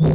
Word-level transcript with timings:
Salut 0.00 0.10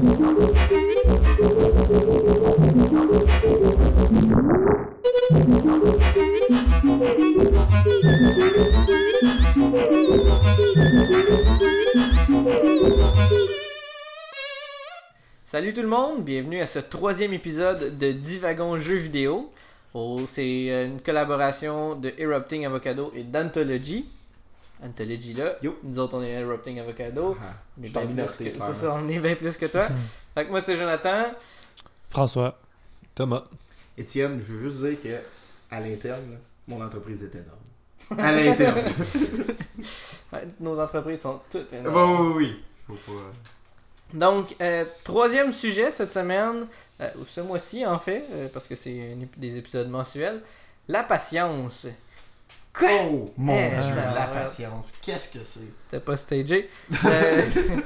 tout 15.74 15.82
le 15.82 15.88
monde, 15.90 16.24
bienvenue 16.24 16.62
à 16.62 16.66
ce 16.66 16.80
troisième 16.80 17.34
épisode 17.34 17.98
de 17.98 18.14
Divagon 18.14 18.78
Jeux 18.78 18.96
vidéo. 18.96 19.52
Oh, 19.94 20.22
c'est 20.28 20.72
euh, 20.72 20.86
une 20.86 21.02
collaboration 21.02 21.96
de 21.96 22.14
Erupting 22.22 22.66
Avocado 22.66 23.12
et 23.18 23.24
d'Anthology. 23.24 24.06
Anthology 24.82 25.34
là, 25.34 25.56
Yo. 25.62 25.78
nous 25.84 26.00
autres 26.00 26.18
on 26.18 26.24
est 26.24 26.42
Erupting 26.42 26.80
Avocado. 26.80 27.38
Ah, 27.42 27.54
On 27.80 27.84
je 27.84 27.88
est 27.88 28.06
bien 28.06 28.26
plus 28.26 28.52
que- 28.52 28.60
ça, 28.60 28.94
on 28.94 29.08
est 29.08 29.20
bien 29.20 29.36
plus 29.36 29.58
que 29.58 29.66
toi. 29.68 29.88
fait 30.36 30.46
que 30.46 30.50
moi 30.52 30.62
c'est 30.62 30.76
Jonathan. 30.78 31.26
François. 32.10 32.60
Thomas. 33.16 33.44
Étienne, 33.98 34.42
je 34.46 34.54
veux 34.54 34.70
juste 34.72 34.84
dire 34.84 35.02
que 35.02 35.20
à 35.76 35.80
l'interne, 35.80 36.38
mon 36.68 36.84
entreprise 36.84 37.24
est 37.24 37.36
énorme. 37.36 37.60
À 38.20 38.32
l'interne. 38.34 38.82
Nos 40.60 40.80
entreprises 40.80 41.22
sont 41.22 41.40
toutes 41.52 41.72
énormes. 41.74 41.94
bon, 41.94 42.20
oui, 42.34 42.34
oui. 42.38 42.64
Faut 42.88 43.14
pas. 43.14 43.32
Donc, 44.14 44.56
euh, 44.62 44.86
troisième 45.04 45.54
sujet 45.54 45.92
cette 45.92 46.12
semaine, 46.12 46.68
euh, 47.02 47.10
ou 47.20 47.26
ce 47.26 47.42
mois-ci 47.42 47.86
en 47.86 47.98
fait, 48.00 48.26
euh, 48.32 48.48
parce 48.54 48.68
que 48.68 48.76
c'est 48.76 49.18
des 49.38 49.58
épisodes 49.58 49.88
mensuels, 49.90 50.42
la 50.88 51.04
patience. 51.04 51.88
Quoi? 52.78 52.90
Oh 53.12 53.32
mon 53.38 53.56
Eh, 53.56 53.70
dieu, 53.70 53.94
ah, 54.00 54.14
la 54.16 54.22
ouais. 54.22 54.42
patience, 54.42 54.94
qu'est-ce 55.02 55.34
que 55.38 55.46
c'est? 55.46 55.60
C'était 55.84 56.04
pas 56.04 56.18
stagé. 56.18 56.70
Euh, 57.06 57.42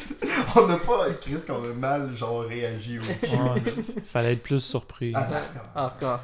On 0.56 0.66
n'a 0.68 0.78
pas, 0.78 1.10
Chris, 1.22 1.38
qu'on 1.46 1.62
a 1.64 1.74
mal, 1.74 2.16
genre, 2.16 2.42
réagi 2.44 3.00
au 3.00 3.02
Ouais, 3.04 3.62
fallait 4.06 4.34
être 4.34 4.44
plus 4.44 4.60
surpris. 4.62 5.14
Attends, 5.14 5.36
Ah, 5.76 5.92
on 5.92 5.96
recommence. 5.96 6.22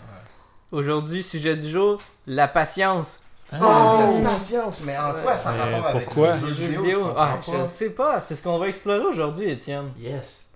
Aujourd'hui, 0.71 1.21
sujet 1.23 1.55
du 1.57 1.69
jour, 1.69 2.01
la 2.25 2.47
patience. 2.47 3.19
Oh, 3.51 3.57
la 4.23 4.29
patience, 4.31 4.81
mais 4.85 4.97
en 4.97 5.13
quoi 5.21 5.37
ça 5.37 5.49
a 5.49 5.53
Mais 5.53 5.75
rapport 5.75 5.85
avec 5.89 6.05
pourquoi? 6.05 6.35
le 6.37 6.47
Les 6.47 6.53
jeu 6.53 6.65
jeux 6.73 6.81
vidéo? 6.81 7.05
je 7.07 7.13
Ah, 7.17 7.39
je 7.45 7.51
pas. 7.51 7.65
sais 7.67 7.89
pas, 7.91 8.21
c'est 8.21 8.35
ce 8.37 8.41
qu'on 8.43 8.57
va 8.57 8.67
explorer 8.69 8.99
aujourd'hui, 9.05 9.49
Étienne. 9.49 9.91
Yes. 9.99 10.47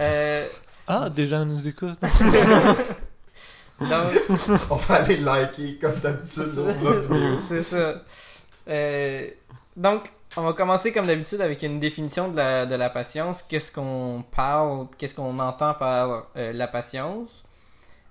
Euh, 0.00 0.46
Ah, 0.86 1.08
des 1.08 1.26
gens 1.26 1.44
nous 1.46 1.66
écoutent. 1.68 2.00
donc, 3.88 4.58
On 4.70 4.76
va 4.76 4.94
aller 4.96 5.16
liker 5.18 5.78
comme 5.80 5.94
d'habitude 5.96 6.54
c'est 7.48 7.62
ça. 7.62 8.02
Euh, 8.68 9.28
donc, 9.76 10.10
on 10.36 10.42
va 10.42 10.52
commencer 10.52 10.92
comme 10.92 11.06
d'habitude 11.06 11.40
avec 11.40 11.62
une 11.62 11.80
définition 11.80 12.28
de 12.28 12.36
la, 12.36 12.66
de 12.66 12.74
la 12.74 12.90
patience. 12.90 13.42
Qu'est-ce 13.42 13.70
qu'on 13.72 14.24
parle, 14.34 14.86
qu'est-ce 14.98 15.14
qu'on 15.14 15.38
entend 15.38 15.74
par 15.74 16.26
euh, 16.36 16.52
la 16.52 16.66
patience? 16.68 17.30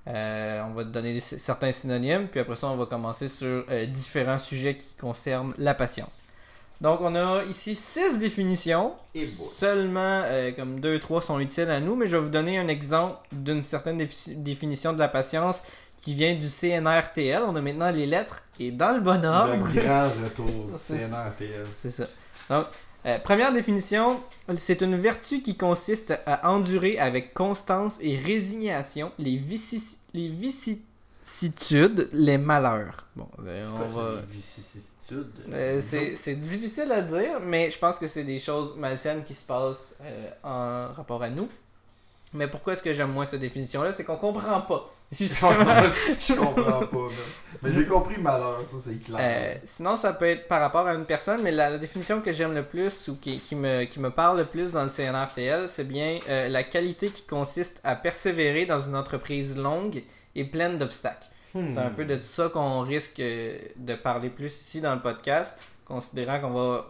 Euh, 0.08 0.62
on 0.64 0.74
va 0.74 0.84
te 0.84 0.90
donner 0.90 1.14
des- 1.14 1.20
certains 1.20 1.72
synonymes, 1.72 2.28
puis 2.28 2.40
après 2.40 2.56
ça, 2.56 2.68
on 2.68 2.76
va 2.76 2.86
commencer 2.88 3.30
sur 3.30 3.66
différents 3.88 4.40
sujets 4.40 4.76
qui 4.78 4.96
concernent 4.96 5.54
la 5.58 5.74
patience. 5.76 6.22
Donc, 6.82 7.00
on 7.02 7.14
a 7.16 7.44
ici 7.44 7.76
six 7.76 8.18
définitions. 8.18 8.94
Et. 9.16 9.28
Seulement, 9.28 10.24
euh, 10.26 10.52
comme 10.52 10.80
deux, 10.80 11.00
trois 11.00 11.22
sont 11.22 11.40
utiles 11.40 11.70
à 11.70 11.80
nous, 11.80 11.96
mais 11.96 12.08
je 12.08 12.18
vais 12.18 12.24
vous 12.24 12.30
donner 12.30 12.58
un 12.58 12.68
exemple 12.68 13.18
d'une 13.32 13.64
certaine 13.64 13.98
défi- 14.00 14.36
définition 14.36 14.92
de 14.92 15.00
la 15.00 15.08
patience 15.08 15.62
qui 16.02 16.16
vient 16.16 16.34
du 16.36 16.50
CNRTL. 16.50 17.44
On 17.48 17.56
a 17.56 17.62
maintenant 17.62 17.92
les 17.92 18.08
lettres 18.08 18.42
et 18.59 18.72
dans 18.72 18.94
le 18.96 19.00
bon 19.00 19.24
ordre. 19.24 19.54
Le 19.76 19.82
grand 19.82 20.09
retour 20.24 20.46
du. 20.48 20.74
CNRTL. 20.78 21.68
C'est 21.76 21.92
ça. 21.92 22.08
Donc, 22.50 22.66
euh, 23.06 23.20
première 23.20 23.54
définition, 23.54 24.20
c'est 24.58 24.82
une 24.82 24.96
vertu 24.96 25.42
qui 25.44 25.56
consiste 25.58 26.14
à 26.26 26.50
endurer 26.52 26.98
avec 26.98 27.34
constance 27.36 27.98
et 28.02 28.18
résignation 28.18 29.12
les, 29.20 29.38
vicis- 29.38 29.98
les 30.16 30.28
vicissitudes, 30.30 30.84
les 32.14 32.38
malheurs. 32.38 33.06
Bon, 33.16 33.28
C'est 33.44 33.62
on 33.68 33.88
va... 33.88 34.22
vicissitudes? 34.28 35.28
Euh, 35.54 35.82
c'est 35.84 36.16
c'est 36.16 36.36
difficile 36.36 36.92
à 36.92 37.02
dire, 37.02 37.40
mais 37.42 37.70
je 37.70 37.78
pense 37.78 38.00
que 38.00 38.08
c'est 38.08 38.24
des 38.24 38.40
choses 38.40 38.76
malsaines 38.78 39.24
qui 39.24 39.36
se 39.36 39.46
passent 39.46 39.96
euh, 40.02 40.30
en 40.44 40.94
rapport 40.94 41.22
à 41.22 41.30
nous. 41.30 41.50
Mais 42.34 42.48
pourquoi 42.48 42.74
est-ce 42.74 42.81
que 42.84 42.94
j'aime 42.94 43.12
moins 43.12 43.26
cette 43.26 43.42
définition-là? 43.42 43.92
C'est 43.94 44.06
qu'on 44.06 44.16
comprend 44.16 44.62
pas. 44.62 44.94
Justement. 45.12 45.52
je 45.52 46.34
comprends 46.36 46.86
pas. 46.86 47.08
Mais 47.62 47.74
j'ai 47.74 47.86
compris 47.86 48.18
malheur, 48.18 48.62
ça 48.62 48.78
c'est 48.81 49.04
clair. 49.04 49.18
Euh, 49.20 49.56
sinon, 49.66 49.98
ça 49.98 50.14
peut 50.14 50.26
être 50.28 50.48
par 50.48 50.62
rapport 50.62 50.88
à 50.88 50.94
une 50.94 51.04
personne, 51.04 51.42
mais 51.44 51.52
la, 51.52 51.70
la 51.70 51.78
définition 51.78 52.22
que 52.22 52.31
j'aime 52.31 52.54
le 52.56 52.64
plus 52.64 53.10
ou 53.10 53.16
qui, 53.18 53.40
qui 53.40 53.56
me, 53.56 53.84
qui 53.84 54.00
me 54.00 54.10
parle 54.10 54.38
le 54.38 54.46
plus 54.46 54.72
dans 54.72 54.84
le 54.84 54.90
CNRTL, 54.90 55.68
c'est 55.68 55.84
bien 55.84 56.20
euh, 56.30 56.48
la 56.48 56.64
qualité 56.64 57.10
qui 57.10 57.24
consiste 57.24 57.81
à 57.84 57.98
persévérer 57.98 58.66
dans 58.66 58.80
une 58.80 58.96
entreprise 58.96 59.58
longue 59.58 60.02
et 60.36 60.44
pleine 60.46 60.78
d'obstacles. 60.78 61.28
Hmm. 61.53 61.68
C'est 61.74 61.80
un 61.80 61.90
peu 61.90 62.06
de 62.06 62.19
ça 62.19 62.50
qu'on 62.50 62.81
risque 62.81 63.19
euh, 63.19 63.58
de 63.75 63.96
parler 63.96 64.30
plus 64.30 64.53
ici 64.53 64.80
dans 64.81 64.94
le 64.96 65.02
podcast, 65.02 65.58
considérant 65.86 66.40
qu'on 66.40 66.52
va 66.52 66.86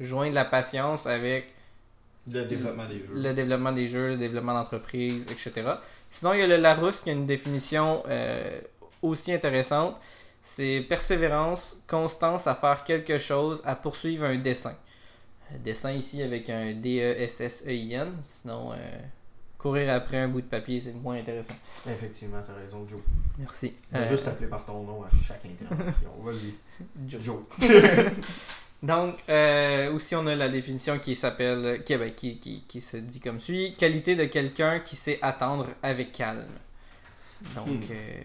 joindre 0.00 0.34
la 0.34 0.44
patience 0.44 1.06
avec 1.06 1.52
Le 2.30 2.44
développement 2.46 2.86
des 2.86 2.98
jeux. 3.00 3.14
le 3.14 3.34
développement 3.34 3.72
des 3.72 3.88
jeux, 3.88 4.08
le 4.08 4.16
développement 4.16 4.54
d'entreprise, 4.54 5.26
etc. 5.30 5.72
Sinon, 6.10 6.32
il 6.32 6.40
y 6.40 6.42
a 6.42 6.46
le 6.46 6.56
Larousse 6.56 7.00
qui 7.00 7.10
a 7.10 7.12
une 7.12 7.26
définition 7.26 8.02
euh, 8.08 8.60
aussi 9.02 9.32
intéressante. 9.32 10.00
C'est 10.42 10.84
persévérance, 10.88 11.76
constance 11.86 12.46
à 12.46 12.54
faire 12.54 12.84
quelque 12.84 13.18
chose, 13.18 13.60
à 13.64 13.74
poursuivre 13.74 14.24
un 14.24 14.36
dessin. 14.36 14.76
Un 15.54 15.58
dessin 15.58 15.92
ici 15.92 16.22
avec 16.22 16.48
un 16.48 16.72
D-E-S-S-E-I-N. 16.72 18.16
Sinon, 18.22 18.72
euh, 18.72 18.76
courir 19.58 19.92
après 19.92 20.18
un 20.18 20.28
bout 20.28 20.40
de 20.40 20.46
papier, 20.46 20.80
c'est 20.80 20.92
moins 20.92 21.16
intéressant. 21.16 21.54
Effectivement, 21.88 22.38
t'as 22.46 22.54
raison, 22.54 22.86
Joe. 22.88 23.00
Merci. 23.38 23.72
Je 23.92 23.98
vais 23.98 24.04
Euh, 24.04 24.08
juste 24.10 24.24
t'appeler 24.24 24.48
par 24.48 24.64
ton 24.64 24.82
nom 24.82 25.02
à 25.02 25.08
chaque 25.26 25.42
intervention. 25.44 26.10
Vas-y. 26.22 26.54
Joe. 27.08 27.22
Joe. 27.22 27.42
Donc, 28.82 29.14
euh, 29.28 29.92
aussi, 29.92 30.14
on 30.14 30.26
a 30.26 30.34
la 30.36 30.48
définition 30.48 30.98
qui 30.98 31.16
s'appelle, 31.16 31.82
qui, 31.84 31.96
ben, 31.96 32.12
qui, 32.12 32.36
qui, 32.38 32.62
qui 32.68 32.80
se 32.80 32.98
dit 32.98 33.20
comme 33.20 33.40
suit 33.40 33.74
qualité 33.76 34.14
de 34.16 34.26
quelqu'un 34.26 34.80
qui 34.80 34.96
sait 34.96 35.18
attendre 35.22 35.66
avec 35.82 36.12
calme. 36.12 36.46
Donc, 37.54 37.66
Hmm. 37.66 37.80
euh, 37.90 38.20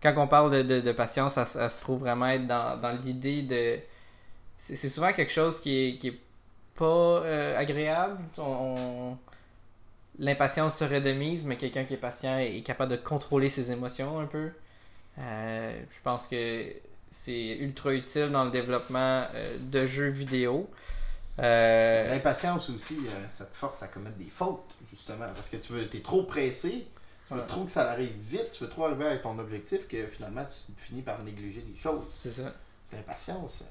quand 0.00 0.14
on 0.16 0.28
parle 0.28 0.52
de, 0.52 0.62
de, 0.62 0.80
de 0.80 0.92
patience, 0.92 1.34
ça, 1.34 1.44
ça 1.44 1.68
se 1.68 1.80
trouve 1.80 2.00
vraiment 2.00 2.28
être 2.28 2.46
dans, 2.46 2.80
dans 2.80 2.92
l'idée 2.92 3.42
de. 3.42 3.78
C'est 4.56 4.88
souvent 4.88 5.12
quelque 5.12 5.32
chose 5.32 5.60
qui 5.60 5.88
est, 5.88 5.98
qui 5.98 6.08
est 6.08 6.18
pas 6.76 7.22
agréable. 7.56 8.18
On- 8.38 8.42
on- 9.12 9.18
L'impatience 10.18 10.76
serait 10.76 11.00
de 11.00 11.12
mise, 11.12 11.44
mais 11.46 11.56
quelqu'un 11.56 11.84
qui 11.84 11.94
est 11.94 11.98
patient 11.98 12.38
est 12.38 12.62
capable 12.62 12.92
de 12.92 12.96
contrôler 12.96 13.50
ses 13.50 13.70
émotions 13.70 14.18
un 14.18 14.26
peu. 14.26 14.50
Euh, 15.18 15.82
je 15.90 16.00
pense 16.02 16.26
que 16.26 16.72
c'est 17.10 17.56
ultra 17.58 17.92
utile 17.92 18.30
dans 18.30 18.44
le 18.44 18.50
développement 18.50 19.26
euh, 19.34 19.56
de 19.60 19.86
jeux 19.86 20.08
vidéo. 20.08 20.68
Euh, 21.38 22.08
L'impatience 22.10 22.68
aussi, 22.70 22.98
euh, 23.06 23.28
ça 23.28 23.44
te 23.46 23.56
force 23.56 23.82
à 23.82 23.88
commettre 23.88 24.16
des 24.16 24.24
fautes, 24.30 24.64
justement. 24.90 25.26
Parce 25.34 25.48
que 25.48 25.56
tu 25.56 25.72
veux, 25.72 25.88
t'es 25.88 26.00
trop 26.00 26.24
pressé, 26.24 26.86
tu 27.28 27.34
veux 27.34 27.40
Ouais. 27.40 27.46
trop 27.46 27.64
que 27.64 27.70
ça 27.70 27.90
arrive 27.90 28.12
vite, 28.18 28.50
tu 28.50 28.64
veux 28.64 28.70
trop 28.70 28.86
arriver 28.86 29.06
avec 29.06 29.22
ton 29.22 29.38
objectif 29.38 29.86
que 29.86 30.06
finalement 30.08 30.44
tu 30.46 30.72
finis 30.82 31.02
par 31.02 31.22
négliger 31.22 31.60
des 31.60 31.78
choses. 31.78 32.02
c'est 32.12 32.30
ça. 32.32 32.52
L'impatience, 32.92 33.64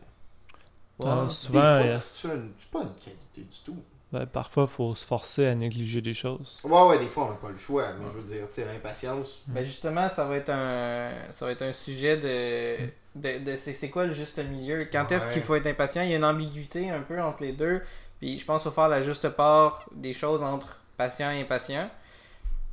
Ah, 1.03 1.27
souvent, 1.29 1.99
c'est 2.13 2.69
pas 2.71 2.81
une 2.83 2.93
qualité 2.95 3.41
du 3.41 3.57
tout. 3.65 3.77
Ben, 4.11 4.25
parfois, 4.25 4.63
il 4.63 4.69
faut 4.69 4.95
se 4.95 5.05
forcer 5.05 5.47
à 5.47 5.55
négliger 5.55 6.01
des 6.01 6.13
choses. 6.13 6.59
Ouais, 6.63 6.87
ouais, 6.87 6.99
des 6.99 7.07
fois 7.07 7.25
on 7.25 7.31
n'a 7.31 7.35
pas 7.37 7.49
le 7.49 7.57
choix, 7.57 7.87
mais 7.99 8.05
je 8.11 8.17
veux 8.17 8.23
dire, 8.23 8.47
tu 8.47 8.53
sais, 8.61 8.65
l'impatience. 8.65 9.43
Ben 9.47 9.63
justement, 9.63 10.07
ça 10.09 10.25
va 10.25 10.37
être 10.37 10.49
un, 10.49 11.11
ça 11.31 11.45
va 11.45 11.51
être 11.51 11.63
un 11.63 11.73
sujet 11.73 12.17
de, 12.17 12.87
de, 13.15 13.43
de- 13.43 13.57
c'est, 13.57 13.73
c'est 13.73 13.89
quoi 13.89 14.05
le 14.05 14.13
juste 14.13 14.39
milieu? 14.39 14.87
Quand 14.91 15.11
est-ce 15.11 15.27
qu'il 15.29 15.41
faut 15.41 15.55
être 15.55 15.67
impatient? 15.67 16.03
Il 16.03 16.09
y 16.09 16.13
a 16.13 16.17
une 16.17 16.25
ambiguïté 16.25 16.89
un 16.89 17.01
peu 17.01 17.21
entre 17.21 17.43
les 17.43 17.51
deux. 17.51 17.81
Puis 18.19 18.39
je 18.39 18.45
pense 18.45 18.63
qu'il 18.63 18.71
faut 18.71 18.75
faire 18.75 18.89
la 18.89 19.01
juste 19.01 19.29
part 19.29 19.85
des 19.93 20.13
choses 20.13 20.41
entre 20.41 20.79
patient 20.97 21.29
et 21.31 21.41
impatient. 21.41 21.89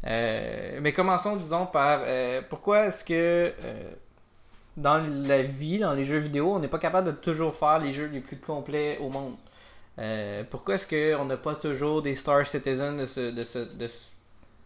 Euh, 0.07 0.79
mais 0.81 0.93
commençons, 0.93 1.37
disons, 1.37 1.67
par 1.67 2.01
euh, 2.05 2.43
pourquoi 2.49 2.87
est-ce 2.87 3.05
que 3.05 3.13
euh, 3.63 3.91
dans 4.77 4.99
la 5.27 5.43
vie, 5.43 5.79
dans 5.79 5.95
les 5.95 6.05
jeux 6.05 6.19
vidéo, 6.19 6.55
on 6.55 6.59
n'est 6.59 6.69
pas 6.69 6.79
capable 6.79 7.09
de 7.09 7.13
toujours 7.13 7.55
faire 7.55 7.79
les 7.79 7.93
jeux 7.93 8.07
les 8.07 8.21
plus 8.21 8.37
complets 8.39 8.99
au 9.01 9.09
monde? 9.09 9.35
Euh, 9.99 10.45
Pourquoi 10.51 10.75
est-ce 10.75 10.87
qu'on 10.87 11.25
n'a 11.25 11.37
pas 11.37 11.55
toujours 11.55 12.03
des 12.03 12.17
Star 12.17 12.47
Citizen 12.47 12.97
de 12.97 13.07
ce, 13.07 13.31
de 13.31 13.45
ce, 13.45 13.59
de 13.59 13.89
ce, 13.89 14.03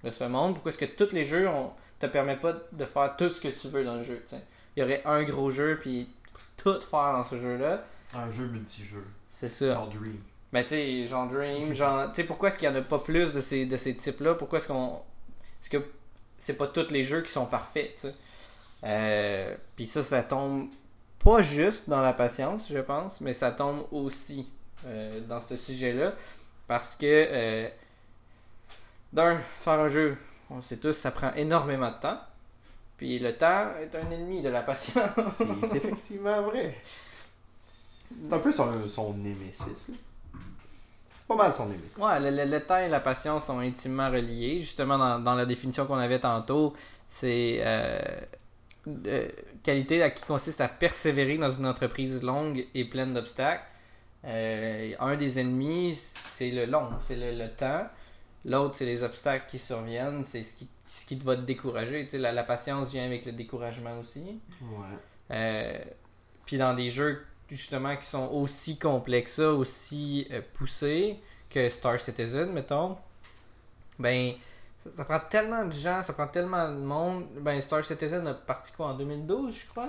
de 0.04 0.10
ce 0.10 0.24
monde? 0.24 0.54
Pourquoi 0.54 0.70
est-ce 0.70 0.78
que 0.78 0.84
tous 0.84 1.12
les 1.12 1.24
jeux 1.24 1.48
on, 1.48 1.70
te 1.98 2.06
permettent 2.06 2.40
pas 2.40 2.54
de 2.72 2.84
faire 2.84 3.16
tout 3.16 3.28
ce 3.30 3.40
que 3.40 3.48
tu 3.48 3.68
veux 3.68 3.84
dans 3.84 3.96
le 3.96 4.02
jeu 4.02 4.22
t'sais? 4.26 4.40
Il 4.76 4.80
y 4.80 4.82
aurait 4.84 5.02
un 5.04 5.24
gros 5.24 5.50
jeu, 5.50 5.78
puis 5.80 6.08
tout 6.56 6.80
faire 6.80 7.12
dans 7.12 7.24
ce 7.24 7.38
jeu-là. 7.38 7.84
Un 8.14 8.30
jeu 8.30 8.46
multijeu. 8.46 9.04
C'est 9.30 9.48
ça. 9.48 9.74
Genre 9.74 9.88
Dream. 9.88 10.18
Ben, 10.52 10.62
tu 10.62 10.70
sais, 10.70 11.06
genre 11.06 11.28
Dream, 11.28 11.74
genre. 11.74 12.08
Tu 12.08 12.16
sais, 12.16 12.24
pourquoi 12.24 12.48
est-ce 12.48 12.58
qu'il 12.58 12.68
y 12.68 12.72
en 12.72 12.76
a 12.76 12.80
pas 12.80 12.98
plus 12.98 13.32
de 13.32 13.40
ces, 13.40 13.66
de 13.66 13.76
ces 13.76 13.94
types-là? 13.94 14.34
Pourquoi 14.34 14.58
est-ce 14.58 14.68
qu'on. 14.68 15.02
Est-ce 15.60 15.70
que 15.70 15.78
c'est 16.38 16.54
pas 16.56 16.68
tous 16.68 16.90
les 16.90 17.04
jeux 17.04 17.22
qui 17.22 17.32
sont 17.32 17.46
parfaits, 17.46 17.94
tu 17.96 18.00
sais? 18.02 18.14
Euh, 18.84 19.54
Puis 19.76 19.86
ça, 19.86 20.02
ça 20.02 20.22
tombe 20.22 20.68
pas 21.22 21.42
juste 21.42 21.88
dans 21.88 22.00
la 22.00 22.12
patience, 22.12 22.66
je 22.70 22.78
pense, 22.78 23.20
mais 23.20 23.32
ça 23.32 23.50
tombe 23.50 23.86
aussi 23.90 24.48
euh, 24.86 25.20
dans 25.28 25.40
ce 25.40 25.56
sujet-là. 25.56 26.12
Parce 26.66 26.96
que, 26.96 27.04
euh, 27.06 27.68
d'un, 29.12 29.38
faire 29.38 29.80
un 29.80 29.88
jeu, 29.88 30.16
on 30.50 30.60
sait 30.62 30.76
tous, 30.76 30.92
ça 30.92 31.10
prend 31.10 31.32
énormément 31.34 31.90
de 31.90 31.98
temps. 32.00 32.20
Puis 32.96 33.18
le 33.18 33.32
temps 33.36 33.68
est 33.80 33.94
un 33.94 34.10
ennemi 34.10 34.42
de 34.42 34.48
la 34.48 34.62
patience. 34.62 35.10
C'est 35.36 35.46
effectivement 35.76 36.42
vrai. 36.42 36.76
C'est 38.24 38.32
un 38.32 38.38
peu 38.38 38.52
son, 38.52 38.72
son 38.88 39.14
némésis. 39.14 39.88
là. 39.88 39.94
Pas 41.28 41.36
mal 41.36 41.52
son 41.52 41.66
némésis. 41.68 41.96
Ouais, 41.98 42.18
le, 42.20 42.30
le- 42.30 42.50
le 42.50 42.60
temps 42.60 42.78
et 42.78 42.88
la 42.88 43.00
patience 43.00 43.46
sont 43.46 43.58
intimement 43.60 44.10
reliés. 44.10 44.60
Justement, 44.60 44.96
dans, 44.98 45.18
dans 45.20 45.34
la 45.34 45.44
définition 45.46 45.86
qu'on 45.86 45.98
avait 45.98 46.18
tantôt, 46.18 46.74
c'est 47.06 47.58
euh, 47.60 48.00
qualité 49.62 50.02
à- 50.02 50.10
qui 50.10 50.24
consiste 50.24 50.60
à 50.60 50.68
persévérer 50.68 51.36
dans 51.38 51.50
une 51.50 51.66
entreprise 51.66 52.22
longue 52.22 52.66
et 52.74 52.84
pleine 52.84 53.12
d'obstacles. 53.14 53.62
Euh, 54.24 54.94
un 54.98 55.16
des 55.16 55.38
ennemis, 55.38 55.94
c'est 55.94 56.50
le 56.50 56.66
long, 56.66 56.90
c'est 57.00 57.16
le, 57.16 57.32
le 57.32 57.50
temps. 57.50 57.86
L'autre, 58.44 58.74
c'est 58.76 58.84
les 58.86 59.02
obstacles 59.02 59.46
qui 59.48 59.58
surviennent, 59.58 60.24
c'est 60.24 60.42
ce 60.42 60.54
qui, 60.54 60.68
ce 60.84 61.06
qui 61.06 61.16
va 61.16 61.36
te 61.36 61.42
décourager. 61.42 62.04
Tu 62.04 62.12
sais, 62.12 62.18
la, 62.18 62.32
la 62.32 62.44
patience 62.44 62.92
vient 62.92 63.04
avec 63.04 63.26
le 63.26 63.32
découragement 63.32 63.98
aussi. 64.00 64.40
Ouais. 64.62 64.96
Euh, 65.30 65.78
puis 66.46 66.56
dans 66.58 66.74
des 66.74 66.90
jeux 66.90 67.24
justement 67.48 67.96
qui 67.96 68.06
sont 68.06 68.28
aussi 68.32 68.78
complexes, 68.78 69.38
aussi 69.38 70.26
euh, 70.30 70.40
poussés 70.54 71.18
que 71.50 71.68
Star 71.68 71.98
Citizen, 71.98 72.52
mettons, 72.52 72.96
ben 73.98 74.32
ça, 74.84 74.90
ça 74.92 75.04
prend 75.04 75.20
tellement 75.20 75.64
de 75.64 75.72
gens, 75.72 76.02
ça 76.02 76.12
prend 76.12 76.28
tellement 76.28 76.68
de 76.68 76.78
monde. 76.78 77.26
Ben 77.40 77.60
Star 77.60 77.84
Citizen 77.84 78.26
a 78.26 78.34
parti 78.34 78.72
quoi 78.72 78.88
en 78.88 78.94
2012, 78.94 79.54
je 79.62 79.66
crois? 79.70 79.88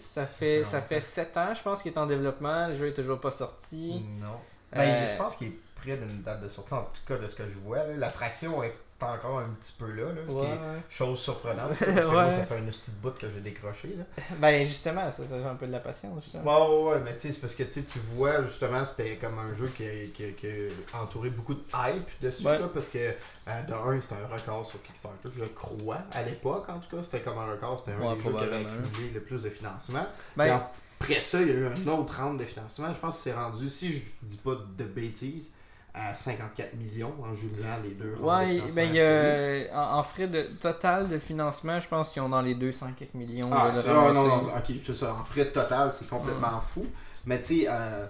Ça 0.00 0.26
fait 0.26 0.64
ça 0.64 0.80
fait 0.80 1.00
7 1.00 1.36
ans, 1.36 1.54
je 1.54 1.62
pense, 1.62 1.82
qu'il 1.82 1.92
est 1.92 1.98
en 1.98 2.06
développement. 2.06 2.68
Le 2.68 2.74
jeu 2.74 2.88
est 2.88 2.94
toujours 2.94 3.20
pas 3.20 3.30
sorti. 3.30 4.02
Non. 4.20 4.26
Ben, 4.72 4.80
Euh, 4.80 5.12
je 5.12 5.16
pense 5.16 5.36
qu'il 5.36 5.48
est 5.48 5.58
près 5.76 5.96
d'une 5.96 6.22
date 6.22 6.42
de 6.42 6.48
sortie, 6.48 6.74
en 6.74 6.82
tout 6.82 7.02
cas 7.06 7.16
de 7.18 7.28
ce 7.28 7.34
que 7.36 7.44
je 7.44 7.58
vois. 7.58 7.78
là. 7.78 7.94
L'attraction 7.96 8.62
est 8.62 8.74
encore 9.06 9.38
un 9.38 9.48
petit 9.60 9.74
peu 9.78 9.90
là. 9.92 10.06
là 10.12 10.20
ce 10.26 10.32
qui 10.32 10.36
Ouais, 10.40 10.46
est 10.46 10.50
ouais. 10.50 10.82
chose 10.90 11.18
surprenante. 11.20 11.68
parce 11.78 11.80
que 11.80 12.06
Ouais. 12.06 12.12
moi, 12.12 12.30
ça 12.32 12.44
fait 12.44 12.56
un 12.58 12.64
petit 12.66 12.90
bout 13.02 13.10
que 13.18 13.28
j'ai 13.30 13.40
décroché. 13.40 13.94
Là. 13.96 14.04
Ben 14.40 14.58
justement, 14.66 15.10
ça, 15.10 15.18
ça 15.18 15.38
fait 15.40 15.44
un 15.48 15.54
peu 15.54 15.66
de 15.66 15.72
la 15.72 15.80
patience. 15.80 16.24
justement. 16.24 16.84
Ouais, 16.84 16.94
ouais, 16.94 17.00
mais 17.04 17.14
tu 17.14 17.20
sais, 17.20 17.32
c'est 17.32 17.40
parce 17.40 17.54
que 17.54 17.62
tu 17.62 17.98
vois, 18.14 18.42
justement, 18.44 18.84
c'était 18.84 19.16
comme 19.16 19.38
un 19.38 19.54
jeu 19.54 19.68
qui 19.76 19.84
a, 19.84 20.06
qui 20.14 20.32
qui 20.34 20.46
a 20.92 21.02
entouré 21.02 21.30
beaucoup 21.30 21.54
de 21.54 21.62
hype 21.74 22.08
dessus, 22.22 22.44
là, 22.44 22.68
parce 22.72 22.88
que, 22.88 22.98
euh, 22.98 23.62
de 23.68 23.72
un, 23.72 24.00
c'était 24.00 24.16
un 24.16 24.34
record 24.34 24.66
sur 24.66 24.82
Kickstarter, 24.82 25.28
je 25.36 25.44
crois, 25.44 25.98
à 26.12 26.22
l'époque, 26.22 26.68
en 26.68 26.78
tout 26.78 26.96
cas, 26.96 27.02
c'était 27.04 27.20
comme 27.20 27.38
un 27.38 27.46
record, 27.52 27.78
c'était 27.78 27.92
un 27.92 28.14
des 28.16 28.20
jeux 28.22 28.30
qui 28.32 28.36
avait 28.38 28.56
accumulé 28.56 29.10
le 29.14 29.20
plus 29.20 29.42
de 29.42 29.50
financement. 29.50 30.06
Ben, 30.36 30.62
après 31.00 31.20
ça, 31.20 31.40
il 31.40 31.46
y 31.48 31.50
a 31.50 31.54
eu 31.54 31.66
un 31.68 31.86
autre 31.92 32.20
round 32.20 32.40
de 32.40 32.44
financement, 32.44 32.92
je 32.92 32.98
pense 32.98 33.16
que 33.18 33.22
c'est 33.22 33.32
rendu, 33.32 33.68
si 33.70 33.92
je 33.92 34.02
dis 34.22 34.36
pas 34.38 34.56
de 34.76 34.84
bêtises, 34.84 35.54
à 35.94 36.14
54 36.14 36.74
millions 36.74 37.14
en 37.22 37.34
jumelant 37.34 37.78
les 37.82 37.90
deux 37.90 38.10
de 38.10 38.16
financement. 38.16 38.74
ben 38.74 38.88
il 38.88 38.94
y 38.94 39.00
a 39.00 39.76
en, 39.78 39.98
en 39.98 40.02
frais 40.02 40.28
de 40.28 40.42
total 40.42 41.08
de 41.08 41.18
financement, 41.18 41.80
je 41.80 41.88
pense 41.88 42.10
qu'ils 42.10 42.22
ont 42.22 42.28
dans 42.28 42.42
les 42.42 42.54
200 42.54 42.88
quelques 42.96 43.14
millions 43.14 43.50
Ah, 43.52 43.70
de 43.70 43.80
ah, 43.88 44.12
non, 44.12 44.26
non, 44.26 44.42
ok, 44.42 44.76
c'est 44.82 44.94
ça. 44.94 45.14
En 45.14 45.24
frais 45.24 45.50
total, 45.50 45.90
c'est 45.90 46.08
complètement 46.08 46.60
fou. 46.60 46.86
Mais 47.26 47.40
tu 47.40 47.62
sais, 47.62 47.66
euh, 47.68 48.06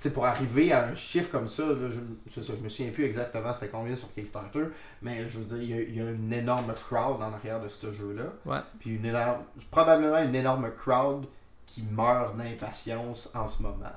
tu 0.00 0.08
sais, 0.08 0.10
pour 0.14 0.24
arriver 0.24 0.72
à 0.72 0.86
un 0.86 0.94
chiffre 0.94 1.30
comme 1.30 1.48
ça, 1.48 1.64
là, 1.66 1.88
je, 1.90 2.40
ça, 2.40 2.52
me 2.62 2.68
souviens 2.68 2.92
plus 2.92 3.04
exactement 3.04 3.52
c'était 3.52 3.68
combien 3.68 3.94
sur 3.94 4.12
Kickstarter, 4.14 4.64
mais 5.02 5.28
je 5.28 5.38
veux 5.38 5.44
dire, 5.44 5.62
il 5.62 5.70
y 5.70 5.74
a, 5.74 5.82
il 5.82 5.96
y 5.96 6.00
a 6.00 6.10
une 6.10 6.32
énorme 6.32 6.72
crowd 6.74 7.20
en 7.20 7.32
arrière 7.32 7.60
de 7.60 7.68
ce 7.68 7.92
jeu-là. 7.92 8.24
Ouais. 8.46 8.60
Puis 8.78 8.96
une 8.96 9.04
énorme, 9.04 9.42
probablement 9.70 10.18
une 10.22 10.34
énorme 10.34 10.70
crowd 10.78 11.26
qui 11.66 11.82
meurt 11.82 12.36
d'impatience 12.36 13.30
en 13.34 13.46
ce 13.46 13.62
moment. 13.62 13.92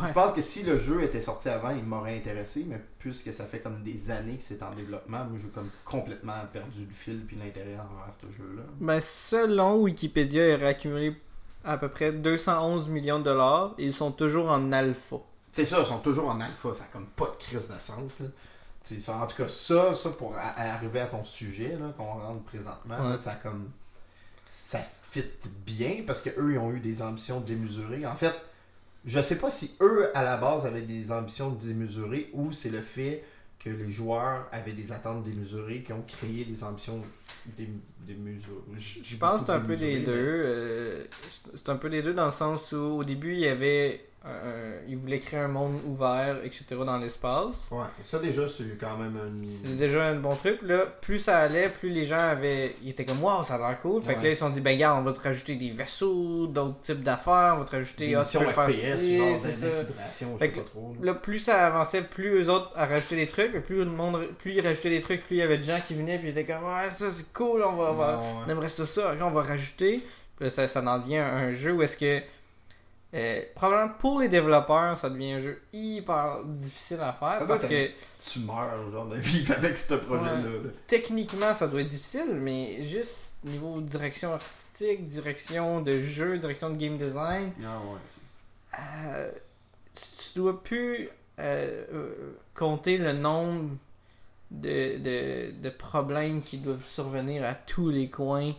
Ouais. 0.00 0.08
Je 0.08 0.12
pense 0.12 0.32
que 0.32 0.40
si 0.40 0.62
le 0.64 0.78
jeu 0.78 1.02
était 1.02 1.20
sorti 1.20 1.48
avant, 1.48 1.70
il 1.70 1.84
m'aurait 1.84 2.16
intéressé, 2.16 2.64
mais 2.68 2.80
puisque 2.98 3.32
ça 3.32 3.44
fait 3.44 3.60
comme 3.60 3.82
des 3.82 4.10
années 4.10 4.36
que 4.36 4.42
c'est 4.42 4.62
en 4.62 4.72
développement, 4.72 5.24
moi 5.24 5.38
j'ai 5.42 5.48
comme 5.48 5.68
complètement 5.84 6.34
perdu 6.52 6.86
le 6.88 6.94
fil 6.94 7.24
puis 7.26 7.36
l'intérêt 7.36 7.74
envers 7.74 8.12
ce 8.20 8.26
jeu-là. 8.36 8.62
Ben, 8.80 9.00
selon 9.00 9.76
Wikipédia, 9.82 10.48
il 10.48 10.54
aurait 10.54 10.68
accumulé 10.68 11.16
à 11.64 11.76
peu 11.78 11.88
près 11.88 12.12
211 12.12 12.88
millions 12.88 13.18
de 13.18 13.24
dollars 13.24 13.74
et 13.78 13.86
ils 13.86 13.92
sont 13.94 14.10
toujours 14.12 14.50
en 14.50 14.72
alpha. 14.72 15.16
C'est 15.52 15.66
ça, 15.66 15.80
ils 15.80 15.86
sont 15.86 15.98
toujours 16.00 16.28
en 16.28 16.40
alpha, 16.40 16.72
ça 16.74 16.84
a 16.84 16.86
comme 16.88 17.06
pas 17.06 17.26
de 17.26 17.36
crise 17.42 17.68
de 17.68 17.78
sens. 17.78 18.20
Là. 18.20 18.26
Ça- 18.84 19.14
en 19.16 19.26
tout 19.28 19.36
cas, 19.36 19.48
ça, 19.48 19.94
ça 19.94 20.10
pour 20.10 20.34
arriver 20.36 21.00
à 21.00 21.06
ton 21.06 21.24
sujet 21.24 21.76
là, 21.80 21.92
qu'on 21.96 22.04
rentre 22.14 22.42
présentement, 22.42 22.96
Ouais. 22.98 23.10
là, 23.10 23.18
ça 23.18 23.34
comme. 23.36 23.70
Ça 24.42 24.80
fit 25.10 25.24
bien 25.64 26.02
parce 26.06 26.20
que 26.22 26.30
eux 26.40 26.52
ils 26.54 26.58
ont 26.58 26.72
eu 26.72 26.80
des 26.80 27.00
ambitions 27.02 27.40
démesurées. 27.40 28.04
En 28.06 28.16
fait, 28.16 28.34
je 29.04 29.20
sais 29.20 29.38
pas 29.38 29.50
si 29.50 29.74
eux 29.80 30.08
à 30.14 30.22
la 30.24 30.36
base 30.36 30.66
avaient 30.66 30.82
des 30.82 31.10
ambitions 31.12 31.50
démesurées 31.50 32.30
ou 32.32 32.52
c'est 32.52 32.70
le 32.70 32.80
fait 32.80 33.24
que 33.58 33.70
les 33.70 33.90
joueurs 33.90 34.48
avaient 34.50 34.72
des 34.72 34.90
attentes 34.90 35.22
démesurées 35.24 35.82
qui 35.82 35.92
ont 35.92 36.02
créé 36.02 36.44
des 36.44 36.64
ambitions 36.64 37.00
dé- 37.56 37.68
démesurées. 38.00 38.56
Je 38.78 39.16
pense 39.16 39.40
que 39.42 39.46
c'est 39.46 39.52
un 39.52 39.60
peu 39.60 39.76
des 39.76 40.00
deux. 40.00 40.12
euh, 40.16 41.04
c'est 41.54 41.68
un 41.68 41.76
peu 41.76 41.88
des 41.88 42.02
deux 42.02 42.12
dans 42.14 42.26
le 42.26 42.32
sens 42.32 42.72
où 42.72 42.76
au 42.98 43.04
début, 43.04 43.32
il 43.34 43.38
y 43.40 43.46
avait. 43.46 44.04
Un- 44.24 44.28
un- 44.48 44.72
ils 44.88 44.96
voulaient 44.96 45.18
créer 45.18 45.40
un 45.40 45.48
monde 45.48 45.80
ouvert, 45.86 46.36
etc. 46.44 46.64
dans 46.86 46.96
l'espace. 46.98 47.66
Ouais, 47.70 47.84
ça 48.04 48.18
déjà 48.20 48.42
c'est 48.48 48.78
quand 48.80 48.96
même 48.96 49.16
un. 49.16 49.46
C'est 49.48 49.76
déjà 49.76 50.04
un 50.04 50.14
bon 50.14 50.36
truc. 50.36 50.60
Là, 50.62 50.86
plus 51.00 51.18
ça 51.18 51.38
allait, 51.40 51.68
plus 51.68 51.90
les 51.90 52.04
gens 52.06 52.18
avaient. 52.18 52.76
Ils 52.82 52.90
étaient 52.90 53.04
comme 53.04 53.22
waouh, 53.22 53.42
ça 53.42 53.54
a 53.54 53.58
l'air 53.58 53.80
cool. 53.80 54.02
Fait 54.02 54.14
que 54.14 54.22
là, 54.22 54.28
ils 54.30 54.34
se 54.36 54.40
sont 54.40 54.50
dit, 54.50 54.60
ben 54.60 54.74
regarde, 54.74 55.00
on 55.00 55.02
va 55.02 55.12
te 55.12 55.20
rajouter 55.20 55.56
des 55.56 55.70
vaisseaux, 55.70 56.46
d'autres 56.46 56.80
types 56.80 57.02
d'affaires, 57.02 57.54
on 57.56 57.60
va 57.60 57.64
te 57.64 57.72
rajouter. 57.72 58.08
des 58.08 58.14
ah, 58.14 58.24
tu 58.24 58.38
peux 58.38 58.44
faire 58.44 58.70
FPS, 58.70 58.98
ci, 59.00 59.18
genre 59.18 59.38
d'infiltration, 59.40 60.28
je 60.34 60.38
sais 60.44 60.48
pas 60.52 60.60
trop. 60.62 60.94
là. 61.00 61.06
Là, 61.06 61.14
plus 61.14 61.38
ça 61.40 61.66
avançait, 61.66 62.02
plus 62.02 62.42
eux 62.44 62.50
autres 62.50 62.70
à 62.76 62.86
rajouter 62.86 63.16
des 63.16 63.26
trucs, 63.26 63.54
et 63.54 63.60
plus 63.60 63.78
le 63.78 63.86
monde, 63.86 64.26
plus 64.38 64.52
ils 64.52 64.60
rajoutaient 64.66 64.90
des 64.90 65.00
trucs, 65.00 65.26
plus 65.26 65.36
il 65.36 65.38
y 65.38 65.42
avait 65.42 65.58
des 65.58 65.64
gens 65.64 65.78
qui 65.86 65.94
venaient, 65.94 66.18
puis 66.18 66.28
ils 66.28 66.30
étaient 66.38 66.44
comme 66.52 66.62
ouais 66.64 66.90
ça 66.90 67.10
c'est 67.10 67.32
cool, 67.32 67.62
on 67.62 67.72
va, 67.74 67.90
on 67.90 67.94
va- 67.94 68.18
Ouais, 68.18 68.24
on 68.46 68.50
aimerait 68.50 68.68
ça 68.68 68.86
ça, 68.86 69.14
on 69.20 69.30
va 69.30 69.42
rajouter. 69.42 70.00
Puis 70.36 70.44
là, 70.46 70.50
ça, 70.50 70.66
ça 70.68 70.80
en 70.82 70.98
devient 71.00 71.18
un, 71.18 71.36
un 71.36 71.52
jeu 71.52 71.72
où 71.72 71.82
est-ce 71.82 71.96
que 71.96 72.20
euh, 73.14 73.42
probablement 73.54 73.92
pour 73.98 74.20
les 74.20 74.28
développeurs, 74.28 74.98
ça 74.98 75.10
devient 75.10 75.32
un 75.34 75.40
jeu 75.40 75.60
hyper 75.72 76.44
difficile 76.44 77.00
à 77.00 77.12
faire 77.12 77.40
Ça 77.40 77.46
parce 77.46 77.62
que 77.62 77.68
petite 77.68 78.08
tumeur, 78.24 78.90
genre, 78.90 79.06
de 79.06 79.16
vivre 79.16 79.54
avec 79.54 79.76
ce 79.76 79.94
projet-là. 79.94 80.36
là. 80.40 80.70
techniquement 80.86 81.52
ça 81.52 81.68
doit 81.68 81.82
être 81.82 81.88
difficile, 81.88 82.34
mais 82.40 82.82
juste 82.82 83.34
niveau 83.44 83.80
direction 83.80 84.32
artistique, 84.32 85.06
direction 85.06 85.80
de 85.82 85.98
jeu, 86.00 86.38
direction 86.38 86.70
de 86.70 86.76
game 86.76 86.96
design, 86.96 87.52
Ah 87.62 87.78
ouais, 87.80 87.98
c'est- 88.06 88.20
Euh, 88.80 89.30
tu, 89.94 90.02
tu 90.32 90.38
dois 90.38 90.62
plus 90.62 91.10
euh, 91.38 91.84
compter 92.54 92.96
le 92.96 93.12
nombre 93.12 93.70
de, 94.50 94.98
de, 94.98 95.50
de 95.60 95.70
problèmes 95.70 96.42
qui 96.42 96.58
doivent 96.58 96.84
survenir 96.84 97.44
à 97.44 97.54
tous 97.54 97.90
les 97.90 98.08
coins 98.08 98.52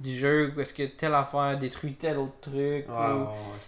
du 0.00 0.12
jeu 0.12 0.52
parce 0.56 0.72
que 0.72 0.82
telle 0.82 1.14
affaire 1.14 1.56
détruit 1.58 1.94
tel 1.94 2.18
autre 2.18 2.38
truc. 2.42 2.86
Ou- 2.88 2.92
ouais, 2.92 3.12
ouais. 3.22 3.60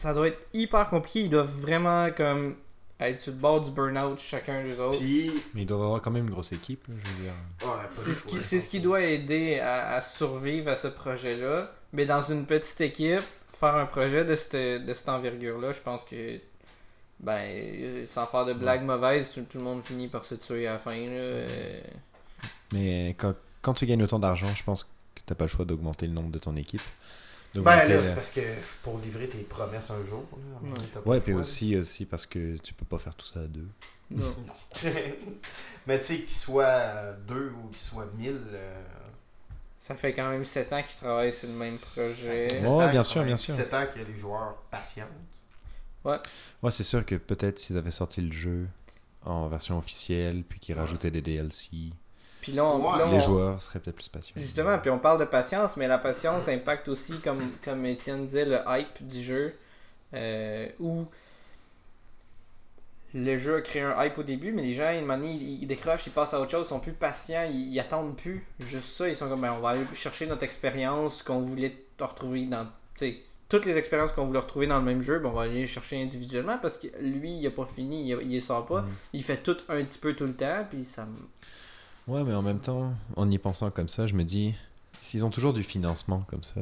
Ça 0.00 0.14
doit 0.14 0.28
être 0.28 0.38
hyper 0.54 0.88
compliqué. 0.88 1.20
Ils 1.24 1.30
doivent 1.30 1.54
vraiment 1.54 2.10
comme 2.10 2.56
être 2.98 3.20
sur 3.20 3.32
le 3.32 3.38
bord 3.38 3.60
du 3.60 3.70
burn-out 3.70 4.18
chacun 4.18 4.62
des 4.64 4.78
autres. 4.80 4.98
Puis, 4.98 5.30
Mais 5.54 5.62
ils 5.62 5.66
doivent 5.66 5.82
avoir 5.82 6.00
quand 6.00 6.10
même 6.10 6.24
une 6.24 6.30
grosse 6.30 6.52
équipe, 6.52 6.86
là, 6.88 6.94
je 7.02 7.10
veux 7.10 7.22
dire. 7.24 7.32
ouais, 7.62 7.86
C'est 7.90 8.12
ce, 8.14 8.24
qui, 8.24 8.42
c'est 8.42 8.60
ce 8.60 8.68
qui 8.68 8.80
doit 8.80 9.02
aider 9.02 9.58
à, 9.58 9.94
à 9.94 10.00
survivre 10.00 10.70
à 10.70 10.76
ce 10.76 10.88
projet-là. 10.88 11.70
Mais 11.92 12.06
dans 12.06 12.20
une 12.22 12.46
petite 12.46 12.80
équipe, 12.80 13.22
faire 13.52 13.74
un 13.76 13.86
projet 13.86 14.24
de 14.24 14.36
cette, 14.36 14.84
de 14.84 14.94
cette 14.94 15.08
envergure-là, 15.08 15.72
je 15.72 15.80
pense 15.80 16.04
que, 16.04 16.38
ben, 17.20 18.06
sans 18.06 18.26
faire 18.26 18.46
de 18.46 18.52
blagues 18.54 18.84
mauvaises, 18.84 19.32
tout, 19.32 19.42
tout 19.42 19.58
le 19.58 19.64
monde 19.64 19.82
finit 19.82 20.08
par 20.08 20.24
se 20.24 20.34
tuer 20.34 20.66
à 20.66 20.74
la 20.74 20.78
fin. 20.78 20.92
Là. 20.96 20.96
Euh, 20.96 21.80
Mais 22.72 23.14
quand, 23.18 23.34
quand 23.62 23.74
tu 23.74 23.86
gagnes 23.86 24.02
autant 24.02 24.18
d'argent, 24.18 24.48
je 24.54 24.62
pense 24.64 24.84
que 24.84 25.20
t'as 25.26 25.34
pas 25.34 25.44
le 25.44 25.50
choix 25.50 25.64
d'augmenter 25.64 26.06
le 26.06 26.12
nombre 26.12 26.30
de 26.30 26.38
ton 26.38 26.56
équipe. 26.56 26.82
Ben 27.54 27.84
là, 27.88 28.04
c'est 28.04 28.14
parce 28.14 28.32
que 28.32 28.40
pour 28.82 28.98
livrer 28.98 29.28
tes 29.28 29.38
promesses 29.38 29.90
un 29.90 30.04
jour, 30.06 30.24
là, 30.94 31.00
Ouais, 31.04 31.20
puis 31.20 31.32
aussi, 31.34 31.76
aussi 31.76 32.06
parce 32.06 32.26
que 32.26 32.56
tu 32.58 32.72
peux 32.74 32.84
pas 32.84 32.98
faire 32.98 33.14
tout 33.14 33.26
ça 33.26 33.40
à 33.40 33.44
deux. 33.46 33.66
non. 34.10 34.34
Mais 35.86 35.98
tu 35.98 36.04
sais, 36.06 36.16
qu'il 36.20 36.30
soit 36.30 36.64
euh, 36.64 37.16
deux 37.26 37.50
ou 37.64 37.68
qu'il 37.70 37.80
soit 37.80 38.06
mille. 38.16 38.40
euh, 38.52 38.80
Ça 39.80 39.96
fait 39.96 40.12
quand 40.12 40.30
même 40.30 40.44
7 40.44 40.72
ans 40.72 40.82
qu'ils 40.82 40.98
travaillent 41.00 41.32
sur 41.32 41.48
le 41.48 41.54
même 41.54 41.76
projet. 41.78 42.48
sept 42.50 42.62
Ouais, 42.62 42.84
ans 42.84 42.90
bien 42.90 43.02
sûr, 43.02 43.24
bien 43.24 43.36
sûr. 43.36 43.54
7 43.54 43.74
ans 43.74 43.86
que 43.92 43.98
les 44.00 44.16
joueurs 44.16 44.56
patientent. 44.70 45.08
Ouais, 46.04 46.70
c'est 46.70 46.82
sûr 46.84 47.04
que 47.04 47.14
peut-être 47.16 47.58
s'ils 47.58 47.76
avaient 47.76 47.90
sorti 47.90 48.20
le 48.20 48.32
jeu 48.32 48.68
en 49.24 49.48
version 49.48 49.76
officielle, 49.78 50.44
puis 50.48 50.58
qu'ils 50.60 50.74
Ouais. 50.74 50.80
rajoutaient 50.82 51.10
des 51.10 51.20
DLC, 51.22 51.68
Puis 52.40 52.52
là, 52.52 52.64
on, 52.64 52.78
Ouais, 52.92 52.98
là, 52.98 53.06
les 53.06 53.20
joueurs 53.20 53.60
seraient 53.60 53.78
peut-être 53.80 53.96
plus 53.96 54.08
patients. 54.08 54.32
Justement, 54.36 54.78
puis 54.78 54.90
on 54.90 54.98
parle 54.98 55.20
de 55.20 55.24
patience, 55.26 55.76
mais 55.76 55.86
la 55.88 55.98
patience 55.98 56.48
impacte 56.48 56.88
aussi, 56.88 57.18
comme, 57.20 57.40
comme 57.64 57.84
Étienne 57.86 58.24
disait, 58.26 58.44
le 58.46 58.58
hype 58.66 59.06
du 59.06 59.22
jeu. 59.22 59.54
euh, 60.14 60.66
où 60.80 61.06
le 63.12 63.36
jeu 63.36 63.56
a 63.56 63.60
créé 63.60 63.82
un 63.82 64.04
hype 64.04 64.18
au 64.18 64.22
début, 64.22 64.52
mais 64.52 64.62
les 64.62 64.72
gens, 64.72 64.90
une 64.96 65.04
manière, 65.04 65.30
ils, 65.32 65.62
ils 65.62 65.66
décrochent, 65.66 66.06
ils 66.06 66.12
passent 66.12 66.32
à 66.32 66.40
autre 66.40 66.50
chose, 66.52 66.66
ils 66.66 66.68
sont 66.68 66.78
plus 66.80 66.92
patients, 66.92 67.44
ils, 67.50 67.72
ils 67.72 67.80
attendent 67.80 68.16
plus. 68.16 68.46
Juste 68.60 68.96
ça, 68.96 69.08
ils 69.08 69.16
sont 69.16 69.28
comme, 69.28 69.40
ben, 69.40 69.52
on 69.52 69.60
va 69.60 69.70
aller 69.70 69.84
chercher 69.94 70.26
notre 70.26 70.44
expérience 70.44 71.22
qu'on 71.22 71.40
voulait 71.40 71.76
te 71.96 72.04
retrouver 72.04 72.46
dans, 72.46 72.64
tu 72.64 72.70
sais, 73.06 73.18
toutes 73.48 73.66
les 73.66 73.76
expériences 73.76 74.12
qu'on 74.12 74.26
voulait 74.26 74.38
retrouver 74.38 74.68
dans 74.68 74.78
le 74.78 74.84
même 74.84 75.02
jeu, 75.02 75.18
ben, 75.18 75.28
on 75.28 75.32
va 75.32 75.42
aller 75.42 75.54
les 75.62 75.66
chercher 75.66 76.00
individuellement 76.00 76.58
parce 76.62 76.78
que 76.78 76.86
lui, 77.00 77.36
il 77.38 77.46
a 77.48 77.50
pas 77.50 77.66
fini, 77.66 78.08
il, 78.12 78.32
il 78.32 78.40
sort 78.40 78.64
pas. 78.66 78.82
Mm. 78.82 78.88
Il 79.14 79.24
fait 79.24 79.38
tout 79.38 79.56
un 79.68 79.82
petit 79.82 79.98
peu 79.98 80.14
tout 80.14 80.26
le 80.26 80.34
temps, 80.36 80.64
puis 80.70 80.84
ça 80.84 81.04
me- 81.04 81.28
Ouais, 82.10 82.24
mais 82.24 82.34
en 82.34 82.42
même 82.42 82.58
temps, 82.60 82.92
en 83.16 83.30
y 83.30 83.38
pensant 83.38 83.70
comme 83.70 83.88
ça, 83.88 84.06
je 84.06 84.14
me 84.14 84.24
dis, 84.24 84.54
s'ils 85.00 85.24
ont 85.24 85.30
toujours 85.30 85.52
du 85.52 85.62
financement 85.62 86.24
comme 86.28 86.42
ça, 86.42 86.60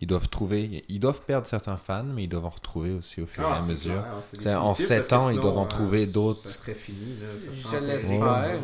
ils 0.00 0.06
doivent 0.08 0.28
trouver, 0.28 0.84
ils 0.88 0.98
doivent 0.98 1.20
perdre 1.22 1.46
certains 1.46 1.76
fans, 1.76 2.02
mais 2.04 2.24
ils 2.24 2.28
doivent 2.28 2.46
en 2.46 2.50
retrouver 2.50 2.90
aussi 2.92 3.20
au 3.22 3.26
fur 3.26 3.44
et 3.44 3.46
Ah, 3.46 3.56
à 3.58 3.62
mesure. 3.62 4.02
T'sais, 4.32 4.54
en 4.54 4.70
définitif, 4.70 4.86
sept 4.86 4.98
parce 4.98 5.08
que 5.08 5.14
ans, 5.14 5.30
ils 5.30 5.40
doivent 5.40 5.58
en 5.58 5.64
euh, 5.64 5.68
trouver 5.68 6.06
d'autres. 6.06 6.48
Ça 6.48 6.58
serait 6.58 6.74
fini, 6.74 7.18
là. 7.20 7.26
Ça 7.52 7.78
Je 7.80 7.84
l'espère. 7.86 8.60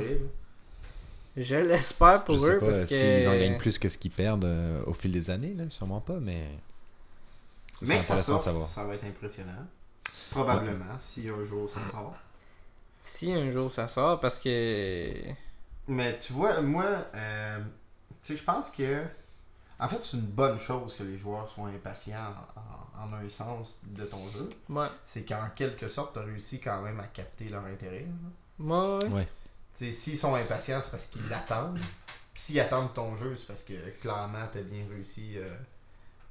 Je 1.36 1.56
l'espère 1.56 2.24
pour 2.24 2.38
je 2.38 2.46
eux 2.52 2.58
pas 2.58 2.66
parce 2.70 2.80
que. 2.86 2.94
s'ils 2.94 3.28
en 3.28 3.32
gagnent 3.32 3.58
plus 3.58 3.78
que 3.78 3.88
ce 3.90 3.98
qu'ils 3.98 4.10
perdent 4.10 4.46
euh, 4.46 4.82
au 4.86 4.94
fil 4.94 5.12
des 5.12 5.28
années, 5.30 5.54
là, 5.54 5.64
sûrement 5.68 6.00
pas, 6.00 6.18
mais 6.18 6.48
c'est 7.78 7.86
Mais 7.88 7.98
que 7.98 8.04
ça 8.06 8.14
à 8.14 8.18
sort, 8.20 8.40
savoir. 8.40 8.66
ça 8.66 8.84
va 8.84 8.94
être 8.94 9.04
impressionnant. 9.04 9.52
Probablement, 10.30 10.98
si 10.98 11.28
un 11.28 11.44
jour 11.44 11.68
ça 11.68 11.80
sort. 11.90 12.14
Si 12.98 13.30
un 13.32 13.50
jour 13.50 13.70
ça 13.70 13.86
sort, 13.86 14.18
parce 14.18 14.40
que. 14.40 15.12
Mais 15.88 16.16
tu 16.18 16.32
vois, 16.32 16.60
moi, 16.60 16.84
euh, 17.14 17.58
tu 18.22 18.32
sais, 18.32 18.36
je 18.38 18.44
pense 18.44 18.70
que. 18.70 19.02
En 19.78 19.88
fait, 19.88 20.02
c'est 20.02 20.16
une 20.16 20.22
bonne 20.22 20.58
chose 20.58 20.94
que 20.96 21.02
les 21.02 21.18
joueurs 21.18 21.50
soient 21.50 21.68
impatients 21.68 22.16
en, 22.56 23.04
en 23.04 23.12
un 23.12 23.28
sens 23.28 23.78
de 23.84 24.04
ton 24.06 24.26
jeu. 24.30 24.48
Ouais. 24.70 24.86
C'est 25.06 25.22
qu'en 25.24 25.50
quelque 25.54 25.86
sorte, 25.88 26.14
tu 26.14 26.18
as 26.18 26.22
réussi 26.22 26.60
quand 26.60 26.80
même 26.80 26.98
à 26.98 27.06
capter 27.08 27.48
leur 27.50 27.64
intérêt. 27.66 28.00
là. 28.00 28.30
Moi, 28.58 28.98
ouais. 28.98 29.08
Ouais. 29.08 29.28
Tu 29.76 29.84
sais, 29.86 29.92
s'ils 29.92 30.16
sont 30.16 30.34
impatients, 30.34 30.80
c'est 30.80 30.90
parce 30.90 31.06
qu'ils 31.06 31.28
l'attendent. 31.28 31.78
Puis 32.32 32.42
s'ils 32.42 32.60
attendent 32.60 32.94
ton 32.94 33.16
jeu, 33.16 33.36
c'est 33.36 33.46
parce 33.46 33.64
que 33.64 33.74
clairement, 34.00 34.46
tu 34.50 34.58
as 34.58 34.62
bien 34.62 34.84
réussi 34.90 35.34
euh, 35.36 35.50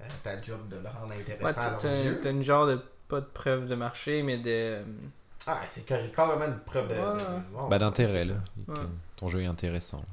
euh, 0.01 0.05
ta 0.23 0.41
job 0.41 0.67
de 0.69 0.77
le 0.77 0.89
rendre 0.89 1.13
Ouais, 1.13 1.21
intéressant 1.21 1.61
à 1.61 1.77
t'as 1.79 1.87
leurs 1.93 2.03
yeux. 2.05 2.19
t'as 2.21 2.31
une 2.31 2.41
genre 2.43 2.65
de. 2.65 2.79
Pas 3.07 3.21
de 3.21 3.25
preuve 3.27 3.67
de 3.67 3.75
marché, 3.75 4.23
mais 4.23 4.39
de. 4.39 4.83
Ah, 5.45 5.61
c'est 5.69 5.85
car- 5.85 6.11
carrément 6.11 6.45
une 6.51 6.59
preuve 6.61 6.87
de. 6.89 6.93
Ouais. 6.95 6.99
de- 6.99 7.53
bon, 7.55 7.67
Bah, 7.69 7.77
d'intérêt, 7.77 8.25
là. 8.25 8.33
Ton 9.17 9.29
jeu 9.29 9.41
est 9.41 9.45
intéressant. 9.47 10.03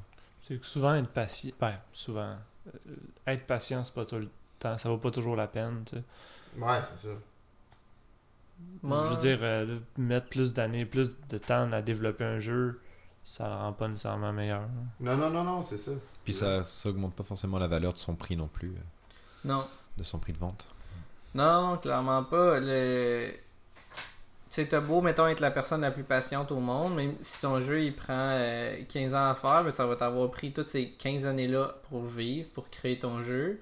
C'est 0.47 0.59
que 0.59 0.65
souvent 0.65 0.95
être 0.95 1.09
patient. 1.09 1.51
Ben, 1.59 1.73
souvent. 1.91 2.35
euh, 2.67 2.95
être 3.27 3.45
patient, 3.45 3.83
c'est 3.83 3.93
pas 3.93 4.05
tout 4.05 4.17
le 4.17 4.29
temps. 4.59 4.77
Ça 4.77 4.89
vaut 4.89 4.97
pas 4.97 5.11
toujours 5.11 5.35
la 5.35 5.47
peine, 5.47 5.83
tu 5.85 5.95
sais. 5.97 6.03
Ouais, 6.57 6.81
c'est 6.83 7.07
ça. 7.07 7.13
Moi, 8.81 9.05
Je 9.09 9.13
veux 9.15 9.19
dire, 9.19 9.39
euh, 9.41 9.79
mettre 9.97 10.27
plus 10.29 10.53
d'années, 10.53 10.85
plus 10.85 11.11
de 11.29 11.37
temps 11.37 11.71
à 11.71 11.81
développer 11.81 12.23
un 12.23 12.39
jeu, 12.39 12.79
ça 13.23 13.47
le 13.47 13.55
rend 13.55 13.73
pas 13.73 13.87
nécessairement 13.87 14.31
meilleur. 14.31 14.61
hein. 14.61 14.69
Non, 14.99 15.17
non, 15.17 15.29
non, 15.29 15.43
non, 15.43 15.63
c'est 15.63 15.77
ça. 15.77 15.91
Puis 16.23 16.33
ça, 16.33 16.63
ça 16.63 16.89
augmente 16.89 17.13
pas 17.15 17.23
forcément 17.23 17.59
la 17.59 17.67
valeur 17.67 17.93
de 17.93 17.97
son 17.97 18.15
prix 18.15 18.35
non 18.37 18.47
plus, 18.47 18.69
euh, 18.69 18.79
Non. 19.45 19.67
de 19.97 20.03
son 20.03 20.19
prix 20.19 20.33
de 20.33 20.37
vente. 20.37 20.67
Non, 21.35 21.71
non, 21.71 21.77
clairement 21.77 22.23
pas. 22.23 22.59
Le... 22.59 23.33
Tu 24.53 24.61
sais, 24.61 24.67
t'as 24.67 24.81
beau, 24.81 25.01
mettons, 25.01 25.25
être 25.27 25.39
la 25.39 25.49
personne 25.49 25.81
la 25.81 25.89
plus 25.89 26.03
patiente 26.03 26.51
au 26.51 26.59
monde, 26.59 26.93
même 26.95 27.15
si 27.21 27.41
ton 27.41 27.59
jeu 27.59 27.81
il 27.81 27.95
prend 27.95 28.13
euh, 28.15 28.75
15 28.87 29.15
ans 29.15 29.29
à 29.31 29.33
faire, 29.35 29.63
mais 29.65 29.71
ça 29.71 29.87
va 29.87 29.95
t'avoir 29.95 30.29
pris 30.29 30.51
toutes 30.53 30.67
ces 30.69 30.89
15 30.89 31.25
années-là 31.25 31.75
pour 31.89 32.03
vivre, 32.05 32.47
pour 32.53 32.69
créer 32.69 32.99
ton 32.99 33.23
jeu. 33.23 33.59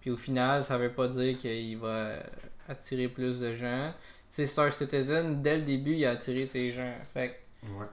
Puis 0.00 0.10
au 0.10 0.16
final, 0.16 0.64
ça 0.64 0.78
veut 0.78 0.90
pas 0.90 1.06
dire 1.06 1.38
qu'il 1.38 1.78
va 1.78 1.86
euh, 1.88 2.20
attirer 2.68 3.06
plus 3.06 3.38
de 3.38 3.54
gens. 3.54 3.92
Tu 4.34 4.44
Star 4.48 4.72
Citizen, 4.72 5.42
dès 5.42 5.58
le 5.58 5.62
début, 5.62 5.94
il 5.94 6.04
a 6.04 6.10
attiré 6.10 6.46
ces 6.46 6.72
gens. 6.72 6.92
Fait 7.14 7.28
que 7.62 7.66
Ouais. 7.68 7.86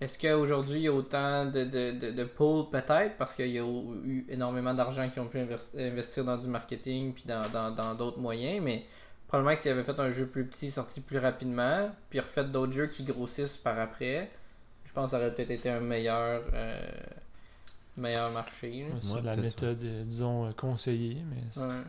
est-ce 0.00 0.18
qu'aujourd'hui, 0.18 0.80
il 0.80 0.82
y 0.84 0.88
a 0.88 0.92
autant 0.92 1.44
de, 1.44 1.64
de, 1.64 1.90
de, 1.92 2.10
de 2.10 2.24
pools 2.24 2.70
Peut-être, 2.70 3.16
parce 3.18 3.34
qu'il 3.36 3.48
y 3.50 3.58
a 3.58 3.62
eu 3.64 4.24
énormément 4.30 4.72
d'argent 4.72 5.08
qui 5.10 5.20
ont 5.20 5.26
pu 5.28 5.38
investir 5.78 6.24
dans 6.24 6.36
du 6.38 6.48
marketing 6.48 7.12
puis 7.12 7.24
dans 7.26 7.46
dans- 7.50 7.70
dans 7.70 7.94
d'autres 7.94 8.18
moyens, 8.18 8.62
mais 8.64 8.84
probablement 9.28 9.54
que 9.56 9.60
s'il 9.62 9.70
avait 9.70 9.84
fait 9.84 9.98
un 9.98 10.10
jeu 10.10 10.26
plus 10.26 10.44
petit, 10.44 10.70
sorti 10.70 11.00
plus 11.00 11.18
rapidement, 11.18 11.90
puis 12.10 12.20
refait 12.20 12.44
d'autres 12.44 12.72
jeux 12.72 12.86
qui 12.86 13.04
grossissent 13.04 13.56
par 13.56 13.78
après, 13.78 14.30
je 14.84 14.92
pense 14.92 15.06
que 15.06 15.10
ça 15.12 15.16
aurait 15.18 15.34
peut-être 15.34 15.50
été 15.50 15.70
un 15.70 15.80
meilleur, 15.80 16.42
euh, 16.52 16.80
meilleur 17.96 18.30
marché. 18.30 18.84
Ouais, 18.84 18.98
C'est 19.02 19.12
Ouais, 19.14 19.22
la 19.22 19.36
méthode, 19.36 19.82
euh, 19.84 20.04
disons, 20.04 20.46
euh, 20.46 20.52
conseillée, 20.52 21.22
mais 21.30 21.42
c'est 21.50 21.60
Ouais. 21.60 21.82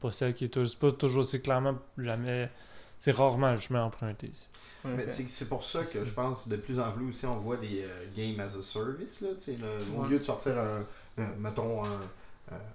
pas 0.00 0.12
celle 0.12 0.34
qui 0.34 0.44
est 0.46 0.48
toujours. 0.48 0.68
C'est 0.70 0.78
pas 0.78 0.92
toujours. 0.92 1.24
C'est 1.24 1.40
clairement 1.40 1.78
jamais. 1.98 2.50
C'est 2.98 3.10
rarement 3.12 3.52
le 3.52 3.58
chemin 3.58 3.84
emprunté. 3.84 4.30
c'est- 4.32 4.48
Mais 4.84 5.02
Ok. 5.02 5.08
c'est 5.08 5.28
c'est 5.28 5.48
pour 5.50 5.62
ça 5.64 5.82
que 5.84 6.02
je 6.02 6.10
pense 6.14 6.48
de 6.48 6.56
plus 6.56 6.80
en 6.80 6.90
plus 6.92 7.08
aussi 7.08 7.26
on 7.26 7.36
voit 7.36 7.56
des 7.58 7.82
euh, 7.84 8.06
games 8.16 8.40
as 8.40 8.56
a 8.56 8.62
service. 8.62 9.20
Là, 9.20 9.28
Au 9.98 10.04
lieu 10.06 10.18
de 10.18 10.24
sortir 10.24 10.56
un, 10.58 10.86
un- 11.18 11.34
mettons 11.38 11.84
un, 11.84 11.88
euh, 11.88 11.98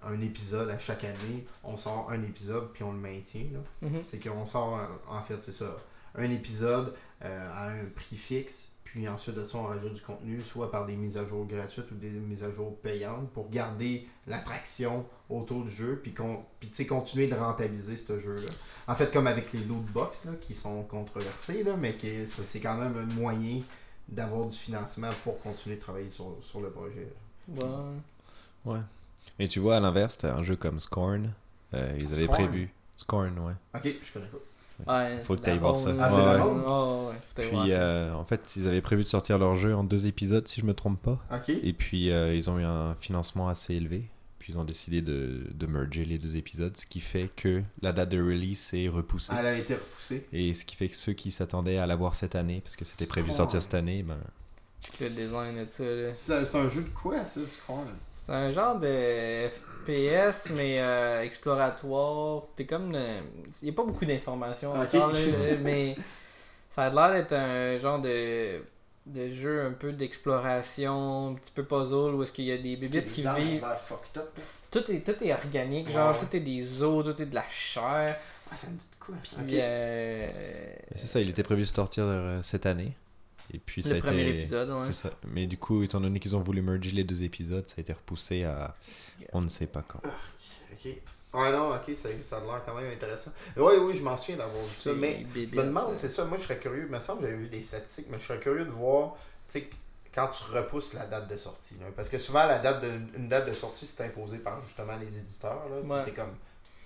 un 0.03 0.19
épisode 0.21 0.69
à 0.69 0.77
chaque 0.79 1.03
année, 1.03 1.45
on 1.63 1.77
sort 1.77 2.09
un 2.11 2.21
épisode 2.23 2.71
puis 2.73 2.83
on 2.83 2.91
le 2.93 2.99
maintient. 2.99 3.45
Mhm. 3.81 4.01
C'est 4.03 4.19
qu'on 4.19 4.45
sort 4.45 4.75
un- 4.77 4.89
en 5.17 5.21
fait 5.21 5.41
c'est 5.41 5.51
ça. 5.53 5.77
Un 6.15 6.29
épisode 6.29 6.93
euh, 7.23 7.51
à 7.53 7.69
un 7.69 7.85
prix 7.95 8.17
fixe, 8.17 8.73
puis 8.83 9.07
ensuite 9.07 9.35
de 9.35 9.43
ça 9.45 9.57
on 9.59 9.63
rajoute 9.63 9.93
du 9.93 10.01
contenu, 10.01 10.41
soit 10.41 10.69
par 10.71 10.85
des 10.85 10.95
mises 10.97 11.17
à 11.17 11.23
jour 11.23 11.45
gratuites 11.45 11.89
ou 11.91 11.95
des 11.95 12.09
mises 12.09 12.43
à 12.43 12.51
jour 12.51 12.75
payantes 12.79 13.29
pour 13.31 13.49
garder 13.49 14.07
l'attraction 14.27 15.05
autour 15.29 15.63
du 15.63 15.71
jeu, 15.71 15.99
puis, 16.03 16.13
qu'on- 16.13 16.43
puis 16.59 16.67
tu 16.69 16.75
sais, 16.75 16.85
continuer 16.87 17.27
de 17.27 17.35
rentabiliser 17.35 17.95
ce 17.95 18.19
jeu-là. 18.19 18.51
En 18.87 18.95
fait, 18.95 19.13
comme 19.13 19.27
avec 19.27 19.53
les 19.53 19.63
loot 19.63 19.85
box 19.93 20.25
là, 20.25 20.33
qui 20.41 20.53
sont 20.53 20.83
controversés, 20.83 21.63
là, 21.63 21.77
mais 21.77 21.93
que 21.93 22.25
c'est 22.25 22.59
quand 22.59 22.75
même 22.77 22.97
un 22.97 23.13
moyen 23.13 23.61
d'avoir 24.09 24.47
du 24.47 24.57
financement 24.57 25.09
pour 25.23 25.39
continuer 25.41 25.77
de 25.77 25.81
travailler 25.81 26.09
sur, 26.09 26.35
sur 26.41 26.59
le 26.59 26.69
projet. 26.71 27.07
là. 27.55 27.63
Ouais. 28.65 28.79
Et 29.41 29.47
tu 29.47 29.59
vois, 29.59 29.77
à 29.77 29.79
l'inverse, 29.79 30.17
t'as 30.19 30.35
un 30.35 30.43
jeu 30.43 30.55
comme 30.55 30.79
Scorn. 30.79 31.31
euh, 31.73 31.97
ils 31.99 32.13
avaient 32.13 32.25
Scorn? 32.25 32.47
prévu. 32.47 32.69
Scorn, 32.95 33.39
ouais. 33.39 33.53
Ok, 33.75 33.95
je 34.05 34.13
connais 34.13 34.25
pas. 34.27 34.37
Ouais, 34.87 35.19
Faut 35.23 35.35
que 35.35 35.41
t'ailles 35.41 35.55
de 35.57 35.59
la 35.59 35.67
voir 35.67 35.75
ça. 35.75 35.95
Ah, 35.99 36.09
c'est 36.09 36.17
de 36.17 36.21
Ouais, 36.21 36.27
ouais, 36.29 37.09
ouais, 37.09 37.15
faut 37.21 37.33
t'ailler 37.35 37.49
voir 37.51 37.63
Puis, 37.63 37.71
ça. 37.71 37.77
euh, 37.79 38.13
en 38.13 38.25
fait, 38.25 38.53
ils 38.55 38.67
avaient 38.67 38.81
prévu 38.81 39.03
de 39.03 39.07
sortir 39.09 39.37
leur 39.37 39.55
jeu 39.55 39.75
en 39.75 39.83
deux 39.83 40.07
épisodes, 40.07 40.47
si 40.47 40.61
je 40.61 40.65
me 40.65 40.73
trompe 40.73 41.01
pas. 41.01 41.19
Ok. 41.33 41.49
Et 41.49 41.73
puis, 41.73 42.11
euh, 42.11 42.33
ils 42.35 42.49
ont 42.49 42.57
eu 42.59 42.63
un 42.63 42.95
financement 42.95 43.47
assez 43.49 43.75
élevé. 43.75 44.05
Puis, 44.39 44.53
ils 44.53 44.59
ont 44.59 44.63
décidé 44.63 45.01
de, 45.01 45.41
de 45.53 45.65
merger 45.67 46.03
les 46.05 46.17
deux 46.17 46.35
épisodes, 46.35 46.75
ce 46.77 46.85
qui 46.87 46.99
fait 46.99 47.29
que 47.35 47.61
la 47.83 47.93
date 47.93 48.09
de 48.09 48.19
release 48.21 48.71
est 48.73 48.89
repoussée. 48.89 49.33
Elle 49.39 49.45
a 49.45 49.55
été 49.55 49.75
repoussée. 49.75 50.27
Et 50.33 50.53
ce 50.55 50.65
qui 50.65 50.75
fait 50.75 50.87
que 50.89 50.95
ceux 50.95 51.13
qui 51.13 51.29
s'attendaient 51.31 51.77
à 51.77 51.85
l'avoir 51.85 52.15
cette 52.15 52.35
année, 52.35 52.61
parce 52.63 52.75
que 52.75 52.85
c'était 52.85 53.05
prévu 53.05 53.27
Scorn. 53.31 53.37
sortir 53.37 53.61
cette 53.61 53.75
année, 53.75 54.01
ben, 54.03 54.17
Le 54.99 55.09
design 55.09 55.63
de 55.63 55.67
ça, 55.69 55.83
là. 55.83 56.13
C'est 56.15 56.33
un, 56.33 56.43
c'est 56.45 56.57
un 56.57 56.69
jeu 56.69 56.81
de 56.83 56.89
quoi 56.89 57.23
ça, 57.23 57.41
Scorn? 57.47 57.87
C'est 58.25 58.31
un 58.33 58.51
genre 58.51 58.77
de 58.77 59.49
FPS, 59.49 60.51
mais 60.55 60.79
euh, 60.79 61.21
exploratoire. 61.23 62.43
T'es 62.55 62.65
comme. 62.65 62.93
Il 63.61 63.65
n'y 63.65 63.69
a 63.71 63.73
pas 63.73 63.83
beaucoup 63.83 64.05
d'informations 64.05 64.73
Ok. 64.73 64.93
encore, 64.93 65.11
là, 65.11 65.19
mais 65.61 65.95
ça 66.69 66.83
a 66.83 66.89
l'air 66.89 67.11
d'être 67.11 67.33
un 67.33 67.77
genre 67.77 67.99
de, 67.99 68.61
de 69.07 69.29
jeu 69.31 69.65
un 69.65 69.71
peu 69.71 69.91
d'exploration, 69.91 71.29
un 71.31 71.33
petit 71.33 71.51
peu 71.51 71.63
puzzle, 71.63 72.13
où 72.15 72.23
est-ce 72.23 72.31
qu'il 72.31 72.45
y 72.45 72.51
a 72.51 72.57
des 72.57 72.75
bébites 72.75 73.09
qui 73.09 73.21
vivent. 73.21 73.65
Tout 74.69 74.91
est, 74.91 74.99
tout 75.01 75.23
est 75.23 75.33
organique, 75.33 75.87
Ouais, 75.87 75.93
genre, 75.93 76.13
ouais. 76.13 76.19
tout 76.19 76.35
est 76.35 76.39
des 76.41 76.83
os, 76.83 77.03
tout 77.03 77.21
est 77.21 77.25
de 77.25 77.35
la 77.35 77.43
chair. 77.49 78.15
Ah, 78.53 78.57
ça 78.57 78.67
me 78.67 78.73
dit 78.73 78.85
de 78.99 79.03
quoi 79.05 79.15
ça? 79.23 79.41
Puis, 79.41 79.55
Ok. 79.55 79.61
euh, 79.63 80.29
c'est 80.95 81.07
ça, 81.07 81.19
il 81.19 81.29
était 81.29 81.43
prévu 81.43 81.61
de 81.63 81.67
sortir 81.67 82.03
euh, 82.05 82.41
cette 82.41 82.65
année. 82.65 82.93
Et 83.53 83.59
puis, 83.59 83.83
ça 83.83 83.91
a 83.91 83.93
le 83.93 83.99
premier 83.99 84.27
été. 84.27 84.39
épisode, 84.39 84.69
ouais. 84.69 84.83
C'est 84.83 84.93
ça. 84.93 85.09
Mais 85.27 85.45
du 85.47 85.57
coup, 85.57 85.83
étant 85.83 85.99
donné 85.99 86.19
qu'ils 86.19 86.35
ont 86.35 86.41
voulu 86.41 86.61
merger 86.61 86.91
les 86.91 87.03
deux 87.03 87.23
épisodes, 87.23 87.67
ça 87.67 87.75
a 87.77 87.81
été 87.81 87.93
repoussé 87.93 88.43
à 88.43 88.73
on 89.33 89.41
ne 89.41 89.49
sait 89.49 89.67
pas 89.67 89.83
quand. 89.83 90.01
Ok. 90.05 90.85
Ouais, 91.33 91.51
non, 91.53 91.73
ok, 91.75 91.95
ça, 91.95 92.09
ça 92.21 92.37
a 92.37 92.39
l'air 92.41 92.61
quand 92.65 92.75
même 92.75 92.91
intéressant. 92.91 93.31
Oui, 93.55 93.73
oui, 93.81 93.93
je 93.93 94.03
m'en 94.03 94.17
souviens 94.17 94.37
d'avoir 94.37 94.61
vu 94.63 94.69
ça, 94.75 94.91
mais 94.93 95.25
je 95.33 95.39
me 95.55 95.63
demande, 95.63 95.85
bébites, 95.85 95.97
c'est 95.97 96.09
ça, 96.09 96.25
moi 96.25 96.37
je 96.37 96.43
serais 96.43 96.57
curieux, 96.59 96.85
il 96.87 96.91
me 96.91 96.99
semble 96.99 97.21
que 97.21 97.27
j'avais 97.27 97.37
vu 97.37 97.47
des 97.47 97.61
statistiques, 97.61 98.07
mais 98.09 98.19
je 98.19 98.25
serais 98.25 98.39
curieux 98.41 98.65
de 98.65 98.69
voir, 98.69 99.15
tu 99.47 99.59
sais, 99.59 99.69
quand 100.13 100.27
tu 100.27 100.43
repousses 100.51 100.93
la 100.93 101.05
date 101.05 101.29
de 101.29 101.37
sortie. 101.37 101.75
là. 101.79 101.85
parce 101.95 102.09
que 102.09 102.17
souvent, 102.17 102.45
la 102.47 102.59
date 102.59 102.83
de, 102.83 102.91
une 103.15 103.29
date 103.29 103.47
de 103.47 103.53
sortie, 103.53 103.87
c'est 103.87 104.03
imposé 104.03 104.39
par 104.39 104.61
justement 104.61 104.97
les 104.97 105.17
éditeurs. 105.19 105.61
Ouais. 105.85 105.99
C'est 106.03 106.13
comme, 106.13 106.35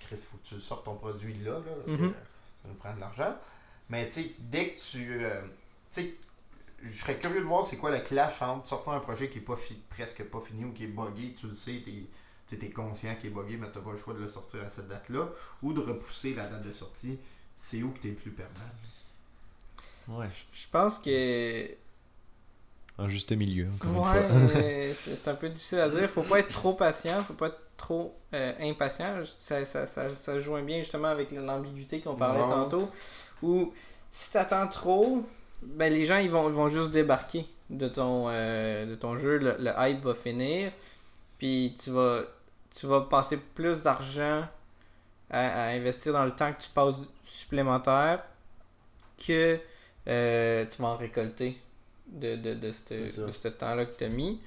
Chris, 0.06 0.16
faut 0.16 0.36
que 0.36 0.46
tu 0.54 0.60
sortes 0.60 0.84
ton 0.84 0.94
produit 0.94 1.34
là, 1.42 1.54
là 1.54 1.60
parce 1.84 1.98
que 1.98 2.04
ça 2.06 2.68
nous 2.68 2.74
prend 2.74 2.94
de 2.94 3.00
l'argent. 3.00 3.34
Mais 3.90 4.06
tu 4.06 4.22
sais, 4.22 4.30
dès 4.38 4.68
que 4.70 4.78
tu. 4.78 5.24
euh, 5.24 5.40
tu 5.92 6.02
sais, 6.02 6.14
je 6.90 6.98
serais 7.00 7.18
curieux 7.18 7.40
de 7.40 7.44
voir 7.46 7.64
c'est 7.64 7.76
quoi 7.78 7.90
le 7.90 8.00
clash 8.00 8.42
entre 8.42 8.66
sortir 8.66 8.92
un 8.92 9.00
projet 9.00 9.28
qui 9.28 9.38
est 9.38 9.42
pas 9.42 9.56
fi- 9.56 9.80
presque 9.90 10.24
pas 10.24 10.40
fini 10.40 10.64
ou 10.64 10.72
qui 10.72 10.84
est 10.84 10.88
buggé, 10.88 11.34
tu 11.38 11.48
le 11.48 11.54
sais, 11.54 11.82
tu 12.48 12.56
es, 12.56 12.70
conscient 12.70 13.14
qu'il 13.16 13.30
est 13.30 13.32
buggé, 13.34 13.56
mais 13.56 13.70
tu 13.72 13.80
pas 13.80 13.90
le 13.92 13.96
choix 13.98 14.14
de 14.14 14.20
le 14.20 14.28
sortir 14.28 14.62
à 14.64 14.70
cette 14.70 14.88
date-là, 14.88 15.28
ou 15.62 15.72
de 15.72 15.80
repousser 15.80 16.34
la 16.34 16.46
date 16.48 16.62
de 16.62 16.72
sortie. 16.72 17.18
C'est 17.56 17.82
où 17.82 17.90
que 17.92 18.00
tu 18.00 18.08
es 18.08 18.10
le 18.10 18.16
plus 18.16 18.30
perdant? 18.32 18.60
Ouais. 20.08 20.30
Je 20.52 20.66
pense 20.70 20.98
que 20.98 21.68
Un 22.98 23.08
juste 23.08 23.32
milieu, 23.32 23.70
encore 23.70 23.96
une 23.96 24.02
Ouais, 24.02 24.02
fois. 24.04 24.26
euh, 24.30 24.94
c'est 24.94 25.28
un 25.28 25.34
peu 25.34 25.48
difficile 25.48 25.78
à 25.80 25.88
dire. 25.88 26.08
Faut 26.10 26.22
pas 26.24 26.40
être 26.40 26.50
trop 26.50 26.74
patient, 26.74 27.22
faut 27.24 27.34
pas 27.34 27.48
être 27.48 27.60
trop 27.76 28.16
euh, 28.34 28.52
impatient. 28.60 29.22
Ça, 29.24 29.64
ça, 29.64 29.86
ça, 29.86 30.14
ça 30.14 30.40
joint 30.40 30.62
bien 30.62 30.78
justement 30.78 31.08
avec 31.08 31.30
l'ambiguïté 31.30 32.00
qu'on 32.00 32.16
parlait 32.16 32.46
tantôt. 32.46 32.90
Où 33.42 33.72
si 34.10 34.30
t'attends 34.32 34.66
trop, 34.68 35.24
ben 35.66 35.92
les 35.92 36.06
gens 36.06 36.18
ils 36.18 36.30
vont, 36.30 36.48
ils 36.48 36.54
vont 36.54 36.68
juste 36.68 36.90
débarquer 36.90 37.46
de 37.70 37.88
ton, 37.88 38.26
euh, 38.28 38.86
de 38.86 38.94
ton 38.94 39.16
jeu. 39.16 39.38
Le, 39.38 39.56
le 39.58 39.72
hype 39.78 40.02
va 40.04 40.14
finir. 40.14 40.72
Puis 41.38 41.76
tu 41.82 41.90
vas, 41.90 42.22
tu 42.78 42.86
vas 42.86 43.02
passer 43.02 43.36
plus 43.38 43.82
d'argent 43.82 44.44
à, 45.30 45.64
à 45.64 45.68
investir 45.70 46.12
dans 46.14 46.24
le 46.24 46.32
temps 46.32 46.52
que 46.52 46.62
tu 46.62 46.70
passes 46.70 46.96
supplémentaire 47.24 48.24
que 49.26 49.58
euh, 50.08 50.64
tu 50.66 50.82
vas 50.82 50.88
en 50.88 50.96
récolter 50.96 51.60
de, 52.08 52.36
de, 52.36 52.54
de 52.54 52.72
ce 52.72 53.48
temps-là 53.48 53.86
que 53.86 53.96
tu 53.96 54.04
as 54.04 54.08
mis. 54.08 54.40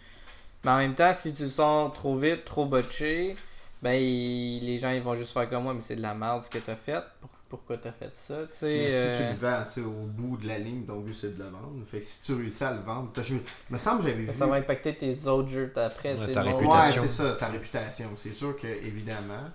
Mais 0.63 0.71
en 0.71 0.77
même 0.77 0.95
temps, 0.95 1.13
si 1.13 1.33
tu 1.33 1.43
le 1.43 1.49
sors 1.49 1.93
trop 1.93 2.17
vite, 2.17 2.45
trop 2.45 2.65
botché, 2.65 3.35
ben 3.81 3.93
il- 3.93 4.65
les 4.65 4.77
gens 4.77 4.91
ils 4.91 5.01
vont 5.03 5.15
juste 5.15 5.33
faire 5.33 5.49
comme 5.49 5.63
moi, 5.63 5.73
mais 5.73 5.81
c'est 5.81 5.95
de 5.95 6.01
la 6.01 6.13
merde 6.13 6.43
ce 6.43 6.49
que 6.49 6.59
tu 6.59 6.69
as 6.71 6.75
fait. 6.75 7.03
Pourquoi 7.49 7.77
tu 7.77 7.87
as 7.87 7.91
fait 7.91 8.15
ça? 8.15 8.43
Tu 8.47 8.57
sais, 8.59 8.77
Mais 8.77 8.89
si 8.91 9.17
tu 9.17 9.23
euh, 9.23 9.29
le 9.29 9.35
vends 9.35 9.63
tu 9.65 9.71
sais, 9.71 9.81
au 9.81 9.91
bout 10.05 10.37
de 10.37 10.47
la 10.47 10.59
ligne, 10.59 10.85
ton 10.85 10.99
but 10.99 11.13
c'est 11.13 11.35
de 11.37 11.43
le 11.43 11.49
vendre. 11.49 11.83
Fait 11.87 11.99
que 11.99 12.05
si 12.05 12.21
tu 12.25 12.33
réussis 12.35 12.63
à 12.63 12.73
le 12.73 12.81
vendre, 12.81 13.11
t'as- 13.11 13.23
je 13.23 13.35
me 13.69 13.77
semble 13.77 14.03
que 14.03 14.09
j'avais 14.09 14.25
ça, 14.25 14.31
vu. 14.31 14.37
ça 14.37 14.47
va 14.47 14.55
impacter 14.57 14.95
tes 14.95 15.27
autres 15.27 15.49
jeux 15.49 15.71
après. 15.75 16.15
Ouais, 16.15 16.31
ta 16.31 16.41
réputation. 16.43 17.01
Ouais, 17.03 17.07
c'est 17.09 17.23
ça, 17.23 17.33
ta 17.35 17.47
réputation. 17.47 18.09
C'est 18.15 18.31
sûr 18.31 18.55
que, 18.57 18.67
évidemment. 18.67 19.49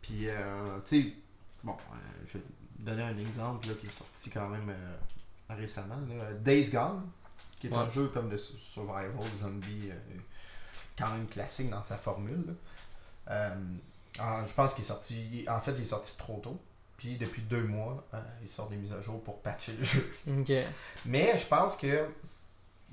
Puis, 0.00 0.28
euh, 0.28 0.78
tu 0.86 1.02
sais, 1.02 1.12
bon, 1.64 1.72
euh, 1.72 1.96
je 2.26 2.32
vais 2.38 2.44
te 2.44 2.82
donner 2.84 3.02
un 3.02 3.18
exemple 3.18 3.68
là, 3.68 3.74
qui 3.80 3.86
est 3.86 3.90
sorti 3.90 4.30
quand 4.30 4.48
même 4.48 4.70
euh, 4.70 5.54
récemment. 5.56 5.98
là. 6.08 6.32
Days 6.34 6.70
Gone, 6.70 7.02
qui 7.60 7.66
est 7.66 7.74
un 7.74 7.90
jeu 7.90 8.08
comme 8.08 8.28
de 8.30 8.36
su- 8.36 8.56
survival 8.60 9.10
zombie, 9.38 9.90
euh, 9.90 9.94
quand 10.98 11.10
même 11.10 11.26
classique 11.26 11.68
dans 11.70 11.82
sa 11.82 11.96
formule. 11.96 12.54
je 13.28 14.52
pense 14.54 14.74
qu'il 14.74 14.84
est 14.84 14.88
sorti. 14.88 15.44
En 15.48 15.60
fait, 15.60 15.72
il 15.76 15.82
est 15.82 15.86
sorti 15.86 16.16
trop 16.16 16.38
tôt. 16.42 16.60
Puis, 17.00 17.16
depuis 17.16 17.40
deux 17.40 17.62
mois, 17.62 18.06
euh, 18.12 18.18
il 18.42 18.48
sort 18.48 18.68
des 18.68 18.76
mises 18.76 18.92
à 18.92 19.00
jour 19.00 19.22
pour 19.22 19.40
patcher 19.40 19.72
le 19.72 19.84
jeu. 19.84 20.12
Mais 21.06 21.36
je 21.38 21.46
pense 21.46 21.78
que 21.78 22.04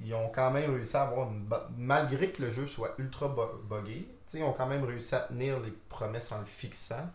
ils 0.01 0.13
ont 0.13 0.29
quand 0.29 0.51
même 0.51 0.73
réussi 0.73 0.95
à 0.95 1.03
avoir 1.03 1.29
une 1.29 1.45
malgré 1.77 2.29
que 2.31 2.41
le 2.43 2.49
jeu 2.51 2.65
soit 2.67 2.95
ultra 2.99 3.27
bu- 3.27 3.67
buggé, 3.67 4.07
ils 4.33 4.43
ont 4.43 4.53
quand 4.53 4.67
même 4.67 4.85
réussi 4.85 5.13
à 5.15 5.19
tenir 5.21 5.59
les 5.59 5.71
promesses 5.89 6.31
en 6.31 6.39
le 6.39 6.45
fixant. 6.45 7.09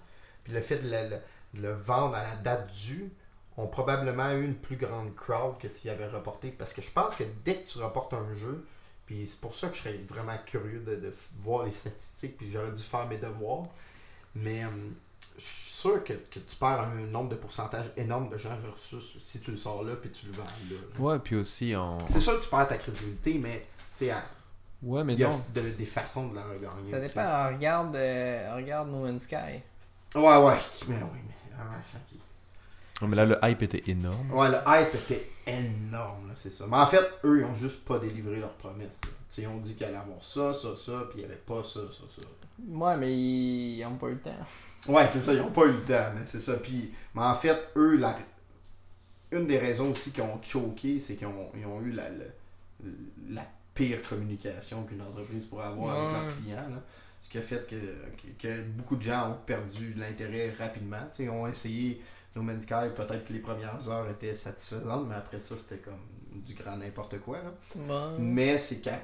Puis 0.44 0.52
le 0.52 0.60
fait 0.60 0.78
de 0.80 0.90
le, 0.90 1.08
le- 1.08 1.20
de 1.54 1.62
le 1.62 1.72
vendre 1.72 2.14
à 2.14 2.24
la 2.24 2.36
date 2.36 2.70
due 2.74 3.10
ont 3.56 3.68
probablement 3.68 4.30
eu 4.32 4.44
une 4.44 4.56
plus 4.56 4.76
grande 4.76 5.14
crowd 5.14 5.58
que 5.58 5.68
s'ils 5.68 5.90
avaient 5.90 6.08
reporté. 6.08 6.50
Parce 6.50 6.74
que 6.74 6.82
je 6.82 6.90
pense 6.90 7.14
que 7.14 7.24
dès 7.44 7.56
que 7.56 7.68
tu 7.68 7.78
reportes 7.78 8.12
un 8.12 8.34
jeu, 8.34 8.66
puis 9.06 9.26
c'est 9.26 9.40
pour 9.40 9.54
ça 9.54 9.68
que 9.68 9.76
je 9.76 9.82
serais 9.82 9.98
vraiment 10.08 10.36
curieux 10.44 10.80
de, 10.80 11.10
voir 11.40 11.64
les 11.64 11.70
statistiques, 11.70 12.36
puis 12.36 12.50
j'aurais 12.52 12.72
dû 12.72 12.82
faire 12.82 13.06
mes 13.06 13.18
devoirs. 13.18 13.62
Mais 14.34 14.64
hum, 14.64 14.94
je 15.38 15.42
suis 15.44 15.72
sûr 15.72 16.04
que, 16.04 16.12
que 16.12 16.38
tu 16.38 16.56
perds 16.58 16.80
un 16.80 17.06
nombre 17.06 17.30
de 17.30 17.34
pourcentage 17.36 17.86
énorme 17.96 18.28
de 18.28 18.38
gens 18.38 18.56
versus 18.56 19.18
si 19.22 19.40
tu 19.40 19.50
le 19.50 19.56
sors 19.56 19.82
là 19.82 19.94
puis 19.96 20.10
tu 20.10 20.26
le 20.26 20.32
vends 20.32 20.44
là. 20.44 20.76
Ouais, 20.98 21.18
puis 21.18 21.36
aussi 21.36 21.74
en. 21.74 21.98
C'est 22.06 22.20
sûr 22.20 22.38
que 22.38 22.44
tu 22.44 22.50
perds 22.50 22.68
ta 22.68 22.76
crédibilité, 22.78 23.34
mais 23.34 23.66
tu 23.98 24.06
sais, 24.06 24.14
Ouais, 24.82 25.04
mais 25.04 25.14
il 25.14 25.20
y 25.20 25.24
a 25.24 25.28
non. 25.28 25.40
de- 25.54 25.60
des 25.70 25.84
façons 25.84 26.28
de 26.28 26.34
la 26.34 26.42
regagner. 26.44 26.90
Ça 26.90 26.98
dépend. 27.00 27.48
Regarde, 27.54 27.94
euh, 27.94 28.54
regarde 28.56 28.88
No 28.90 29.04
Man's 29.04 29.22
Sky. 29.22 29.34
Ouais, 30.14 30.20
ouais. 30.44 30.58
Mais 30.88 30.96
oui, 30.96 31.20
mais. 31.26 31.34
ah 31.56 31.62
ouais, 31.70 32.18
Non, 33.00 33.08
mais 33.08 33.16
là, 33.16 33.24
le 33.26 33.38
hype 33.44 33.62
était 33.62 33.82
énorme. 33.90 34.30
Ouais, 34.32 34.48
le 34.48 34.58
hype 34.66 34.94
était 34.94 35.30
énorme, 35.46 36.28
là, 36.28 36.34
c'est 36.34 36.50
ça. 36.50 36.64
Mais 36.68 36.76
en 36.78 36.86
fait, 36.86 37.04
eux, 37.24 37.40
ils 37.40 37.44
ont 37.44 37.54
juste 37.56 37.84
pas 37.84 37.98
délivré 37.98 38.36
leurs 38.40 38.54
promesses. 38.54 38.98
là. 39.04 39.10
Tu 39.28 39.36
sais, 39.36 39.42
ils 39.42 39.48
ont 39.48 39.58
dit 39.58 39.74
qu'il 39.76 39.86
allait 39.86 39.96
avoir 39.96 40.22
ça, 40.22 40.52
ça, 40.52 40.74
ça, 40.76 40.92
puis 41.10 41.16
il 41.16 41.18
n'y 41.18 41.24
avait 41.24 41.36
pas 41.36 41.62
ça, 41.64 41.80
ça, 41.90 42.04
ça. 42.14 42.22
Ouais, 42.68 42.96
mais 42.96 43.12
ils 43.16 43.84
ont 43.84 43.96
pas 43.96 44.08
eu 44.08 44.14
le 44.14 44.20
temps. 44.20 44.36
Ouais, 44.88 45.08
c'est 45.08 45.20
ça, 45.22 45.32
ils 45.32 45.40
ont 45.40 45.50
pas 45.50 45.64
eu 45.66 45.72
le 45.72 45.82
temps, 45.82 46.10
mais 46.16 46.24
c'est 46.24 46.40
ça. 46.40 46.54
Puis, 46.56 46.92
mais 47.14 47.22
en 47.22 47.34
fait, 47.34 47.56
eux, 47.76 47.96
la... 47.96 48.16
une 49.30 49.46
des 49.46 49.58
raisons 49.58 49.90
aussi 49.90 50.12
qu'ils 50.12 50.22
ont 50.22 50.40
choqué, 50.42 50.98
c'est 50.98 51.16
qu'ils 51.16 51.26
ont, 51.28 51.50
ils 51.56 51.66
ont 51.66 51.80
eu 51.80 51.92
la, 51.92 52.08
la, 52.10 52.24
la 53.30 53.46
pire 53.74 54.02
communication 54.08 54.84
qu'une 54.84 55.02
entreprise 55.02 55.44
pourrait 55.46 55.66
avoir 55.66 55.98
avec 55.98 56.12
leurs 56.12 56.36
clients. 56.36 56.68
là. 56.70 56.82
Ce 57.20 57.30
qui 57.30 57.38
a 57.38 57.42
fait 57.42 57.66
que, 57.68 57.76
que, 57.76 58.42
que 58.48 58.62
beaucoup 58.62 58.96
de 58.96 59.02
gens 59.02 59.30
ont 59.30 59.36
perdu 59.46 59.94
l'intérêt 59.94 60.54
rapidement. 60.58 61.08
Ils 61.18 61.30
ont 61.30 61.46
essayé 61.46 62.02
No 62.34 62.42
Man's 62.42 62.64
Sky, 62.64 62.90
peut-être 62.96 63.24
que 63.24 63.32
les 63.32 63.38
premières 63.38 63.88
heures 63.88 64.10
étaient 64.10 64.34
satisfaisantes, 64.34 65.06
mais 65.08 65.14
après 65.14 65.38
ça, 65.38 65.54
c'était 65.56 65.78
comme 65.78 66.00
du 66.34 66.54
grand 66.54 66.76
n'importe 66.76 67.20
quoi. 67.20 67.38
Là. 67.38 67.52
Ouais. 67.76 68.18
Mais 68.18 68.58
c'est 68.58 68.80
qu'à- 68.80 69.00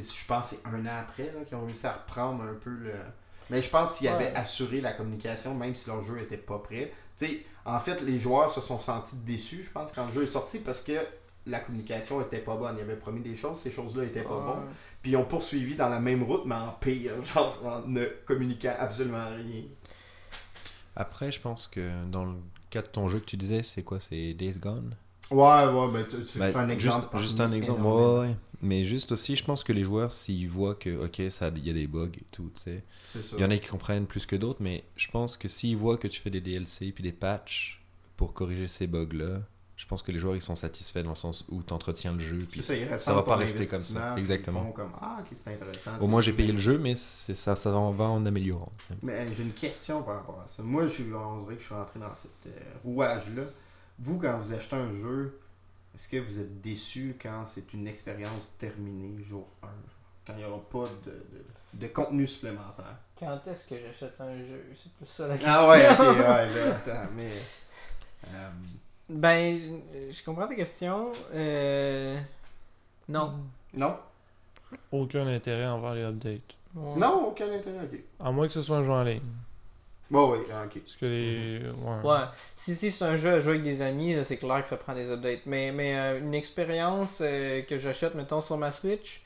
je 0.00 0.26
pense 0.26 0.50
que 0.50 0.56
c'est 0.56 0.66
un 0.68 0.86
an 0.86 1.00
après 1.02 1.30
qu'ils 1.46 1.56
ont 1.56 1.66
réussi 1.66 1.86
à 1.86 1.92
reprendre 1.92 2.42
un 2.44 2.54
peu 2.54 2.70
le. 2.70 2.94
Mais 3.50 3.60
je 3.60 3.68
pense 3.68 3.98
qu'ils 3.98 4.06
Ouais. 4.08 4.14
avaient 4.14 4.34
assuré 4.34 4.80
la 4.80 4.92
communication, 4.92 5.54
même 5.54 5.74
si 5.74 5.88
leur 5.90 6.02
jeu 6.02 6.18
était 6.18 6.36
pas 6.38 6.58
prêt. 6.58 6.92
Tu 7.18 7.26
sais, 7.26 7.46
en 7.66 7.78
fait, 7.78 8.00
les 8.00 8.18
joueurs 8.18 8.50
se 8.50 8.60
sont 8.60 8.80
sentis 8.80 9.16
déçus, 9.26 9.64
je 9.64 9.70
pense, 9.70 9.92
quand 9.92 10.06
le 10.06 10.12
jeu 10.12 10.22
est 10.22 10.26
sorti, 10.28 10.60
parce 10.60 10.80
que 10.82 10.92
la 11.46 11.60
communication 11.60 12.22
était 12.22 12.38
pas 12.38 12.56
bonne. 12.56 12.76
Ils 12.78 12.82
avaient 12.82 12.96
promis 12.96 13.20
des 13.20 13.34
choses, 13.34 13.58
ces 13.58 13.70
choses-là 13.70 14.04
étaient 14.04 14.22
pas 14.22 14.36
Ouais. 14.38 14.44
bonnes. 14.44 14.68
Puis 15.02 15.10
ils 15.10 15.16
ont 15.16 15.24
poursuivi 15.24 15.74
dans 15.74 15.88
la 15.88 15.98
même 16.00 16.22
route, 16.22 16.44
mais 16.46 16.54
en 16.54 16.70
pire, 16.80 17.22
genre 17.34 17.58
en 17.64 17.80
ne 17.86 18.06
communiquant 18.24 18.74
absolument 18.78 19.26
rien. 19.36 19.62
Après, 20.96 21.32
je 21.32 21.40
pense 21.40 21.66
que 21.68 22.04
dans 22.06 22.24
le 22.24 22.34
cas 22.70 22.82
de 22.82 22.86
ton 22.86 23.08
jeu 23.08 23.18
que 23.20 23.24
tu 23.26 23.36
disais, 23.36 23.62
c'est 23.62 23.82
quoi? 23.82 23.98
C'est 24.00 24.34
Days 24.34 24.58
Gone? 24.58 24.94
Ouais, 25.32 25.64
ouais, 25.66 25.92
ben 25.92 26.04
tu- 26.08 26.24
tu- 26.24 26.38
Ben, 26.38 26.52
c'est 26.52 26.58
un 26.58 26.68
juste, 26.68 26.86
exemple. 26.86 27.18
juste 27.18 27.40
un 27.40 27.52
exemple. 27.52 27.82
Ouais, 27.82 28.18
ouais. 28.28 28.36
Mais 28.60 28.84
juste 28.84 29.10
aussi, 29.10 29.34
je 29.34 29.44
pense 29.44 29.64
que 29.64 29.72
les 29.72 29.82
joueurs, 29.82 30.12
s'ils 30.12 30.48
voient 30.48 30.76
que, 30.76 31.04
ok, 31.04 31.18
il 31.18 31.66
y 31.66 31.70
a 31.70 31.72
des 31.72 31.86
bugs 31.88 32.10
et 32.14 32.24
tout, 32.30 32.50
tu 32.54 32.60
sais. 32.60 32.84
Il 33.32 33.40
y 33.40 33.44
en 33.44 33.50
a 33.50 33.58
qui 33.58 33.68
comprennent 33.68 34.06
plus 34.06 34.24
que 34.24 34.36
d'autres, 34.36 34.60
mais 34.62 34.84
je 34.94 35.10
pense 35.10 35.36
que 35.36 35.48
s'ils 35.48 35.76
voient 35.76 35.96
que 35.96 36.06
tu 36.06 36.20
fais 36.20 36.30
des 36.30 36.40
DLC 36.40 36.92
puis 36.92 37.02
des 37.02 37.12
patchs 37.12 37.82
pour 38.16 38.32
corriger 38.34 38.68
ces 38.68 38.86
bugs-là, 38.86 39.40
je 39.74 39.86
pense 39.88 40.02
que 40.02 40.12
les 40.12 40.18
joueurs 40.20 40.36
ils 40.36 40.42
sont 40.42 40.54
satisfaits 40.54 41.02
dans 41.02 41.10
le 41.10 41.16
sens 41.16 41.44
où 41.50 41.60
tu 41.64 41.72
entretiens 41.72 42.12
le 42.12 42.20
jeu 42.20 42.38
puis 42.48 42.62
ça, 42.62 42.98
ça, 42.98 43.14
va 43.14 43.24
pas 43.24 43.34
rester 43.34 43.66
comme 43.66 43.80
ça. 43.80 44.14
Exactement. 44.16 44.70
Comme 44.70 44.92
Ah, 45.00 45.18
ok, 45.20 45.26
c'est 45.32 45.54
intéressant. 45.54 45.90
Au 46.00 46.06
moins 46.06 46.20
j'ai 46.20 46.32
payé 46.32 46.52
le 46.52 46.58
jeu, 46.58 46.78
mais 46.78 46.94
ça, 46.94 47.56
ça 47.56 47.76
en 47.76 47.90
va 47.90 48.04
en 48.04 48.24
améliorant. 48.24 48.70
Mais 49.02 49.12
euh, 49.14 49.32
j'ai 49.36 49.42
une 49.42 49.52
question 49.52 50.04
par 50.04 50.16
rapport 50.16 50.40
à 50.44 50.46
ça. 50.46 50.62
Moi, 50.62 50.84
je 50.84 50.92
suis, 50.92 51.04
on 51.12 51.38
dirait 51.38 51.56
que 51.56 51.60
je 51.60 51.66
suis 51.66 51.74
rentré 51.74 51.98
dans 51.98 52.14
cet 52.14 52.30
euh, 52.46 52.50
rouage-là. 52.84 53.42
Vous, 54.02 54.18
quand 54.18 54.36
vous 54.38 54.52
achetez 54.52 54.76
un 54.76 54.92
jeu, 54.92 55.38
est-ce 55.94 56.08
que 56.08 56.16
vous 56.18 56.40
êtes 56.40 56.60
déçu 56.60 57.16
quand 57.22 57.46
c'est 57.46 57.72
une 57.72 57.86
expérience 57.86 58.56
terminée, 58.58 59.22
jour 59.22 59.46
1 59.62 59.66
Quand 60.26 60.32
il 60.34 60.38
n'y 60.38 60.44
aura 60.44 60.60
pas 60.70 60.88
de, 61.06 61.10
de, 61.12 61.44
de 61.74 61.86
contenu 61.88 62.26
supplémentaire? 62.26 62.96
Quand 63.18 63.40
est-ce 63.46 63.68
que 63.68 63.76
j'achète 63.78 64.20
un 64.20 64.36
jeu? 64.38 64.64
C'est 64.76 64.92
plus 64.94 65.06
ça 65.06 65.28
la 65.28 65.36
question. 65.36 65.54
Ah 65.56 65.68
ouais, 65.68 65.88
ok, 65.92 65.98
ouais, 66.00 66.14
là, 66.24 66.76
attends, 66.76 67.10
mais. 67.14 67.30
euh, 68.34 68.50
Ben, 69.08 69.56
je, 70.10 70.24
comprends 70.24 70.48
ta 70.48 70.54
question. 70.56 71.12
Euh... 71.34 72.18
Non. 73.08 73.34
non? 73.74 73.96
Aucun 74.90 75.26
intérêt 75.26 75.66
envers 75.66 75.94
les 75.94 76.02
updates. 76.02 76.40
Ouais. 76.74 76.96
Non, 76.98 77.28
aucun 77.28 77.52
intérêt, 77.52 77.84
ok. 77.84 78.00
À 78.18 78.32
moins 78.32 78.46
que 78.46 78.52
ce 78.52 78.62
soit 78.62 78.78
un 78.78 78.84
jeu 78.84 78.90
en 78.92 79.04
ligne. 79.04 79.20
Bon, 80.12 80.32
oui, 80.32 80.38
ok. 80.40 80.80
Parce 80.80 80.96
que 80.96 81.06
les. 81.06 81.60
Ouais. 81.70 82.08
Ouais. 82.10 82.24
Si, 82.54 82.74
si 82.76 82.90
c'est 82.92 83.04
un 83.04 83.16
jeu 83.16 83.30
à 83.32 83.40
jouer 83.40 83.52
avec 83.54 83.64
des 83.64 83.80
amis, 83.82 84.14
là, 84.14 84.24
c'est 84.24 84.36
clair 84.36 84.62
que 84.62 84.68
ça 84.68 84.76
prend 84.76 84.94
des 84.94 85.10
updates. 85.10 85.46
Mais, 85.46 85.72
mais 85.72 85.98
euh, 85.98 86.20
une 86.20 86.34
expérience 86.34 87.18
euh, 87.22 87.62
que 87.62 87.78
j'achète, 87.78 88.14
mettons, 88.14 88.42
sur 88.42 88.58
ma 88.58 88.70
Switch, 88.72 89.24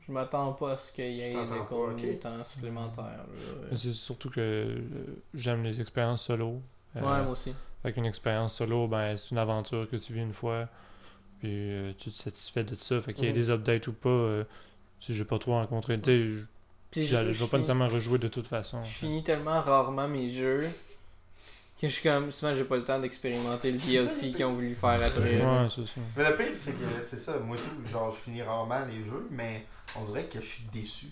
je 0.00 0.12
m'attends 0.12 0.52
pas 0.54 0.72
à 0.72 0.78
ce 0.78 0.90
qu'il 0.92 1.12
y 1.12 1.20
ait 1.20 1.34
des 1.34 1.34
pas, 1.48 1.66
contenu 1.68 2.12
ok. 2.12 2.20
temps 2.20 2.44
supplémentaire. 2.44 3.04
là. 3.04 3.24
Mais 3.70 3.76
C'est 3.76 3.92
surtout 3.92 4.30
que 4.30 4.40
euh, 4.40 4.78
j'aime 5.34 5.62
les 5.64 5.80
expériences 5.80 6.22
solo. 6.22 6.62
Euh, 6.96 7.00
Ouais, 7.00 7.22
moi 7.22 7.32
aussi. 7.32 7.52
Fait 7.82 7.92
qu'une 7.92 8.06
expérience 8.06 8.54
solo, 8.54 8.88
ben, 8.88 9.16
c'est 9.18 9.32
une 9.32 9.38
aventure 9.38 9.86
que 9.88 9.96
tu 9.96 10.14
vis 10.14 10.22
une 10.22 10.32
fois. 10.32 10.66
Puis 11.40 11.50
euh, 11.52 11.92
tu 11.98 12.10
te 12.10 12.16
satisfais 12.16 12.64
de 12.64 12.74
ça. 12.76 13.02
Fait 13.02 13.12
qu'il 13.12 13.24
y 13.24 13.26
ait 13.26 13.30
Mhm. 13.32 13.34
des 13.38 13.50
updates 13.50 13.86
ou 13.88 13.92
pas, 13.92 14.08
euh, 14.08 14.44
si 14.98 15.14
j'ai 15.14 15.26
pas 15.26 15.38
trop 15.38 15.52
rencontré. 15.52 16.00
Tu 16.00 16.38
sais, 16.40 16.44
je- 17.04 17.16
Puis 17.16 17.32
je 17.32 17.32
vais 17.32 17.32
pas 17.32 17.34
finis- 17.34 17.52
nécessairement 17.58 17.88
rejouer 17.88 18.18
de 18.18 18.28
toute 18.28 18.46
façon. 18.46 18.82
Je 18.82 18.88
finis 18.88 19.22
tellement 19.22 19.60
rarement 19.60 20.08
mes 20.08 20.28
jeux 20.32 20.66
que 21.80 21.88
je 21.88 21.92
suis 21.92 22.02
comme. 22.02 22.30
Souvent, 22.32 22.54
j'ai 22.54 22.64
pas 22.64 22.76
le 22.76 22.84
temps 22.84 22.98
d'expérimenter 22.98 23.70
le 23.72 23.78
DLC 23.78 24.32
qu'ils 24.32 24.44
ont 24.46 24.52
voulu 24.52 24.74
faire 24.74 25.00
après. 25.04 25.42
Ouais, 25.44 25.68
c'est 25.74 25.86
ça. 25.86 26.00
Mais 26.16 26.30
le 26.30 26.36
pire, 26.36 26.46
c'est 26.54 26.72
que 26.72 27.02
c'est 27.02 27.16
ça. 27.16 27.38
Moi, 27.40 27.56
tout, 27.56 27.90
genre, 27.90 28.10
je 28.12 28.16
finis 28.18 28.42
rarement 28.42 28.84
les 28.86 29.04
jeux, 29.04 29.26
mais 29.30 29.66
on 29.94 30.02
dirait 30.04 30.24
que 30.24 30.40
je 30.40 30.46
suis 30.46 30.64
déçu 30.72 31.06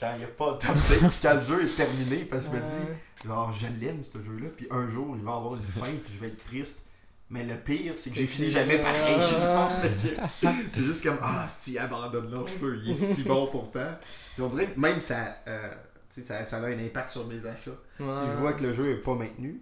quand 0.00 0.10
il 0.14 0.18
n'y 0.18 0.24
a 0.24 0.28
pas 0.28 0.52
d'update, 0.60 1.12
quand 1.22 1.34
le 1.34 1.42
jeu 1.42 1.64
est 1.64 1.76
terminé, 1.76 2.24
parce 2.24 2.44
que 2.46 2.50
je 2.56 2.56
me 2.62 2.66
dis, 2.66 3.26
genre, 3.26 3.52
je 3.52 3.66
l'aime 3.80 4.02
ce 4.04 4.18
jeu-là, 4.22 4.48
puis 4.56 4.66
un 4.70 4.86
jour, 4.88 5.14
il 5.16 5.22
va 5.24 5.34
avoir 5.36 5.54
une 5.54 5.62
fin, 5.62 5.82
puis 5.86 6.12
je 6.14 6.18
vais 6.20 6.28
être 6.28 6.44
triste. 6.44 6.85
Mais 7.28 7.42
le 7.42 7.56
pire, 7.56 7.92
c'est 7.96 8.10
que 8.10 8.16
j'ai 8.16 8.26
fini 8.26 8.50
jamais 8.50 8.78
pareil. 8.78 9.16
genre. 9.16 9.70
c'est 10.72 10.82
juste 10.84 11.02
comme, 11.02 11.18
ah, 11.20 11.46
si 11.48 11.76
abandonne 11.76 12.30
là, 12.30 12.38
le 12.40 12.46
jeu, 12.68 12.80
il 12.84 12.90
est 12.92 12.94
si 12.94 13.24
bon 13.24 13.46
pourtant. 13.46 13.80
Puis 14.34 14.42
on 14.44 14.48
dirait 14.48 14.66
que 14.66 14.78
même 14.78 15.00
ça, 15.00 15.36
euh, 15.48 15.68
tu 16.12 16.20
sais, 16.20 16.26
ça, 16.26 16.44
ça 16.44 16.58
a 16.58 16.66
un 16.66 16.78
impact 16.78 17.08
sur 17.08 17.26
mes 17.26 17.44
achats. 17.44 17.70
Si 17.98 18.04
je 18.04 18.36
vois 18.38 18.52
que 18.52 18.62
le 18.62 18.72
jeu 18.72 18.90
est 18.92 19.02
pas 19.02 19.14
maintenu, 19.14 19.60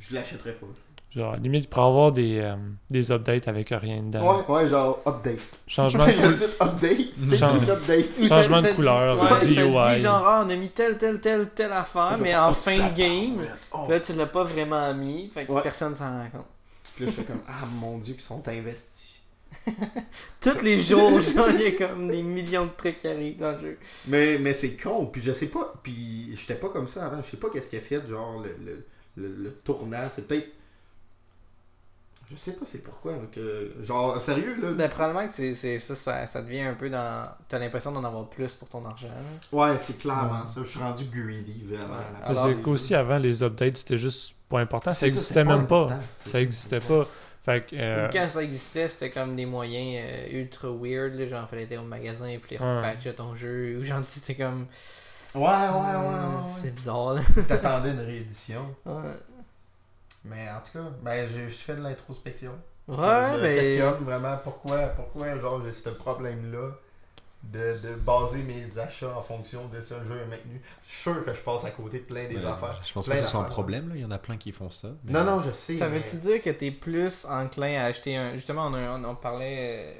je 0.00 0.14
l'achèterai 0.14 0.52
pas. 0.54 0.66
Genre, 1.10 1.36
limite, 1.36 1.64
il 1.64 1.68
pourrait 1.68 1.86
avoir 1.86 2.12
des, 2.12 2.38
euh, 2.40 2.56
des 2.90 3.10
updates 3.12 3.48
avec 3.48 3.68
rien 3.70 4.02
dedans. 4.02 4.40
Ouais, 4.48 4.54
ouais, 4.56 4.68
genre, 4.68 5.00
update. 5.06 5.38
Changement 5.68 6.04
de 6.06 6.10
couleur. 6.12 6.30
le 6.30 6.36
titre 6.36 6.56
update, 6.60 6.98
c'est 7.28 7.36
Change- 7.36 7.64
tout 7.64 7.70
update. 7.70 8.06
Il 8.18 8.28
Changement 8.28 8.60
de 8.60 8.68
couleur, 8.72 9.18
ouais, 9.22 9.46
du 9.46 9.54
ça 9.54 9.62
UI. 9.64 9.94
dit 9.96 10.00
genre, 10.02 10.22
ah, 10.26 10.42
on 10.44 10.50
a 10.50 10.56
mis 10.56 10.68
telle, 10.70 10.98
telle, 10.98 11.20
telle, 11.20 11.48
telle 11.50 11.72
affaire, 11.72 12.18
mais 12.20 12.34
en 12.36 12.50
oh, 12.50 12.54
fin 12.54 12.76
de 12.76 12.94
game, 12.94 13.46
Oh. 13.72 13.86
là, 13.88 14.00
tu 14.00 14.12
l'as 14.14 14.26
pas 14.26 14.42
vraiment 14.44 14.92
mis, 14.92 15.30
fait 15.32 15.46
que 15.46 15.52
Ouais. 15.52 15.62
personne 15.62 15.94
s'en 15.94 16.10
rend 16.10 16.28
compte. 16.30 16.46
Puis 16.98 17.06
là, 17.06 17.12
je 17.12 17.16
fais 17.20 17.26
comme, 17.26 17.42
ah 17.46 17.64
mon 17.76 17.96
dieu, 17.98 18.14
qu'ils 18.14 18.24
sont 18.24 18.42
investis. 18.48 19.20
Tous 20.40 20.60
les 20.62 20.80
jours, 20.80 21.20
genre, 21.20 21.48
il 21.50 21.60
y 21.60 21.66
a 21.66 21.70
comme 21.72 22.08
des 22.08 22.22
millions 22.22 22.66
de 22.66 22.72
trucs 22.76 22.98
qui 23.00 23.06
arrivent 23.06 23.38
dans 23.38 23.52
le 23.52 23.58
jeu. 23.60 23.78
Mais, 24.08 24.36
mais 24.38 24.52
c'est 24.52 24.76
con, 24.76 25.06
puis 25.06 25.22
je 25.22 25.30
sais 25.32 25.46
pas, 25.46 25.74
puis 25.80 26.34
j'étais 26.36 26.56
pas 26.56 26.70
comme 26.70 26.88
ça 26.88 27.06
avant, 27.06 27.22
je 27.22 27.30
sais 27.30 27.36
pas 27.36 27.50
qu'est-ce 27.50 27.70
qu'il 27.70 27.78
a 27.78 27.82
fait, 27.82 28.04
genre 28.08 28.42
le, 28.42 28.56
le, 28.64 28.84
le, 29.16 29.34
le 29.44 29.52
tournant, 29.52 30.08
c'est 30.10 30.26
peut-être. 30.26 30.48
Je 32.30 32.36
sais 32.36 32.52
pas 32.54 32.66
c'est 32.66 32.82
pourquoi, 32.82 33.14
que, 33.32 33.72
genre, 33.80 34.20
sérieux 34.20 34.56
là. 34.60 34.72
Ben, 34.72 34.90
probablement 34.90 35.26
que 35.28 35.32
c'est 35.32 35.54
c'est 35.54 35.78
ça, 35.78 35.94
ça, 35.94 36.26
ça 36.26 36.42
devient 36.42 36.60
un 36.62 36.74
peu 36.74 36.90
dans. 36.90 37.30
T'as 37.48 37.58
l'impression 37.60 37.92
d'en 37.92 38.02
avoir 38.04 38.28
plus 38.28 38.52
pour 38.54 38.68
ton 38.68 38.84
argent. 38.84 39.08
Ouais, 39.52 39.78
c'est 39.78 39.98
clairement 39.98 40.40
Ouais. 40.42 40.46
ça, 40.46 40.62
je 40.62 40.68
suis 40.68 40.78
rendu 40.80 41.04
greedy, 41.06 41.62
vraiment. 41.64 41.94
Ouais. 41.94 42.20
Parce 42.26 42.42
que 42.44 42.68
aussi 42.68 42.88
jeux. 42.88 42.96
avant 42.96 43.16
les 43.18 43.42
updates, 43.42 43.78
c'était 43.78 43.96
juste 43.96 44.34
pas 44.48 44.60
important. 44.60 44.92
Ça 44.94 45.00
C'est 45.00 45.06
existait 45.06 45.34
c'était 45.34 45.44
pas 45.44 45.56
même 45.56 45.66
pas. 45.66 45.88
Ça 46.26 46.40
existait 46.40 46.76
exact. 46.76 46.88
pas. 46.88 47.08
Fait 47.44 47.66
que, 47.66 47.76
euh, 47.76 48.08
Quand 48.12 48.28
ça 48.28 48.42
existait, 48.42 48.88
c'était 48.88 49.10
comme 49.10 49.34
des 49.36 49.46
moyens 49.46 50.04
euh, 50.06 50.38
ultra 50.40 50.68
weird. 50.70 51.14
Là, 51.14 51.26
genre, 51.26 51.48
fallait 51.48 51.64
aller 51.64 51.78
au 51.78 51.82
magasin 51.82 52.26
et 52.26 52.38
puis 52.38 52.56
Ouais. 52.58 52.82
patcher 52.82 53.14
ton 53.14 53.34
jeu. 53.34 53.78
Ou 53.80 53.84
genre, 53.84 54.02
c'était 54.06 54.34
comme. 54.34 54.66
Ouais, 55.34 55.42
ouais, 55.42 55.48
ouais, 55.48 55.94
euh, 55.94 56.36
ouais. 56.38 56.50
C'est 56.60 56.74
bizarre, 56.74 57.14
là. 57.14 57.22
T'attendais 57.48 57.90
une 57.92 58.00
réédition. 58.00 58.74
Ouais, 58.84 59.12
Mais 60.24 60.48
en 60.50 60.60
tout 60.60 60.78
cas, 60.78 60.84
ben, 61.02 61.28
je 61.28 61.48
fais 61.54 61.74
de 61.76 61.82
l'introspection. 61.82 62.52
ouais 62.88 62.96
je 62.96 63.36
me 63.36 63.42
ben. 63.42 63.60
questionne 63.60 64.04
vraiment 64.04 64.36
pourquoi, 64.42 64.78
pourquoi 64.88 65.38
genre, 65.38 65.62
j'ai 65.64 65.72
ce 65.72 65.90
problème-là 65.90 66.70
de, 67.42 67.78
de 67.82 67.94
baser 67.94 68.42
mes 68.42 68.78
achats 68.78 69.16
en 69.16 69.22
fonction 69.22 69.68
de 69.68 69.80
ce 69.80 69.94
jeu 70.04 70.20
est 70.22 70.26
maintenu. 70.26 70.60
Je 70.84 70.90
suis 70.90 71.02
sûr 71.02 71.24
que 71.24 71.32
je 71.32 71.40
passe 71.40 71.64
à 71.64 71.70
côté 71.70 71.98
de 72.00 72.04
plein 72.04 72.26
des 72.28 72.36
Ouais, 72.36 72.44
affaires. 72.46 72.80
Je 72.84 72.92
pense 72.92 73.06
Plein 73.06 73.14
pas 73.14 73.20
que 73.20 73.26
ce 73.26 73.30
soit 73.30 73.40
un 73.40 73.44
problème, 73.44 73.88
là. 73.88 73.94
il 73.96 74.02
y 74.02 74.04
en 74.04 74.10
a 74.10 74.18
plein 74.18 74.36
qui 74.36 74.52
font 74.52 74.70
ça. 74.70 74.88
mais- 75.04 75.12
Non, 75.12 75.24
non, 75.24 75.40
je 75.40 75.52
sais. 75.52 75.76
Ça 75.76 75.88
mais- 75.88 75.98
veut-tu 76.00 76.16
dire 76.16 76.42
que 76.42 76.50
t'es 76.50 76.70
plus 76.70 77.24
enclin 77.26 77.80
à 77.80 77.84
acheter 77.84 78.16
un. 78.16 78.34
Justement, 78.34 78.66
on, 78.66 78.74
a- 78.74 78.98
on, 78.98 79.04
on 79.04 79.14
parlait. 79.14 79.56
euh, 79.60 79.92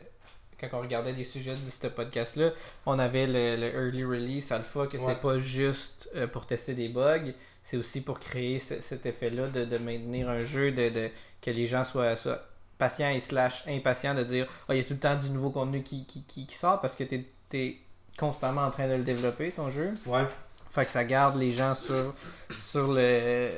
Quand 0.61 0.69
on 0.73 0.81
regardait 0.81 1.13
les 1.13 1.23
sujets 1.23 1.55
de 1.55 1.71
ce 1.71 1.87
podcast-là, 1.87 2.51
on 2.85 2.99
avait 2.99 3.29
le, 3.29 3.55
le 3.55 3.73
Early 3.73 4.05
Release 4.05 4.51
Alpha, 4.51 4.89
que 4.89 4.97
Ouais. 4.97 5.05
c'est 5.07 5.21
pas 5.21 5.39
juste 5.39 6.09
euh, 6.17 6.27
pour 6.27 6.47
tester 6.47 6.75
des 6.75 6.89
bugs, 6.89 7.33
c'est 7.63 7.77
aussi 7.77 8.01
pour 8.01 8.19
créer 8.19 8.59
ce- 8.59 8.81
cet 8.81 9.07
effet-là 9.07 9.47
de, 9.47 9.65
de 9.65 9.79
maintenir 9.79 10.29
un 10.29 10.45
jeu, 10.45 10.73
de, 10.73 10.89
de- 10.89 11.11
que 11.41 11.53
les 11.53 11.69
gens 11.69 11.85
soient, 11.85 12.17
soient 12.17 12.43
patients 12.79 13.11
et 13.11 13.21
slash 13.21 13.65
impatients 13.69 14.15
de 14.15 14.23
dire 14.23 14.47
Ah, 14.69 14.75
il 14.75 14.79
y 14.79 14.81
a 14.81 14.85
tout 14.85 14.95
le 14.95 15.01
temps 15.01 15.17
du 15.17 15.31
nouveau 15.31 15.51
contenu 15.51 15.83
qui, 15.83 16.05
qui, 16.07 16.23
qui, 16.23 16.47
qui 16.47 16.55
sort? 16.57 16.81
Parce 16.81 16.95
que 16.95 17.05
t'es 17.05 17.25
es 17.53 17.77
constamment 18.19 18.63
en 18.63 18.71
train 18.71 18.89
de 18.89 18.95
le 18.95 19.05
développer, 19.05 19.51
ton 19.53 19.71
jeu. 19.71 19.95
Ouais. 20.07 20.25
Fait 20.71 20.85
que 20.85 20.93
ça 20.93 21.05
garde 21.05 21.37
les 21.37 21.53
gens 21.53 21.75
sur, 21.75 22.15
sur 22.59 22.93
le, 22.93 23.51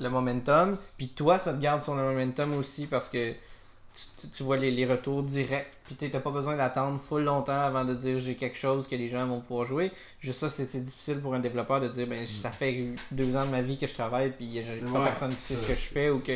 le 0.00 0.10
momentum. 0.10 0.76
Puis 0.96 1.08
toi, 1.08 1.38
ça 1.38 1.52
te 1.52 1.60
garde 1.60 1.82
sur 1.82 1.94
le 1.94 2.02
momentum 2.02 2.54
aussi 2.54 2.86
parce 2.86 3.08
que 3.08 3.32
tu, 3.32 4.02
tu- 4.20 4.28
tu 4.28 4.42
vois 4.42 4.56
les, 4.56 4.70
les 4.70 4.86
retours 4.86 5.22
directs. 5.22 5.66
Puis 5.84 5.94
tu 5.96 6.10
t'as 6.10 6.20
pas 6.20 6.30
besoin 6.30 6.56
d'attendre 6.56 7.00
full 7.00 7.22
longtemps 7.24 7.60
avant 7.60 7.84
de 7.84 7.94
dire 7.94 8.18
j'ai 8.18 8.34
quelque 8.34 8.58
chose 8.58 8.86
que 8.88 8.94
les 8.96 9.08
gens 9.08 9.26
vont 9.26 9.40
pouvoir 9.40 9.64
jouer. 9.66 9.92
Juste 10.20 10.40
ça, 10.40 10.50
c'est 10.50 10.82
difficile 10.82 11.20
pour 11.20 11.34
un 11.34 11.38
développeur 11.40 11.80
de 11.80 11.88
dire 11.88 12.06
ben 12.06 12.26
ça 12.26 12.50
fait 12.50 12.88
deux 13.12 13.36
ans 13.36 13.44
de 13.46 13.50
ma 13.50 13.62
vie 13.62 13.78
que 13.78 13.86
je 13.86 13.94
travaille 13.94 14.30
puis 14.30 14.52
j'ai 14.62 14.76
pas 14.80 14.98
Ouais, 14.98 15.04
personne 15.04 15.34
qui 15.34 15.40
sait 15.42 15.54
ce 15.56 15.62
que 15.66 15.74
je 15.74 15.80
fais 15.80 16.10
ou 16.10 16.18
que, 16.20 16.32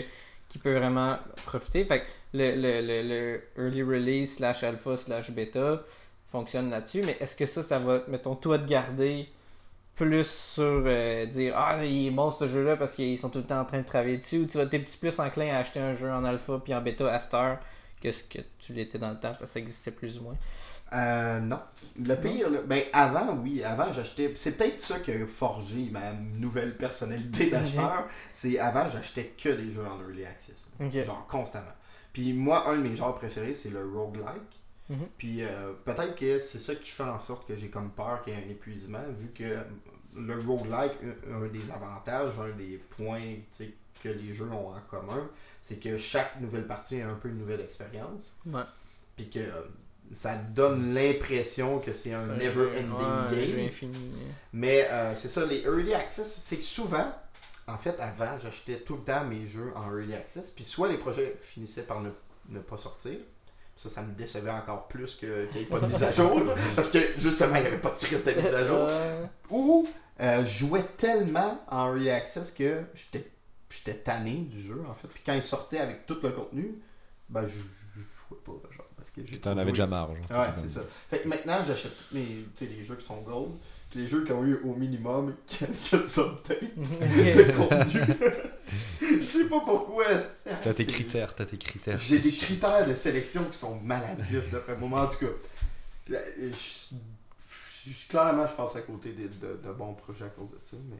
qui 0.48 0.58
peut 0.58 0.76
vraiment 0.76 1.18
profiter. 1.46 1.84
Fait 1.84 2.00
que 2.00 2.06
le, 2.32 2.54
le, 2.54 2.80
le, 2.80 3.02
le 3.08 3.42
early 3.62 3.82
release 3.82 4.36
slash 4.36 4.62
alpha 4.64 4.96
slash 4.96 5.30
beta 5.30 5.82
fonctionne 6.28 6.70
là-dessus. 6.70 7.02
Mais 7.04 7.16
est-ce 7.20 7.36
que 7.36 7.46
ça, 7.46 7.62
ça 7.62 7.78
va, 7.78 8.02
mettons, 8.08 8.34
toi 8.34 8.58
de 8.58 8.66
garder 8.66 9.28
plus 9.94 10.26
sur 10.26 10.82
euh, 10.86 11.26
dire 11.26 11.54
Ah, 11.56 11.84
il 11.84 12.08
est 12.08 12.10
bon 12.10 12.30
ce 12.30 12.46
jeu-là 12.48 12.76
parce 12.76 12.94
qu'ils 12.94 13.18
sont 13.18 13.28
tout 13.28 13.40
le 13.40 13.44
temps 13.46 13.60
en 13.60 13.64
train 13.64 13.80
de 13.80 13.86
travailler 13.86 14.16
dessus 14.16 14.38
ou 14.38 14.46
tu 14.46 14.56
vas 14.56 14.66
t'es 14.66 14.78
petit 14.78 14.96
plus 14.96 15.18
enclin 15.20 15.54
à 15.54 15.58
acheter 15.58 15.80
un 15.80 15.94
jeu 15.94 16.10
en 16.10 16.24
alpha 16.24 16.60
puis 16.64 16.74
en 16.74 16.80
bêta 16.80 17.12
à 17.12 17.20
cette 17.20 17.34
heure 17.34 17.58
que 18.00 18.10
ce 18.10 18.24
que 18.24 18.38
tu 18.58 18.72
l'étais 18.72 18.98
dans 18.98 19.10
le 19.10 19.16
temps 19.20 19.34
parce 19.38 19.40
que 19.40 19.46
ça 19.46 19.58
existait 19.60 19.90
plus 19.90 20.18
ou 20.18 20.22
moins? 20.22 20.36
Euh, 20.94 21.40
non. 21.40 21.60
Le 21.98 22.14
pire, 22.16 22.50
là, 22.50 22.58
ben 22.66 22.82
avant, 22.92 23.34
oui, 23.42 23.62
avant 23.64 23.90
j'achetais. 23.92 24.32
C'est 24.36 24.58
peut-être 24.58 24.78
ça 24.78 24.98
qui 24.98 25.12
a 25.12 25.26
forgé 25.26 25.88
ma 25.90 26.12
nouvelle 26.12 26.76
personnalité 26.76 27.46
d'acheteur. 27.50 28.06
C'est 28.32 28.58
avant, 28.58 28.88
j'achetais 28.88 29.32
que 29.42 29.48
des 29.48 29.70
jeux 29.70 29.86
en 29.86 30.00
early 30.00 30.24
access. 30.24 30.70
Genre 30.80 31.26
constamment. 31.28 31.72
Puis 32.12 32.32
moi, 32.32 32.68
un 32.68 32.76
de 32.78 32.82
mes 32.82 32.96
genres 32.96 33.16
préférés, 33.16 33.54
c'est 33.54 33.70
le 33.70 33.84
roguelike. 33.86 34.62
Mhm. 34.90 35.08
Puis 35.16 35.42
euh, 35.44 35.72
peut-être 35.84 36.16
que 36.16 36.38
c'est 36.38 36.58
ça 36.58 36.74
qui 36.74 36.90
fait 36.90 37.02
en 37.04 37.18
sorte 37.18 37.46
que 37.48 37.56
j'ai 37.56 37.68
comme 37.70 37.90
peur 37.92 38.22
qu'il 38.22 38.34
y 38.34 38.36
ait 38.36 38.44
un 38.44 38.50
épuisement, 38.50 39.02
vu 39.16 39.28
que 39.34 39.58
le 40.16 40.38
roguelike, 40.40 40.92
un, 41.30 41.42
un 41.44 41.46
des 41.48 41.70
avantages, 41.70 42.34
un 42.38 42.50
des 42.56 42.78
points 42.96 43.36
que 44.02 44.08
les 44.08 44.32
jeux 44.32 44.50
ont 44.50 44.68
en 44.68 44.80
commun, 44.90 45.28
c'est 45.62 45.76
que 45.76 45.96
chaque 45.96 46.40
nouvelle 46.40 46.66
partie 46.66 46.96
est 46.96 47.02
un 47.02 47.14
peu 47.14 47.28
une 47.28 47.38
nouvelle 47.38 47.60
expérience. 47.60 48.36
Ouais. 48.46 48.62
Puis 49.16 49.30
que 49.30 49.38
euh, 49.38 49.62
ça 50.10 50.36
donne 50.36 50.92
l'impression 50.92 51.78
que 51.78 51.92
c'est 51.92 52.12
un 52.12 52.26
never 52.26 52.66
ending 52.78 52.92
Ouais, 52.92 53.04
un 53.04 53.30
jeu 53.30 53.56
game. 53.56 53.66
infini. 53.68 54.12
Mais 54.52 54.86
euh, 54.90 55.14
c'est 55.14 55.28
ça, 55.28 55.46
les 55.46 55.62
early 55.62 55.94
access, 55.94 56.40
c'est 56.42 56.56
que 56.56 56.62
souvent, 56.64 57.14
en 57.68 57.76
fait, 57.78 57.98
avant, 58.00 58.36
j'achetais 58.42 58.80
tout 58.80 58.96
le 58.96 59.02
temps 59.02 59.24
mes 59.24 59.46
jeux 59.46 59.72
en 59.76 59.84
early 59.90 60.14
access, 60.14 60.50
puis 60.50 60.64
soit 60.64 60.88
les 60.88 60.98
projets 60.98 61.36
finissaient 61.40 61.84
par 61.84 62.00
ne, 62.00 62.10
ne 62.48 62.58
pas 62.60 62.76
sortir, 62.76 63.18
ça, 63.76 63.88
ça 63.88 64.02
me 64.02 64.12
décevait 64.12 64.50
encore 64.50 64.88
plus 64.88 65.14
que- 65.14 65.46
qu'il 65.46 65.56
n'y 65.60 65.62
ait 65.66 65.68
pas 65.70 65.80
de 65.80 65.86
mise 65.86 66.02
à 66.02 66.12
jour, 66.12 66.40
parce 66.76 66.90
que 66.90 66.98
justement, 67.18 67.56
il 67.56 67.62
n'y 67.62 67.66
avait 67.68 67.78
pas 67.78 67.90
de 67.90 67.96
crise 68.04 68.24
de 68.24 68.32
mise 68.32 68.54
à 68.54 68.66
jour. 68.66 68.88
Ou 69.50 69.88
euh, 70.20 70.44
je 70.44 70.58
jouais 70.66 70.82
tellement 70.98 71.64
en 71.70 71.88
early 71.88 72.10
access 72.10 72.52
que 72.52 72.82
j'étais 72.94 73.28
j'étais 73.70 73.94
tanné 73.94 74.36
du 74.36 74.60
jeu, 74.60 74.84
en 74.86 74.92
fait. 74.92 75.08
Puis 75.08 75.22
quand 75.24 75.32
il 75.32 75.42
sortait 75.42 75.78
avec 75.78 76.04
tout 76.04 76.18
le 76.22 76.30
contenu, 76.30 76.74
ben, 77.30 77.46
je, 77.46 77.52
je 77.54 78.00
jouais 78.00 78.38
pas, 78.44 78.52
genre, 78.70 78.84
parce 78.96 79.10
que 79.10 79.22
t'en 79.36 79.56
avais 79.56 79.70
déjà 79.72 79.86
marre. 79.86 80.10
genre, 80.30 80.40
Ouais, 80.42 80.48
c'est 80.54 80.68
ça. 80.68 80.82
Fait 81.08 81.20
que 81.20 81.28
maintenant, 81.28 81.56
j'achète 81.66 81.92
tous 82.08 82.14
mes, 82.14 82.44
les 82.60 82.84
jeux 82.84 82.96
qui 82.96 83.06
sont 83.06 83.22
gold, 83.22 83.52
les 83.94 84.06
jeux 84.08 84.24
qui 84.24 84.32
ont 84.32 84.44
eu 84.44 84.58
au 84.64 84.74
minimum 84.74 85.34
quelques 85.46 86.18
updates 86.18 86.76
de 86.76 87.52
contenu. 87.56 88.00
Je 89.00 89.24
sais 89.38 89.44
pas 89.44 89.60
pourquoi. 89.60 90.04
T'as 90.62 90.72
tes 90.74 90.86
critères, 90.86 91.34
t'as 91.34 91.44
tes 91.44 91.58
critères. 91.58 91.98
J'ai 91.98 92.18
des 92.18 92.32
critères 92.32 92.86
de 92.88 92.94
sélection 92.94 93.44
qui 93.44 93.58
sont 93.58 93.80
maladifs, 93.80 94.50
d'après 94.50 94.76
moi. 94.76 95.02
En 95.02 95.08
tout 95.08 95.26
cas, 95.26 95.32
je, 96.08 96.14
je- 96.50 97.90
je- 97.90 98.08
clairement, 98.08 98.46
je 98.46 98.52
passe 98.54 98.76
à 98.76 98.80
côté 98.82 99.10
de, 99.12 99.24
de- 99.28 99.60
de 99.66 99.72
bons 99.72 99.94
projets 99.94 100.24
à 100.24 100.28
cause 100.28 100.50
de 100.50 100.58
ça, 100.62 100.76
mais... 100.88 100.96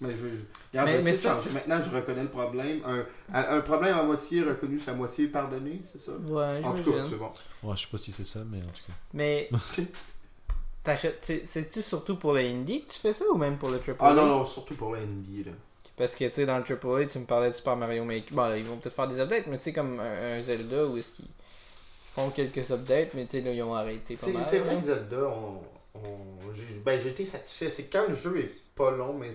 Mais 0.00 0.10
je, 0.12 0.16
je, 0.26 0.42
regarde, 0.72 1.04
Mais- 1.04 1.12
ça. 1.14 1.40
Maintenant, 1.52 1.80
je 1.80 1.94
reconnais 1.94 2.24
le 2.24 2.28
problème. 2.28 2.80
Un, 2.84 3.04
un, 3.32 3.60
problème 3.60 3.96
à 3.96 4.02
moitié 4.02 4.42
reconnu, 4.42 4.80
c'est 4.84 4.90
à 4.90 4.94
moitié 4.94 5.28
pardonné, 5.28 5.80
c'est 5.84 6.00
ça? 6.00 6.16
Ouais, 6.16 6.60
En 6.64 6.72
tout 6.74 6.90
cas, 6.92 7.04
c'est 7.08 7.14
bon. 7.16 7.30
Ouais, 7.62 7.76
je 7.76 7.82
sais 7.82 7.88
pas 7.92 7.98
si 7.98 8.10
c'est 8.10 8.24
ça, 8.24 8.40
mais 8.50 8.58
en 8.58 8.66
tout 8.72 8.82
cas. 8.88 8.92
Mais 9.12 9.48
t'achètes, 10.84 11.18
c'est- 11.22 11.46
c'est-tu 11.46 11.82
surtout 11.82 12.16
pour 12.16 12.32
le 12.34 12.40
indie 12.40 12.84
que 12.84 12.92
tu 12.92 12.98
fais 12.98 13.12
ça 13.12 13.24
ou 13.32 13.36
même 13.36 13.56
pour 13.58 13.70
le 13.70 13.78
triple 13.78 13.98
Ah 14.00 14.10
A? 14.10 14.14
non, 14.14 14.26
non, 14.26 14.46
surtout 14.46 14.74
pour 14.76 14.92
la 14.94 15.00
NBA, 15.00 15.50
là. 15.50 15.56
Parce 15.96 16.14
que 16.14 16.24
tu 16.24 16.32
sais, 16.32 16.46
dans 16.46 16.58
le 16.58 16.64
triple 16.64 16.86
A, 16.88 17.06
tu 17.06 17.18
me 17.18 17.24
parlais 17.24 17.48
de 17.50 17.54
Super 17.54 17.76
Mario 17.76 18.04
Maker. 18.04 18.32
Bon, 18.36 18.52
ils 18.54 18.64
vont 18.64 18.76
peut-être 18.78 18.94
faire 18.94 19.08
des 19.08 19.20
updates, 19.20 19.46
mais 19.46 19.58
tu 19.58 19.64
sais, 19.64 19.72
comme 19.72 20.00
un, 20.00 20.38
un 20.38 20.40
Zelda 20.42 20.86
où 20.86 20.96
est-ce 20.96 21.12
qu'ils 21.12 21.28
font 22.04 22.30
quelques 22.30 22.70
updates, 22.70 23.14
mais 23.14 23.26
tu 23.26 23.38
sais, 23.38 23.40
là, 23.40 23.52
ils 23.52 23.62
ont 23.62 23.74
arrêté 23.74 24.16
C'est 24.16 24.58
vrai 24.58 24.76
que 24.76 24.82
Zelda, 24.82 25.28
on, 25.28 25.62
on- 25.94 26.34
ben, 26.84 27.06
été 27.06 27.24
satisfait. 27.24 27.70
C'est 27.70 27.88
quand 27.88 28.06
le 28.08 28.14
jeu 28.14 28.38
est 28.38 28.52
pas 28.74 28.90
long, 28.90 29.14
mais 29.14 29.30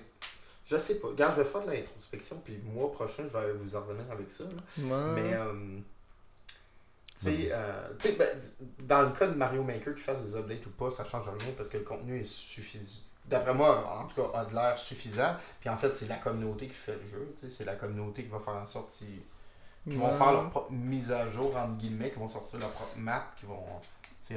je 0.66 0.78
sais 0.78 1.00
pas. 1.00 1.08
Regarde, 1.08 1.34
je 1.38 1.42
vais 1.42 1.50
faire 1.50 1.66
de 1.66 1.72
l'introspection, 1.72 2.42
puis 2.44 2.58
le 2.64 2.72
mois 2.72 2.92
prochain, 2.92 3.24
je 3.32 3.38
vais 3.38 3.54
vous 3.54 3.76
en 3.76 3.82
revenir 3.82 4.06
avec 4.12 4.30
ça. 4.30 4.44
Ouais. 4.44 5.14
Mais, 5.16 5.34
euh, 5.34 5.80
euh, 7.28 7.90
ben, 8.18 8.42
dans 8.80 9.02
le 9.02 9.10
cas 9.10 9.28
de 9.28 9.34
Mario 9.36 9.64
Maker, 9.64 9.94
qu'il 9.94 10.04
fasse 10.04 10.24
des 10.24 10.36
updates 10.36 10.66
ou 10.66 10.70
pas, 10.72 10.90
ça 10.90 11.04
change 11.04 11.28
rien 11.28 11.52
parce 11.58 11.70
que 11.70 11.78
le 11.78 11.84
contenu 11.84 12.20
est 12.22 12.26
suffisant. 12.26 13.02
D'après 13.26 13.54
moi, 13.54 14.00
en 14.00 14.08
tout 14.08 14.22
cas, 14.22 14.40
a 14.40 14.46
de 14.46 14.56
l'air 14.56 14.78
suffisant. 14.78 15.36
Puis 15.60 15.70
en 15.70 15.78
fait, 15.78 15.96
c'est 15.96 16.08
la 16.08 16.16
communauté 16.16 16.68
qui 16.68 16.74
fait 16.74 16.98
le 17.04 17.06
jeu. 17.08 17.36
C'est 17.48 17.66
la 17.66 17.76
communauté 17.76 18.24
qui 18.24 18.30
va 18.30 18.40
faire 18.40 18.56
en 18.56 18.66
sorte 18.66 18.90
qu'ils 18.92 19.20
qui 19.90 19.98
vont 19.98 20.12
Ouais. 20.12 20.18
faire 20.18 20.32
leur 20.34 20.50
propre 20.50 20.72
mise 20.72 21.12
à 21.12 21.30
jour, 21.30 21.56
entre 21.56 21.78
guillemets, 21.78 22.10
qui 22.12 22.20
vont 22.20 22.30
sortir 22.30 22.60
leur 22.60 22.70
propre 22.72 22.98
map, 22.98 23.24
qui 23.40 23.46
vont 23.46 23.64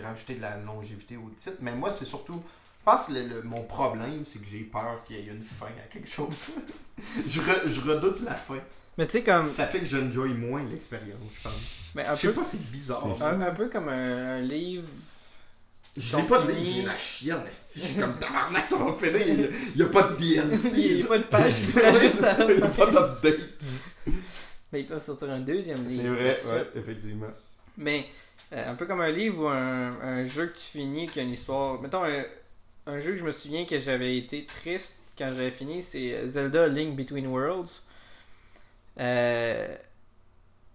rajouter 0.02 0.34
de 0.36 0.40
la 0.40 0.56
longévité 0.58 1.16
au 1.16 1.28
titre. 1.36 1.56
Mais 1.60 1.72
moi, 1.74 1.90
c'est 1.90 2.04
surtout. 2.06 2.42
Je 2.80 2.84
pense 2.84 3.06
que 3.08 3.12
le- 3.12 3.26
le- 3.28 3.42
mon 3.42 3.62
problème, 3.64 4.24
c'est 4.24 4.40
que 4.40 4.46
j'ai 4.46 4.64
peur 4.64 5.02
qu'il 5.04 5.16
y 5.16 5.20
ait 5.20 5.26
une 5.32 5.42
fin 5.42 5.66
à 5.66 5.86
quelque 5.92 6.08
chose. 6.08 6.34
je, 7.26 7.40
re- 7.40 7.68
je 7.68 7.80
redoute 7.80 8.20
la 8.22 8.34
fin. 8.34 8.58
Mais 8.98 9.06
tu 9.06 9.12
sais, 9.12 9.22
comme. 9.22 9.46
Ça 9.46 9.66
fait 9.66 9.80
que 9.80 9.86
j'enjoy 9.86 10.30
moins 10.34 10.62
l'expérience, 10.64 11.18
je 11.36 11.42
pense. 11.42 11.52
Mais 11.94 12.04
Je 12.10 12.16
sais 12.16 12.28
peu, 12.28 12.34
pas, 12.34 12.44
c'est 12.44 12.70
bizarre. 12.70 13.22
un, 13.22 13.40
un 13.40 13.54
peu 13.54 13.68
comme 13.68 13.88
un, 13.88 14.36
un 14.36 14.40
livre. 14.40 14.88
Je 15.96 16.16
n'ai 16.16 16.22
pas 16.22 16.38
de 16.40 16.52
fini. 16.52 16.76
j'ai 16.76 16.82
la 16.82 16.96
chienne, 16.96 17.42
je 17.50 17.80
suis 17.80 17.94
comme 18.00 18.18
tabarnak, 18.18 18.66
ça 18.66 18.76
va 18.76 18.92
finir. 18.94 19.50
Il 19.74 19.76
n'y 19.76 19.82
a, 19.82 19.86
pas 19.86 20.02
de 20.04 20.16
DLC. 20.16 20.70
Il 20.76 20.96
n'y 20.96 21.02
a 21.02 21.06
pas 21.06 21.18
de 21.18 21.24
page 21.24 21.52
vrai, 21.62 22.08
ça, 22.08 22.46
il 22.48 22.56
n'y 22.56 22.62
a 22.62 22.68
pas 22.68 22.86
d'update. 22.86 23.40
Mais 24.72 24.80
ils 24.80 24.86
peuvent 24.86 25.02
sortir 25.04 25.28
un 25.30 25.40
deuxième 25.40 25.86
livre. 25.86 26.02
C'est 26.02 26.08
vrai, 26.08 26.40
ouais, 26.46 26.66
effectivement. 26.76 27.26
Mais 27.76 28.06
euh, 28.54 28.70
un 28.70 28.74
peu 28.74 28.86
comme 28.86 29.02
un 29.02 29.10
livre 29.10 29.44
ou 29.44 29.48
un, 29.48 30.00
un 30.00 30.24
jeu 30.24 30.46
que 30.46 30.56
tu 30.56 30.64
finis 30.64 31.08
qui 31.08 31.20
a 31.20 31.24
une 31.24 31.32
histoire. 31.32 31.78
Mettons 31.82 32.04
un, 32.04 32.24
un 32.86 32.98
jeu 32.98 33.12
que 33.12 33.18
je 33.18 33.24
me 33.24 33.32
souviens 33.32 33.66
que 33.66 33.78
j'avais 33.78 34.16
été 34.16 34.46
triste 34.46 34.94
quand 35.18 35.28
j'avais 35.28 35.50
fini, 35.50 35.82
c'est 35.82 36.26
Zelda 36.26 36.68
Link 36.68 36.96
Between 36.96 37.26
Worlds. 37.26 37.82
Euh, 39.00 39.76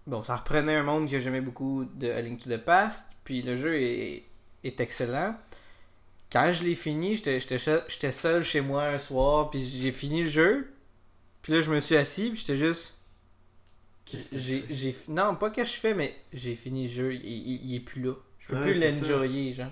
bon, 0.06 0.22
ça 0.22 0.36
reprenait 0.36 0.74
un 0.76 0.82
monde 0.82 1.08
que 1.10 1.20
j'aimais 1.20 1.40
beaucoup 1.40 1.84
de 1.94 2.10
A 2.10 2.20
Link 2.20 2.40
to 2.42 2.50
the 2.50 2.56
Past, 2.58 3.06
puis 3.24 3.42
le 3.42 3.56
jeu 3.56 3.80
est, 3.80 4.24
est 4.64 4.80
excellent. 4.80 5.36
Quand 6.30 6.52
je 6.52 6.64
l'ai 6.64 6.74
fini, 6.74 7.16
j'étais- 7.16 8.10
seul, 8.12 8.44
chez 8.44 8.60
moi 8.60 8.84
un 8.86 8.98
soir, 8.98 9.50
puis 9.50 9.64
j'ai 9.66 9.92
fini 9.92 10.24
le 10.24 10.28
jeu. 10.28 10.72
Puis 11.42 11.52
là, 11.54 11.60
je 11.62 11.70
me 11.70 11.80
suis 11.80 11.96
assis, 11.96 12.30
puis 12.30 12.40
j'étais 12.40 12.58
juste. 12.58 12.94
J'ai, 14.32 14.96
non, 15.08 15.34
pas 15.36 15.50
que 15.50 15.64
je 15.64 15.72
fais, 15.72 15.94
mais 15.94 16.14
j'ai 16.32 16.54
fini 16.54 16.84
le 16.84 16.90
jeu. 16.90 17.14
Il, 17.14 17.24
il- 17.24 17.64
il 17.70 17.74
est 17.76 17.80
plus 17.80 18.02
là. 18.02 18.12
Je 18.40 18.48
peux 18.48 18.56
Ouais, 18.56 18.72
plus 18.72 18.80
l'enjoyer, 18.80 19.52
genre. 19.52 19.70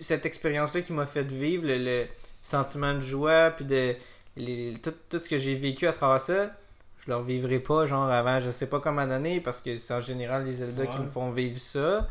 Cette 0.00 0.26
expérience-là 0.26 0.80
qui 0.82 0.92
m'a 0.92 1.06
fait 1.06 1.30
vivre 1.30 1.66
le, 1.66 1.78
le 1.78 2.06
sentiment 2.42 2.94
de 2.94 3.00
joie, 3.00 3.50
puis 3.50 3.64
de 3.66 3.94
les- 4.36 4.74
tout, 4.82 4.94
tout 5.08 5.18
ce 5.20 5.28
que 5.28 5.38
j'ai 5.38 5.54
vécu 5.54 5.86
à 5.86 5.92
travers 5.92 6.20
ça, 6.20 6.58
je 7.04 7.10
le 7.10 7.16
revivrai 7.16 7.58
pas, 7.60 7.86
genre 7.86 8.04
avant, 8.10 8.40
je 8.40 8.50
sais 8.50 8.66
pas 8.66 8.80
comment 8.80 9.06
d'années, 9.06 9.40
parce 9.40 9.60
que 9.60 9.76
c'est 9.76 9.94
en 9.94 10.00
général 10.00 10.44
les 10.44 10.52
Zelda 10.54 10.86
qui 10.86 10.98
me 10.98 11.06
font 11.08 11.30
vivre 11.32 11.58
ça. 11.58 12.06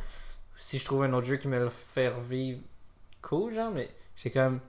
Si 0.55 0.77
je 0.77 0.85
trouve 0.85 1.03
un 1.03 1.13
autre 1.13 1.25
jeu 1.27 1.37
qui 1.37 1.47
me 1.47 1.57
le 1.59 1.69
fait 1.69 2.09
revivre, 2.09 2.59
cool, 3.21 3.53
genre, 3.53 3.71
mais 3.71 3.89
j'ai 4.15 4.29
comme. 4.31 4.59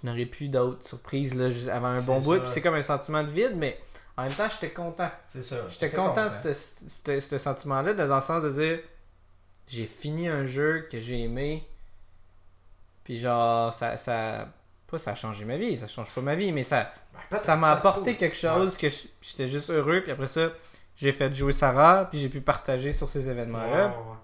Je 0.00 0.06
n'aurais 0.06 0.26
plus 0.26 0.48
d'autres 0.48 0.86
surprises 0.86 1.34
là, 1.34 1.50
juste 1.50 1.68
avant 1.68 1.88
un 1.88 2.00
bon 2.02 2.20
bout, 2.20 2.34
puis 2.40 2.50
c'est 2.50 2.60
comme 2.62 2.74
un 2.74 2.82
sentiment 2.82 3.24
de 3.24 3.28
vide, 3.30 3.54
mais 3.56 3.78
en 4.16 4.22
même 4.24 4.32
temps, 4.32 4.48
j'étais 4.48 4.70
content. 4.72 5.10
C'est 5.24 5.42
ça. 5.42 5.66
J'étais 5.68 5.90
content 6.08 6.26
de 6.28 6.54
ce, 6.54 6.54
ce- 6.88 7.20
ce 7.20 7.38
sentiment-là, 7.38 7.94
dans 7.94 8.14
le 8.16 8.22
sens 8.22 8.42
de 8.44 8.50
dire 8.50 8.78
j'ai 9.66 9.86
fini 9.86 10.28
un 10.28 10.46
jeu 10.46 10.86
que 10.90 11.00
j'ai 11.00 11.22
aimé, 11.22 11.66
puis 13.04 13.18
genre, 13.18 13.72
ça, 13.72 13.96
ça. 13.96 14.48
Pas 14.90 14.98
ça 14.98 15.12
a 15.12 15.14
changé 15.14 15.44
ma 15.44 15.56
vie, 15.56 15.76
ça 15.76 15.86
change 15.86 16.10
pas 16.10 16.20
ma 16.20 16.34
vie, 16.34 16.50
mais 16.52 16.62
ça 16.64 16.92
Ben, 17.30 17.38
ça 17.38 17.54
m'a 17.56 17.70
apporté 17.72 18.16
quelque 18.16 18.36
chose 18.36 18.76
que 18.76 18.88
je- 18.88 19.06
j'étais 19.22 19.48
juste 19.48 19.70
heureux, 19.70 20.00
puis 20.02 20.10
après 20.12 20.26
ça, 20.26 20.50
j'ai 20.96 21.12
fait 21.12 21.32
jouer 21.32 21.52
Sarah, 21.52 22.06
puis 22.10 22.18
j'ai 22.18 22.28
pu 22.28 22.40
partager 22.40 22.92
sur 22.92 23.08
ces 23.08 23.28
événements-là. 23.28 23.86
ouais, 23.86 23.92
ouais. 23.94 24.16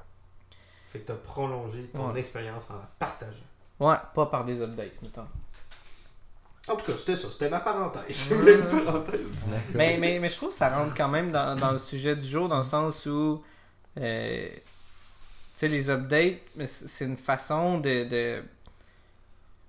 Fait 0.92 0.98
que 1.00 1.07
t'as 1.09 1.14
prolongé 1.14 1.85
ton 1.94 2.11
Ouais. 2.12 2.18
expérience 2.20 2.68
en 2.70 2.74
la 2.74 2.88
partageant. 2.98 3.33
Ouais, 3.79 3.96
pas 4.14 4.26
par 4.26 4.44
des 4.44 4.61
updates, 4.61 5.00
mettons. 5.02 5.26
En 6.68 6.74
tout 6.74 6.87
cas, 6.87 6.98
c'était 6.98 7.14
ça. 7.16 7.29
C'était 7.31 7.48
ma 7.50 7.61
parenthèse. 7.61 8.35
Mais, 9.74 9.96
mais, 9.98 10.18
mais 10.18 10.29
je 10.29 10.35
trouve 10.37 10.48
que 10.50 10.57
ça 10.57 10.68
rentre 10.68 10.94
quand 10.96 11.09
même 11.09 11.31
dans, 11.31 11.55
dans 11.55 11.70
le 11.70 11.79
sujet 11.79 12.16
du 12.16 12.26
jour, 12.26 12.48
dans 12.48 12.59
le 12.59 12.64
sens 12.64 13.07
où, 13.07 13.42
euh, 14.00 14.48
tu 14.48 14.61
sais, 15.55 15.68
les 15.68 15.90
updates, 15.90 16.38
c'est 16.66 17.05
une 17.05 17.16
façon 17.16 17.79
de, 17.79 18.05
de- 18.05 18.42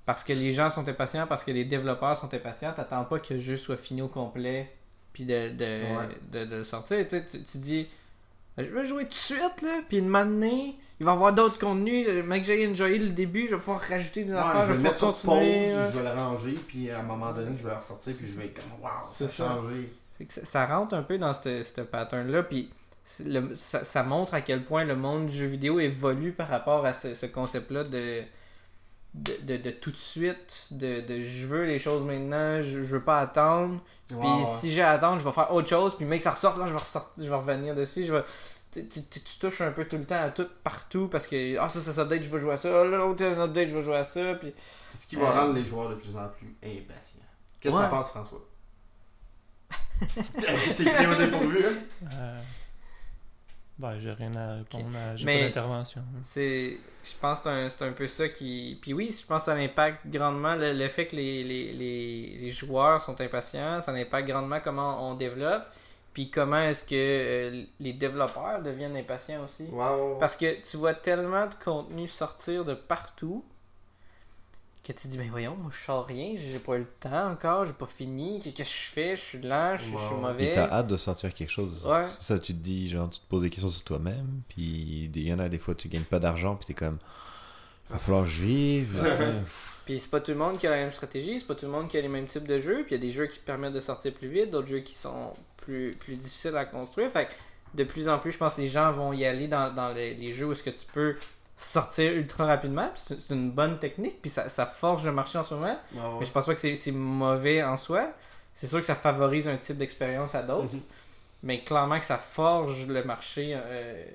Parce 0.07 0.23
que 0.23 0.33
les 0.33 0.51
gens 0.53 0.69
sont 0.71 0.87
impatients, 0.89 1.27
parce 1.27 1.43
que 1.43 1.51
les 1.51 1.65
développeurs 1.65 2.17
sont 2.17 2.33
impatients, 2.33 2.73
t'attends 2.73 3.03
pas 3.03 3.19
que 3.19 3.35
le 3.35 3.39
jeu 3.39 3.57
soit 3.57 3.77
fini 3.77 4.01
au 4.01 4.07
complet, 4.07 4.71
puis 5.13 5.25
de, 5.25 5.49
de, 5.49 5.65
Ouais. 5.65 6.07
de, 6.31 6.45
de 6.45 6.55
le 6.55 6.63
sortir. 6.63 7.05
Tu, 7.07 7.23
tu, 7.25 7.57
dis, 7.59 7.87
je 8.57 8.63
veux 8.63 8.83
jouer 8.85 9.03
tout 9.03 9.09
de 9.09 9.13
suite, 9.13 9.61
là, 9.61 9.81
puis 9.87 9.97
une 9.99 10.11
donné, 10.11 10.75
il 10.99 11.05
va 11.05 11.11
y 11.11 11.13
avoir 11.15 11.33
d'autres 11.33 11.59
contenus, 11.59 12.07
le 12.07 12.23
mec 12.23 12.43
j'ai 12.45 12.65
enjoyé 12.67 12.97
le 12.97 13.09
début, 13.09 13.47
je 13.47 13.51
vais 13.55 13.57
pouvoir 13.59 13.81
rajouter 13.81 14.23
des 14.23 14.31
Ouais, 14.31 14.39
affaires, 14.39 14.65
je 14.65 14.73
vais 14.73 14.77
pouvoir 14.77 14.83
mettre 14.93 14.97
sur 14.97 15.07
pause, 15.09 15.23
continuer. 15.25 15.73
je 15.93 15.99
vais 15.99 16.03
le 16.03 16.15
ranger, 16.19 16.53
puis 16.67 16.89
à 16.89 16.99
un 16.99 17.03
moment 17.03 17.33
donné, 17.33 17.51
je 17.57 17.63
vais 17.67 17.73
le 17.73 17.77
ressortir, 17.79 18.15
puis 18.17 18.27
je 18.27 18.35
vais 18.39 18.45
être 18.45 18.55
comme 18.55 18.81
waouh, 18.81 19.13
ça 19.13 19.25
a 19.25 19.29
changé. 19.29 19.93
Fait 20.17 20.25
que 20.25 20.33
ça, 20.33 20.45
ça 20.45 20.65
rentre 20.65 20.95
un 20.95 21.03
peu 21.03 21.17
dans 21.19 21.33
ce 21.35 21.81
pattern-là, 21.81 22.43
puis 22.43 22.71
le- 23.25 23.53
ça, 23.55 23.83
ça 23.83 24.03
montre 24.03 24.33
à 24.33 24.39
quel 24.41 24.63
point 24.63 24.85
le 24.85 24.95
monde 24.95 25.27
du 25.27 25.35
jeu 25.35 25.45
vidéo 25.47 25.79
évolue 25.81 26.31
par 26.31 26.47
rapport 26.47 26.85
à 26.85 26.93
ce, 26.93 27.13
ce 27.13 27.25
concept-là 27.25 27.83
de, 27.83 28.21
de, 29.17 29.33
de, 29.43 29.57
de 29.57 29.71
tout 29.71 29.91
de 29.91 29.95
suite, 29.97 30.67
de, 30.71 31.01
de 31.01 31.19
je 31.21 31.47
veux 31.47 31.65
les 31.65 31.79
choses 31.79 32.03
maintenant, 32.05 32.61
je, 32.61 32.83
je 32.83 32.95
veux 32.95 33.03
pas 33.03 33.19
attendre, 33.19 33.79
puis 34.07 34.15
Ouais, 34.17 34.25
ouais. 34.25 34.45
si 34.59 34.71
j'ai 34.71 34.81
à 34.81 34.91
attendre, 34.91 35.17
je 35.19 35.25
vais 35.25 35.31
faire 35.33 35.51
autre 35.53 35.67
chose, 35.67 35.95
puis 35.95 36.05
mec, 36.05 36.21
ça 36.21 36.31
ressort, 36.31 36.57
là, 36.57 36.67
je 36.67 36.73
vais, 36.73 36.79
ressortir, 36.79 37.11
je 37.23 37.29
vais 37.29 37.35
revenir 37.35 37.75
dessus, 37.75 38.05
je 38.05 38.13
vais... 38.13 38.23
Tu, 38.71 38.85
tu- 38.87 39.03
tu- 39.03 39.21
tu 39.21 39.39
touches 39.39 39.61
un 39.61 39.71
peu 39.71 39.85
tout 39.87 39.97
le 39.97 40.03
temps 40.05 40.21
à 40.21 40.29
tout, 40.29 40.47
partout, 40.63 41.07
parce 41.07 41.25
que 41.25 41.57
ah, 41.57 41.69
ça, 41.69 41.79
ça 41.81 41.93
s'update, 41.93 42.21
je 42.21 42.29
vais 42.29 42.39
jouer 42.39 42.53
à 42.53 42.57
ça, 42.57 42.69
là, 42.69 42.83
l'autre, 42.97 43.23
un 43.23 43.39
update, 43.41 43.69
je 43.69 43.75
vais 43.75 43.81
jouer 43.81 43.95
à 43.97 44.03
ça, 44.03 44.35
puis 44.35 44.53
Ce 44.97 45.07
qui 45.07 45.15
va 45.15 45.29
Euh, 45.29 45.39
rendre 45.41 45.53
les 45.53 45.65
joueurs 45.65 45.89
de 45.89 45.95
plus 45.95 46.15
en 46.15 46.27
plus 46.29 46.53
impatients. 46.63 47.21
Qu'est-ce 47.59 47.73
que 47.73 47.79
Ouais. 47.79 47.85
t'en 47.89 47.95
penses, 47.97 48.09
François? 48.09 48.41
Je 50.17 50.73
t'ai 50.73 50.85
pris 50.85 51.05
au 51.07 51.15
dépourvu, 51.15 51.57
hein? 51.65 52.07
Euh, 52.13 52.39
Ben, 53.79 53.99
j'ai 53.99 54.11
rien 54.11 54.33
à 54.35 54.55
répondre. 54.55 54.85
à- 54.97 55.15
J'ai 55.15 55.25
pas 55.25 55.31
d'intervention. 55.47 56.01
C'est, 56.23 56.77
je 57.03 57.11
pense 57.21 57.39
que 57.39 57.43
c'est 57.43 57.49
un, 57.51 57.69
c'est 57.69 57.83
un 57.83 57.91
peu 57.91 58.07
ça 58.07 58.27
qui. 58.27 58.77
Puis 58.81 58.93
oui, 58.93 59.15
je 59.19 59.25
pense 59.25 59.41
que 59.41 59.45
ça 59.51 59.53
impacte 59.53 60.07
grandement 60.07 60.55
le, 60.55 60.73
le 60.73 60.87
fait 60.89 61.05
que 61.07 61.15
les, 61.15 61.43
les, 61.43 61.73
les, 61.73 62.37
les 62.41 62.49
joueurs 62.49 63.01
sont 63.01 63.19
impatients, 63.21 63.81
ça 63.81 63.91
impacte 63.91 64.27
grandement 64.27 64.59
comment 64.63 65.07
on 65.09 65.13
développe, 65.13 65.63
puis 66.11 66.31
comment 66.31 66.59
est-ce 66.61 66.85
que 66.85 66.95
euh, 66.95 67.63
les 67.79 67.93
développeurs 67.93 68.63
deviennent 68.63 68.97
impatients 68.97 69.43
aussi. 69.43 69.67
Parce 70.19 70.35
que 70.35 70.59
tu 70.63 70.77
vois 70.77 70.95
tellement 70.95 71.45
de 71.45 71.53
contenu 71.63 72.07
sortir 72.07 72.65
de 72.65 72.73
partout 72.73 73.45
que 74.93 74.99
tu 75.01 75.07
dis, 75.07 75.17
ben 75.17 75.29
voyons, 75.29 75.55
moi 75.55 75.71
je 75.71 75.85
sors 75.85 76.05
rien, 76.05 76.35
j'ai 76.37 76.59
pas 76.59 76.75
eu 76.75 76.79
le 76.79 76.85
temps 76.99 77.31
encore, 77.31 77.65
j'ai 77.65 77.73
pas 77.73 77.85
fini, 77.87 78.39
qu'est-ce 78.41 78.55
que 78.57 78.63
je 78.63 78.91
fais, 78.91 79.15
je 79.15 79.21
suis 79.21 79.41
lent, 79.41 79.77
je 79.77 79.83
suis 79.83 79.91
je 79.93 79.97
suis 79.97 80.13
Ouais. 80.15 80.21
mauvais. 80.21 80.45
Puis 80.45 80.53
t'as 80.55 80.69
hâte 80.69 80.87
de 80.87 80.97
sortir 80.97 81.33
quelque 81.33 81.49
chose. 81.51 81.85
Ouais. 81.85 82.05
Ça, 82.19 82.39
tu 82.39 82.53
te 82.53 82.59
dis, 82.59 82.89
genre, 82.89 83.09
tu 83.09 83.19
te 83.19 83.25
poses 83.27 83.41
des 83.43 83.49
questions 83.49 83.69
sur 83.69 83.83
toi-même. 83.83 84.41
Puis 84.49 85.09
il 85.13 85.27
y 85.27 85.33
en 85.33 85.39
a 85.39 85.49
des 85.49 85.59
fois, 85.59 85.75
tu 85.75 85.87
gagnes 85.87 86.03
pas 86.03 86.19
d'argent. 86.19 86.55
Puis 86.55 86.67
t'es 86.67 86.73
comme, 86.73 86.97
va 87.89 87.97
falloir 87.97 88.23
que 88.23 88.29
je 88.29 88.41
vive. 88.41 89.03
Puis 89.85 89.99
c'est 90.01 90.09
pas 90.09 90.19
tout 90.19 90.31
le 90.31 90.37
monde 90.37 90.57
qui 90.57 90.67
a 90.67 90.69
la 90.69 90.75
même 90.75 90.91
stratégie, 90.91 91.39
c'est 91.39 91.47
pas 91.47 91.55
tout 91.55 91.65
le 91.65 91.71
monde 91.71 91.87
qui 91.87 91.97
a 91.97 92.01
les 92.01 92.09
mêmes 92.09 92.27
types 92.27 92.45
de 92.45 92.59
jeux, 92.59 92.83
puis 92.85 92.95
il 92.95 93.01
y 93.01 93.01
a 93.01 93.07
des 93.07 93.09
jeux 93.13 93.27
qui 93.27 93.39
permettent 93.39 93.71
de 93.71 93.79
sortir 93.79 94.13
plus 94.13 94.27
vite, 94.27 94.49
d'autres 94.49 94.67
jeux 94.67 94.79
qui 94.81 94.93
sont 94.93 95.33
plus, 95.55 95.91
plus 95.97 96.17
difficiles 96.17 96.57
à 96.57 96.65
construire. 96.65 97.09
Fait 97.09 97.27
que 97.27 97.31
de 97.73 97.85
plus 97.85 98.09
en 98.09 98.19
plus, 98.19 98.33
je 98.33 98.37
pense 98.37 98.55
que 98.55 98.61
les 98.61 98.67
gens 98.67 98.91
vont 98.91 99.13
y 99.13 99.23
aller 99.25 99.47
dans, 99.47 99.73
dans 99.73 99.93
les, 99.93 100.13
les 100.13 100.33
jeux 100.33 100.45
où 100.47 100.51
est-ce 100.51 100.63
que 100.63 100.71
tu 100.71 100.85
peux 100.93 101.15
sortir 101.57 102.13
ultra 102.13 102.45
rapidement, 102.45 102.89
c'est 102.95 103.29
une 103.33 103.49
bonne 103.51 103.79
technique, 103.79 104.21
puis 104.21 104.29
ça, 104.29 104.47
ça 104.47 104.65
forge 104.67 105.03
le 105.05 105.11
marché 105.11 105.37
en 105.39 105.43
ce 105.43 105.53
moment, 105.55 105.77
ouais. 105.93 106.01
mais 106.19 106.25
je 106.25 106.31
pense 106.31 106.45
pas 106.45 106.53
que 106.55 106.75
c'est 106.75 106.91
mauvais 106.91 107.63
en 107.63 107.77
soi. 107.77 108.11
C'est 108.53 108.67
sûr 108.67 108.79
que 108.79 108.85
ça 108.85 108.95
favorise 108.95 109.47
un 109.47 109.57
type 109.57 109.77
d'expérience 109.77 110.35
à 110.35 110.43
d'autres, 110.43 110.73
Mhm. 110.73 110.81
mais 111.43 111.63
clairement 111.63 111.97
que 111.99 112.05
ça 112.05 112.17
forge 112.17 112.87
le 112.87 113.03
marché 113.03 113.53
euh, 113.55 114.05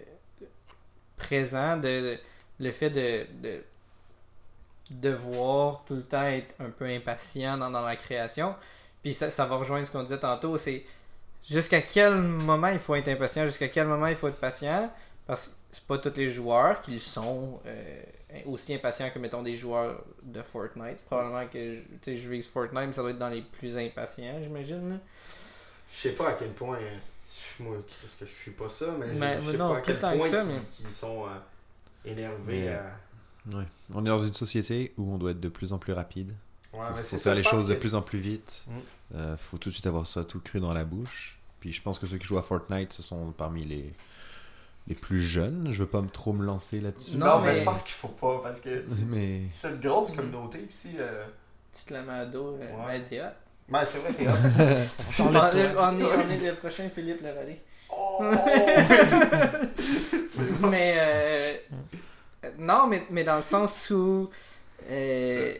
présent, 1.16 1.76
de, 1.76 1.82
de- 1.82 2.18
le 2.60 2.70
fait 2.72 2.90
de, 2.90 3.26
de 3.42 3.64
devoir 4.90 5.82
tout 5.86 5.94
le 5.94 6.02
temps 6.02 6.22
être 6.24 6.54
un 6.60 6.70
peu 6.70 6.84
impatient 6.86 7.56
dans, 7.58 7.70
dans 7.70 7.82
la 7.82 7.96
création. 7.96 8.54
Puis 9.02 9.14
ça, 9.14 9.30
ça 9.30 9.46
va 9.46 9.56
rejoindre 9.56 9.86
ce 9.86 9.90
qu'on 9.90 10.02
disait 10.02 10.18
tantôt, 10.18 10.58
c'est 10.58 10.84
jusqu'à 11.48 11.82
quel 11.82 12.18
moment 12.18 12.68
il 12.68 12.78
faut 12.78 12.94
être 12.94 13.08
impatient, 13.08 13.46
jusqu'à 13.46 13.68
quel 13.68 13.86
moment 13.86 14.06
il 14.06 14.16
faut 14.16 14.28
être 14.28 14.38
patient, 14.40 14.92
parce 15.26 15.48
que 15.48 15.54
c'est 15.72 15.84
pas 15.86 15.98
tous 15.98 16.12
les 16.16 16.28
joueurs 16.30 16.80
qui 16.82 16.92
le 16.92 16.98
sont 17.00 17.60
euh, 17.66 18.02
aussi 18.46 18.74
impatients 18.74 19.10
que 19.10 19.18
mettons 19.18 19.42
des 19.42 19.56
joueurs 19.56 20.04
de 20.22 20.42
Fortnite. 20.42 20.98
Probablement 21.06 21.46
que 21.48 21.74
je, 21.74 22.14
je 22.16 22.30
vise 22.30 22.46
Fortnite, 22.46 22.86
mais 22.86 22.92
ça 22.92 23.02
doit 23.02 23.10
être 23.10 23.18
dans 23.18 23.28
les 23.30 23.42
plus 23.42 23.76
impatients, 23.78 24.38
j'imagine. 24.42 25.00
Je 25.90 25.96
sais 26.00 26.12
pas 26.12 26.28
à 26.30 26.32
quel 26.34 26.52
point. 26.52 26.76
euh, 26.78 26.98
Moi, 27.60 27.76
est-ce 28.04 28.20
que 28.20 28.26
je 28.26 28.30
suis 28.42 28.50
pas 28.52 28.68
ça, 28.70 28.94
mais 28.98 29.08
je- 29.08 29.18
Mais- 29.18 29.40
je 29.40 29.46
mais 29.46 29.52
sais 29.52 29.58
non, 29.58 29.70
pas 29.72 29.78
à 29.78 29.80
quel 29.82 29.96
que 29.98 30.16
point 30.16 30.30
ça, 30.30 30.44
mais- 30.44 30.60
qu'ils 30.72 30.90
sont 30.90 31.26
euh, 31.26 31.30
énervés. 32.10 32.62
Mais, 32.62 32.68
à- 32.68 32.96
Ouais. 33.58 33.64
On 33.92 34.04
est 34.06 34.08
dans 34.08 34.18
une 34.18 34.32
société 34.32 34.94
où 34.96 35.12
on 35.12 35.18
doit 35.18 35.32
être 35.32 35.40
de 35.40 35.48
plus 35.48 35.72
en 35.72 35.78
plus 35.78 35.92
rapide. 35.92 36.32
Ouais, 36.72 36.78
faut, 36.78 36.94
mais 36.94 36.96
faut 36.98 37.02
c'est 37.02 37.18
faire 37.18 37.32
ça, 37.32 37.34
les 37.34 37.42
choses 37.42 37.66
de 37.66 37.74
plus 37.74 37.94
en 37.96 38.00
plus 38.02 38.20
vite. 38.20 38.64
Mm. 38.68 38.78
Euh, 39.16 39.36
faut 39.36 39.58
tout 39.58 39.68
de 39.70 39.74
suite 39.74 39.86
avoir 39.86 40.06
ça 40.06 40.24
tout 40.24 40.38
cru 40.40 40.60
dans 40.60 40.72
la 40.72 40.84
bouche. 40.84 41.38
Puis 41.60 41.72
je 41.72 41.82
pense 41.82 41.98
que 41.98 42.06
ceux 42.06 42.18
qui 42.18 42.26
jouent 42.26 42.38
à 42.38 42.42
Fortnite, 42.42 42.92
ce 42.92 43.02
sont 43.02 43.32
parmi 43.32 43.64
les, 43.64 43.92
les 44.88 44.94
plus 44.94 45.20
jeunes. 45.22 45.68
Je 45.70 45.78
veux 45.82 45.88
pas 45.88 46.00
me 46.00 46.08
trop 46.08 46.32
me 46.32 46.44
lancer 46.44 46.80
là-dessus. 46.80 47.16
Non, 47.16 47.26
Non, 47.26 47.40
mais... 47.40 47.52
mais- 47.52 47.58
je 47.60 47.64
pense 47.64 47.82
qu'il 47.82 47.92
faut 47.94 48.08
pas 48.08 48.40
parce 48.42 48.60
que 48.60 48.84
Mais 49.08 49.40
c'est 49.52 49.68
une 49.70 49.80
grosse 49.80 50.12
communauté 50.12 50.58
ici. 50.68 50.96
Euh... 50.98 51.24
Tu 51.78 51.84
te 51.86 51.94
la 51.94 52.02
mets 52.02 52.12
à 52.12 52.26
dos, 52.26 52.58
euh, 52.60 52.86
Ouais. 52.86 52.98
ben, 52.98 53.04
t'es 53.08 53.20
hot. 53.20 53.24
Ouais, 53.72 53.86
c'est 53.86 53.98
vrai, 53.98 54.12
t'es 54.12 54.26
hot. 54.28 54.32
On, 55.20 55.34
on 55.34 55.34
est, 55.34 56.04
on 56.04 56.30
est 56.30 56.50
le 56.50 56.54
prochain 56.56 56.88
Philippe 56.94 57.22
Lerallé. 57.22 57.60
Oh! 57.94 58.22
mais 60.70 60.94
euh, 60.98 61.52
non, 62.58 62.86
mais, 62.86 63.02
mais 63.10 63.24
dans 63.24 63.36
le 63.36 63.42
sens 63.42 63.90
où 63.90 64.30
euh, 64.90 65.54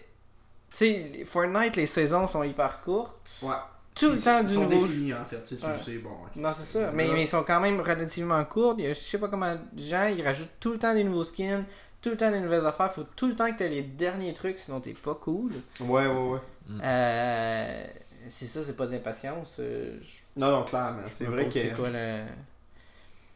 tu 0.71 0.77
sais, 0.77 1.25
Fortnite, 1.27 1.77
les 1.77 1.87
saisons 1.87 2.27
sont 2.27 2.43
hyper 2.43 2.81
courtes. 2.81 3.31
ouais. 3.43 3.55
Tout 3.95 4.09
le 4.09 4.15
Ils 4.17 4.23
temps 4.25 4.39
sont- 4.39 4.45
du 4.45 4.55
sont 4.55 4.69
nouveau. 4.71 4.87
définis, 4.87 5.13
en 5.15 5.25
fait. 5.25 5.43
Tu 5.43 5.49
sais, 5.55 5.57
tu 5.61 5.67
Ouais. 5.67 5.77
le 5.77 5.83
sais, 5.83 5.99
bon. 5.99 6.17
Non, 6.37 6.53
c'est 6.53 6.65
ça. 6.65 6.91
Mais, 6.93 7.09
ils 7.23 7.29
sont 7.29 7.43
quand 7.43 7.61
même 7.61 7.81
relativement 7.81 8.43
courts. 8.45 8.75
Il 8.79 8.85
y 8.85 8.89
a, 8.89 8.95
je 8.95 8.99
sais 8.99 9.19
pas 9.19 9.29
comment 9.29 9.55
de 9.55 9.83
gens, 9.83 10.07
ils 10.07 10.23
rajoutent 10.25 10.49
tout 10.61 10.73
le 10.73 10.79
temps 10.79 10.95
des 10.95 11.05
nouveaux 11.05 11.25
skins, 11.25 11.65
tout 12.01 12.09
le 12.11 12.17
temps 12.17 12.31
des 12.31 12.41
nouvelles 12.41 12.65
affaires. 12.67 12.91
Faut 12.93 13.05
tout 13.17 13.29
le 13.29 13.35
temps 13.37 13.53
que 13.53 13.59
tu 13.63 13.69
les 13.69 13.83
derniers 13.83 14.33
trucs, 14.33 14.59
sinon 14.59 14.81
t'es 14.81 14.95
pas 14.95 15.15
cool. 15.15 15.53
Ouais, 15.81 16.07
ouais, 16.07 16.29
ouais. 16.31 16.39
Euh, 16.83 17.85
si 18.29 18.47
ça, 18.47 18.61
c'est 18.65 18.77
pas 18.77 18.87
de 18.87 18.93
l'impatience. 18.93 19.57
euh, 19.61 19.99
je 20.03 20.41
Non, 20.41 20.51
non, 20.51 20.65
clairement. 20.65 21.03
C'est 21.11 21.25
vrai 21.27 21.45
que. 21.47 21.53
C'est 21.53 21.71
quoi 21.77 21.91
le. 21.91 22.23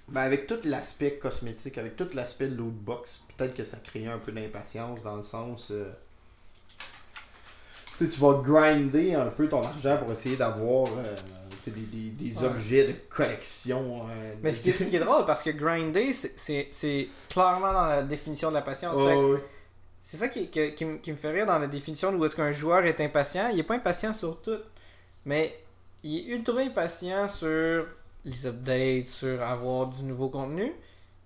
Ben, 0.09 0.23
avec 0.23 0.47
tout 0.47 0.59
l'aspect 0.65 1.19
cosmétique, 1.21 1.79
avec 1.79 1.97
tout 1.97 2.07
l'aspect 2.15 2.47
de 2.47 2.55
lootbox, 2.55 3.25
peut-être 3.37 3.55
que 3.57 3.65
ça 3.65 3.77
crée 3.79 4.07
un 4.07 4.19
peu 4.19 4.31
d'impatience 4.33 5.03
dans 5.03 5.17
le 5.17 5.23
sens. 5.23 5.71
euh, 5.73 5.91
tu 8.05 8.21
vas 8.21 8.41
grinder 8.45 9.15
un 9.15 9.27
peu 9.27 9.49
ton 9.49 9.63
argent 9.63 9.97
pour 9.99 10.13
essayer 10.13 10.37
d'avoir 10.37 10.89
euh, 10.99 11.15
des, 11.67 11.71
des, 11.71 12.31
des 12.31 12.39
Ouais. 12.39 12.45
objets 12.47 12.87
de 12.87 12.93
collection. 13.11 14.03
euh, 14.09 14.35
Mais 14.43 14.53
ce 14.53 14.61
qui, 14.63 14.71
est, 14.71 14.79
ce 14.79 14.85
qui 14.85 14.97
est 14.97 15.01
drôle, 15.01 15.25
parce 15.27 15.43
que 15.43 15.51
grinder, 15.51 16.13
c'est- 16.13 17.09
clairement 17.29 17.73
dans 17.73 17.87
la 17.87 18.03
définition 18.03 18.51
de 18.51 18.55
la 18.55 18.63
patience. 18.63 18.97
C'est 20.01 20.19
ça 20.19 20.29
qui, 20.29 20.49
qui, 20.51 20.85
me- 20.85 20.99
qui 20.99 21.11
me 21.11 21.17
fait 21.17 21.33
rire 21.33 21.47
dans 21.47 21.59
la 21.59 21.67
définition 21.67 22.11
où 22.15 22.25
est-ce 22.25 22.37
qu'un 22.37 22.53
joueur 22.53 22.85
est 22.87 23.01
impatient. 23.01 23.49
Il 23.53 23.59
est 23.59 23.65
pas 23.65 23.75
impatient 23.75 24.15
sur 24.15 24.41
tout, 24.41 24.61
mais 25.25 25.53
il 26.05 26.19
est 26.19 26.33
ultra 26.37 26.61
impatient 26.61 27.27
sur 27.27 27.87
les 28.25 28.47
updates, 28.47 29.09
sur 29.09 29.43
avoir 29.43 29.89
du 29.89 30.05
nouveau 30.05 30.29
contenu. 30.29 30.73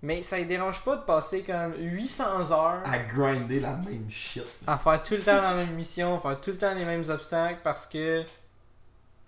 Mais 0.02 0.22
ça 0.22 0.38
ne 0.38 0.44
dérange 0.44 0.82
pas 0.82 0.96
de 0.96 1.02
passer 1.02 1.42
comme 1.42 1.74
800 1.78 2.50
heures 2.52 2.80
À 2.84 2.98
grinder 3.00 3.60
la 3.60 3.74
même 3.76 4.06
shit. 4.10 4.42
à 4.66 4.78
faire 4.78 5.02
tout 5.02 5.14
le 5.14 5.20
temps 5.20 5.40
la 5.42 5.54
même 5.54 5.74
mission, 5.74 6.18
faire 6.18 6.40
tout 6.40 6.52
le 6.52 6.56
temps 6.58 6.74
les 6.74 6.86
mêmes 6.86 7.04
obstacles 7.08 7.60
parce 7.62 7.86
que 7.86 8.24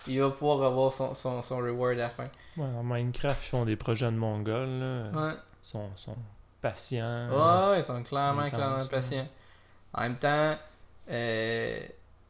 il 0.07 0.21
va 0.21 0.31
pouvoir 0.31 0.63
avoir 0.65 0.93
son, 0.93 1.15
son, 1.15 1.43
son 1.43 1.59
reward 1.59 1.93
à 1.93 2.03
la 2.05 2.09
fin. 2.11 2.25
Ouais, 2.57 2.65
en 2.65 2.83
Minecraft, 2.83 3.41
ils 3.45 3.49
font 3.51 3.65
des 3.65 3.77
projets 3.77 4.07
de 4.11 4.17
Mongols. 4.17 4.81
Là. 4.81 5.03
Ouais. 5.13 5.33
Ils 5.63 5.69
sont, 5.69 5.91
sont 5.95 6.17
patients. 6.61 7.29
Ouais, 7.31 7.79
ils 7.79 7.85
sont 7.85 8.03
clairement, 8.03 8.49
clairement 8.49 8.85
patients. 8.87 9.29
En 9.95 10.01
même 10.01 10.19
temps, 10.19 10.57
euh, 11.11 11.81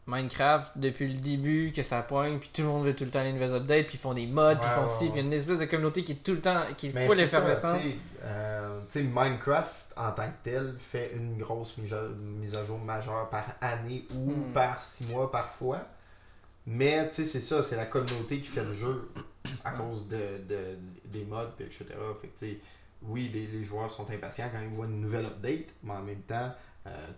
Minecraft, 0.07 0.73
depuis 0.77 1.07
le 1.13 1.21
début, 1.21 1.73
que 1.75 1.83
ça 1.85 2.03
poigne, 2.03 2.39
puis 2.39 2.51
tout 2.53 2.63
le 2.63 2.69
monde 2.69 2.85
veut 2.85 2.95
tout 2.95 3.05
le 3.05 3.11
temps 3.11 3.23
les 3.23 3.33
nouvelles 3.33 3.55
updates, 3.55 3.87
puis 3.87 3.95
ils 3.97 4.01
font 4.01 4.15
des 4.15 4.27
mods, 4.27 4.57
puis 4.57 4.67
ils 4.69 4.75
font 4.83 4.89
ci, 4.89 5.05
puis 5.11 5.15
il 5.15 5.17
y 5.17 5.21
a 5.21 5.27
une 5.27 5.33
espèce 5.33 5.61
de 5.61 5.65
communauté 5.67 6.03
qui 6.03 6.13
est 6.13 6.23
tout 6.25 6.33
le 6.33 6.41
temps, 6.41 6.61
qui 6.77 6.89
est 6.89 6.95
Mais 6.95 7.07
full 7.07 7.21
effervescente. 7.21 7.81
tu 7.81 7.89
sais, 7.91 7.97
euh, 8.25 8.81
tu 8.91 8.99
sais, 9.01 9.03
Minecraft 9.05 9.93
en 9.97 10.11
tant 10.13 10.27
que 10.29 10.37
tel 10.43 10.75
fait 10.81 11.13
une 11.15 11.39
grosse 11.39 11.77
mise 11.79 12.55
à, 12.55 12.65
jour 12.65 12.79
majeure 12.79 13.29
par 13.31 13.45
année 13.61 14.07
ou 14.15 14.31
Mm. 14.33 14.53
par 14.53 14.83
six 14.83 15.07
mois 15.07 15.31
parfois. 15.31 15.79
Mais 16.67 17.09
tu 17.11 17.17
sais, 17.17 17.25
c'est 17.27 17.41
ça, 17.41 17.63
c'est 17.63 17.77
la 17.77 17.87
communauté 17.87 18.41
qui 18.41 18.49
fait 18.49 18.65
le 18.65 18.73
jeu 18.73 19.09
à 19.65 19.73
cause 19.73 20.09
de, 20.09 20.17
de- 20.49 20.79
des 21.07 21.25
mods, 21.25 21.49
puis 21.57 21.67
etc. 21.67 21.85
Fait 22.21 22.29
que, 22.29 22.39
tu 22.39 22.47
sais, 22.55 22.59
oui, 23.03 23.31
les, 23.35 23.47
les 23.49 23.65
joueurs 23.65 23.91
sont 23.91 24.09
impatients 24.11 24.49
quand 24.53 24.61
ils 24.63 24.69
voient 24.69 24.87
une 24.87 25.01
nouvelle 25.01 25.27
update, 25.27 25.67
mais 25.83 25.93
en 25.93 26.03
même 26.03 26.23
temps, 26.23 26.53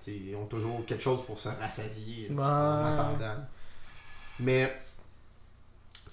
ils 0.06 0.36
ont 0.36 0.46
toujours 0.46 0.84
quelque 0.86 1.02
chose 1.02 1.24
pour 1.24 1.38
se 1.38 1.48
rassasier 1.48 2.30
en 2.36 2.84
attendant. 2.84 3.44
Mais, 4.40 4.74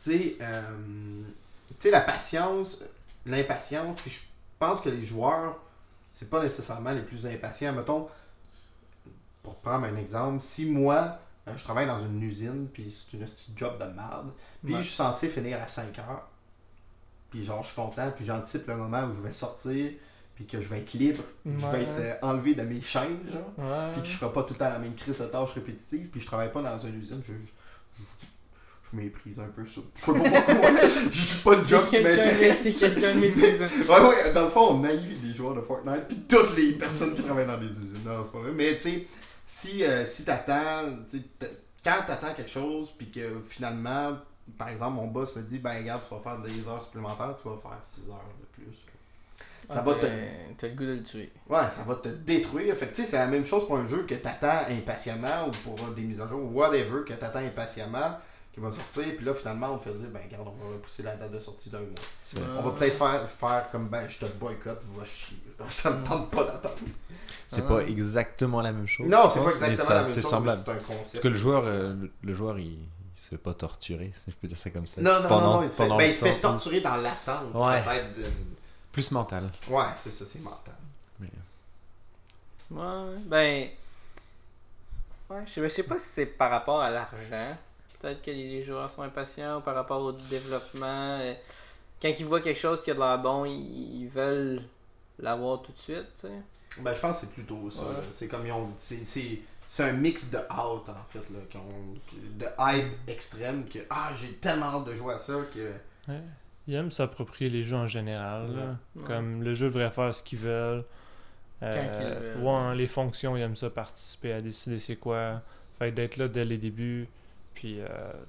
tu 0.04 0.12
sais, 0.12 0.38
euh, 0.42 1.24
tu 1.70 1.76
sais, 1.80 1.92
la 1.92 2.02
patience, 2.02 2.84
l'impatience, 3.26 4.00
puis 4.02 4.12
je 4.12 4.22
pense 4.60 4.82
que 4.82 4.90
les 4.90 5.04
joueurs, 5.04 5.58
c'est 6.12 6.30
pas 6.30 6.42
nécessairement 6.44 6.92
les 6.92 7.02
plus 7.02 7.26
impatients. 7.26 7.74
Mettons, 7.74 8.08
pour 9.44 9.56
prendre 9.56 9.86
un 9.86 9.96
exemple, 9.98 10.40
si 10.40 10.66
moi, 10.68 11.20
euh, 11.48 11.58
je 11.58 11.64
travaille 11.64 11.88
dans 11.88 11.98
une 12.00 12.22
usine, 12.22 12.68
puis 12.72 12.92
c'est 12.92 13.18
une 13.18 13.26
petite 13.26 13.58
job 13.58 13.80
de 13.80 13.86
merde, 13.92 14.32
puis 14.64 14.76
Ouais. 14.76 14.82
je 14.82 14.86
suis 14.88 14.96
censé 14.96 15.28
finir 15.28 15.60
à 15.62 15.68
5 15.68 15.98
heures, 16.00 16.28
puis 17.32 17.44
genre, 17.44 17.64
je 17.64 17.68
suis 17.68 17.76
content, 17.76 18.12
puis 18.16 18.24
j'anticipe 18.26 18.68
le 18.68 18.76
moment 18.78 19.04
où 19.06 19.14
je 19.16 19.22
vais 19.22 19.32
sortir, 19.32 19.92
puis 20.36 20.46
que 20.48 20.60
je 20.62 20.68
vais 20.70 20.80
être 20.80 20.94
libre, 20.94 21.24
je 21.46 21.52
vais 21.68 21.82
être 21.84 22.00
euh, 22.00 22.14
enlevé 22.22 22.56
de 22.56 22.64
mes 22.64 22.82
chaînes, 22.82 23.20
genre 23.32 23.52
Ouais. 23.70 23.92
puis 23.94 24.02
que 24.02 24.08
je 24.08 24.18
ferai 24.18 24.32
pas 24.34 24.44
tout 24.44 24.54
le 24.54 24.60
temps 24.60 24.70
la 24.70 24.80
même 24.80 24.96
crise 24.96 25.18
de 25.20 25.26
tâches 25.26 25.52
répétitives, 25.54 26.10
puis 26.10 26.20
je 26.22 26.26
travaille 26.26 26.52
pas 26.52 26.62
dans 26.62 26.80
une 26.80 27.00
usine, 27.00 27.22
je, 27.24 27.34
je, 27.34 28.04
je 28.92 28.96
méprise 28.98 29.40
un 29.40 29.48
peu 29.48 29.66
ça. 29.66 29.82
Je 29.96 30.06
sais 30.06 30.12
pas 30.12 30.20
pourquoi, 30.20 30.88
je 31.12 31.22
suis 31.22 31.44
pas 31.44 31.56
le 31.56 31.66
job 31.66 31.84
qui 31.90 31.96
m'intéresse. 32.00 32.80
quelqu'un 32.80 33.14
méprisant. 33.16 33.66
Ouais, 33.90 34.02
ouais, 34.08 34.34
dans 34.34 34.44
le 34.46 34.50
fond, 34.50 34.68
on 34.72 34.80
naïve 34.80 35.26
les 35.26 35.34
joueurs 35.34 35.56
de 35.56 35.62
Fortnite, 35.62 36.08
puis 36.08 36.18
toutes 36.28 36.56
les 36.58 36.74
personnes 36.74 37.16
qui 37.16 37.24
travaillent 37.24 37.48
dans 37.48 37.58
des 37.60 37.68
usines. 37.68 38.02
Non, 38.06 38.24
c'est 38.26 38.32
pas 38.32 38.40
vrai. 38.40 38.52
Mais 38.54 38.74
tu 38.76 38.82
sais, 38.82 39.08
si, 39.46 39.84
euh, 39.84 40.06
si 40.06 40.26
t'attends, 40.26 40.90
quand 41.84 42.00
t'attends 42.08 42.34
quelque 42.34 42.52
chose, 42.52 42.92
puis 42.98 43.10
que 43.12 43.42
finalement, 43.48 44.18
par 44.58 44.70
exemple, 44.70 44.96
mon 44.96 45.08
boss 45.08 45.36
me 45.38 45.44
dit, 45.44 45.60
ben 45.60 45.78
regarde, 45.78 46.02
tu 46.08 46.14
vas 46.14 46.20
faire 46.22 46.40
des 46.42 46.68
heures 46.68 46.82
supplémentaires, 46.82 47.36
tu 47.42 47.48
vas 47.48 47.56
faire 47.58 47.80
6 47.84 48.10
heures. 48.10 48.20
Ça 49.72 49.80
Ah, 49.80 49.82
va 49.84 49.94
te 49.96 50.06
t'as- 50.58 50.68
le 50.68 50.76
goût 50.76 50.84
de 50.86 50.92
le 50.94 51.04
tuer. 51.04 51.32
Ouais, 51.50 51.70
ça 51.70 51.84
va 51.84 51.96
te 51.96 52.10
détruire. 52.10 52.76
Fait 52.76 52.88
que 52.88 52.96
tu 52.96 53.02
sais, 53.04 53.08
c'est 53.08 53.18
la 53.18 53.28
même 53.28 53.46
chose 53.46 53.66
pour 53.66 53.78
un 53.78 53.88
jeu 53.88 54.04
que 54.08 54.16
t'attends 54.16 54.66
impatiemment 54.70 55.48
ou 55.48 55.52
pour 55.70 55.88
des 55.90 56.02
mises 56.02 56.22
à 56.22 56.28
jour 56.28 56.42
ou 56.44 56.58
whatever 56.60 57.04
que 57.08 57.14
t'attends 57.14 57.40
impatiemment 57.40 58.18
qui 58.54 58.60
va 58.60 58.72
sortir. 58.72 59.06
Puis 59.16 59.26
là, 59.26 59.34
finalement, 59.34 59.74
on 59.74 59.78
te 59.78 59.84
fait 59.90 59.94
dire, 59.96 60.10
ben 60.14 60.20
regarde, 60.24 60.48
on 60.48 60.66
va 60.68 60.74
repousser 60.76 61.04
la 61.04 61.16
date 61.16 61.32
de 61.32 61.40
sortie 61.40 61.70
d'un 61.70 61.80
mois. 61.80 62.58
On 62.60 62.64
va 62.64 62.72
peut-être 62.72 62.96
faire, 62.98 63.28
faire 63.28 63.70
comme, 63.72 63.88
ben 63.88 64.08
je 64.10 64.20
te 64.20 64.26
boycotte, 64.26 64.82
va 64.98 65.06
chier. 65.06 65.38
Ça 65.70 65.90
me 65.92 66.04
tente 66.06 66.30
pas 66.32 66.44
d'attendre. 66.44 66.76
C'est 67.48 67.62
Ah. 67.66 67.68
pas 67.68 67.80
exactement 67.84 68.62
la 68.62 68.72
même 68.72 68.88
chose. 68.88 69.08
Non, 69.08 69.30
c'est 69.30 69.40
pas 69.44 69.50
exactement 69.50 69.78
ça- 69.88 69.94
la 69.96 70.02
même 70.04 70.12
C'est 70.12 70.22
chose. 70.22 70.30
semblable. 70.32 70.62
mais 70.68 70.74
C'est 70.74 70.80
un 70.80 70.84
concept. 70.84 71.12
Parce 71.14 71.20
que 71.24 71.28
le 71.28 71.36
joueur, 71.36 71.64
euh, 71.66 71.96
le, 72.24 72.34
joueur, 72.34 72.60
il, 72.60 72.66
il 72.74 72.80
se 73.16 73.30
fait 73.30 73.38
pas 73.38 73.54
torturer, 73.54 74.12
si 74.14 74.32
je 74.32 74.36
peux 74.36 74.48
dire 74.48 74.58
ça 74.58 74.70
comme 74.70 74.86
ça. 74.86 75.02
Non, 75.02 75.22
non, 75.24 75.28
pendant, 75.30 75.42
non, 75.46 75.54
non, 75.58 75.64
il 75.64 75.70
se 75.70 75.76
fait, 75.78 75.88
ben, 75.90 76.02
il 76.02 76.16
se 76.16 76.26
fait 76.26 76.40
torturer 76.40 76.82
dans 76.82 76.96
l'attente. 76.98 77.54
Ouais. 77.56 77.82
Plus 78.92 79.12
mental. 79.12 79.50
Ouais, 79.70 79.86
c'est 79.96 80.12
ça, 80.12 80.26
c'est 80.26 80.40
mental. 80.40 80.76
Ouais, 82.70 83.16
ben. 83.26 83.70
Ouais, 85.30 85.44
je 85.46 85.52
sais, 85.52 85.62
je 85.64 85.68
sais 85.68 85.84
pas 85.84 86.00
si 86.00 86.08
c'est 86.08 86.26
par 86.26 86.52
rapport 86.52 86.82
à 86.82 86.90
l'argent. 86.90 87.58
Peut-être 88.00 88.22
que 88.22 88.32
les 88.32 88.64
joueurs 88.64 88.90
sont 88.90 89.02
impatients 89.02 89.58
ou 89.58 89.62
par 89.62 89.76
rapport 89.76 90.02
au 90.02 90.12
développement. 90.12 91.20
euh, 91.22 91.34
Quand 92.02 92.10
ils 92.18 92.26
voient 92.26 92.42
quelque 92.42 92.60
chose 92.60 92.82
qui 92.84 92.92
a 92.92 92.94
de 92.94 93.00
l'air 93.00 93.20
bon, 93.20 93.46
ils, 93.46 94.08
veulent 94.08 94.62
l'avoir 95.20 95.62
tout 95.62 95.72
de 95.72 95.78
suite, 95.78 96.08
tu 96.16 96.28
sais. 96.28 96.42
Ben, 96.80 96.94
je 96.96 97.00
pense 97.02 97.20
que 97.20 97.26
c'est 97.28 97.34
plutôt 97.34 97.70
ça. 97.70 97.82
Ouais. 97.84 97.96
C'est 98.14 98.28
comme 98.28 98.46
ils 98.46 98.52
ont. 98.54 98.72
C'est, 98.78 99.06
c'est, 99.06 99.42
c'est 99.68 99.84
un 99.90 99.94
mix 99.94 100.32
de 100.32 100.38
out, 100.38 100.88
en 100.90 101.04
fait, 101.10 101.20
là. 101.30 101.40
qui 101.50 101.58
ont- 101.58 101.96
de 102.38 102.46
hype 102.58 102.94
extrême. 103.08 103.68
Que, 103.70 103.80
ah, 103.90 104.12
j'ai 104.20 104.34
tellement 104.36 104.68
hâte 104.68 104.86
de 104.86 104.96
jouer 104.96 105.14
à 105.14 105.20
ça 105.20 105.34
que. 105.54 105.74
Ouais. 106.08 106.22
Ils 106.68 106.76
aiment 106.76 106.92
s'approprier 106.92 107.50
les 107.50 107.64
jeux 107.64 107.76
en 107.76 107.88
général. 107.88 108.78
Ouais. 108.96 109.04
Comme 109.04 109.44
le 109.44 109.54
jeu 109.54 109.68
devrait 109.68 109.92
faire 109.92 110.14
ce 110.14 110.22
qu'ils 110.24 110.40
veulent. 110.40 110.84
Euh, 111.64 112.34
veulent. 112.36 112.44
ouais, 112.44 112.76
les 112.76 112.88
fonctions, 112.88 113.36
ils 113.38 113.42
aiment 113.42 113.56
ça 113.56 113.70
participer 113.70 114.34
à 114.34 114.42
décider 114.42 114.80
c'est 114.80 114.96
quoi. 114.96 115.42
Fait 115.80 115.92
d'être 115.92 116.18
là 116.18 116.28
dès 116.28 116.46
les 116.46 116.58
débuts. 116.58 117.08
Puis 117.54 117.80
euh, 117.80 117.88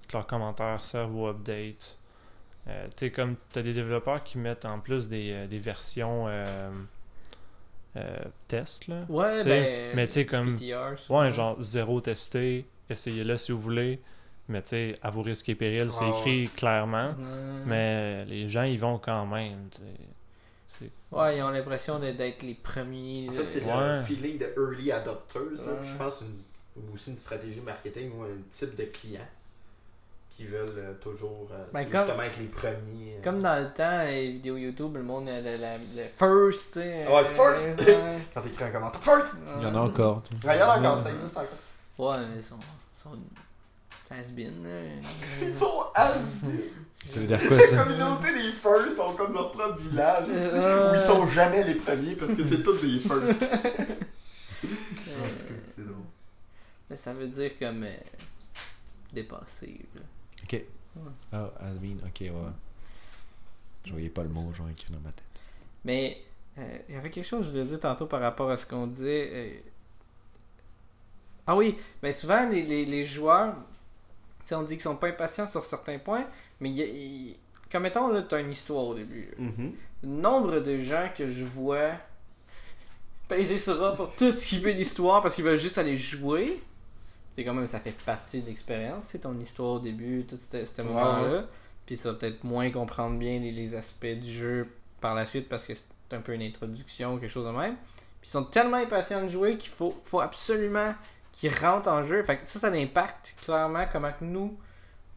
que 0.09 0.13
leurs 0.15 0.27
commentaires 0.27 0.83
servent 0.83 1.17
aux 1.17 1.29
updates. 1.29 1.97
Euh, 2.69 2.87
tu 2.89 2.93
sais, 3.07 3.11
comme 3.11 3.37
tu 3.53 3.59
as 3.59 3.63
des 3.63 3.73
développeurs 3.73 4.23
qui 4.23 4.39
mettent 4.39 4.65
en 4.65 4.81
plus 4.81 5.09
des, 5.09 5.33
euh, 5.33 5.47
des 5.47 5.59
versions 5.59 6.27
test. 8.49 8.89
Là. 8.89 9.01
Ouais, 9.09 9.45
ben. 9.45 9.93
mais 9.95 10.07
tu 10.07 10.15
sais, 10.15 10.27
comme- 10.27 10.57
PTR. 10.57 11.11
Ouais, 11.11 11.33
genre 11.33 11.61
zéro 11.61 12.01
testé, 12.01 12.67
essayez-le 12.89 13.37
si 13.37 13.53
vous 13.53 13.61
voulez. 13.61 14.01
Mais 14.53 14.63
tu 14.63 14.69
sais, 14.69 14.99
à 15.03 15.11
vos 15.11 15.23
risques 15.23 15.49
et 15.49 15.55
périls, 15.55 15.91
c'est 15.91 16.09
écrit 16.09 16.49
clairement. 16.57 17.15
Mais 17.67 18.25
les 18.27 18.49
gens, 18.49 18.63
ils 18.65 18.79
vont 18.79 18.99
quand 18.99 19.27
même. 19.27 19.69
tu 19.71 19.79
sais. 19.79 19.85
C'est 20.67 20.91
Ouais, 21.11 21.37
ils 21.37 21.43
ont 21.43 21.51
l'impression 21.51 21.99
d'être 21.99 22.43
les 22.43 22.55
premiers. 22.55 23.29
En 23.29 23.33
fait, 23.33 23.49
c'est 23.49 23.65
Ouais. 23.65 23.97
le 23.99 24.03
feeling 24.03 24.39
de 24.39 24.47
early 24.57 24.91
adopters. 24.93 25.43
là. 25.67 25.73
Ouais. 25.73 25.79
Je 25.83 25.97
pense 25.99 26.15
que 26.15 26.25
c'est 26.25 26.25
une- 26.81 26.95
aussi 26.95 27.11
une 27.11 27.19
stratégie 27.19 27.61
marketing 27.61 28.11
ou 28.19 28.23
un 28.23 28.29
type 28.49 28.75
de 28.77 28.85
client 28.85 29.27
qui 30.35 30.47
veulent 30.47 30.73
euh, 30.79 30.95
toujours 30.95 31.49
euh, 31.53 31.65
Ben, 31.75 31.85
comme- 31.91 32.01
justement 32.07 32.23
être 32.23 32.39
les 32.39 32.47
premiers. 32.47 33.17
euh. 33.19 33.23
Comme 33.23 33.43
dans 33.43 33.63
le 33.63 33.69
temps, 33.75 34.03
les 34.07 34.31
vidéos 34.33 34.57
YouTube, 34.57 34.97
le 34.97 35.03
monde, 35.03 35.27
le, 35.27 35.43
le- 35.43 36.03
le 36.03 36.05
first, 36.19 36.73
sais. 36.75 37.07
Ouais, 37.07 37.25
first. 37.35 37.77
Quand 38.35 38.41
t'écris 38.41 38.65
un 38.65 38.71
commentaire. 38.71 39.03
First! 39.03 39.37
Il 39.59 39.63
y 39.63 39.67
en 39.67 39.75
a 39.75 39.81
encore. 39.81 40.23
Ouais, 40.45 40.57
il 40.57 40.59
y 40.59 40.63
en 40.63 40.71
a 40.71 40.79
encore, 40.79 40.99
ça 40.99 41.11
existe 41.11 41.37
encore. 41.37 41.51
Ouais, 42.13 42.17
mais 42.31 42.39
ils 42.41 42.43
sont. 42.45 42.57
Ils 42.59 42.99
sont 42.99 43.11
has-been. 44.13 44.67
Ils 45.41 45.55
sont 45.55 45.85
has 45.95 46.15
Ça 47.05 47.21
veut 47.21 47.27
dire 47.27 47.41
quoi 47.49 47.57
La 47.57 47.63
ça 47.67 47.85
communauté 47.85 48.33
des 48.35 48.53
first 48.53 48.99
ont 49.01 49.13
comme 49.15 49.33
leur 49.35 49.51
propre 49.53 49.79
village 49.79 50.29
ici, 50.29 50.39
Euh, 50.39 50.93
où 50.93 50.95
ils 50.95 51.01
sont 51.01 51.27
jamais 51.27 51.65
les 51.65 51.75
premiers 51.75 52.15
parce 52.17 52.35
que 52.35 52.45
c'est 52.45 52.63
tous 52.63 52.77
des 52.81 52.99
first. 53.09 53.43
Euh, 53.43 53.57
En 54.67 55.29
tout 55.29 55.45
cas, 55.47 55.55
c'est 55.75 55.85
drôle. 55.85 55.97
mais 56.91 56.97
ça 56.97 57.13
veut 57.13 57.29
dire 57.29 57.53
comme. 57.59 57.83
euh, 57.85 57.97
dépassé, 59.13 59.81
là. 59.95 60.01
Ok. 60.45 60.63
Ah, 61.33 61.51
has 61.61 61.75
been, 61.81 61.99
ok, 62.07 62.21
ouais. 62.21 62.31
Je 63.85 63.93
voyais 63.93 64.09
pas 64.11 64.23
le 64.23 64.29
mot, 64.29 64.53
genre 64.55 64.69
écrit 64.71 64.93
dans 64.93 65.01
ma 65.01 65.11
tête. 65.11 65.25
Mais 65.85 66.23
euh, 66.59 66.79
il 66.89 66.95
y 66.95 66.99
avait 66.99 67.11
quelque 67.11 67.27
chose 67.27 67.41
que 67.41 67.47
je 67.47 67.51
voulais 67.51 67.65
dire 67.65 67.81
tantôt 67.81 68.07
par 68.07 68.21
rapport 68.21 68.51
à 68.51 68.57
ce 68.57 68.65
qu'on 68.67 68.87
disait. 68.87 69.31
euh, 69.33 69.51
Ah 71.47 71.57
oui, 71.57 71.77
mais 72.03 72.13
souvent 72.13 72.49
les, 72.49 72.63
les, 72.63 72.85
les 72.85 73.05
joueurs, 73.05 73.55
tu 74.43 74.49
sais, 74.49 74.55
on 74.55 74.63
dit 74.63 74.75
qu'ils 74.75 74.83
sont 74.83 74.97
pas 74.97 75.09
impatients 75.09 75.47
sur 75.47 75.63
certains 75.65 75.99
points, 75.99 76.27
mais 76.61 76.71
y 76.71 76.83
a- 76.83 77.37
comme 77.71 77.85
mettons 77.85 78.09
là, 78.09 78.23
tu 78.23 78.35
as 78.35 78.41
une 78.41 78.51
histoire 78.51 78.85
au 78.85 78.95
début. 78.95 79.29
Le 79.39 80.09
nombre 80.09 80.61
de 80.61 80.79
gens 80.79 81.09
que 81.17 81.27
je 81.27 81.45
vois 81.45 81.93
peser 83.29 83.59
sur 83.59 83.83
A 83.85 83.95
pour 83.95 84.15
tout 84.15 84.33
ce 84.33 84.47
qui 84.47 84.59
veut 84.59 84.73
l'histoire 84.73 85.23
parce 85.23 85.35
qu'ils 85.35 85.45
veulent 85.45 85.59
juste 85.59 85.79
aller 85.79 85.97
jouer. 85.97 86.61
C'est 87.35 87.45
quand 87.45 87.55
même, 87.55 87.67
ça 87.67 87.81
fait 87.81 87.97
partie 88.05 88.43
de 88.43 88.47
l'expérience, 88.49 89.05
c'est 89.09 89.21
ton 89.21 89.39
histoire 89.41 89.75
au 89.77 89.79
début, 89.79 90.25
tout 90.27 90.37
ce 90.37 90.55
Ouais, 90.57 90.85
moment-là. 90.85 91.47
Puis 91.87 91.97
ça 91.97 92.13
va 92.13 92.19
peut-être 92.19 92.45
moins 92.45 92.71
comprendre 92.71 93.19
bien 93.19 93.39
les, 93.39 93.51
les 93.53 93.75
aspects 93.75 94.05
du 94.07 94.31
jeu 94.31 94.69
par 95.01 95.15
la 95.15 95.25
suite 95.25 95.49
parce 95.49 95.67
que 95.67 95.75
c'est 95.75 95.87
un 96.15 96.21
peu 96.21 96.35
une 96.35 96.43
introduction 96.43 97.15
ou 97.15 97.19
quelque 97.19 97.31
chose 97.31 97.47
de 97.47 97.53
même. 97.59 97.75
Puis 98.21 98.29
ils 98.29 98.33
sont 98.33 98.45
tellement 98.45 98.77
impatients 98.77 99.23
de 99.23 99.29
jouer 99.29 99.57
qu'il 99.57 99.71
faut, 99.71 99.99
faut 100.05 100.21
absolument 100.21 100.95
qui 101.33 101.49
rentrent 101.49 101.89
en 101.91 102.03
jeu. 102.03 102.23
Fait 102.23 102.37
que 102.39 102.47
ça, 102.47 102.59
ça 102.61 102.69
impacte 102.69 103.35
clairement 103.45 103.85
comment 103.91 104.11
que 104.13 104.25
nous, 104.25 104.57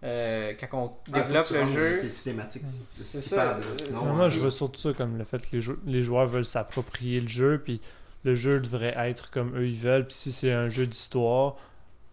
euh, 0.03 0.53
quand 0.59 0.68
on 0.78 0.91
Ah, 1.13 1.22
développe 1.22 1.49
le 1.49 1.66
jeu. 1.68 1.88
avec 1.88 2.03
Les 2.03 2.09
cinématiques, 2.09 2.63
c'est 2.66 3.22
ça. 3.22 3.55
Euh, 3.57 3.61
sinon, 3.78 4.05
moi, 4.13 4.26
euh, 4.26 4.30
je 4.30 4.39
vois 4.39 4.51
surtout 4.51 4.80
ça 4.80 4.93
comme 4.93 5.18
le 5.18 5.24
fait 5.24 5.39
que 5.49 5.55
les, 5.55 5.61
jou- 5.61 5.80
les 5.86 6.01
joueurs 6.03 6.28
veulent 6.28 6.45
s'approprier 6.45 7.22
le 7.22 7.28
jeu, 7.28 7.61
puis 7.63 7.82
le 8.24 8.34
jeu 8.36 8.59
devrait 8.59 8.93
être 8.97 9.30
comme 9.32 9.55
eux 9.57 9.68
ils 9.68 9.78
veulent. 9.80 10.05
Puis 10.07 10.16
si 10.16 10.32
c'est 10.32 10.51
un 10.51 10.70
jeu 10.70 10.86
d'histoire, 10.88 11.55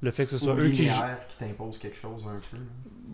le 0.03 0.11
fait 0.11 0.25
que 0.25 0.31
ce 0.33 0.39
soit 0.39 0.55
ou 0.55 0.59
eux 0.59 0.71
qui 0.71 0.87
qui 0.89 1.37
t'impose 1.39 1.79
quelque 1.79 1.97
chose 1.97 2.27
un 2.27 2.41
peu. 2.51 2.57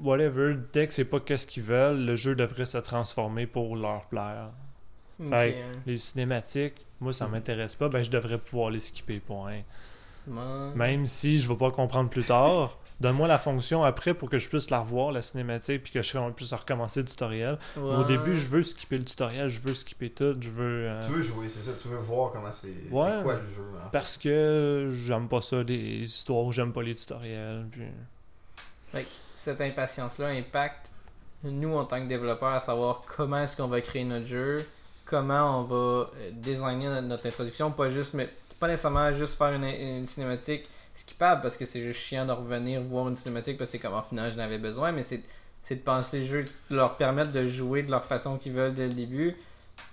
whatever, 0.03 0.57
dès 0.72 0.86
que 0.86 0.95
c'est 0.95 1.05
pas 1.05 1.20
qu'est-ce 1.20 1.47
qu'ils 1.47 1.62
veulent, 1.64 2.05
le 2.05 2.16
jeu 2.16 2.34
devrait 2.34 2.66
se 2.66 2.78
transformer 2.78 3.47
pour 3.47 3.76
leur 3.76 4.07
plaire. 4.07 4.51
Fait 5.18 5.55
euh, 5.57 5.72
Les 5.86 5.99
cinématiques, 5.99 6.86
moi 7.01 7.12
ça 7.12 7.26
m'intéresse 7.28 7.74
pas, 7.74 7.89
ben 7.89 8.03
je 8.05 8.11
devrais 8.11 8.39
pouvoir 8.39 8.70
les 8.70 8.78
skipper, 8.80 9.18
point. 9.20 9.62
Ouais. 10.31 10.74
Même 10.74 11.07
si 11.07 11.39
je 11.39 11.49
vais 11.49 11.57
pas 11.57 11.70
comprendre 11.70 12.11
plus 12.11 12.24
tard, 12.24 12.76
donne-moi 13.01 13.29
la 13.29 13.39
fonction 13.39 13.83
après 13.85 14.14
pour 14.14 14.29
que 14.29 14.39
je 14.39 14.49
puisse 14.49 14.70
la 14.70 14.81
revoir, 14.81 15.12
la 15.12 15.22
cinématique, 15.22 15.85
puis 15.85 15.93
que 15.93 16.03
je 16.03 16.31
puisse 16.31 16.53
recommencer 16.53 17.01
le 17.01 17.07
tutoriel. 17.07 17.59
Mais 17.76 17.83
Au 17.83 18.05
début, 18.05 18.37
je 18.37 18.49
veux 18.49 18.62
skipper 18.62 18.99
le 18.99 19.05
tutoriel, 19.05 19.49
je 19.49 19.61
veux 19.61 19.74
skipper 19.74 20.11
tout, 20.11 20.35
je 20.41 20.51
veux... 20.51 20.87
euh, 20.89 21.01
Tu 21.07 21.12
veux 21.12 21.22
jouer, 21.22 21.49
c'est 21.49 21.62
ça, 21.62 21.72
tu 21.81 21.89
veux 21.89 21.97
voir 21.97 22.33
comment 22.33 22.51
c'est 22.53 22.68
c'est 22.89 22.93
Ouais. 22.93 23.22
quoi 23.22 23.35
le 23.35 23.45
jeu. 23.45 23.62
Parce 23.93 24.16
que 24.16 24.89
j'aime 24.91 25.29
pas 25.29 25.41
ça, 25.41 25.62
des 25.64 26.01
histoires 26.01 26.45
où 26.45 26.53
j'aime 26.53 26.72
pas 26.72 26.83
les 26.83 26.95
tutoriels. 26.95 27.66
Puis... 27.70 27.83
cette 29.35 29.61
impatience-là 29.61 30.29
impacte 30.29 30.91
nous 31.45 31.74
en 31.76 31.85
tant 31.85 32.01
que 32.03 32.09
développeurs 32.09 32.55
à 32.55 32.61
savoir 32.61 33.03
comment 33.16 33.39
est-ce 33.43 33.57
qu'on 33.57 33.68
va 33.68 33.81
créer 33.81 34.03
notre 34.05 34.26
jeu, 34.26 34.66
comment 35.05 35.61
on 35.61 35.62
va 35.64 35.76
euh, 35.76 36.07
designer 36.33 36.91
notre, 36.91 37.07
notre 37.07 37.26
introduction, 37.29 37.70
pas 37.70 37.89
juste 37.89 38.14
mais 38.14 38.29
pas 38.59 38.69
nécessairement 38.69 39.13
juste 39.13 39.37
faire 39.37 39.53
une, 39.53 39.65
une 39.65 40.07
cinématique 40.07 40.69
skippable 40.95 41.43
parce 41.43 41.57
que 41.57 41.65
c'est 41.65 41.81
juste 41.81 42.01
chiant 42.01 42.27
de 42.27 42.33
revenir 42.33 42.83
voir 42.83 43.09
une 43.09 43.17
cinématique 43.17 43.57
parce 43.57 43.71
que 43.71 43.77
c'est 43.77 43.83
comme 43.83 43.95
en 43.95 44.03
final 44.03 44.33
j'en 44.33 44.39
avais 44.41 44.59
besoin, 44.59 44.93
mais 44.93 45.03
c'est 45.03 45.23
c'est 45.63 45.77
de 45.77 45.81
penser 45.81 46.21
le 46.21 46.27
jeu, 46.27 46.47
de 46.71 46.77
leur 46.77 46.97
permettre 46.97 47.33
de 47.33 47.47
jouer 47.47 47.83
de 47.83 47.91
leur 47.91 48.05
façon 48.05 48.39
qu'ils 48.39 48.53
veulent 48.53 48.75
dès 48.75 48.89
le 48.89 48.95
début, 48.95 49.37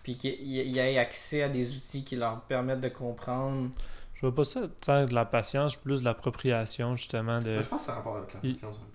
puis 0.04 0.18
qu'il 0.18 0.42
y 0.42 0.80
ait 0.80 0.98
accès 0.98 1.44
à 1.44 1.50
des 1.50 1.76
outils 1.76 2.04
qui 2.04 2.16
leur 2.16 2.42
permettent 2.42 2.82
de 2.82 2.90
comprendre. 2.90 3.70
Je 4.14 4.22
vois 4.22 4.34
pas 4.34 4.46
ça 4.46 4.62
tant 4.80 5.06
de 5.06 5.14
la 5.14 5.26
patience, 5.26 5.76
plus 5.76 6.00
de 6.00 6.06
l'appropriation, 6.06 6.96
justement. 6.96 7.40
de 7.40 7.54
Moi, 7.54 7.62
je 7.62 7.68
pense 7.68 7.82
que 7.82 7.88
ça 7.88 7.92
a 7.92 7.96
rapport 7.96 8.18
avec 8.18 8.34
la 8.34 8.40
patience 8.40 8.78
un 8.78 8.95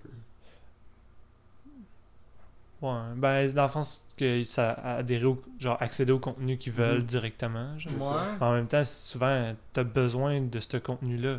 Ouais, 2.81 2.89
ben, 3.15 3.51
dans 3.51 3.63
le 3.65 3.69
sens 3.71 4.07
que 4.17 4.43
ça 4.43 4.71
adhérer 4.71 5.25
au, 5.25 5.39
genre, 5.59 5.77
accéder 5.79 6.11
au 6.11 6.17
contenu 6.19 6.57
qu'ils 6.57 6.73
veulent 6.73 6.99
Mhm. 6.99 7.05
directement. 7.05 7.77
genre. 7.77 7.93
Ouais. 7.99 8.21
En 8.47 8.53
même 8.53 8.67
temps, 8.67 8.83
souvent, 8.83 9.53
t'as 9.71 9.83
besoin 9.83 10.41
de 10.41 10.59
ce 10.59 10.77
contenu-là. 10.77 11.37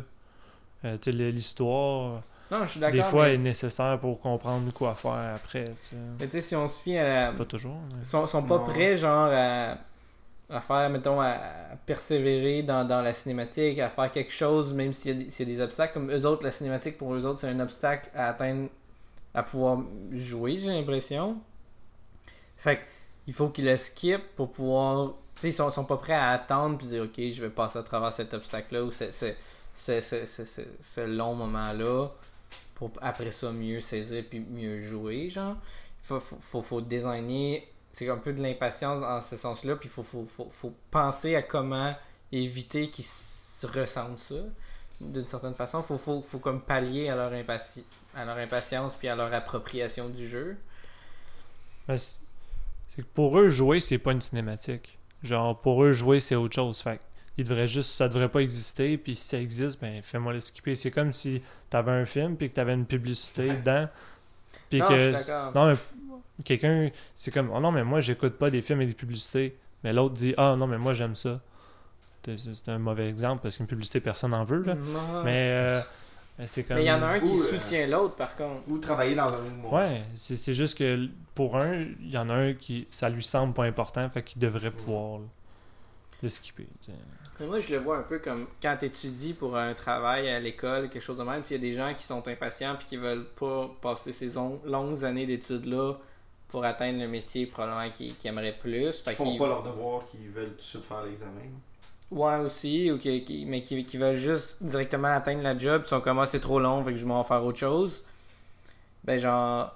Euh, 0.85 0.97
tu 1.01 1.11
sais, 1.11 1.17
l'histoire, 1.31 2.21
Non, 2.51 2.65
je 2.65 2.71
suis 2.71 2.79
d'accord. 2.79 2.95
des 2.95 3.03
fois, 3.03 3.23
mais- 3.25 3.33
est 3.35 3.37
nécessaire 3.39 3.99
pour 3.99 4.19
comprendre 4.21 4.71
quoi 4.73 4.93
faire 4.95 5.33
après. 5.35 5.65
tu 5.81 5.89
sais. 5.89 5.95
mais 6.19 6.25
tu 6.27 6.31
sais, 6.31 6.41
si 6.41 6.55
on 6.55 6.67
se 6.69 6.81
fie 6.81 6.97
à 6.97 7.07
la, 7.27 7.31
Pas 7.33 7.45
toujours. 7.45 7.75
mais- 7.91 7.99
Ils 8.01 8.05
sont, 8.05 8.25
sont 8.27 8.43
pas 8.43 8.57
Non. 8.59 8.65
prêts, 8.65 8.95
genre, 8.97 9.29
à, 9.31 9.77
à 10.49 10.61
faire, 10.61 10.89
mettons, 10.89 11.19
à, 11.21 11.35
persévérer 11.85 12.63
dans, 12.63 12.85
dans 12.87 13.01
la 13.01 13.13
cinématique, 13.13 13.79
à 13.79 13.89
faire 13.89 14.11
quelque 14.11 14.31
chose, 14.31 14.71
même 14.73 14.93
s'il 14.93 15.17
y, 15.17 15.21
a 15.21 15.23
des- 15.25 15.31
s'il 15.31 15.49
y 15.49 15.53
a 15.53 15.55
des 15.57 15.61
obstacles. 15.63 15.93
Comme 15.93 16.09
eux 16.11 16.25
autres, 16.25 16.43
la 16.45 16.51
cinématique, 16.51 16.97
pour 16.97 17.13
eux 17.13 17.25
autres, 17.25 17.39
c'est 17.39 17.49
un 17.49 17.59
obstacle 17.59 18.09
à 18.15 18.29
atteindre, 18.29 18.69
à 19.33 19.43
pouvoir 19.43 19.79
jouer, 20.11 20.57
j'ai 20.57 20.69
l'impression. 20.69 21.37
Fait 22.57 22.79
il 23.25 23.33
faut 23.33 23.49
qu'ils 23.49 23.65
le 23.65 23.77
skippent 23.77 24.35
pour 24.35 24.51
pouvoir. 24.51 25.13
Tu 25.35 25.41
sais, 25.41 25.49
ils 25.49 25.53
sont, 25.53 25.71
sont 25.71 25.85
pas 25.85 25.97
prêts 25.97 26.13
à 26.13 26.29
attendre 26.29 26.77
puis 26.77 26.87
dire, 26.87 27.03
ok, 27.03 27.15
je 27.17 27.41
vais 27.41 27.49
passer 27.49 27.79
à 27.79 27.83
travers 27.83 28.13
cet 28.13 28.33
obstacle-là 28.33 28.83
ou 28.83 28.91
ce, 28.91 29.11
ce, 29.11 29.33
ce, 29.73 30.45
ce, 30.79 31.01
long 31.01 31.33
moment-là 31.35 32.09
pour 32.75 32.91
après 33.01 33.31
ça 33.31 33.51
mieux 33.51 33.79
saisir 33.79 34.23
puis 34.29 34.39
mieux 34.39 34.79
jouer, 34.79 35.29
genre. 35.29 35.55
Faut, 36.01 36.19
faut, 36.19 36.37
faut, 36.39 36.61
faut 36.61 36.81
designer 36.81 37.63
c'est 37.93 38.09
un 38.09 38.17
peu 38.17 38.33
de 38.33 38.41
l'impatience 38.41 39.03
en 39.03 39.21
ce 39.21 39.37
sens-là, 39.37 39.75
puis 39.75 39.87
il 39.87 39.91
faut, 39.91 40.03
faut, 40.03 40.25
faut, 40.25 40.73
penser 40.89 41.35
à 41.35 41.43
comment 41.43 41.95
éviter 42.31 42.89
qu'ils 42.89 43.05
se 43.05 43.67
ressentent 43.67 44.19
ça 44.19 44.35
d'une 44.99 45.27
certaine 45.27 45.53
façon. 45.53 45.83
Faut, 45.83 45.99
faut, 45.99 46.21
faut 46.23 46.39
comme 46.39 46.61
pallier 46.61 47.09
à 47.09 47.15
leur, 47.15 47.31
impati 47.31 47.85
à 48.15 48.25
leur 48.25 48.37
impatience 48.37 48.95
puis 48.95 49.07
à 49.07 49.15
leur 49.15 49.33
appropriation 49.33 50.09
du 50.09 50.27
jeu. 50.27 50.57
Ben, 51.87 51.97
c'est 51.97 52.21
que 52.97 53.07
pour 53.13 53.39
eux, 53.39 53.49
jouer, 53.49 53.79
c'est 53.79 53.97
pas 53.97 54.11
une 54.11 54.21
cinématique. 54.21 54.97
Genre, 55.23 55.59
pour 55.59 55.83
eux, 55.83 55.91
jouer, 55.91 56.19
c'est 56.19 56.35
autre 56.35 56.55
chose. 56.55 56.79
Fait 56.81 56.99
il 57.37 57.45
devrait 57.45 57.67
juste, 57.67 57.91
ça 57.91 58.07
devrait 58.07 58.29
pas 58.29 58.41
exister, 58.41 58.95
puis 58.97 59.15
si 59.15 59.27
ça 59.27 59.39
existe, 59.39 59.81
ben 59.81 60.03
fais-moi 60.03 60.33
le 60.33 60.41
skipper. 60.41 60.75
C'est 60.75 60.91
comme 60.91 61.13
si 61.13 61.41
t'avais 61.69 61.91
un 61.91 62.05
film, 62.05 62.37
puis 62.37 62.49
que 62.49 62.55
t'avais 62.55 62.73
une 62.75 62.85
publicité 62.85 63.49
Ouais. 63.49 63.57
dedans. 63.57 63.89
Puis 64.69 64.79
que. 64.79 65.53
Non, 65.55 65.71
mais 65.71 65.77
quelqu'un, 66.43 66.89
c'est 67.15 67.31
comme, 67.31 67.49
oh 67.51 67.59
non, 67.59 67.71
mais 67.71 67.83
moi, 67.83 68.01
j'écoute 68.01 68.37
pas 68.37 68.51
des 68.51 68.61
films 68.61 68.81
et 68.81 68.85
des 68.85 68.93
publicités. 68.93 69.57
Mais 69.83 69.93
l'autre 69.93 70.13
dit, 70.13 70.35
ah 70.37 70.55
non, 70.55 70.67
mais 70.67 70.77
moi, 70.77 70.93
j'aime 70.93 71.15
ça. 71.15 71.41
C'est 72.23 72.69
un 72.69 72.77
mauvais 72.77 73.09
exemple, 73.09 73.41
parce 73.41 73.57
qu'une 73.57 73.67
publicité, 73.67 73.99
personne 73.99 74.31
n'en 74.31 74.43
veut, 74.45 74.61
là. 74.63 74.75
Non. 74.75 75.23
Mais, 75.23 75.49
euh, 75.51 75.79
mais 75.79 75.83
c'est 76.47 76.63
comme. 76.63 76.77
Mais 76.77 76.83
il 76.83 76.87
y 76.87 76.91
en 76.91 77.01
a 77.01 77.07
un 77.07 77.19
qui 77.19 77.31
Ou, 77.31 77.39
euh, 77.41 77.45
soutient 77.59 77.87
l'autre, 77.87 78.15
par 78.15 78.35
contre. 78.35 78.61
Ou 78.67 78.77
travailler 78.79 79.15
dans 79.15 79.33
un 79.33 79.37
monde. 79.41 79.71
Ouais, 79.73 80.03
c'est 80.15 80.35
c'est 80.35 80.53
juste 80.53 80.77
que 80.77 81.07
pour 81.35 81.57
un, 81.57 81.81
il 81.81 82.09
y 82.11 82.17
en 82.17 82.29
a 82.29 82.33
un 82.33 82.53
qui 82.53 82.87
ça 82.91 83.09
lui 83.09 83.23
semble 83.23 83.53
pas 83.53 83.63
important, 83.65 84.09
fait 84.09 84.23
qu'il 84.23 84.41
devrait 84.41 84.71
pouvoir 84.71 85.19
le, 85.19 85.25
le 86.23 86.29
skipper. 86.29 86.67
Mais 87.39 87.47
moi, 87.47 87.59
je 87.59 87.71
le 87.71 87.77
vois 87.79 87.97
un 87.97 88.03
peu 88.03 88.19
comme 88.19 88.47
quand 88.61 88.77
tu 88.79 88.85
étudies 88.85 89.33
pour 89.33 89.57
un 89.57 89.73
travail 89.73 90.29
à 90.29 90.39
l'école, 90.39 90.89
quelque 90.89 91.01
chose 91.01 91.17
de 91.17 91.23
même. 91.23 91.41
Il 91.49 91.53
y 91.53 91.55
a 91.55 91.59
des 91.59 91.73
gens 91.73 91.93
qui 91.95 92.03
sont 92.03 92.25
impatients 92.27 92.75
puis 92.77 92.85
qui 92.85 92.97
veulent 92.97 93.25
pas 93.25 93.69
passer 93.81 94.11
ces 94.13 94.37
on- 94.37 94.59
longues 94.65 95.03
années 95.03 95.25
d'études-là 95.25 95.93
pour 96.47 96.63
atteindre 96.63 96.99
le 96.99 97.07
métier 97.07 97.47
probablement 97.47 97.91
qu'ils 97.91 98.15
qu'ils 98.15 98.29
aimeraient 98.29 98.55
plus. 98.57 98.91
Qui 98.97 99.03
Fait 99.03 99.15
font 99.15 99.29
qu'ils- 99.31 99.39
pas 99.39 99.47
leur 99.47 99.63
devoir, 99.63 100.05
qui 100.11 100.17
veulent 100.27 100.51
tout 100.51 100.57
de 100.57 100.61
suite 100.61 100.83
faire 100.85 101.03
l'examen. 101.03 101.41
Ouais, 102.13 102.37
aussi, 102.37 102.91
ou 102.91 102.97
qui, 102.99 103.23
qui- 103.23 103.45
mais 103.45 103.61
qui, 103.63 103.83
qui 103.85 103.97
veulent 103.97 104.15
juste 104.17 104.61
directement 104.63 105.07
atteindre 105.09 105.41
la 105.41 105.57
job, 105.57 105.81
ils 105.85 105.89
sont 105.89 106.01
comme 106.01 106.19
ah, 106.19 106.25
c'est 106.27 106.39
trop 106.39 106.59
long, 106.59 106.83
fait 106.85 106.91
que 106.91 106.97
je 106.97 107.05
vais 107.07 107.23
faire 107.23 107.43
autre 107.43 107.57
chose. 107.59 108.03
Ben, 109.03 109.19
genre. 109.19 109.73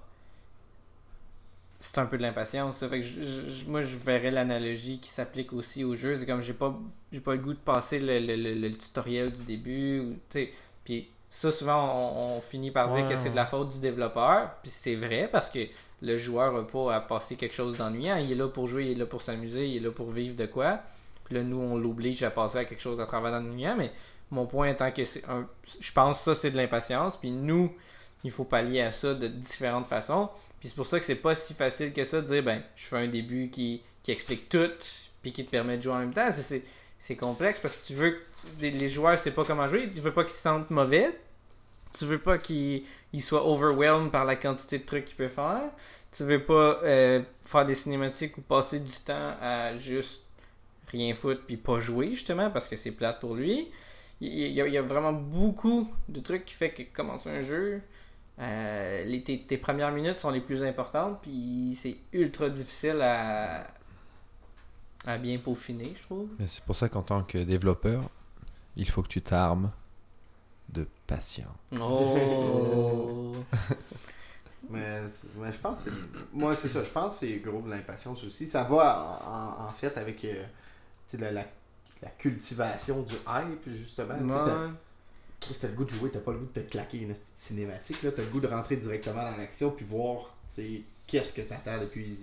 C'est 1.79 1.99
un 1.99 2.07
peu 2.07 2.17
de 2.17 2.23
l'impatience, 2.23 2.77
ça. 2.77 2.89
Fait 2.89 3.01
que 3.01 3.05
je- 3.05 3.21
je- 3.21 3.49
je- 3.51 3.65
moi, 3.67 3.83
je 3.83 3.95
verrais 3.97 4.31
l'analogie 4.31 4.99
qui 4.99 5.09
s'applique 5.09 5.53
aussi 5.53 5.83
au 5.83 5.93
jeu. 5.95 6.17
C'est 6.17 6.25
comme 6.25 6.41
j'ai 6.41 6.53
pas, 6.53 6.75
j'ai 7.11 7.19
pas 7.19 7.33
le 7.33 7.39
goût 7.41 7.53
de 7.53 7.59
passer 7.59 7.99
le, 7.99 8.19
le- 8.19 8.35
le- 8.35 8.55
le 8.55 8.71
tutoriel 8.75 9.31
du 9.31 9.43
début. 9.43 9.99
Ou, 9.99 10.13
tu 10.13 10.19
sais. 10.45 10.51
puis 10.83 11.07
ça, 11.29 11.51
souvent, 11.51 11.77
on, 12.15 12.37
on 12.37 12.41
finit 12.41 12.71
par 12.71 12.91
dire 12.95 13.05
que 13.07 13.15
c'est 13.15 13.29
de 13.29 13.35
la 13.35 13.45
faute 13.45 13.69
du 13.69 13.79
développeur. 13.79 14.49
Puis 14.63 14.71
c'est 14.71 14.95
vrai 14.95 15.29
parce 15.31 15.49
que 15.51 15.59
le 16.01 16.17
joueur 16.17 16.51
n'a 16.53 16.63
pas 16.63 16.95
à 16.95 16.99
passer 17.01 17.35
quelque 17.35 17.53
chose 17.53 17.77
d'ennuyant. 17.77 18.17
Il 18.17 18.31
est 18.31 18.35
là 18.35 18.47
pour 18.47 18.65
jouer, 18.65 18.85
il 18.85 18.91
est 18.93 18.95
là 18.95 19.05
pour 19.05 19.21
s'amuser, 19.21 19.67
il 19.67 19.77
est 19.77 19.79
là 19.81 19.91
pour 19.91 20.09
vivre 20.09 20.35
de 20.35 20.47
quoi. 20.47 20.79
Puis 21.27 21.35
là, 21.35 21.43
nous, 21.43 21.59
on 21.59 21.77
l'oblige 21.77 22.23
à 22.23 22.31
passer 22.31 22.57
à 22.57 22.65
quelque 22.65 22.81
chose 22.81 22.99
à 22.99 23.05
travers 23.05 23.31
l'ennuyant. 23.31 23.75
Mais 23.77 23.91
mon 24.31 24.45
point 24.47 24.69
étant 24.69 24.91
que 24.91 25.05
c'est 25.05 25.23
un. 25.29 25.47
Je 25.79 25.91
pense 25.91 26.17
que 26.19 26.23
ça, 26.23 26.35
c'est 26.35 26.51
de 26.51 26.57
l'impatience. 26.57 27.17
Puis 27.17 27.31
nous, 27.31 27.71
il 28.23 28.31
faut 28.31 28.45
pallier 28.45 28.81
à 28.81 28.91
ça 28.91 29.13
de 29.13 29.27
différentes 29.27 29.87
façons. 29.87 30.29
Puis 30.59 30.69
c'est 30.69 30.75
pour 30.75 30.85
ça 30.87 30.97
que 30.99 31.05
c'est 31.05 31.15
pas 31.15 31.35
si 31.35 31.53
facile 31.53 31.93
que 31.93 32.03
ça 32.03 32.21
de 32.21 32.27
dire, 32.27 32.43
ben, 32.43 32.63
je 32.75 32.85
fais 32.87 32.97
un 32.97 33.07
début 33.07 33.49
qui, 33.49 33.83
qui 34.01 34.11
explique 34.11 34.49
tout, 34.49 34.71
puis 35.21 35.31
qui 35.31 35.45
te 35.45 35.51
permet 35.51 35.77
de 35.77 35.81
jouer 35.83 35.93
en 35.93 35.99
même 35.99 36.13
temps. 36.13 36.31
C'est- 36.33 36.63
C'est, 36.99 37.15
complexe 37.15 37.59
parce 37.59 37.75
que 37.77 37.85
tu 37.85 37.93
veux 37.93 38.09
que 38.11 38.65
les 38.65 38.89
joueurs 38.89 39.19
c'est 39.19 39.29
pas 39.31 39.45
comment 39.45 39.67
jouer, 39.67 39.87
tu 39.91 40.01
veux 40.01 40.11
pas 40.11 40.23
qu'ils 40.23 40.33
se 40.33 40.39
sentent 40.41 40.71
mauvais, 40.71 41.15
tu 41.95 42.05
veux 42.05 42.17
pas 42.17 42.39
qu'ils 42.39 42.83
ils 43.13 43.21
soient 43.21 43.47
overwhelmed 43.47 44.11
par 44.11 44.25
la 44.25 44.35
quantité 44.35 44.79
de 44.79 44.83
trucs 44.83 45.05
qu'ils 45.05 45.15
peuvent 45.15 45.29
faire, 45.29 45.69
tu 46.11 46.23
veux 46.23 46.43
pas 46.43 46.79
euh, 46.83 47.21
faire 47.45 47.65
des 47.65 47.75
cinématiques 47.75 48.35
ou 48.39 48.41
passer 48.41 48.79
du 48.79 48.91
temps 49.05 49.35
à 49.39 49.75
juste 49.75 50.23
rien 50.87 51.13
foutre 51.13 51.41
puis 51.45 51.57
pas 51.57 51.79
jouer 51.79 52.11
justement 52.11 52.49
parce 52.49 52.67
que 52.67 52.75
c'est 52.75 52.91
plate 52.91 53.19
pour 53.19 53.35
lui. 53.35 53.69
Il 54.19 54.33
y, 54.33 54.61
a, 54.61 54.67
il 54.67 54.73
y 54.73 54.77
a 54.77 54.81
vraiment 54.81 55.13
beaucoup 55.13 55.87
de 56.09 56.19
trucs 56.19 56.43
qui 56.45 56.55
fait 56.55 56.71
que 56.71 56.81
commencer 56.91 57.29
un 57.29 57.39
jeu, 57.39 57.81
euh, 58.39 59.03
les, 59.03 59.21
tes, 59.21 59.39
tes 59.39 59.57
premières 59.57 59.91
minutes 59.91 60.17
sont 60.17 60.31
les 60.31 60.41
plus 60.41 60.63
importantes, 60.63 61.19
puis 61.21 61.77
c'est 61.79 61.97
ultra 62.13 62.49
difficile 62.49 62.99
à, 63.01 63.67
à 65.05 65.17
bien 65.19 65.37
peaufiner, 65.37 65.93
je 65.95 66.01
trouve. 66.01 66.29
Mais 66.39 66.47
c'est 66.47 66.63
pour 66.63 66.75
ça 66.75 66.89
qu'en 66.89 67.03
tant 67.03 67.23
que 67.23 67.37
développeur, 67.37 68.09
il 68.75 68.89
faut 68.89 69.03
que 69.03 69.07
tu 69.07 69.21
t'armes 69.21 69.71
de 70.69 70.87
patience. 71.05 71.47
Oh! 71.79 73.35
Mais, 74.69 75.01
mais 75.37 75.49
je 75.49 75.57
pense 75.59 75.85
que 75.85 75.91
c'est. 75.91 76.33
Moi, 76.33 76.53
c'est 76.53 76.67
ça. 76.67 76.83
Je 76.83 76.89
pense 76.89 77.13
que 77.13 77.25
c'est 77.25 77.37
gros 77.37 77.61
de 77.61 77.69
l'impatience 77.69 78.21
aussi. 78.25 78.47
Ça 78.47 78.63
va 78.63 79.61
en, 79.65 79.71
fait 79.71 79.97
avec 79.97 80.25
euh, 80.25 80.43
la, 81.13 81.31
la, 81.31 81.45
la 82.01 82.09
cultivation 82.09 83.01
du 83.03 83.15
hype, 83.15 83.69
justement. 83.77 84.15
Chris, 85.39 85.55
t'as 85.61 85.67
le 85.67 85.73
goût 85.75 85.85
de 85.85 85.91
jouer, 85.91 86.09
t'as 86.11 86.19
pas 86.19 86.31
le 86.31 86.39
goût 86.39 86.49
de 86.53 86.59
te 86.61 86.69
claquer 86.71 86.97
une 86.97 87.13
cinématique. 87.35 88.01
Là. 88.03 88.11
T'as 88.11 88.23
le 88.23 88.29
goût 88.29 88.39
de 88.39 88.47
rentrer 88.47 88.75
directement 88.77 89.23
dans 89.23 89.37
l'action 89.37 89.69
puis 89.71 89.85
voir 89.85 90.35
qu'est-ce 91.05 91.33
que 91.33 91.41
t'attends 91.41 91.79
depuis 91.79 92.17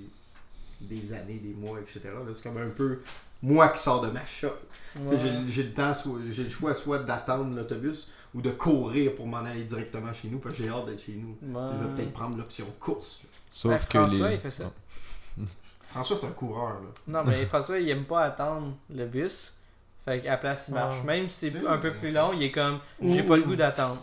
des 0.81 1.13
années, 1.13 1.39
des 1.39 1.55
mois, 1.55 1.79
etc. 1.81 2.01
là. 2.05 2.33
C'est 2.35 2.43
comme 2.43 2.59
un 2.59 2.71
peu 2.71 3.01
moi 3.41 3.69
qui 3.69 3.81
sors 3.81 4.01
de 4.03 4.11
ma 4.11 4.27
shop. 4.27 4.49
Ouais. 5.01 5.17
J'ai 5.49 5.63
le 5.63 5.73
temps, 5.73 5.95
soit- 5.95 6.19
j'ai 6.29 6.43
le 6.45 6.51
choix 6.51 6.75
soit 6.75 6.99
d'attendre 6.99 7.55
l'autobus 7.55 8.11
ou 8.35 8.43
de 8.43 8.51
courir 8.51 9.15
pour 9.15 9.29
m'en 9.29 9.39
aller 9.39 9.63
directement 9.63 10.13
chez 10.13 10.27
nous, 10.29 10.41
parce 10.41 10.57
que 10.57 10.65
j'ai 10.65 10.69
hâte 10.69 10.87
d'être 10.87 11.01
chez 11.01 11.13
nous. 11.15 11.37
Ouais. 11.57 11.71
Je 11.79 11.85
vais 11.85 11.95
peut-être 11.95 12.13
prendre 12.13 12.37
l'option 12.37 12.67
course. 12.81 13.23
Sauf 13.49 13.71
Ouais, 13.73 13.79
que 13.79 13.99
François, 13.99 14.29
les. 14.31 14.35
il 14.35 14.41
fait 14.41 14.51
ça. 14.51 14.73
François, 15.95 16.17
c'est 16.21 16.27
un 16.27 16.31
coureur. 16.31 16.69
Là. 16.81 16.89
Non, 17.07 17.25
mais 17.25 17.45
François, 17.47 17.79
il 17.79 17.89
aime 17.89 18.05
pas 18.05 18.23
attendre 18.25 18.75
le 18.91 19.07
bus. 19.07 19.55
Fait 20.05 20.21
qu'à 20.21 20.31
la 20.33 20.37
place, 20.37 20.67
il 20.69 20.75
marche. 20.75 20.97
Ah. 21.01 21.07
Même 21.07 21.29
si 21.29 21.51
c'est 21.51 21.67
un 21.67 21.79
peu 21.79 21.93
plus 21.93 22.11
long, 22.11 22.33
il 22.35 22.43
est 22.43 22.51
comme 22.51 22.79
j'ai 23.03 23.23
pas 23.23 23.37
le 23.37 23.43
goût 23.43 23.57
d'attendre. 23.57 24.03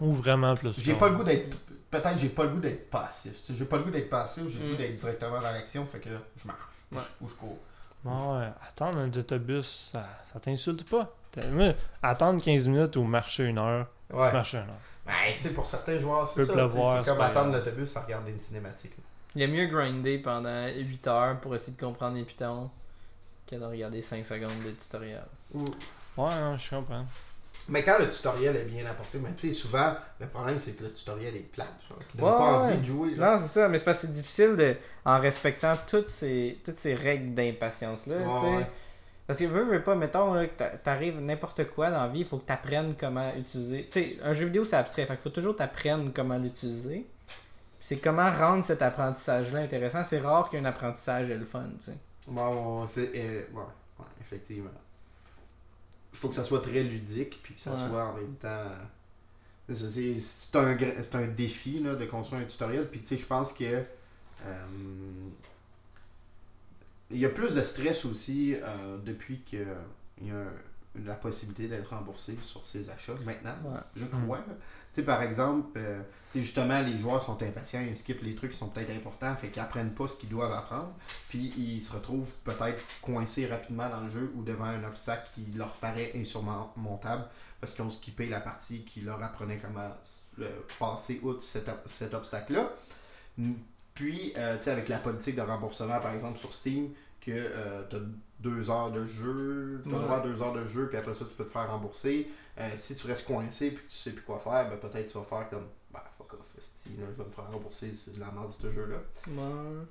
Ou 0.00 0.12
vraiment 0.12 0.54
plus. 0.54 0.72
J'ai 0.80 0.92
long. 0.92 0.98
pas 0.98 1.08
le 1.08 1.16
goût 1.16 1.24
d'être. 1.24 1.56
Peut-être 1.90 2.18
j'ai 2.18 2.28
pas 2.30 2.44
le 2.44 2.48
goût 2.50 2.60
d'être 2.60 2.90
passif. 2.90 3.34
J'ai 3.56 3.64
pas 3.66 3.76
le 3.76 3.84
goût 3.84 3.90
d'être 3.90 4.10
passif, 4.10 4.44
j'ai 4.48 4.58
le 4.58 4.64
Mm. 4.66 4.70
goût 4.70 4.76
d'être 4.76 4.96
directement 4.96 5.40
dans 5.40 5.52
l'action, 5.52 5.86
fait 5.86 5.98
que 6.00 6.10
je 6.36 6.46
marche. 6.46 6.58
Ou 6.92 6.96
Ouais. 6.96 7.02
je- 7.20 7.24
Ou 7.24 7.28
je 7.28 7.34
cours. 7.34 7.58
Bon, 8.02 8.38
ouais, 8.38 8.48
attendre 8.68 8.98
un 8.98 9.08
autobus, 9.08 9.90
ça, 9.92 10.04
ça 10.24 10.40
t'insulte 10.40 10.88
pas? 10.88 11.14
Attendre 12.02 12.42
15 12.42 12.66
minutes 12.68 12.96
ou 12.96 13.04
marcher 13.04 13.44
une 13.44 13.58
heure, 13.58 13.86
Ouais. 14.12 14.32
marcher 14.32 14.58
une 14.58 14.64
heure. 14.70 14.80
Ben, 15.06 15.12
tu 15.34 15.40
sais, 15.42 15.50
pour 15.50 15.66
certains 15.66 15.98
joueurs, 15.98 16.26
c'est 16.28 16.44
ça. 16.44 16.68
C'est 16.68 17.04
comme 17.10 17.20
attendre 17.20 17.52
l'autobus 17.52 17.96
à 17.96 18.00
regarder 18.02 18.32
une 18.32 18.40
cinématique. 18.40 18.92
là. 18.96 19.04
Il 19.36 19.42
est 19.42 19.46
mieux 19.48 19.66
grinder 19.66 20.18
pendant 20.18 20.66
8 20.68 21.06
heures 21.08 21.40
pour 21.40 21.54
essayer 21.54 21.76
de 21.76 21.80
comprendre 21.82 22.16
les 22.16 22.22
pitons 22.24 22.70
que 23.46 23.56
de 23.56 23.64
regarder 23.64 24.00
5 24.02 24.24
secondes 24.24 24.50
de 24.64 24.70
tutoriel. 24.70 25.24
Ou- 25.52 25.64
Ouais, 26.16 26.30
non, 26.40 26.56
je 26.56 26.70
comprends. 26.70 27.04
Mais 27.68 27.82
quand 27.82 27.98
le 27.98 28.08
tutoriel 28.10 28.54
est 28.56 28.64
bien 28.64 28.84
apporté, 28.86 29.18
mais 29.18 29.30
tu 29.36 29.48
sais, 29.48 29.52
souvent, 29.52 29.94
le 30.20 30.26
problème 30.28 30.58
c'est 30.60 30.72
que 30.72 30.84
le 30.84 30.92
tutoriel 30.92 31.34
est 31.34 31.50
Qui 31.50 31.58
donne 32.18 32.26
Ouais, 32.26 32.32
pas 32.38 32.60
ouais. 32.62 32.72
envie 32.72 32.78
de 32.78 32.84
jouer. 32.84 33.14
là. 33.14 33.32
Non, 33.32 33.42
c'est 33.42 33.48
ça, 33.60 33.68
mais 33.68 33.78
c'est 33.78 33.84
parce 33.84 34.00
que 34.02 34.06
c'est 34.06 34.12
difficile 34.12 34.54
de, 34.56 34.76
en 35.04 35.18
respectant 35.18 35.72
toutes 35.86 36.08
ces, 36.08 36.58
toutes 36.64 36.76
ces 36.76 36.94
règles 36.94 37.34
d'impatience-là. 37.34 38.16
Ouais, 38.18 38.24
tu 38.40 38.40
sais. 38.46 38.56
ouais. 38.56 38.66
Parce 39.26 39.38
que 39.38 39.44
veux, 39.46 39.64
veux 39.64 39.82
pas, 39.82 39.94
mettons 39.94 40.34
là, 40.34 40.46
que 40.46 40.54
t'a- 40.54 40.76
t'arrives 40.76 41.18
n'importe 41.20 41.64
quoi 41.70 41.90
dans 41.90 42.02
la 42.02 42.08
vie, 42.08 42.20
il 42.20 42.26
faut 42.26 42.36
que 42.36 42.44
tu 42.44 42.52
apprennes 42.52 42.94
comment 43.00 43.32
utiliser. 43.34 43.88
Tu 43.90 44.00
sais, 44.00 44.18
un 44.22 44.34
jeu 44.34 44.44
vidéo 44.46 44.64
c'est 44.66 44.76
abstrait, 44.76 45.06
fait 45.06 45.14
qu'il 45.14 45.22
faut 45.22 45.30
toujours 45.30 45.56
t'apprendre 45.56 46.10
comment 46.14 46.36
l'utiliser. 46.36 47.06
C'est 47.86 47.98
comment 47.98 48.30
rendre 48.30 48.64
cet 48.64 48.80
apprentissage-là 48.80 49.60
intéressant. 49.60 50.02
C'est 50.04 50.18
rare 50.18 50.48
qu'un 50.48 50.64
apprentissage 50.64 51.28
est 51.28 51.36
le 51.36 51.44
fun, 51.44 51.68
tu 51.78 51.84
sais. 51.84 51.98
Ouais, 52.28 52.86
c'est, 52.88 53.10
euh, 53.14 53.42
ouais, 53.52 53.60
ouais, 53.98 54.06
effectivement. 54.22 54.70
Il 56.10 56.16
faut 56.16 56.30
que 56.30 56.34
ça 56.34 56.44
soit 56.44 56.62
très 56.62 56.82
ludique, 56.82 57.42
puis 57.42 57.52
que 57.54 57.60
ça 57.60 57.72
Ouais. 57.72 57.86
soit 57.86 58.04
en 58.06 58.14
même 58.14 58.36
temps. 58.36 58.48
euh, 58.48 59.74
C'est, 59.74 60.56
un, 60.56 60.78
un 61.20 61.26
défi 61.26 61.80
là, 61.80 61.94
de 61.94 62.06
construire 62.06 62.40
un 62.40 62.46
tutoriel, 62.46 62.88
puis 62.90 63.00
tu 63.00 63.08
sais, 63.08 63.16
je 63.18 63.26
pense 63.26 63.52
que. 63.52 63.64
euh, 64.46 64.66
il 67.10 67.18
y 67.18 67.26
a 67.26 67.28
plus 67.28 67.54
de 67.54 67.62
stress 67.62 68.06
aussi 68.06 68.54
euh, 68.62 68.96
depuis 69.04 69.40
qu'il 69.42 69.66
y 70.22 70.30
a 70.30 70.44
la 71.04 71.14
possibilité 71.16 71.68
d'être 71.68 71.90
remboursé 71.90 72.38
sur 72.42 72.64
ses 72.66 72.88
achats 72.88 73.12
maintenant. 73.26 73.56
Ouais. 73.66 73.78
Je 73.94 74.06
crois. 74.06 74.40
Tu 74.94 75.00
sais, 75.00 75.06
par 75.06 75.22
exemple, 75.22 75.76
euh, 75.76 76.00
tu 76.30 76.40
justement, 76.40 76.80
les 76.80 76.96
joueurs 76.98 77.20
sont 77.20 77.42
impatients, 77.42 77.80
ils 77.80 77.96
skippent 77.96 78.22
les 78.22 78.36
trucs 78.36 78.52
qui 78.52 78.58
sont 78.58 78.68
peut-être 78.68 78.90
importants, 78.90 79.34
fait 79.34 79.48
qu'ils 79.48 79.60
apprennent 79.60 79.92
pas 79.92 80.06
ce 80.06 80.16
qu'ils 80.16 80.28
doivent 80.28 80.52
apprendre, 80.52 80.92
puis 81.28 81.52
ils 81.58 81.80
se 81.80 81.92
retrouvent 81.92 82.32
peut-être 82.44 82.80
coincés 83.02 83.48
rapidement 83.48 83.88
dans 83.90 84.02
le 84.02 84.08
jeu 84.08 84.32
ou 84.36 84.44
devant 84.44 84.66
un 84.66 84.84
obstacle 84.84 85.28
qui 85.34 85.46
leur 85.58 85.72
paraît 85.72 86.12
insurmontable 86.14 87.24
parce 87.60 87.74
qu'ils 87.74 87.84
ont 87.84 87.90
skippé 87.90 88.28
la 88.28 88.38
partie 88.38 88.84
qui 88.84 89.00
leur 89.00 89.20
apprenait 89.20 89.58
comment 89.58 89.90
euh, 90.38 90.48
passer 90.78 91.18
outre 91.24 91.42
cet, 91.42 91.68
cet 91.86 92.14
obstacle-là. 92.14 92.70
Puis, 93.94 94.32
euh, 94.36 94.58
tu 94.58 94.62
sais, 94.62 94.70
avec 94.70 94.88
la 94.88 94.98
politique 94.98 95.34
de 95.34 95.40
remboursement, 95.40 95.98
par 95.98 96.14
exemple, 96.14 96.38
sur 96.38 96.54
Steam, 96.54 96.90
que 97.20 97.48
tu 97.90 97.96
as 97.96 98.00
deux 98.44 98.70
heures 98.70 98.90
de 98.92 99.06
jeu, 99.06 99.80
tu 99.84 99.90
as 99.90 99.98
Ouais. 99.98 100.04
droit 100.04 100.16
à 100.18 100.20
deux 100.20 100.40
heures 100.42 100.52
de 100.52 100.66
jeu, 100.66 100.88
puis 100.88 100.96
après 100.98 101.12
ça, 101.14 101.24
tu 101.24 101.34
peux 101.34 101.44
te 101.44 101.50
faire 101.50 101.68
rembourser. 101.70 102.28
Euh, 102.58 102.70
si 102.76 102.94
tu 102.94 103.06
restes 103.08 103.26
coincé 103.26 103.70
puis 103.72 103.84
que 103.84 103.90
tu 103.90 103.96
sais 103.96 104.10
plus 104.12 104.22
quoi 104.22 104.38
faire, 104.38 104.68
ben, 104.70 104.76
peut-être 104.78 105.10
tu 105.10 105.18
vas 105.18 105.24
faire 105.24 105.48
comme, 105.50 105.66
bah, 105.92 106.04
fuck 106.16 106.34
off, 106.34 106.40
esti, 106.58 106.90
là, 106.98 107.06
je 107.16 107.20
vais 107.22 107.28
me 107.28 107.32
faire 107.32 107.50
rembourser, 107.50 107.90
c'est 107.92 108.14
de 108.14 108.20
la 108.20 108.30
merde 108.30 108.52
ce 108.52 108.72
jeu-là. 108.72 108.98
Ouais. 109.28 109.86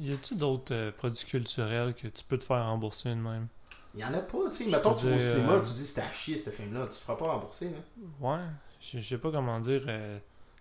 Y 0.00 0.12
a-tu 0.12 0.34
d'autres 0.34 0.74
euh, 0.74 0.90
produits 0.90 1.24
culturels 1.26 1.94
que 1.94 2.08
tu 2.08 2.24
peux 2.24 2.38
te 2.38 2.44
faire 2.44 2.64
rembourser 2.64 3.10
de 3.10 3.14
même? 3.16 3.46
Il 3.94 4.00
y 4.00 4.04
en 4.04 4.12
a 4.14 4.18
pas, 4.18 4.38
tu 4.50 4.64
sais. 4.64 4.70
Mettons, 4.70 4.94
peux 4.94 5.00
tu 5.00 5.06
vas 5.08 5.16
au 5.16 5.20
cinéma, 5.20 5.52
euh, 5.54 5.60
tu 5.60 5.72
dis 5.74 5.86
c'était 5.86 6.00
à 6.02 6.12
chier 6.12 6.36
ce 6.38 6.50
film-là, 6.50 6.82
tu 6.84 6.88
te 6.90 6.94
feras 6.94 7.16
pas 7.16 7.26
rembourser, 7.32 7.70
là. 7.70 7.78
Ouais, 8.20 8.42
je 8.80 8.98
je 8.98 9.06
sais 9.08 9.18
pas 9.18 9.30
comment 9.30 9.60
dire. 9.60 9.82
euh, 9.88 10.18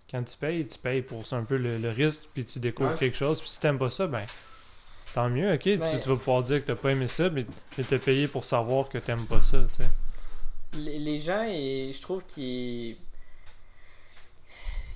quand 0.09 0.23
tu 0.23 0.37
payes, 0.37 0.67
tu 0.67 0.77
payes 0.77 1.01
pour 1.01 1.23
un 1.33 1.43
peu 1.43 1.57
le, 1.57 1.77
le 1.79 1.89
risque, 1.89 2.29
puis 2.33 2.45
tu 2.45 2.59
découvres 2.59 2.91
Ouais. 2.91 2.97
quelque 2.97 3.17
chose. 3.17 3.39
Puis 3.41 3.49
si 3.49 3.59
t'aimes 3.59 3.79
pas 3.79 3.89
ça, 3.89 4.05
ben 4.07 4.23
tant 5.15 5.29
mieux, 5.29 5.53
ok. 5.53 5.63
Ben- 5.77 5.79
tu, 5.89 5.99
tu 5.99 6.09
vas 6.09 6.15
pouvoir 6.17 6.43
dire 6.43 6.59
que 6.61 6.67
t'as 6.67 6.75
pas 6.75 6.91
aimé 6.91 7.07
ça, 7.07 7.29
mais, 7.29 7.45
mais 7.77 7.83
t'as 7.83 7.97
payé 7.97 8.27
pour 8.27 8.43
savoir 8.45 8.89
que 8.89 8.97
t'aimes 8.99 9.25
pas 9.25 9.41
ça, 9.41 9.59
tu 9.71 9.83
sais. 9.83 9.89
Les, 10.77 10.99
les 10.99 11.19
gens, 11.19 11.43
et 11.49 11.91
je 11.93 12.01
trouve 12.01 12.23
qu'ils. 12.25 12.97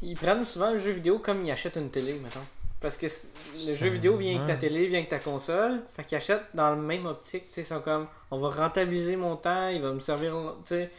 Ils 0.01 0.15
prennent 0.15 0.43
souvent 0.43 0.72
le 0.72 0.78
jeu 0.78 0.91
vidéo 0.91 1.20
comme 1.20 1.43
ils 1.45 1.51
achètent 1.51 1.76
une 1.78 1.89
télé, 1.89 2.13
mettons. 2.13 2.45
Parce 2.82 2.97
que 2.97 3.07
le 3.67 3.74
jeu 3.76 3.89
vidéo 3.89 4.15
vient 4.15 4.36
avec 4.36 4.47
ta 4.47 4.55
télé, 4.55 4.88
vient 4.88 4.99
avec 4.99 5.09
ta 5.09 5.20
console. 5.20 5.82
Fait 5.93 6.03
qu'ils 6.05 6.17
achètent 6.17 6.45
dans 6.53 6.70
le 6.74 6.82
même 6.82 7.05
optique. 7.05 7.49
Tu 7.49 7.55
sais, 7.55 7.61
ils 7.61 7.65
sont 7.65 7.82
comme 7.82 8.07
on 8.32 8.39
va 8.39 8.49
rentabiliser 8.49 9.17
mon 9.17 9.36
temps, 9.36 9.67
il 9.67 9.82
va 9.82 9.91
me 9.91 9.99
servir. 9.99 10.34
Tu 10.65 10.70
sais, 10.76 10.91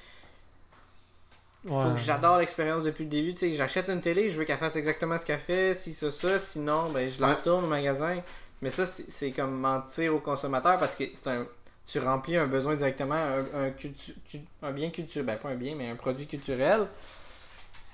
faut 1.67 1.75
Ouais. 1.75 1.95
que 1.95 2.01
j'adore 2.01 2.39
l'expérience 2.39 2.85
depuis 2.85 3.05
le 3.05 3.11
début. 3.11 3.33
Tu 3.33 3.41
sais, 3.51 3.55
j'achète 3.55 3.89
une 3.89 4.01
télé, 4.03 4.29
je 4.29 4.39
veux 4.39 4.45
qu'elle 4.45 4.59
fasse 4.59 4.77
exactement 4.77 5.17
ce 5.19 5.25
qu'elle 5.25 5.39
fait, 5.39 5.75
si 5.75 5.95
ça, 5.95 6.11
ça. 6.11 6.39
Sinon, 6.39 6.91
ben, 6.91 7.09
je 7.11 7.19
la 7.21 7.29
Ouais. 7.29 7.35
retourne 7.35 7.65
au 7.65 7.69
magasin. 7.69 8.23
Mais 8.63 8.71
ça, 8.71 8.85
c'est 8.87 9.31
comme 9.33 9.59
mentir 9.59 10.15
au 10.15 10.19
consommateur 10.21 10.79
parce 10.79 10.95
que 10.95 11.05
c'est 11.15 11.29
un. 11.29 11.47
Tu 11.87 11.99
remplis 11.99 12.37
un 12.37 12.47
besoin 12.47 12.77
directement, 12.77 13.15
un, 13.17 13.65
un, 13.65 13.71
cultu- 13.71 14.15
cu- 14.31 14.41
un 14.63 14.71
bien 14.71 14.91
culturel, 14.91 15.27
ben 15.27 15.37
pas 15.39 15.49
un 15.49 15.57
bien, 15.57 15.75
mais 15.75 15.89
un 15.91 15.97
produit 15.97 16.27
culturel. 16.27 16.87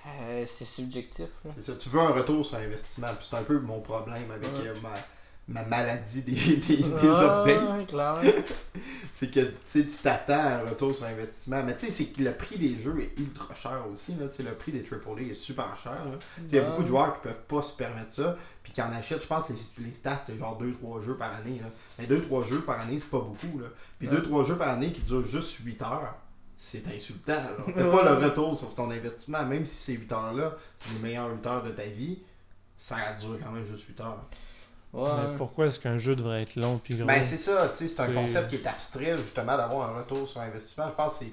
Euh, 0.06 0.44
c'est 0.46 0.64
subjectif. 0.64 1.26
Ça, 1.60 1.72
tu 1.76 1.88
veux 1.88 2.00
un 2.00 2.10
retour 2.10 2.44
sur 2.44 2.58
investissement, 2.58 3.08
puis 3.18 3.26
c'est 3.28 3.36
un 3.36 3.42
peu 3.42 3.58
mon 3.58 3.80
problème 3.80 4.30
avec 4.30 4.48
Ouais. 4.60 4.68
euh, 4.68 4.74
ma, 4.82 5.62
ma 5.62 5.66
maladie 5.66 6.22
des, 6.22 6.32
des, 6.32 6.76
des 6.76 6.84
Ah, 7.02 7.42
updates. 7.42 8.52
C'est 9.12 9.30
que 9.30 9.40
tu 9.66 9.86
t'attends 10.02 10.34
à 10.34 10.48
un 10.56 10.68
retour 10.68 10.94
sur 10.94 11.06
investissement, 11.06 11.62
mais 11.64 11.74
tu 11.74 11.86
sais, 11.86 11.90
c'est 11.90 12.12
que 12.12 12.22
le 12.22 12.34
prix 12.34 12.58
des 12.58 12.76
jeux 12.76 13.00
est 13.00 13.18
ultra 13.18 13.54
cher 13.54 13.82
aussi. 13.90 14.14
Là, 14.16 14.26
le 14.38 14.54
prix 14.54 14.72
des 14.72 14.80
AAA 14.84 15.30
est 15.30 15.34
super 15.34 15.74
cher. 15.82 15.96
Il 16.46 16.54
y 16.54 16.58
a 16.58 16.62
beaucoup 16.62 16.82
de 16.82 16.88
joueurs 16.88 17.14
qui 17.16 17.28
peuvent 17.28 17.44
pas 17.48 17.62
se 17.62 17.74
permettre 17.74 18.12
ça, 18.12 18.36
puis 18.66 18.72
qui 18.72 18.82
en 18.82 18.92
achètent, 18.92 19.22
je 19.22 19.28
pense 19.28 19.46
que 19.46 19.52
les, 19.52 19.86
les 19.86 19.92
stats, 19.92 20.22
c'est 20.24 20.36
genre 20.36 20.60
2-3 20.60 21.00
jeux 21.04 21.16
par 21.16 21.32
année. 21.36 21.60
Là. 21.62 21.68
Mais 22.00 22.06
2-3 22.08 22.48
jeux 22.48 22.62
par 22.62 22.80
année, 22.80 22.98
c'est 22.98 23.08
pas 23.08 23.20
beaucoup. 23.20 23.60
Là. 23.60 23.66
Puis 24.00 24.08
Ouais. 24.08 24.16
2-3 24.16 24.44
jeux 24.44 24.58
par 24.58 24.70
année 24.70 24.92
qui 24.92 25.02
durent 25.02 25.24
juste 25.24 25.58
8 25.64 25.80
heures, 25.82 26.16
c'est 26.58 26.82
insultant. 26.92 27.40
T'as 27.64 27.72
pas 27.92 28.02
le 28.18 28.24
retour 28.26 28.56
sur 28.56 28.74
ton 28.74 28.90
investissement, 28.90 29.44
même 29.46 29.64
si 29.64 29.76
ces 29.76 29.92
8 29.92 30.10
heures-là, 30.10 30.56
c'est 30.78 30.92
les 30.94 30.98
meilleures 30.98 31.30
8 31.30 31.46
heures 31.46 31.62
de 31.62 31.70
ta 31.70 31.84
vie, 31.84 32.18
ça 32.76 32.96
dure 33.20 33.38
quand 33.40 33.52
même 33.52 33.64
juste 33.64 33.84
8 33.86 34.00
heures. 34.00 34.24
Ouais. 34.92 35.10
Mais 35.30 35.36
pourquoi 35.36 35.66
est-ce 35.66 35.78
qu'un 35.78 35.98
jeu 35.98 36.16
devrait 36.16 36.42
être 36.42 36.56
long 36.56 36.78
puis 36.82 36.96
gros? 36.96 37.06
Ben 37.06 37.22
c'est 37.22 37.38
ça, 37.38 37.68
tu 37.68 37.76
sais, 37.76 37.88
c'est 37.88 38.00
un 38.00 38.12
concept 38.12 38.48
qui 38.50 38.56
est 38.56 38.66
abstrait 38.66 39.16
justement 39.18 39.56
d'avoir 39.56 39.90
un 39.94 39.98
retour 40.00 40.26
sur 40.26 40.40
investissement. 40.40 40.88
Je 40.88 40.94
pense 40.94 41.18
que 41.20 41.24
c'est 41.26 41.32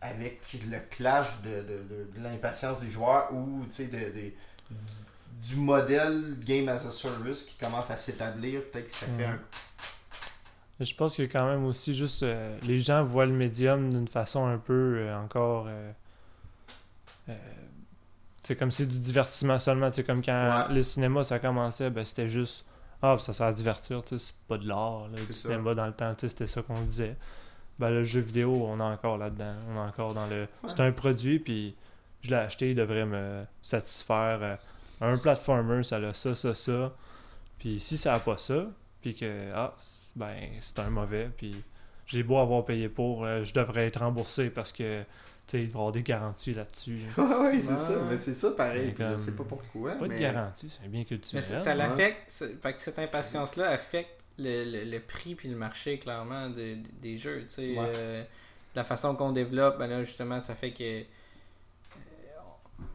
avec 0.00 0.40
le 0.54 0.78
clash 0.90 1.42
de, 1.42 1.50
de, 1.50 1.62
de- 1.62 2.10
de 2.16 2.22
l'impatience 2.22 2.80
des 2.80 2.88
joueurs 2.90 3.32
ou 3.34 3.64
tu 3.66 3.72
sais, 3.72 3.86
de, 3.88 3.98
de- 3.98 4.32
du, 5.48 5.56
modèle 5.56 6.34
Game 6.44 6.68
as 6.68 6.86
a 6.86 6.90
Service 6.90 7.44
qui 7.44 7.56
commence 7.58 7.90
à 7.90 7.96
s'établir, 7.96 8.62
peut-être 8.70 8.86
que 8.86 8.92
ça 8.92 9.06
fait 9.06 9.26
Mhm. 9.26 9.34
un. 9.34 10.84
Je 10.84 10.94
pense 10.94 11.16
que 11.16 11.22
quand 11.22 11.46
même 11.48 11.64
aussi 11.66 11.94
juste 11.94 12.22
euh, 12.24 12.58
les 12.62 12.78
gens 12.80 13.04
voient 13.04 13.26
le 13.26 13.32
médium 13.32 13.90
d'une 13.90 14.08
façon 14.08 14.46
un 14.46 14.58
peu 14.58 14.96
euh, 14.98 15.16
encore 15.16 15.66
euh, 15.68 15.92
c'est 18.42 18.56
comme 18.56 18.72
c'est 18.72 18.86
du 18.86 18.98
divertissement 18.98 19.58
seulement, 19.58 19.90
c'est 19.92 20.04
comme 20.04 20.22
quand 20.24 20.66
Ouais. 20.68 20.74
le 20.74 20.82
cinéma 20.82 21.22
ça 21.24 21.38
commençait, 21.38 21.90
ben 21.90 22.04
c'était 22.04 22.28
juste 22.28 22.64
ah 23.00 23.16
ça 23.20 23.32
sert 23.32 23.46
à 23.46 23.52
divertir, 23.52 24.02
c'est 24.06 24.34
pas 24.48 24.58
de 24.58 24.66
l'art 24.66 25.06
ça. 25.28 25.32
cinéma 25.32 25.74
dans 25.74 25.86
le 25.86 25.92
temps, 25.92 26.12
c'était 26.18 26.46
ça 26.46 26.62
qu'on 26.62 26.80
disait. 26.82 27.16
Ben 27.78 27.90
le 27.90 28.04
jeu 28.04 28.20
vidéo, 28.20 28.64
on 28.66 28.78
est 28.78 28.82
encore 28.82 29.18
là-dedans, 29.18 29.54
on 29.70 29.76
est 29.76 29.86
encore 29.88 30.14
dans 30.14 30.26
le 30.26 30.46
c'est 30.66 30.80
un 30.80 30.92
produit 30.92 31.38
puis 31.38 31.74
je 32.22 32.30
l'ai 32.30 32.36
acheté, 32.36 32.70
il 32.70 32.76
devrait 32.76 33.06
me 33.06 33.44
satisfaire 33.60 34.58
un 35.02 35.18
platformer, 35.18 35.82
ça 35.82 35.96
a 35.96 36.14
ça 36.14 36.34
ça 36.34 36.54
ça. 36.54 36.92
Puis 37.58 37.78
si 37.80 37.96
ça 37.96 38.14
a 38.14 38.20
pas 38.20 38.38
ça, 38.38 38.66
puis 39.00 39.14
que 39.14 39.50
ah 39.54 39.74
c'est- 39.78 40.12
ben 40.16 40.36
c'est 40.60 40.78
un 40.78 40.90
mauvais 40.90 41.30
puis 41.36 41.54
j'ai 42.06 42.22
beau 42.22 42.38
avoir 42.38 42.64
payé 42.64 42.88
pour 42.88 43.24
euh, 43.24 43.44
je 43.44 43.52
devrais 43.54 43.86
être 43.86 44.00
remboursé 44.00 44.50
parce 44.50 44.72
que 44.72 45.02
tu 45.02 45.06
sais 45.46 45.62
il 45.62 45.66
va 45.68 45.72
y 45.72 45.74
avoir 45.78 45.92
des 45.92 46.02
garanties 46.02 46.54
là-dessus 46.54 47.00
oui, 47.18 47.60
c'est 47.62 47.76
ça, 47.76 47.94
mais 48.08 48.16
c'est 48.18 48.32
ça 48.32 48.50
pareil. 48.52 48.94
Mais 48.98 49.04
Je 49.06 49.12
comme- 49.14 49.24
sais 49.24 49.32
pas 49.32 49.44
pourquoi. 49.44 49.92
pas 49.94 50.04
de 50.06 50.12
mais- 50.12 50.20
garantie 50.20 50.68
c'est 50.70 50.88
bien 50.88 51.00
Mais 51.00 51.04
culturel 51.06 51.42
ça, 51.44 51.56
ça 51.58 51.70
ouais. 51.70 51.76
l'affecte. 51.76 52.22
ça- 52.30 52.46
Fait 52.62 52.74
que 52.74 52.80
cette 52.80 52.98
impatience-là 52.98 53.68
affecte 53.70 54.20
le, 54.38 54.64
le, 54.64 54.90
le 54.90 55.00
prix 55.00 55.34
puis 55.34 55.48
le 55.48 55.56
marché, 55.56 55.98
clairement, 55.98 56.48
de- 56.48 56.54
de- 56.76 56.78
des 57.02 57.16
jeux. 57.18 57.44
tu 57.48 57.54
sais. 57.54 57.78
Ouais. 57.78 57.92
Euh, 57.94 58.24
la 58.74 58.82
façon 58.84 59.14
qu'on 59.14 59.30
développe, 59.32 59.78
ben 59.78 59.86
là, 59.88 60.02
justement, 60.04 60.40
ça 60.40 60.54
fait 60.54 60.72
que 60.72 60.82
euh, 60.82 61.02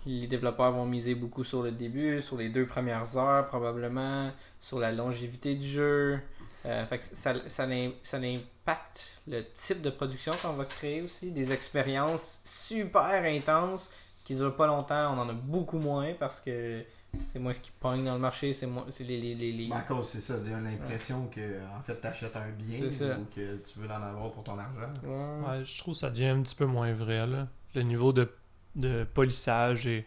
les 0.05 0.27
développeurs 0.27 0.71
vont 0.71 0.85
miser 0.85 1.15
beaucoup 1.15 1.43
sur 1.43 1.61
le 1.63 1.71
début, 1.71 2.21
sur 2.21 2.37
les 2.37 2.49
deux 2.49 2.65
premières 2.65 3.17
heures, 3.17 3.45
probablement, 3.45 4.31
sur 4.59 4.79
la 4.79 4.91
longévité 4.91 5.55
du 5.55 5.67
jeu. 5.67 6.19
Euh, 6.65 6.85
fait 6.87 6.97
que 6.99 7.03
ça, 7.03 7.33
ça, 7.47 7.67
ça 8.03 8.17
impacte 8.17 9.21
le 9.27 9.43
type 9.53 9.81
de 9.81 9.89
production 9.89 10.33
qu'on 10.41 10.53
va 10.53 10.65
créer 10.65 11.01
aussi. 11.01 11.31
Des 11.31 11.51
expériences 11.51 12.41
super 12.45 13.23
intenses 13.23 13.89
qui 14.23 14.35
durent 14.35 14.55
pas 14.55 14.67
longtemps. 14.67 15.13
On 15.15 15.19
en 15.21 15.29
a 15.29 15.33
beaucoup 15.33 15.79
moins 15.79 16.13
parce 16.19 16.39
que 16.41 16.83
c'est 17.31 17.39
moins 17.39 17.53
ce 17.53 17.61
qui 17.61 17.71
pogne 17.79 18.03
dans 18.03 18.15
le 18.15 18.19
marché. 18.19 18.51
C'est 18.53 18.65
moins, 18.67 18.85
c'est 18.89 19.05
les, 19.05 19.19
les, 19.21 19.35
les, 19.35 19.51
les- 19.53 19.67
Ben, 19.69 19.77
à 19.77 19.81
cause, 19.83 20.09
c'est 20.09 20.19
ça, 20.19 20.37
de 20.39 20.49
l'impression 20.49 21.27
que 21.27 21.59
en 21.77 21.81
fait 21.83 21.95
t'achètes 21.95 22.35
un 22.35 22.49
bien 22.49 22.79
ou 23.19 23.25
que 23.33 23.55
tu 23.57 23.79
veux 23.79 23.87
en 23.89 23.91
avoir 24.03 24.31
pour 24.31 24.43
ton 24.43 24.57
argent. 24.59 24.91
Ouais. 25.03 25.47
Ouais, 25.59 25.65
je 25.65 25.77
trouve 25.77 25.93
que 25.93 25.99
ça 26.01 26.09
devient 26.09 26.27
un 26.27 26.41
petit 26.41 26.55
peu 26.55 26.65
moins 26.65 26.91
vrai. 26.91 27.25
Là. 27.25 27.47
Le 27.75 27.83
niveau 27.83 28.11
de, 28.11 28.29
de 28.77 29.03
polissage 29.03 29.85
est 29.87 30.05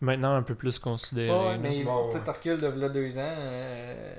maintenant 0.00 0.34
un 0.34 0.42
peu 0.42 0.54
plus 0.54 0.78
considéré. 0.78 1.30
Ouais, 1.30 1.58
mais 1.58 1.68
Ouais, 1.84 2.10
tu 2.12 2.16
ouais. 2.18 2.24
te 2.24 2.30
recules 2.30 2.58
de 2.60 2.66
là 2.68 2.88
deux 2.88 3.18
ans. 3.18 3.34
euh, 3.36 4.16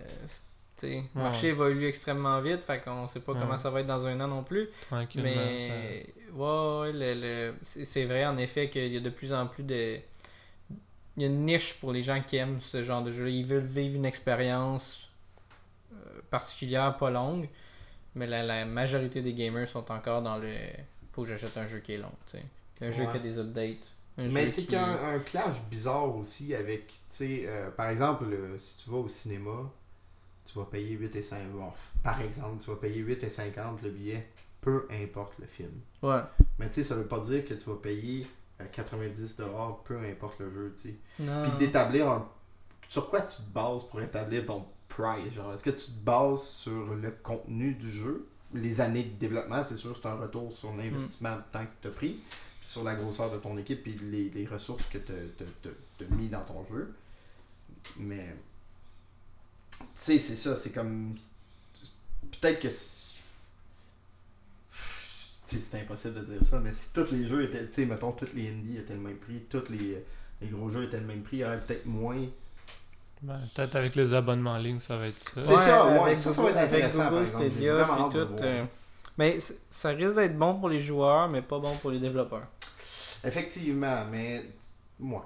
le 0.84 0.88
Ouais. 0.90 1.04
marché 1.16 1.48
évolue 1.48 1.86
extrêmement 1.88 2.40
vite, 2.40 2.64
fait 2.64 2.80
qu'on 2.84 3.08
sait 3.08 3.20
pas 3.20 3.32
Ouais. 3.34 3.40
comment 3.42 3.58
ça 3.58 3.72
va 3.72 3.80
être 3.82 3.88
dans 3.88 4.06
un 4.06 4.20
an 4.22 4.28
non 4.28 4.44
plus. 4.44 4.70
Tranquillement. 4.82 5.28
Mais 5.34 6.14
ouais, 6.34 6.80
ouais, 6.82 6.94
le, 6.94 7.14
le- 7.22 7.54
c'est 7.64 8.06
vrai 8.06 8.26
en 8.28 8.38
effet 8.38 8.70
qu'il 8.70 8.94
y 8.94 8.98
a 8.98 9.00
de 9.00 9.10
plus 9.10 9.34
en 9.34 9.48
plus 9.48 9.64
de. 9.64 9.98
Il 11.16 11.24
y 11.24 11.26
a 11.26 11.30
une 11.30 11.46
niche 11.46 11.74
pour 11.80 11.92
les 11.94 12.04
gens 12.04 12.22
qui 12.22 12.36
aiment 12.38 12.62
ce 12.62 12.84
genre 12.84 13.02
de 13.02 13.10
jeu. 13.10 13.32
Ils 13.32 13.44
veulent 13.46 13.64
vivre 13.66 13.96
une 13.96 14.06
expérience 14.06 15.10
euh, 15.94 15.98
particulière, 16.30 16.96
pas 16.98 17.10
longue. 17.10 17.50
Mais 18.14 18.28
la, 18.28 18.44
la 18.44 18.66
majorité 18.66 19.22
des 19.24 19.34
gamers 19.34 19.68
sont 19.68 19.92
encore 19.92 20.22
dans 20.22 20.38
le. 20.38 20.54
Faut 21.14 21.24
que 21.24 21.30
j'achète 21.30 21.58
un 21.58 21.66
jeu 21.66 21.80
qui 21.80 21.94
est 21.94 21.98
long. 21.98 22.12
t'sais. 22.28 22.44
Un 22.82 22.92
jeu 22.92 23.04
Ouais. 23.06 23.12
qui 23.12 23.18
a 23.18 23.20
des 23.20 23.38
updates. 23.40 23.92
Un 24.18 24.30
Mais 24.30 24.48
c'est 24.48 24.62
qui- 24.62 24.68
qu'il 24.68 24.76
y 24.76 24.78
a 24.78 24.86
un, 24.86 25.16
un 25.16 25.20
clash 25.20 25.62
bizarre 25.70 26.16
aussi 26.16 26.54
avec, 26.56 26.88
tu 26.88 26.94
sais, 27.10 27.44
euh, 27.46 27.70
par 27.72 27.90
exemple, 27.90 28.26
euh, 28.32 28.58
si 28.58 28.84
tu 28.84 28.90
vas 28.90 28.98
au 28.98 29.10
cinéma, 29.10 29.72
tu 30.46 30.58
vas 30.58 30.66
payer 30.66 30.96
8 30.96 31.16
et 31.16 31.22
5 31.24 31.48
bon, 31.52 31.72
Par 32.04 32.22
exemple, 32.22 32.64
tu 32.64 32.70
vas 32.70 32.78
payer 32.78 33.02
8 33.02 33.24
et 33.24 33.30
50 33.30 33.82
le 33.84 33.90
billet, 33.92 34.28
peu 34.62 34.88
importe 34.90 35.34
le 35.40 35.46
film. 35.46 35.72
Ouais. 36.02 36.22
Mais 36.58 36.68
tu 36.70 36.76
sais, 36.76 36.84
ça 36.84 36.96
veut 36.96 37.06
pas 37.08 37.20
dire 37.20 37.46
que 37.46 37.54
tu 37.54 37.70
vas 37.70 37.76
payer 37.76 38.26
euh, 38.62 38.66
90$, 38.74 39.84
peu 39.84 39.98
importe 40.00 40.40
le 40.40 40.52
jeu, 40.52 40.74
tu 40.82 40.90
sais. 40.90 40.96
Puis 41.18 41.52
d'établir 41.60 42.10
un... 42.10 42.28
Sur 42.90 43.10
quoi 43.10 43.22
tu 43.22 43.38
te 43.38 43.50
bases 43.54 43.84
pour 43.90 44.02
établir 44.02 44.46
ton 44.46 44.66
price? 44.88 45.34
Genre, 45.34 45.54
est-ce 45.54 45.64
que 45.64 45.70
tu 45.72 45.88
te 45.92 46.00
bases 46.04 46.44
sur 46.48 46.96
le 46.96 47.12
contenu 47.12 47.74
du 47.74 47.92
jeu? 47.92 48.28
Les 48.54 48.80
années 48.80 49.04
de 49.04 49.20
développement, 49.20 49.62
c'est 49.66 49.76
sûr, 49.76 49.98
c'est 50.02 50.08
un 50.08 50.16
retour 50.16 50.52
sur 50.54 50.74
l'investissement 50.74 51.36
de 51.36 51.42
temps 51.52 51.66
que 51.66 51.82
tu 51.82 51.88
as 51.90 51.92
pris, 51.92 52.20
sur 52.68 52.84
la 52.84 52.96
grosseur 52.96 53.32
de 53.32 53.38
ton 53.38 53.58
équipe, 53.58 53.82
puis 53.84 53.98
les, 54.12 54.30
les 54.30 54.46
ressources 54.46 54.86
que 54.88 54.98
tu 54.98 55.14
as 55.14 56.16
mis 56.16 56.28
dans 56.28 56.42
ton 56.44 56.66
jeu. 56.66 56.94
Mais, 57.98 58.36
tu 59.80 59.86
sais, 59.96 60.20
c'est 60.20 60.36
ça, 60.36 60.56
c'est 60.56 60.72
comme... 60.72 61.16
Peut-être 62.42 62.60
que... 62.60 62.70
c'est- 62.70 63.06
impossible 65.82 66.16
de 66.26 66.34
dire 66.34 66.44
ça, 66.44 66.60
mais 66.60 66.74
si 66.74 66.92
tous 66.94 67.10
les 67.12 67.26
jeux 67.26 67.46
étaient, 67.46 67.66
tu 67.68 67.74
sais, 67.74 67.86
mettons, 67.86 68.12
tous 68.12 68.34
les 68.36 68.50
indies 68.50 68.78
étaient 68.80 68.94
le 68.96 69.00
même 69.00 69.16
prix, 69.18 69.40
tous 69.50 69.70
les, 69.70 70.04
les 70.42 70.48
gros 70.50 70.70
jeux 70.70 70.84
étaient 70.84 71.00
le 71.00 71.06
même 71.06 71.22
prix, 71.24 71.38
il 71.38 71.40
y 71.40 71.46
aurait 71.46 71.62
peut-être 71.62 71.86
moins. 71.86 72.22
Ben, 73.22 73.40
Peut-être 73.56 73.76
avec 73.78 73.96
les 73.96 74.14
abonnements 74.14 74.52
en 74.56 74.58
ligne, 74.58 74.82
ça 74.82 74.98
va 74.98 75.08
être 75.08 75.16
ça. 75.16 75.32
C'est 75.42 75.58
ça, 75.58 75.88
ouais, 75.88 76.00
avec 76.00 76.18
ça, 76.18 76.34
ça 76.34 76.42
Google- 76.42 76.54
va 76.54 76.64
être 76.64 76.70
par 76.70 76.80
exemple. 76.80 77.28
Stadia, 77.28 77.88
tout. 78.12 78.44
Mais 79.18 79.40
ça 79.70 79.90
risque 79.90 80.16
d'être 80.16 80.38
bon 80.38 80.56
pour 80.56 80.70
les 80.70 80.80
joueurs, 80.80 81.28
mais 81.30 81.42
pas 81.42 81.60
bon 81.60 81.76
pour 81.78 81.92
les 81.92 82.00
développeurs. 82.00 82.48
Effectivement, 83.24 84.06
mais. 84.12 84.44
Moi, 85.00 85.24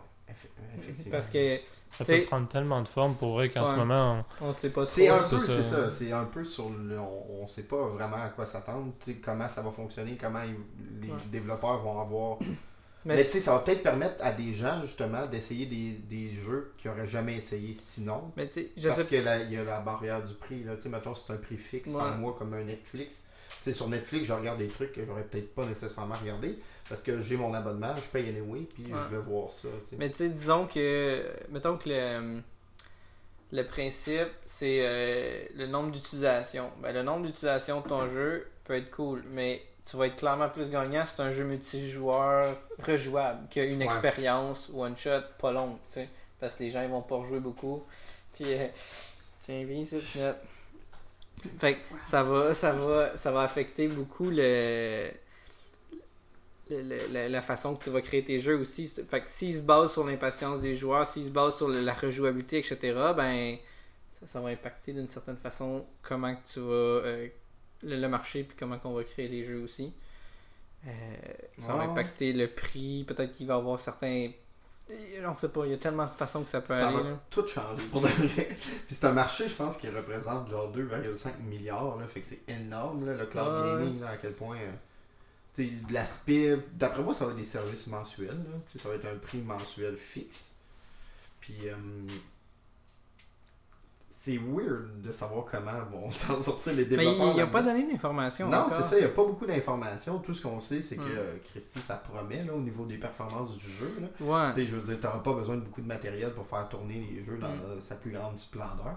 effectivement. 0.79 1.11
Parce 1.17 1.29
que 1.29 1.59
Ça 1.89 2.03
peut 2.05 2.23
prendre 2.25 2.47
tellement 2.47 2.81
de 2.81 2.87
formes 2.87 3.15
pour 3.15 3.33
vrai 3.33 3.49
qu'en 3.49 3.65
ce 3.65 3.73
moment, 3.75 4.25
on 4.41 4.53
sait 4.53 4.69
pas 4.71 4.83
trop. 4.83 4.85
C'est 4.85 5.07
un 5.09 5.19
c'est 5.19 5.35
peu, 5.35 5.39
ça. 5.41 5.51
c'est 5.57 5.63
ça. 5.63 5.89
C'est 5.89 6.11
un 6.11 6.25
peu 6.25 6.43
sur 6.43 6.69
le. 6.69 6.99
On, 6.99 7.43
on 7.43 7.47
sait 7.47 7.63
pas 7.63 7.87
vraiment 7.87 8.17
à 8.17 8.29
quoi 8.29 8.45
s'attendre, 8.45 8.93
tu 9.03 9.11
sais, 9.13 9.17
comment 9.19 9.47
ça 9.47 9.61
va 9.61 9.71
fonctionner, 9.71 10.17
comment 10.19 10.41
ils- 10.43 11.01
les 11.01 11.11
Ouais. 11.11 11.17
développeurs 11.31 11.81
vont 11.81 11.99
avoir. 12.01 12.39
Mais, 13.03 13.15
Mais 13.15 13.23
tu 13.25 13.31
sais, 13.31 13.41
ça 13.41 13.53
va 13.53 13.59
peut-être 13.61 13.81
permettre 13.81 14.23
à 14.23 14.31
des 14.31 14.53
gens, 14.53 14.79
justement, 14.83 15.25
d'essayer 15.25 15.65
des, 15.65 15.93
des 15.93 16.35
jeux 16.35 16.71
qu'ils 16.77 16.91
n'auraient 16.91 17.07
jamais 17.07 17.35
essayé 17.35 17.73
sinon. 17.73 18.31
mais 18.37 18.45
tu 18.47 18.53
sais, 18.61 18.71
je 18.77 18.89
Parce 18.89 19.01
sais 19.01 19.07
qu'il 19.07 19.23
y 19.23 19.57
a 19.57 19.63
la 19.63 19.79
barrière 19.79 20.23
du 20.23 20.35
prix. 20.35 20.63
Là. 20.63 20.75
Tu 20.75 20.83
sais, 20.83 20.89
mettons, 20.89 21.15
c'est 21.15 21.33
un 21.33 21.37
prix 21.37 21.57
fixe 21.57 21.89
Ouais. 21.89 21.95
par 21.97 22.15
mois 22.19 22.35
comme 22.37 22.53
un 22.53 22.63
Netflix. 22.63 23.25
Tu 23.61 23.65
sais, 23.65 23.73
sur 23.73 23.87
Netflix, 23.89 24.25
je 24.25 24.33
regarde 24.33 24.57
des 24.57 24.67
trucs 24.67 24.91
que 24.91 25.05
j'aurais 25.05 25.23
peut-être 25.23 25.53
pas 25.53 25.65
nécessairement 25.67 26.15
regardé 26.15 26.57
parce 26.89 27.03
que 27.03 27.21
j'ai 27.21 27.37
mon 27.37 27.53
abonnement, 27.53 27.95
je 27.95 28.09
paye 28.09 28.27
anyway, 28.29 28.61
puis 28.61 28.85
Ouais. 28.85 28.99
je 29.09 29.15
vais 29.15 29.21
voir 29.21 29.51
ça. 29.51 29.67
Mais 29.99 30.09
tu 30.09 30.15
sais, 30.17 30.29
disons 30.29 30.65
que. 30.67 31.23
Mettons 31.49 31.77
que 31.77 31.89
le. 31.89 32.41
Le 33.53 33.63
principe, 33.67 34.29
c'est 34.45 34.79
euh, 34.81 35.43
le 35.55 35.67
nombre 35.67 35.91
d'utilisations. 35.91 36.71
Ben, 36.81 36.93
le 36.93 37.03
nombre 37.03 37.25
d'utilisations 37.25 37.81
de 37.81 37.87
ton 37.87 38.07
jeu 38.07 38.47
peut 38.63 38.75
être 38.75 38.89
cool, 38.91 39.23
mais 39.29 39.61
tu 39.87 39.97
vas 39.97 40.07
être 40.07 40.15
clairement 40.15 40.47
plus 40.47 40.69
gagnant 40.69 41.05
si 41.05 41.15
c'est 41.17 41.21
un 41.21 41.31
jeu 41.31 41.43
multijoueur 41.43 42.55
rejouable, 42.81 43.49
qui 43.49 43.59
a 43.59 43.65
une 43.65 43.79
Ouais. 43.79 43.85
expérience 43.85 44.69
one 44.73 44.95
shot 44.95 45.19
pas 45.37 45.51
longue, 45.51 45.75
tu 45.89 45.95
sais. 45.95 46.09
Parce 46.39 46.55
que 46.55 46.63
les 46.63 46.71
gens 46.71 46.81
ils 46.81 46.89
vont 46.89 47.01
pas 47.01 47.17
rejouer 47.17 47.41
beaucoup. 47.41 47.83
Puis, 48.35 48.45
euh, 48.53 48.67
tiens, 49.41 49.65
viens 49.65 49.81
ici, 49.81 49.97
Pinette. 49.97 50.41
Fait 51.59 51.75
que 51.75 51.79
ça 52.03 52.23
va, 52.23 52.53
ça 52.53 52.73
va, 52.73 53.17
ça 53.17 53.31
va 53.31 53.41
affecter 53.41 53.87
beaucoup 53.87 54.29
le, 54.29 55.11
le- 56.69 57.07
le- 57.11 57.27
la, 57.27 57.41
façon 57.41 57.75
que 57.75 57.83
tu 57.83 57.89
vas 57.89 58.01
créer 58.01 58.23
tes 58.23 58.39
jeux 58.39 58.57
aussi. 58.57 58.87
Fait 58.87 59.21
que 59.21 59.29
s'ils 59.29 59.55
se 59.57 59.61
basent 59.61 59.91
sur 59.93 60.05
l'impatience 60.05 60.61
des 60.61 60.75
joueurs, 60.75 61.07
s'ils 61.07 61.25
se 61.25 61.29
basent 61.31 61.57
sur 61.57 61.67
la 61.67 61.93
rejouabilité, 61.93 62.59
etc., 62.59 62.77
ben 63.15 63.57
ça, 64.19 64.27
ça 64.27 64.41
va 64.41 64.49
impacter 64.49 64.93
d'une 64.93 65.07
certaine 65.07 65.37
façon 65.37 65.85
comment 66.01 66.35
que 66.35 66.47
tu 66.47 66.59
vas 66.59 66.65
euh, 66.73 67.27
le, 67.83 67.97
le 67.97 68.07
marché 68.09 68.43
puis 68.43 68.55
comment 68.57 68.77
qu'on 68.79 68.93
va 68.93 69.03
créer 69.03 69.27
les 69.27 69.43
jeux 69.45 69.61
aussi. 69.63 69.93
Euh, 70.87 70.91
ça 71.59 71.73
va 71.75 71.83
impacter 71.83 72.33
le 72.33 72.47
prix, 72.47 73.03
peut-être 73.07 73.33
qu'il 73.33 73.47
va 73.47 73.55
y 73.55 73.57
avoir 73.57 73.79
certains. 73.79 74.31
On 75.25 75.35
sait 75.35 75.49
pas, 75.49 75.65
il 75.65 75.71
y 75.71 75.73
a 75.73 75.77
tellement 75.77 76.05
de 76.05 76.09
façons 76.09 76.43
que 76.43 76.49
ça 76.49 76.61
peut 76.61 76.73
ça 76.73 76.87
aller. 76.87 76.97
va 76.97 77.03
là. 77.09 77.19
tout 77.29 77.45
changer 77.47 77.83
pour 77.91 78.01
de 78.01 78.07
vrai. 78.07 78.49
Puis 78.87 78.95
c'est 78.95 79.05
un 79.05 79.11
marché, 79.13 79.47
je 79.47 79.53
pense, 79.53 79.77
qui 79.77 79.87
représente 79.89 80.49
genre 80.49 80.71
2,5 80.75 81.39
milliards. 81.47 81.97
Là, 81.99 82.07
fait 82.07 82.21
que 82.21 82.27
c'est 82.27 82.41
énorme, 82.49 83.05
là, 83.05 83.13
le 83.15 83.25
cloud 83.27 83.63
gaming, 83.65 84.01
là, 84.01 84.09
à 84.09 84.17
quel 84.17 84.33
point. 84.33 84.57
euh, 84.57 84.71
tu 85.55 85.65
sais, 85.67 85.71
de 85.87 85.93
l'aspect. 85.93 86.57
D'après 86.73 87.03
moi, 87.03 87.13
ça 87.13 87.25
va 87.25 87.31
être 87.31 87.37
des 87.37 87.45
services 87.45 87.87
mensuels. 87.87 88.29
Là, 88.37 88.59
ça 88.65 88.89
va 88.89 88.95
être 88.95 89.05
un 89.05 89.17
prix 89.17 89.39
mensuel 89.39 89.95
fixe. 89.97 90.55
Puis. 91.39 91.69
euh, 91.69 91.75
c'est 94.23 94.37
weird 94.37 95.01
de 95.01 95.11
savoir 95.11 95.45
comment 95.49 95.71
vont 95.91 96.11
s'en 96.11 96.39
sortir 96.43 96.73
les 96.73 96.83
Mais 96.83 96.89
développeurs. 96.97 97.29
il 97.31 97.33
n'y 97.33 97.41
a 97.41 97.47
pas 97.47 97.63
donné 97.63 97.91
d'informations. 97.91 98.47
Non, 98.49 98.67
c'est 98.69 98.83
ça, 98.83 98.95
il 98.97 98.99
n'y 98.99 99.05
a 99.05 99.09
pas 99.09 99.23
beaucoup 99.25 99.47
d'informations. 99.47 100.19
Tout 100.19 100.31
ce 100.35 100.43
qu'on 100.43 100.59
sait, 100.59 100.83
c'est 100.83 100.97
que 100.97 101.01
Ouais. 101.01 101.07
euh, 101.17 101.37
Christy, 101.49 101.79
ça 101.79 101.95
promet 101.95 102.43
là, 102.43 102.53
au 102.53 102.59
niveau 102.59 102.85
des 102.85 102.97
performances 102.97 103.57
du 103.57 103.67
jeu. 103.67 103.91
Là. 103.99 104.07
Ouais. 104.53 104.53
Je 104.63 104.75
veux 104.75 104.81
dire, 104.83 104.99
tu 104.99 105.05
n'auras 105.07 105.19
pas 105.21 105.33
besoin 105.33 105.55
de 105.55 105.61
beaucoup 105.61 105.81
de 105.81 105.87
matériel 105.87 106.33
pour 106.33 106.45
faire 106.45 106.69
tourner 106.69 107.03
les 107.11 107.23
jeux 107.23 107.39
dans 107.39 107.47
Mm. 107.49 107.79
sa 107.79 107.95
plus 107.95 108.11
grande 108.11 108.37
splendeur. 108.37 108.95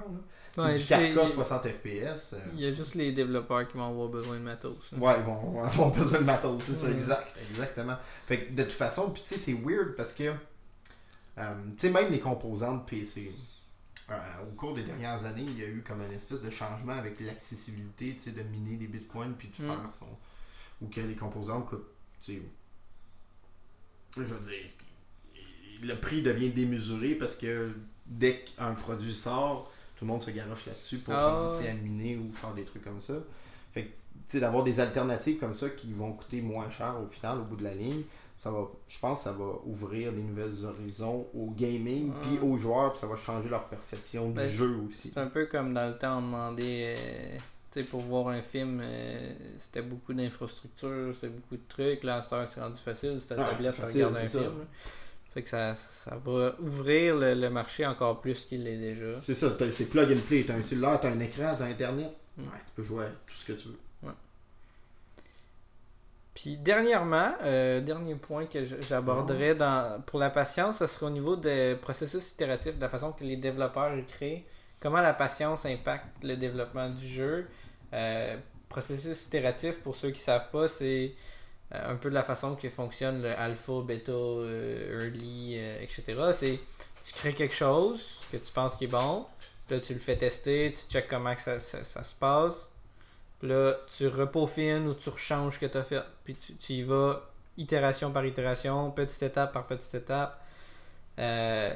Là. 0.57 0.63
Ouais, 0.65 0.73
du 0.73 0.79
juste 0.79 0.91
les- 0.91 1.15
4K 1.15 1.27
60 1.29 1.69
FPS. 1.69 2.35
euh, 2.35 2.39
Il 2.53 2.61
y 2.61 2.67
a 2.67 2.73
juste 2.73 2.95
les 2.95 3.13
développeurs 3.13 3.67
qui 3.67 3.79
vont 3.79 3.89
avoir 3.89 4.09
besoin 4.09 4.37
de 4.37 4.43
matos. 4.43 4.77
hein. 4.95 5.01
Ouais, 5.01 5.15
ils 5.21 5.25
vont, 5.25 5.65
avoir 5.65 5.91
besoin 5.91 6.21
de 6.21 6.25
matos, 6.25 6.61
c'est 6.61 6.75
ça, 6.75 6.91
exact, 6.91 7.35
exactement. 7.49 7.97
Fait 8.27 8.41
que 8.45 8.53
de 8.53 8.63
toute 8.63 8.73
façon, 8.73 9.11
puis 9.11 9.23
tu 9.23 9.31
sais, 9.31 9.39
c'est 9.39 9.55
weird 9.55 9.95
parce 9.97 10.13
que, 10.13 10.25
euh, 10.25 11.55
tu 11.79 11.87
sais, 11.87 11.91
même 11.91 12.13
les 12.13 12.21
composants 12.21 12.77
de 12.77 12.83
PC, 12.85 13.33
euh, 14.11 14.43
au 14.43 14.53
cours 14.55 14.75
des 14.75 14.83
dernières 14.85 15.25
années, 15.25 15.45
il 15.47 15.59
y 15.59 15.63
a 15.65 15.69
eu 15.69 15.83
comme 15.87 16.03
une 16.03 16.13
espèce 16.13 16.43
de 16.43 16.51
changement 16.51 16.93
avec 16.93 17.21
l'accessibilité, 17.21 18.15
tu 18.15 18.21
sais, 18.21 18.31
de 18.33 18.43
miner 18.43 18.77
des 18.77 18.87
bitcoins 18.87 19.35
puis 19.35 19.49
de 19.49 19.63
Mm. 19.65 19.67
faire 19.67 19.93
son. 19.93 20.07
ou 20.83 20.89
que 20.89 21.01
les 21.01 21.15
composants 21.15 21.63
coûtent, 21.63 21.87
tu 22.21 22.35
sais. 22.35 22.43
Je 24.17 24.23
veux 24.23 24.41
dire, 24.41 24.71
le 25.83 25.95
prix 26.01 26.23
devient 26.23 26.51
démesuré 26.51 27.15
parce 27.15 27.37
que 27.37 27.73
dès 28.07 28.41
qu'un 28.41 28.75
produit 28.75 29.15
sort, 29.15 29.73
tout 29.97 30.05
le 30.05 30.11
monde 30.13 30.23
se 30.23 30.31
garoche 30.31 30.67
là-dessus 30.67 30.99
pour 30.99 31.15
Ah, 31.15 31.25
commencer 31.37 31.69
à 31.69 31.75
miner 31.75 32.17
ou 32.17 32.33
faire 32.33 32.53
des 32.55 32.65
trucs 32.65 32.85
comme 32.85 33.01
ça. 33.01 33.15
Fait 33.73 33.83
que, 33.85 33.89
tu 33.89 33.95
sais, 34.29 34.41
d'avoir 34.41 34.65
des 34.65 34.79
alternatives 34.81 35.39
comme 35.39 35.55
ça 35.55 35.71
qui 35.71 35.93
vont 35.93 36.13
coûter 36.13 36.43
moins 36.43 36.71
cher 36.71 36.97
au 37.01 37.07
final, 37.09 37.39
au 37.41 37.45
bout 37.45 37.57
de 37.57 37.65
la 37.65 37.75
ligne, 37.75 38.03
ça 38.37 38.51
va, 38.51 38.69
je 38.89 38.99
pense 38.99 39.19
que 39.19 39.25
ça 39.25 39.33
va 39.33 39.45
ouvrir 39.65 40.13
les 40.13 40.23
nouvelles 40.23 40.65
horizons 40.65 41.27
au 41.35 41.51
gaming 41.51 42.13
puis 42.23 42.39
aux 42.43 42.57
joueurs, 42.57 42.93
puis 42.93 43.01
ça 43.01 43.07
va 43.07 43.17
changer 43.17 43.49
leur 43.49 43.65
perception 43.69 44.29
Ben, 44.31 44.49
du 44.49 44.55
jeu 44.57 44.77
aussi. 44.89 45.11
C'est 45.15 45.21
un 45.21 45.29
peu 45.29 45.47
comme 45.47 45.73
dans 45.73 45.89
le 45.89 45.97
temps, 45.97 46.19
on 46.19 46.23
demandait, 46.23 46.97
euh, 46.99 47.37
tu 47.71 47.81
sais, 47.81 47.85
pour 47.87 48.01
voir 48.03 48.29
un 48.29 48.43
film, 48.43 48.81
euh, 48.83 49.33
c'était 49.59 49.83
beaucoup 49.83 50.13
d'infrastructures, 50.13 51.15
c'était 51.15 51.29
beaucoup 51.29 51.57
de 51.57 51.63
trucs. 51.69 52.03
Là, 52.03 52.21
c'est 52.23 52.61
rendu 52.61 52.77
facile, 52.81 53.21
ta 53.27 53.35
Ah, 53.39 53.51
tablette, 53.51 53.75
tu 53.75 53.81
facile, 53.81 54.05
regardes 54.05 54.25
un 54.25 54.29
ça. 54.29 54.41
film. 54.41 54.53
Fait 55.33 55.43
que 55.43 55.49
ça, 55.49 55.75
ça 55.75 56.17
va 56.25 56.55
ouvrir 56.61 57.17
le, 57.17 57.35
le 57.35 57.51
marché 57.51 57.85
encore 57.87 58.21
plus 58.21 58.45
qu'il 58.45 58.63
l'est 58.65 58.77
déjà. 58.77 59.21
C'est 59.23 59.35
ça, 59.35 59.53
c'est 59.71 59.89
plug 59.91 60.13
and 60.13 60.21
play. 60.29 60.45
T'as 60.47 60.55
un 60.55 60.63
cellulaire, 60.63 61.01
t'as 61.01 61.11
un 61.11 61.19
écran, 61.21 61.57
t'as 61.59 61.65
internet. 61.65 62.13
Ouais, 62.39 62.45
tu 62.67 62.73
peux 62.77 62.83
jouer 62.85 63.07
à 63.07 63.09
tout 63.09 63.35
ce 63.35 63.47
que 63.47 63.53
tu 63.53 63.69
veux. 63.69 63.79
Puis 66.35 66.57
dernièrement, 66.57 67.33
euh, 67.45 67.81
dernier 67.81 68.17
point 68.17 68.47
que 68.47 68.65
j- 68.65 68.75
j'aborderais 68.89 69.55
dans 69.55 70.01
pour 70.03 70.19
la 70.19 70.31
patience, 70.31 70.79
ce 70.79 70.87
serait 70.89 71.07
au 71.07 71.11
niveau 71.11 71.37
des 71.37 71.77
processus 71.81 72.33
itératifs, 72.33 72.75
de 72.77 72.81
la 72.81 72.89
façon 72.89 73.13
que 73.13 73.23
les 73.25 73.37
développeurs 73.37 73.93
créent. 74.07 74.45
comment 74.81 75.01
la 75.01 75.15
patience 75.15 75.65
impacte 75.65 76.23
le 76.23 76.37
développement 76.37 76.91
du 76.91 77.07
jeu. 77.07 77.47
Euh, 77.95 78.37
processus 78.69 79.27
itératif, 79.27 79.81
pour 79.81 79.95
ceux 79.97 80.09
qui 80.11 80.21
ne 80.21 80.25
savent 80.25 80.51
pas, 80.51 80.69
c'est 80.69 81.15
euh, 81.73 81.93
un 81.93 81.95
peu 81.97 82.11
de 82.11 82.15
la 82.15 82.23
façon 82.25 82.55
que 82.57 82.69
fonctionne 82.69 83.23
le 83.23 83.31
alpha, 83.39 83.73
euh, 83.73 85.01
early, 85.07 85.57
etc. 85.83 86.03
C'est 86.35 86.59
tu 87.07 87.13
crées 87.15 87.33
quelque 87.35 87.55
chose 87.55 88.03
que 88.33 88.37
tu 88.39 88.51
penses 88.53 88.77
qui 88.77 88.85
est 88.85 88.89
bon, 88.89 89.25
puis 89.67 89.77
là 89.77 89.81
tu 89.83 89.95
le 89.95 90.01
fais 90.01 90.17
tester, 90.17 90.75
tu 90.77 90.93
checkes 90.93 91.09
comment 91.09 91.35
que 91.35 91.41
ça, 91.43 91.61
ça- 91.61 91.85
ça 91.85 92.03
se 92.05 92.15
passe, 92.15 92.69
là 93.45 93.75
tu 93.97 94.09
repaufines 94.09 94.87
ou 94.87 94.95
tu 94.95 95.09
rechanges 95.11 95.55
ce 95.55 95.59
que 95.59 95.67
tu 95.67 95.79
as 95.79 95.85
fait, 95.85 96.03
puis 96.25 96.37
tu, 96.37 96.73
y 96.73 96.83
vas 96.83 97.23
itération 97.57 98.11
par 98.11 98.25
itération, 98.27 98.91
petite 98.91 99.23
étape 99.23 99.53
par 99.53 99.67
petite 99.67 99.95
étape. 99.95 100.41
Euh, 101.19 101.73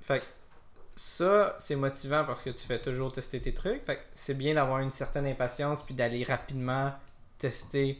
fait 0.00 0.22
ça, 0.94 1.56
c'est 1.58 1.76
motivant 1.76 2.24
parce 2.24 2.42
que 2.42 2.50
tu 2.50 2.64
fais 2.66 2.78
toujours 2.78 3.12
tester 3.12 3.40
tes 3.40 3.54
trucs. 3.54 3.84
Fait 3.84 4.00
c'est 4.14 4.34
bien 4.34 4.54
d'avoir 4.54 4.80
une 4.80 4.90
certaine 4.90 5.26
impatience 5.26 5.82
puis 5.82 5.94
d'aller 5.94 6.22
rapidement 6.24 6.92
tester 7.38 7.98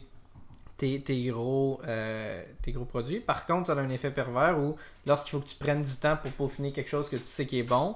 tes, 0.77 1.01
tes 1.01 1.25
gros, 1.25 1.81
euh, 1.87 2.43
tes 2.61 2.71
gros 2.71 2.85
produits. 2.85 3.19
Par 3.19 3.45
contre, 3.45 3.67
ça 3.67 3.73
a 3.73 3.77
un 3.77 3.89
effet 3.89 4.11
pervers 4.11 4.57
où 4.59 4.75
lorsqu'il 5.05 5.31
faut 5.31 5.39
que 5.39 5.49
tu 5.49 5.55
prennes 5.55 5.83
du 5.83 5.95
temps 5.95 6.17
pour 6.17 6.31
peaufiner 6.31 6.71
quelque 6.71 6.89
chose 6.89 7.09
que 7.09 7.15
tu 7.15 7.25
sais 7.25 7.45
qui 7.45 7.59
est 7.59 7.63
bon, 7.63 7.95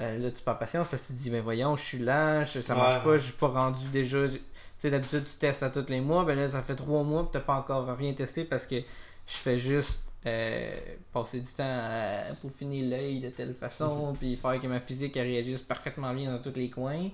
euh, 0.00 0.18
là 0.18 0.30
tu 0.30 0.42
perds 0.42 0.58
patience 0.58 0.86
parce 0.88 1.02
que 1.02 1.08
tu 1.08 1.14
te 1.14 1.18
dis, 1.18 1.30
ben 1.30 1.42
voyons, 1.42 1.74
je 1.76 1.84
suis 1.84 1.98
je- 1.98 2.60
ça 2.62 2.74
marche 2.74 2.96
Ouais, 2.98 3.02
pas, 3.04 3.10
ouais. 3.10 3.18
je 3.18 3.24
suis 3.24 3.32
pas 3.32 3.48
rendu 3.48 3.88
déjà. 3.88 4.28
Tu 4.28 4.38
sais, 4.78 4.90
d'habitude 4.90 5.24
tu 5.24 5.36
testes 5.36 5.62
à 5.62 5.70
tous 5.70 5.86
les 5.88 6.00
mois, 6.00 6.24
ben 6.24 6.36
là 6.36 6.48
ça 6.48 6.62
fait 6.62 6.76
trois 6.76 7.02
mois 7.02 7.24
que 7.24 7.32
t'as 7.32 7.40
pas 7.40 7.54
encore 7.56 7.86
rien 7.96 8.12
testé 8.12 8.44
parce 8.44 8.66
que 8.66 8.76
je 8.76 9.34
fais 9.34 9.58
juste 9.58 10.04
euh, 10.26 10.70
passer 11.12 11.40
du 11.40 11.52
temps 11.52 11.64
à 11.64 12.34
peaufiner 12.40 12.82
l'œil 12.82 13.20
de 13.20 13.30
telle 13.30 13.54
façon, 13.54 14.12
puis 14.18 14.36
faire 14.36 14.60
que 14.60 14.66
ma 14.66 14.80
physique 14.80 15.16
elle 15.16 15.26
réagisse 15.28 15.62
parfaitement 15.62 16.12
bien 16.14 16.30
dans 16.32 16.38
tous 16.40 16.56
les 16.56 16.70
coins. 16.70 17.08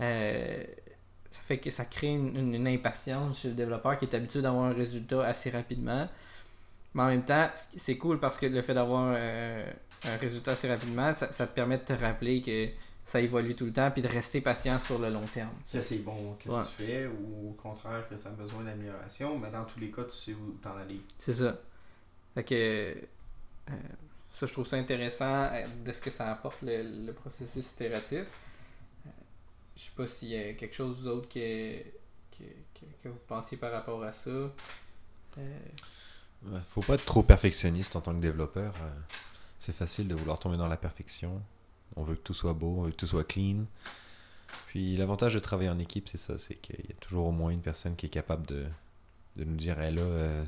Euh, 0.00 0.64
ça 1.30 1.40
fait 1.44 1.58
que 1.58 1.70
ça 1.70 1.84
crée 1.84 2.08
une, 2.08 2.34
une- 2.36 2.54
une 2.54 2.68
impatience 2.68 3.40
chez 3.40 3.48
le 3.48 3.54
développeur 3.54 3.96
qui 3.98 4.06
est 4.06 4.14
habitué 4.14 4.40
d'avoir 4.42 4.64
un 4.64 4.72
résultat 4.74 5.24
assez 5.26 5.50
rapidement. 5.50 6.08
Mais 6.94 7.02
en 7.02 7.06
même 7.08 7.24
temps, 7.24 7.48
c'est 7.54 7.96
cool 7.98 8.18
parce 8.18 8.38
que 8.38 8.46
le 8.46 8.62
fait 8.62 8.74
d'avoir 8.74 9.14
un 10.04 10.16
résultat 10.16 10.52
assez 10.52 10.68
rapidement, 10.68 11.12
ça, 11.14 11.32
ça 11.32 11.46
te 11.46 11.54
permet 11.54 11.78
de 11.78 11.84
te 11.84 11.92
rappeler 11.92 12.40
que 12.42 12.68
ça 13.04 13.20
évolue 13.20 13.54
tout 13.56 13.64
le 13.64 13.72
temps 13.72 13.90
puis 13.90 14.02
de 14.02 14.08
rester 14.08 14.40
patient 14.40 14.78
sur 14.78 14.98
le 14.98 15.08
long 15.10 15.26
terme. 15.26 15.54
tu 15.64 15.70
sais. 15.70 15.78
Que 15.78 15.84
c'est 15.84 15.98
bon, 15.98 16.36
que 16.42 16.48
Ouais. 16.50 16.62
tu 16.62 16.82
fais, 16.84 17.06
ou 17.06 17.50
au 17.50 17.52
contraire 17.54 18.06
que 18.08 18.16
ça 18.16 18.28
a 18.28 18.32
besoin 18.32 18.64
d'amélioration, 18.64 19.38
mais 19.38 19.50
dans 19.50 19.64
tous 19.64 19.80
les 19.80 19.90
cas, 19.90 20.04
tu 20.04 20.14
sais 20.16 20.34
où 20.34 20.58
t'en 20.62 20.76
aller. 20.76 21.00
C'est 21.18 21.32
ça. 21.34 21.58
Fait 22.34 22.44
que 22.44 22.54
euh, 23.70 23.72
ça, 24.34 24.46
je 24.46 24.52
trouve 24.52 24.66
ça 24.66 24.76
intéressant 24.76 25.44
euh, 25.44 25.64
de 25.84 25.92
ce 25.92 26.00
que 26.00 26.10
ça 26.10 26.30
apporte 26.30 26.60
le, 26.62 26.82
le 27.06 27.12
processus 27.12 27.72
itératif. 27.72 28.26
Euh, 29.06 29.10
je 29.74 29.82
sais 29.82 29.90
pas 29.96 30.06
s'il 30.06 30.28
y 30.28 30.36
a 30.36 30.52
quelque 30.52 30.74
chose 30.74 31.02
d'autre 31.04 31.28
que, 31.28 31.78
que, 31.82 32.44
que, 32.74 32.84
que 33.02 33.08
vous 33.08 33.18
pensiez 33.26 33.56
par 33.56 33.72
rapport 33.72 34.02
à 34.04 34.12
ça. 34.12 34.30
Euh, 34.30 35.58
Faut 36.68 36.82
pas 36.82 36.94
être 36.94 37.04
trop 37.06 37.22
perfectionniste 37.22 37.96
en 37.96 38.00
tant 38.00 38.14
que 38.14 38.20
développeur. 38.20 38.74
C'est 39.58 39.74
facile 39.74 40.08
de 40.08 40.14
vouloir 40.14 40.38
tomber 40.38 40.56
dans 40.56 40.68
la 40.68 40.76
perfection. 40.76 41.42
On 41.96 42.02
veut 42.02 42.14
que 42.14 42.20
tout 42.20 42.34
soit 42.34 42.52
beau, 42.52 42.76
on 42.78 42.82
veut 42.82 42.90
que 42.90 42.96
tout 42.96 43.06
soit 43.06 43.24
clean. 43.24 43.64
Puis 44.68 44.96
l'avantage 44.96 45.34
de 45.34 45.38
travailler 45.40 45.70
en 45.70 45.78
équipe, 45.78 46.08
c'est 46.08 46.18
ça, 46.18 46.38
c'est 46.38 46.54
qu'il 46.54 46.86
y 46.88 46.92
a 46.92 46.96
toujours 47.00 47.26
au 47.26 47.32
moins 47.32 47.50
une 47.50 47.60
personne 47.60 47.96
qui 47.96 48.06
est 48.06 48.10
capable 48.10 48.46
de, 48.46 48.66
de 49.36 49.44
nous 49.44 49.56
dire, 49.56 49.80
hey, 49.80 49.94
là, 49.94 50.02
euh, 50.02 50.44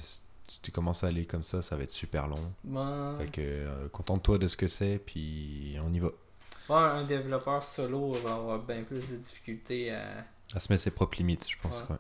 si 0.49 0.61
tu 0.61 0.73
commences 0.73 1.05
à 1.05 1.09
aller 1.09 1.27
comme 1.27 1.43
ça, 1.43 1.63
ça 1.63 1.77
va 1.77 1.83
être 1.83 1.91
super 1.91 2.27
long. 2.27 2.53
Fait 3.19 3.31
que 3.31 3.41
euh, 3.41 3.89
contente-toi 3.89 4.39
de 4.39 4.49
ce 4.49 4.57
que 4.57 4.69
c'est, 4.69 4.99
puis 4.99 5.77
on 5.85 5.93
y 5.93 6.01
va. 6.01 6.11
un 6.69 7.05
développeur 7.05 7.65
solo 7.65 8.13
va 8.13 8.35
avoir 8.35 8.59
bien 8.61 8.83
plus 8.83 9.09
de 9.11 9.17
difficultés 9.17 9.93
à. 9.93 10.25
À 10.53 10.59
se 10.59 10.73
mettre 10.73 10.83
ses 10.83 10.91
propres 10.91 11.19
limites, 11.19 11.49
je 11.49 11.57
pense. 11.63 11.83
Ouais. 11.83 11.97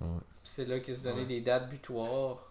ouais. 0.00 0.06
Ouais. 0.08 0.20
C'est 0.42 0.64
là 0.64 0.80
que 0.80 0.92
se 0.92 1.02
donner 1.02 1.24
des 1.24 1.40
dates 1.40 1.70
butoirs 1.70 2.49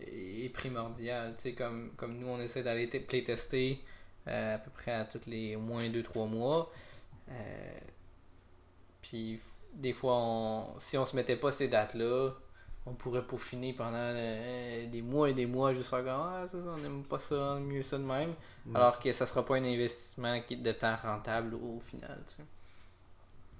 est 0.00 0.52
primordial. 0.52 1.34
Tu 1.36 1.42
sais, 1.42 1.52
comme, 1.54 1.90
comme 1.96 2.18
nous, 2.18 2.26
on 2.28 2.40
essaie 2.40 2.62
d'aller 2.62 2.86
playtester 2.86 3.80
euh, 4.28 4.54
à 4.56 4.58
peu 4.58 4.70
près 4.70 4.92
à 4.92 5.04
tous 5.04 5.26
les 5.26 5.56
moins 5.56 5.84
2-3 5.88 6.28
mois. 6.28 6.72
Euh, 7.30 7.78
puis 9.02 9.40
des 9.74 9.92
fois, 9.92 10.16
on, 10.16 10.74
si 10.78 10.96
on 10.98 11.04
se 11.06 11.16
mettait 11.16 11.36
pas 11.36 11.50
ces 11.52 11.68
dates-là, 11.68 12.30
on 12.86 12.92
pourrait 12.94 13.26
peaufiner 13.26 13.72
pendant 13.72 13.96
euh, 13.96 14.86
des 14.86 15.00
mois 15.02 15.30
et 15.30 15.32
des 15.34 15.46
mois 15.46 15.72
juste 15.72 15.88
faire 15.90 16.00
comme 16.04 16.08
Ah, 16.10 16.44
ça, 16.46 16.60
ça, 16.60 16.68
on 16.68 16.78
n'aime 16.78 17.02
pas 17.04 17.18
ça, 17.18 17.34
on 17.34 17.56
aime 17.56 17.64
mieux 17.64 17.82
ça 17.82 17.96
de 17.98 18.04
même. 18.04 18.34
Alors 18.74 19.00
que 19.00 19.12
ça 19.12 19.24
sera 19.26 19.44
pas 19.44 19.56
un 19.56 19.64
investissement 19.64 20.40
qui- 20.42 20.56
de 20.58 20.72
temps 20.72 20.94
rentable 21.02 21.54
au, 21.54 21.76
au 21.78 21.80
final. 21.80 22.22
tu 22.28 22.34
sais. 22.36 22.42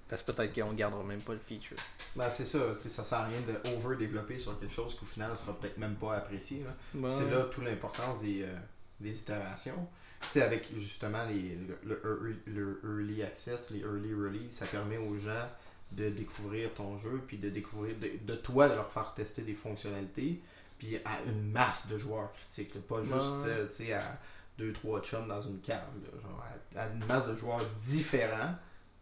Parce 0.07 0.21
que 0.21 0.31
peut-être 0.31 0.53
qu'on 0.53 0.73
gardera 0.73 1.03
même 1.03 1.21
pas 1.21 1.33
le 1.33 1.39
feature. 1.39 1.77
Ben, 2.15 2.29
c'est 2.29 2.45
ça, 2.45 2.59
ça 2.77 3.03
sert 3.03 3.17
à 3.19 3.25
rien 3.25 3.39
de 3.41 3.69
over-développer 3.75 4.37
sur 4.37 4.57
quelque 4.59 4.73
chose 4.73 4.95
qu'au 4.95 5.05
final 5.05 5.35
sera 5.35 5.53
peut-être 5.59 5.77
même 5.79 5.95
pas 5.95 6.15
apprécié. 6.15 6.63
là. 6.63 6.71
Bon. 6.93 7.09
C'est 7.11 7.29
là 7.31 7.43
toute 7.51 7.63
l'importance 7.65 8.19
des, 8.21 8.43
euh, 8.43 8.55
des 8.99 9.19
itérations. 9.19 9.87
Avec 10.35 10.69
justement 10.77 11.23
les, 11.25 11.55
le, 11.55 11.77
le 11.83 12.01
early- 12.03 12.39
le 12.47 12.81
early 12.83 13.21
access, 13.23 13.69
les 13.71 13.79
early 13.79 14.13
release, 14.13 14.51
ça 14.53 14.65
permet 14.65 14.97
aux 14.97 15.15
gens 15.17 15.47
de 15.91 16.09
découvrir 16.09 16.73
ton 16.73 16.97
jeu, 16.97 17.21
puis 17.27 17.37
de 17.37 17.49
découvrir, 17.49 17.95
de, 17.99 18.11
de 18.25 18.35
toi, 18.35 18.67
de 18.69 18.73
leur 18.75 18.91
faire 18.91 19.13
tester 19.15 19.43
des 19.43 19.53
fonctionnalités, 19.53 20.41
puis 20.79 20.97
à 21.05 21.21
une 21.27 21.51
masse 21.51 21.87
de 21.87 21.97
joueurs 21.97 22.31
critiques. 22.31 22.73
là. 22.75 22.81
Pas 22.87 23.01
juste, 23.01 23.13
Ouais. 23.13 23.91
euh, 23.91 23.99
à 23.99 24.17
deux, 24.57 24.73
trois 24.73 25.01
chums 25.01 25.27
dans 25.27 25.41
une 25.41 25.59
cave. 25.61 25.79
là. 26.03 26.21
Genre, 26.21 26.43
à, 26.75 26.81
à 26.81 26.87
une 26.89 27.05
masse 27.05 27.27
de 27.27 27.35
joueurs 27.35 27.61
différents, 27.79 28.55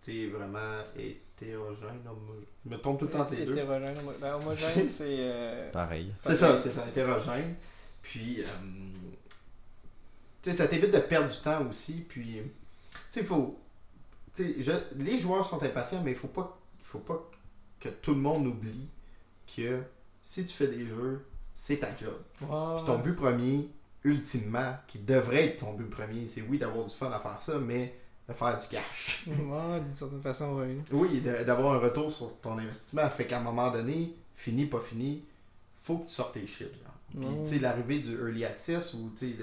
tu 0.03 0.11
sais, 0.11 0.27
vraiment 0.27 0.59
hétérogène. 0.97 2.01
homogène. 2.07 2.45
Je 2.65 2.69
me 2.69 2.77
trompe 2.77 2.99
tout 2.99 3.05
le 3.05 3.11
temps 3.11 3.21
entre 3.21 3.35
les 3.35 3.45
deux. 3.45 3.53
Hétérogène, 3.53 3.97
homo- 3.97 4.13
ben, 4.19 4.33
homogène, 4.35 4.87
c'est. 4.97 5.05
euh, 5.19 5.71
Pareil. 5.71 6.13
C'est 6.19 6.35
ça, 6.35 6.57
c'est 6.57 6.71
ça, 6.71 6.85
hétérogène. 6.87 7.55
Puis, 8.01 8.41
euh, 8.41 8.45
tu 10.41 10.51
sais, 10.51 10.57
ça 10.57 10.67
t'évite 10.67 10.91
de 10.91 10.99
perdre 10.99 11.29
du 11.31 11.39
temps 11.39 11.65
aussi. 11.69 12.05
Puis, 12.07 12.39
tu 12.41 12.51
sais, 13.09 13.19
il 13.21 13.25
faut. 13.25 13.59
Tu 14.35 14.43
sais, 14.43 14.55
je- 14.61 14.97
les 15.03 15.19
joueurs 15.19 15.45
sont 15.45 15.61
impatients, 15.63 16.01
mais 16.03 16.11
il 16.11 16.17
faut 16.17 16.27
pas, 16.27 16.59
il 16.79 16.85
faut 16.85 16.99
pas 16.99 17.29
que 17.79 17.89
tout 17.89 18.13
le 18.13 18.19
monde 18.19 18.47
oublie 18.47 18.87
que 19.55 19.81
si 20.21 20.45
tu 20.45 20.53
fais 20.53 20.67
des 20.67 20.85
jeux, 20.87 21.25
c'est 21.53 21.77
ta 21.77 21.95
job. 21.95 22.15
Puis 22.37 22.45
ton 22.85 22.97
but 22.99 23.13
premier, 23.15 23.69
ultimement, 24.03 24.73
qui 24.87 24.99
devrait 24.99 25.45
être 25.45 25.59
ton 25.59 25.73
but 25.73 25.89
premier, 25.89 26.25
c'est 26.27 26.41
oui 26.41 26.57
d'avoir 26.57 26.85
du 26.85 26.93
fun 26.93 27.11
à 27.11 27.19
faire 27.19 27.41
ça, 27.41 27.59
mais 27.59 27.95
faire 28.32 28.57
du 28.59 28.67
cash. 28.67 29.26
Ouais, 29.28 29.80
d'une 29.82 29.93
certaine 29.93 30.21
façon, 30.21 30.53
oui. 30.61 30.82
Oui, 30.91 31.21
d'avoir 31.21 31.74
un 31.74 31.80
retour 31.80 32.11
sur 32.11 32.39
ton 32.39 32.57
investissement. 32.57 33.09
Fait 33.09 33.26
qu'à 33.28 33.39
un 33.39 33.43
moment 33.43 33.69
donné, 33.71 34.13
fini, 34.36 34.65
pas 34.65 34.80
fini, 34.80 35.24
faut 35.76 35.97
que 35.99 36.07
tu 36.07 36.13
sortes 36.13 36.36
tes 36.36 36.47
genre. 36.47 36.69
Puis, 37.09 37.19
tu 37.43 37.49
sais, 37.49 37.59
l'arrivée 37.59 37.99
du 37.99 38.13
early 38.15 38.45
access 38.45 38.93
ou, 38.93 39.11
tu 39.17 39.32
sais, 39.34 39.36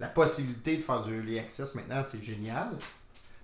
la 0.00 0.08
possibilité 0.08 0.76
de 0.76 0.82
faire 0.82 1.02
du 1.02 1.14
early 1.14 1.38
access 1.38 1.74
maintenant, 1.74 2.02
c'est 2.08 2.20
génial. 2.22 2.70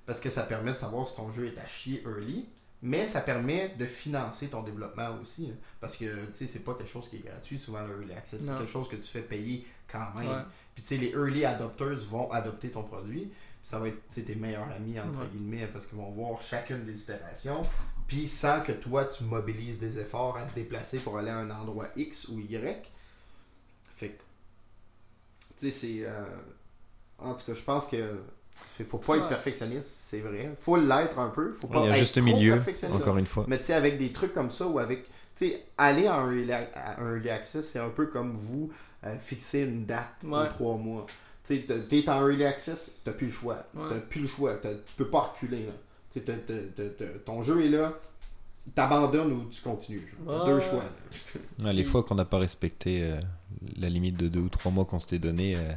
Parce 0.06 0.20
que 0.20 0.30
ça 0.30 0.42
permet 0.44 0.72
de 0.72 0.78
savoir 0.78 1.06
si 1.06 1.14
ton 1.16 1.30
jeu 1.30 1.46
est 1.46 1.58
à 1.60 1.66
chier 1.66 2.02
early. 2.04 2.46
Mais 2.80 3.06
ça 3.08 3.20
permet 3.20 3.74
de 3.78 3.84
financer 3.86 4.48
ton 4.48 4.62
développement 4.62 5.10
aussi. 5.20 5.50
hein. 5.52 5.56
Parce 5.80 5.96
que, 5.96 6.26
tu 6.26 6.34
sais, 6.34 6.46
c'est 6.46 6.64
pas 6.64 6.74
quelque 6.74 6.90
chose 6.90 7.08
qui 7.10 7.16
est 7.16 7.26
gratuit, 7.26 7.58
souvent, 7.58 7.82
le 7.84 8.00
early 8.00 8.14
access. 8.14 8.40
C'est 8.40 8.56
quelque 8.56 8.70
chose 8.70 8.88
que 8.88 8.96
tu 8.96 9.02
fais 9.08 9.20
payer 9.22 9.66
quand 9.90 10.14
même. 10.16 10.28
Ouais. 10.28 10.42
Puis, 10.74 10.82
tu 10.84 10.88
sais, 10.88 10.96
les 10.96 11.10
early 11.10 11.44
adopters 11.44 11.96
vont 12.08 12.30
adopter 12.30 12.70
ton 12.70 12.84
produit. 12.84 13.30
Ça 13.68 13.78
va 13.78 13.88
être 13.88 14.08
tes 14.08 14.34
meilleurs 14.34 14.70
amis, 14.74 14.98
entre 14.98 15.20
Ouais. 15.20 15.26
guillemets, 15.30 15.66
parce 15.66 15.86
qu'ils 15.86 15.98
vont 15.98 16.10
voir 16.10 16.40
chacune 16.40 16.86
des 16.86 17.02
itérations. 17.02 17.62
Puis 18.06 18.26
sans 18.26 18.62
que 18.62 18.72
toi, 18.72 19.04
tu 19.04 19.24
mobilises 19.24 19.78
des 19.78 19.98
efforts 19.98 20.38
à 20.38 20.44
te 20.46 20.54
déplacer 20.54 21.00
pour 21.00 21.18
aller 21.18 21.28
à 21.28 21.36
un 21.36 21.50
endroit 21.50 21.88
X 21.94 22.28
ou 22.28 22.40
Y. 22.40 22.82
Fait 23.94 24.08
que, 24.08 24.22
tu 25.58 25.70
sais, 25.70 25.70
c'est. 25.70 26.06
euh, 26.06 26.24
en 27.18 27.34
tout 27.34 27.44
cas, 27.44 27.52
je 27.52 27.62
pense 27.62 27.86
que. 27.88 28.20
fait- 28.56 28.84
Faut 28.84 28.96
pas 28.96 29.18
être 29.18 29.28
perfectionniste, 29.28 29.90
c'est 29.90 30.20
vrai. 30.20 30.50
Faut 30.56 30.78
l'être 30.78 31.18
un 31.18 31.28
peu. 31.28 31.52
Faut 31.52 31.66
pas 31.66 31.80
Il 31.80 31.84
y 31.84 31.86
a 31.88 31.90
être 31.90 31.96
juste 31.98 32.14
trop 32.16 32.24
milieu, 32.24 32.54
perfectionniste. 32.54 33.02
encore 33.02 33.18
une 33.18 33.26
fois. 33.26 33.44
Mais 33.48 33.58
tu 33.58 33.64
sais, 33.64 33.74
avec 33.74 33.98
des 33.98 34.12
trucs 34.12 34.32
comme 34.32 34.48
ça 34.50 34.66
ou 34.66 34.78
avec. 34.78 35.04
Tu 35.36 35.50
sais, 35.50 35.62
aller 35.76 36.08
en 36.08 36.26
early, 36.32 36.50
à 36.52 36.98
un 37.02 37.14
early 37.16 37.28
access, 37.28 37.68
c'est 37.70 37.78
un 37.78 37.90
peu 37.90 38.06
comme 38.06 38.32
vous 38.32 38.72
euh, 39.04 39.18
fixer 39.18 39.60
une 39.60 39.84
date 39.84 40.24
Ouais. 40.24 40.38
aux 40.38 40.46
trois 40.46 40.76
mois. 40.78 41.04
Tu 41.48 41.56
sais, 41.56 41.62
t'es- 41.62 42.02
t'es 42.02 42.08
en 42.10 42.20
early 42.28 42.44
access, 42.44 42.92
t'as 43.04 43.12
plus 43.12 43.26
le 43.26 43.32
choix. 43.32 43.64
Ouais. 43.74 43.82
T'as 43.88 44.00
plus 44.00 44.20
le 44.22 44.28
choix. 44.28 44.56
Tu 44.56 44.68
peux 44.96 45.08
pas 45.08 45.20
reculer. 45.32 45.66
Là. 45.66 45.72
Tu 46.12 46.18
sais, 46.20 46.24
t'as- 46.24 46.34
t'as- 46.36 46.54
t'as- 46.76 46.90
t'as- 46.90 47.18
ton 47.24 47.42
jeu 47.42 47.64
est 47.64 47.68
là, 47.70 47.92
t'abandonnes 48.74 49.32
ou 49.32 49.44
tu 49.48 49.62
continues. 49.62 50.14
T'as 50.26 50.44
deux 50.46 50.60
choix. 50.60 50.84
Ouais, 51.64 51.72
les 51.72 51.84
fois 51.84 52.02
qu'on 52.02 52.14
n'a 52.14 52.24
pas 52.24 52.38
respecté 52.38 53.02
euh, 53.02 53.20
la 53.76 53.88
limite 53.88 54.16
de 54.16 54.28
deux 54.28 54.40
ou 54.40 54.48
trois 54.48 54.70
mois 54.70 54.84
qu'on 54.84 54.98
s'était 54.98 55.18
donné, 55.18 55.56
euh, 55.56 55.72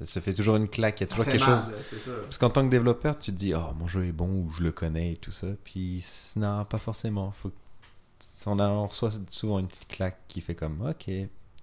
ça 0.00 0.04
se 0.06 0.18
fait 0.20 0.32
toujours 0.32 0.56
une 0.56 0.68
claque. 0.68 1.00
Il 1.00 1.04
y 1.04 1.06
a 1.06 1.06
toujours 1.08 1.24
quelque 1.26 1.44
mal, 1.44 1.56
chose. 1.58 1.70
C'est 1.84 1.98
ça. 2.00 2.10
Parce 2.22 2.38
qu'en 2.38 2.50
tant 2.50 2.64
que 2.64 2.70
développeur, 2.70 3.18
tu 3.18 3.32
te 3.32 3.36
dis, 3.36 3.54
oh, 3.54 3.72
mon 3.78 3.86
jeu 3.86 4.06
est 4.06 4.12
bon 4.12 4.28
ou 4.28 4.50
je 4.58 4.62
le 4.64 4.72
connais 4.72 5.12
et 5.12 5.16
tout 5.16 5.30
ça. 5.32 5.46
Puis, 5.64 6.04
non, 6.36 6.64
pas 6.64 6.78
forcément. 6.78 7.30
Faut... 7.32 7.50
que- 7.50 7.54
On, 8.46 8.58
a, 8.58 8.68
on 8.68 8.86
reçoit 8.86 9.10
souvent 9.28 9.58
une 9.58 9.66
petite 9.68 9.86
claque 9.88 10.18
qui 10.28 10.40
fait 10.40 10.54
comme, 10.54 10.80
ok, 10.88 11.10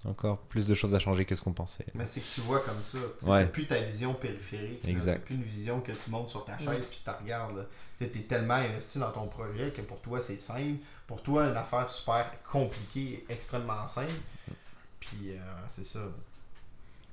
encore 0.08 0.38
plus 0.38 0.66
de 0.68 0.74
choses 0.74 0.93
à 0.95 1.00
changer 1.00 1.26
que 1.26 1.36
ce 1.36 1.41
qu'on 1.41 1.52
pensait. 1.54 1.86
Mais 1.93 2.06
c'est 2.06 2.22
que 2.22 2.26
tu 2.34 2.41
vois 2.41 2.60
comme 2.62 2.82
ça. 2.84 2.97
Tu 3.20 3.26
Ouais. 3.26 3.41
n'as 3.43 3.47
plus 3.50 3.68
ta 3.68 3.80
vision 3.82 4.14
périphérique. 4.14 4.86
Exact. 4.88 5.26
Plus 5.26 5.36
une 5.36 5.43
vision 5.43 5.82
que 5.82 5.91
tu 5.91 6.10
montes 6.10 6.30
sur 6.30 6.45
ta 6.45 6.58
chaise 6.58 6.88
puis 6.88 7.02
tu 7.04 7.10
regardes. 7.10 7.68
Tu 7.97 8.06
es 8.06 8.10
tellement 8.10 8.54
investi 8.54 9.00
dans 9.00 9.12
ton 9.12 9.28
projet 9.28 9.72
que 9.72 9.82
pour 9.82 10.00
toi, 10.02 10.22
c'est 10.22 10.39
simple. 10.39 10.80
Pour 11.06 11.22
toi, 11.22 11.47
une 11.47 11.58
affaire 11.58 11.89
super 11.89 12.32
compliquée, 12.50 13.26
extrêmement 13.28 13.86
simple. 13.88 14.14
Puis 15.02 15.32
euh, 15.32 15.38
c'est 15.68 15.86
ça. 15.86 16.00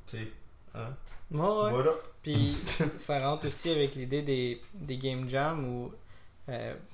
Tu 0.06 0.18
sais. 0.18 0.28
Hein? 0.74 0.94
Ouais, 1.32 1.40
ouais. 1.40 1.70
Voilà. 1.72 1.90
Puis 2.22 2.56
ça 2.98 3.18
rentre 3.18 3.48
aussi 3.48 3.70
avec 3.70 3.94
l'idée 3.96 4.22
des, 4.22 4.62
des 4.74 4.96
game 4.98 5.28
jams 5.28 5.64
ou 5.64 5.92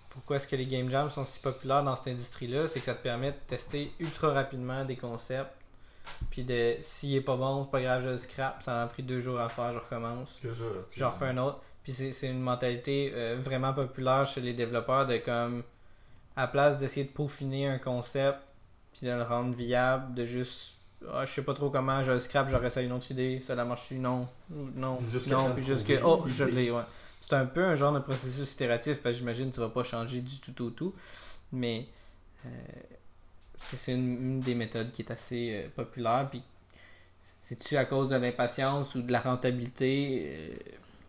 pourquoi 0.09 0.36
est-ce 0.36 0.47
que 0.47 0.57
les 0.57 0.66
game 0.66 0.88
jams 0.90 1.11
sont 1.11 1.24
si 1.24 1.38
populaires 1.40 1.82
dans 1.82 1.97
cette 1.97 2.09
industrie-là, 2.09 2.68
c'est 2.68 2.80
que 2.80 2.86
ça 2.86 2.95
te 2.95 3.03
permet 3.03 3.32
de 3.32 3.36
tester 3.47 3.93
ultra 3.99 4.32
rapidement 4.32 4.84
des 4.84 4.97
concepts. 4.97 5.53
Puis 6.30 6.44
de 6.44 6.76
s'il 6.80 7.14
est 7.14 7.20
pas 7.20 7.36
bon, 7.36 7.64
c'est 7.64 7.70
pas 7.70 7.82
grave, 7.82 8.03
je 8.05 8.09
le 8.11 8.16
scrap. 8.16 8.62
Ça 8.62 8.74
m'a 8.74 8.86
pris 8.86 9.03
deux 9.03 9.20
jours 9.20 9.40
à 9.40 9.48
faire, 9.48 9.72
je 9.72 9.78
recommence. 9.78 10.40
J'en 10.96 11.11
refais 11.11 11.26
un 11.26 11.38
autre. 11.38 11.61
Puis 11.82 11.92
c'est 11.92 12.28
une 12.28 12.40
mentalité 12.40 13.12
euh, 13.14 13.38
vraiment 13.42 13.72
populaire 13.72 14.26
chez 14.26 14.40
les 14.40 14.53
développeurs 14.53 15.07
de 15.07 15.16
comme 15.16 15.62
à 16.36 16.46
place 16.46 16.78
d'essayer 16.78 17.05
de 17.05 17.11
peaufiner 17.11 17.66
un 17.66 17.78
concept 17.78 18.38
puis 18.92 19.07
de 19.07 19.12
le 19.12 19.22
rendre 19.22 19.55
viable, 19.55 20.14
de 20.14 20.24
juste 20.24 20.74
ah, 21.11 21.24
je 21.24 21.32
sais 21.32 21.42
pas 21.42 21.55
trop 21.55 21.70
comment, 21.70 22.05
je 22.05 22.12
le 22.12 22.20
scrap, 22.20 22.48
j'aurais 22.48 22.70
ça 22.70 22.82
une 22.82 22.92
autre 22.92 23.11
idée, 23.11 23.42
ça 23.44 23.55
la 23.55 23.64
marche-tu? 23.64 23.96
Non, 23.96 24.28
non, 24.50 25.00
non, 25.26 25.53
puis 25.55 25.64
juste 25.64 25.86
que 25.86 26.00
oh, 26.05 26.24
je 26.28 26.44
l'ai, 26.44 26.70
ouais. 26.70 26.82
C'est 27.20 27.34
un 27.34 27.46
peu 27.46 27.64
un 27.64 27.76
genre 27.76 27.92
de 27.92 28.00
processus 28.00 28.53
itératif 28.53 29.00
parce 29.00 29.14
que 29.14 29.18
j'imagine 29.18 29.50
que 29.50 29.55
tu 29.55 29.61
vas 29.61 29.68
pas 29.68 29.84
changer 29.84 30.20
du 30.20 30.38
tout 30.38 30.64
au 30.64 30.70
tout, 30.70 30.94
mais 31.53 31.86
euh, 32.44 32.48
c'est 33.76 33.92
une, 33.92 34.12
une 34.12 34.40
des 34.40 34.54
méthodes 34.54 34.90
qui 34.92 35.02
est 35.02 35.10
assez 35.10 35.52
euh, 35.64 35.68
populaire 35.74 36.28
puis 36.30 36.42
c'est-tu 37.40 37.76
à 37.76 37.84
cause 37.84 38.08
de 38.10 38.16
l'impatience 38.16 38.94
ou 38.94 39.02
de 39.02 39.12
la 39.12 39.20
rentabilité? 39.20 40.26
Euh, 40.26 40.56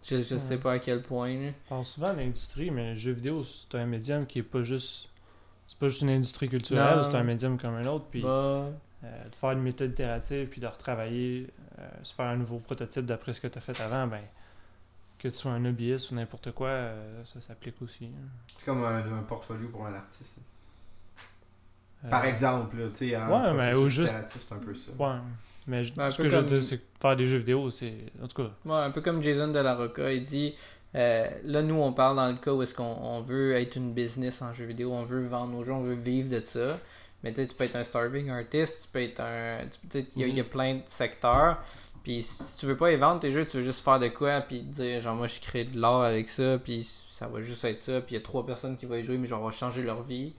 je, 0.04 0.18
je 0.22 0.38
sais 0.38 0.58
pas 0.58 0.74
à 0.74 0.80
quel 0.80 1.02
point. 1.02 1.34
là. 1.34 1.52
On 1.68 1.70
parle 1.70 1.86
souvent 1.86 2.14
de 2.14 2.20
l'industrie, 2.20 2.72
mais 2.72 2.90
le 2.92 2.96
jeu 2.96 3.14
vidéo, 3.14 3.44
c'est 3.44 3.76
un 3.78 3.86
médium 3.86 4.26
qui 4.26 4.40
est 4.40 4.44
pas 4.44 4.62
juste. 4.64 5.10
C'est 5.68 5.78
pas 5.80 5.88
juste 5.88 6.02
une 6.02 6.10
industrie 6.10 6.50
culturelle, 6.50 7.04
c'est 7.04 7.16
un 7.16 7.24
médium 7.24 7.58
comme 7.58 7.74
un 7.76 7.86
autre. 7.88 8.06
Puis 8.12 8.22
Bah, 8.22 8.30
euh, 8.30 8.70
de 9.30 9.36
faire 9.36 9.52
une 9.52 9.62
méthode 9.62 9.92
itérative, 9.92 10.48
puis 10.50 10.60
de 10.62 10.68
retravailler, 10.68 11.48
euh, 11.80 11.90
se 12.04 12.14
faire 12.14 12.26
un 12.26 12.36
nouveau 12.36 12.60
prototype 12.60 13.06
d'après 13.06 13.32
ce 13.34 13.40
que 13.42 13.48
tu 13.48 13.58
as 13.58 13.62
fait 13.62 13.80
avant, 13.82 14.08
ben, 14.08 14.22
que 15.18 15.30
tu 15.30 15.36
sois 15.38 15.52
un 15.52 15.64
hobbyiste 15.66 16.12
ou 16.12 16.16
n'importe 16.16 16.52
quoi, 16.52 16.68
euh, 16.68 17.24
ça 17.26 17.40
s'applique 17.42 17.82
aussi. 17.82 18.06
hein. 18.06 18.28
C'est 18.58 18.66
comme 18.66 18.84
un, 18.84 19.20
un 19.20 19.24
portfolio 19.24 19.70
pour 19.70 19.86
un 19.88 19.94
artiste. 19.94 20.42
Euh, 22.06 22.10
Par 22.10 22.26
exemple, 22.26 22.78
là, 22.78 22.88
tu 22.94 23.10
sais, 23.10 23.16
un 23.16 23.30
Ouais, 23.30 23.54
mais 23.54 23.74
au 23.74 23.88
juste- 23.90 24.14
c'est 24.28 24.54
un 24.54 24.58
peu 24.58 24.76
ça. 24.76 24.92
Ouais. 25.00 25.20
Mais 25.68 25.84
je- 25.86 25.94
Ben, 25.94 26.10
ce 26.12 26.18
que 26.18 26.28
je 26.30 26.36
veux 26.36 26.44
dire, 26.44 26.62
c'est 26.62 26.78
que 26.78 26.84
faire 27.02 27.16
des 27.16 27.28
jeux 27.28 27.38
vidéo, 27.38 27.70
c'est. 27.72 27.94
En 28.22 28.28
tout 28.28 28.44
cas, 28.44 28.50
ouais, 28.66 28.76
un 28.86 28.92
peu 28.92 29.00
comme 29.02 29.22
Jason 29.24 29.48
de 29.48 29.60
la 29.60 29.76
Rocca, 29.76 30.12
il 30.12 30.22
dit 30.24 30.56
euh, 30.96 31.26
là, 31.46 31.62
nous, 31.62 31.76
on 31.76 31.94
parle 31.94 32.18
dans 32.18 32.28
le 32.28 32.36
cas 32.36 32.52
où 32.54 32.62
est-ce 32.62 32.74
qu'on 32.76 32.84
on 33.02 33.22
veut 33.22 33.54
être 33.54 33.78
une 33.78 33.94
business 33.94 34.42
en 34.42 34.52
jeu 34.54 34.66
vidéo, 34.66 34.92
on 34.92 35.04
veut 35.04 35.26
vendre 35.26 35.54
nos 35.54 35.64
jeux, 35.64 35.72
on 35.72 35.82
veut 35.82 35.96
vivre 35.96 36.30
de 36.30 36.42
ça. 36.44 36.78
Mais 37.24 37.32
tu 37.32 37.42
sais, 37.42 37.48
tu 37.48 37.56
peux 37.56 37.64
être 37.64 37.78
un 37.78 37.84
starving 37.86 38.30
artist, 38.30 38.82
tu 38.84 38.88
peux 38.92 39.00
être 39.02 39.22
un. 39.22 39.60
tu- 39.72 39.88
tu 39.90 40.00
sais, 40.02 40.08
Il 40.18 40.22
y, 40.22 40.26
a- 40.26 40.28
il 40.28 40.36
y 40.36 40.42
a 40.42 40.44
plein 40.44 40.76
de 40.76 40.82
secteurs. 40.88 41.58
Puis 42.04 42.22
si 42.22 42.58
tu 42.58 42.66
veux 42.66 42.76
pas 42.76 42.90
les 42.90 42.98
vendre 42.98 43.22
tes 43.22 43.32
jeux, 43.32 43.46
tu 43.48 43.56
veux 43.58 43.64
juste 43.64 43.80
faire 43.86 43.98
de 43.98 44.10
quoi, 44.10 44.42
puis 44.42 44.60
dire 44.60 45.00
genre 45.02 45.16
moi 45.16 45.28
je 45.28 45.40
crée 45.40 45.64
de 45.64 45.80
l'art 45.80 46.02
avec 46.02 46.28
ça, 46.28 46.58
puis 46.62 46.84
ça 46.84 47.28
va 47.28 47.40
juste 47.40 47.64
être 47.64 47.80
ça, 47.80 48.02
puis 48.02 48.16
il 48.16 48.18
y 48.18 48.22
a 48.22 48.24
trois 48.24 48.46
personnes 48.46 48.76
qui 48.76 48.86
vont 48.86 48.96
y 48.96 49.04
jouer, 49.04 49.18
mais 49.18 49.26
genre 49.28 49.42
on 49.42 49.46
va 49.46 49.52
changer 49.52 49.82
leur 49.84 50.04
vie. 50.04 50.34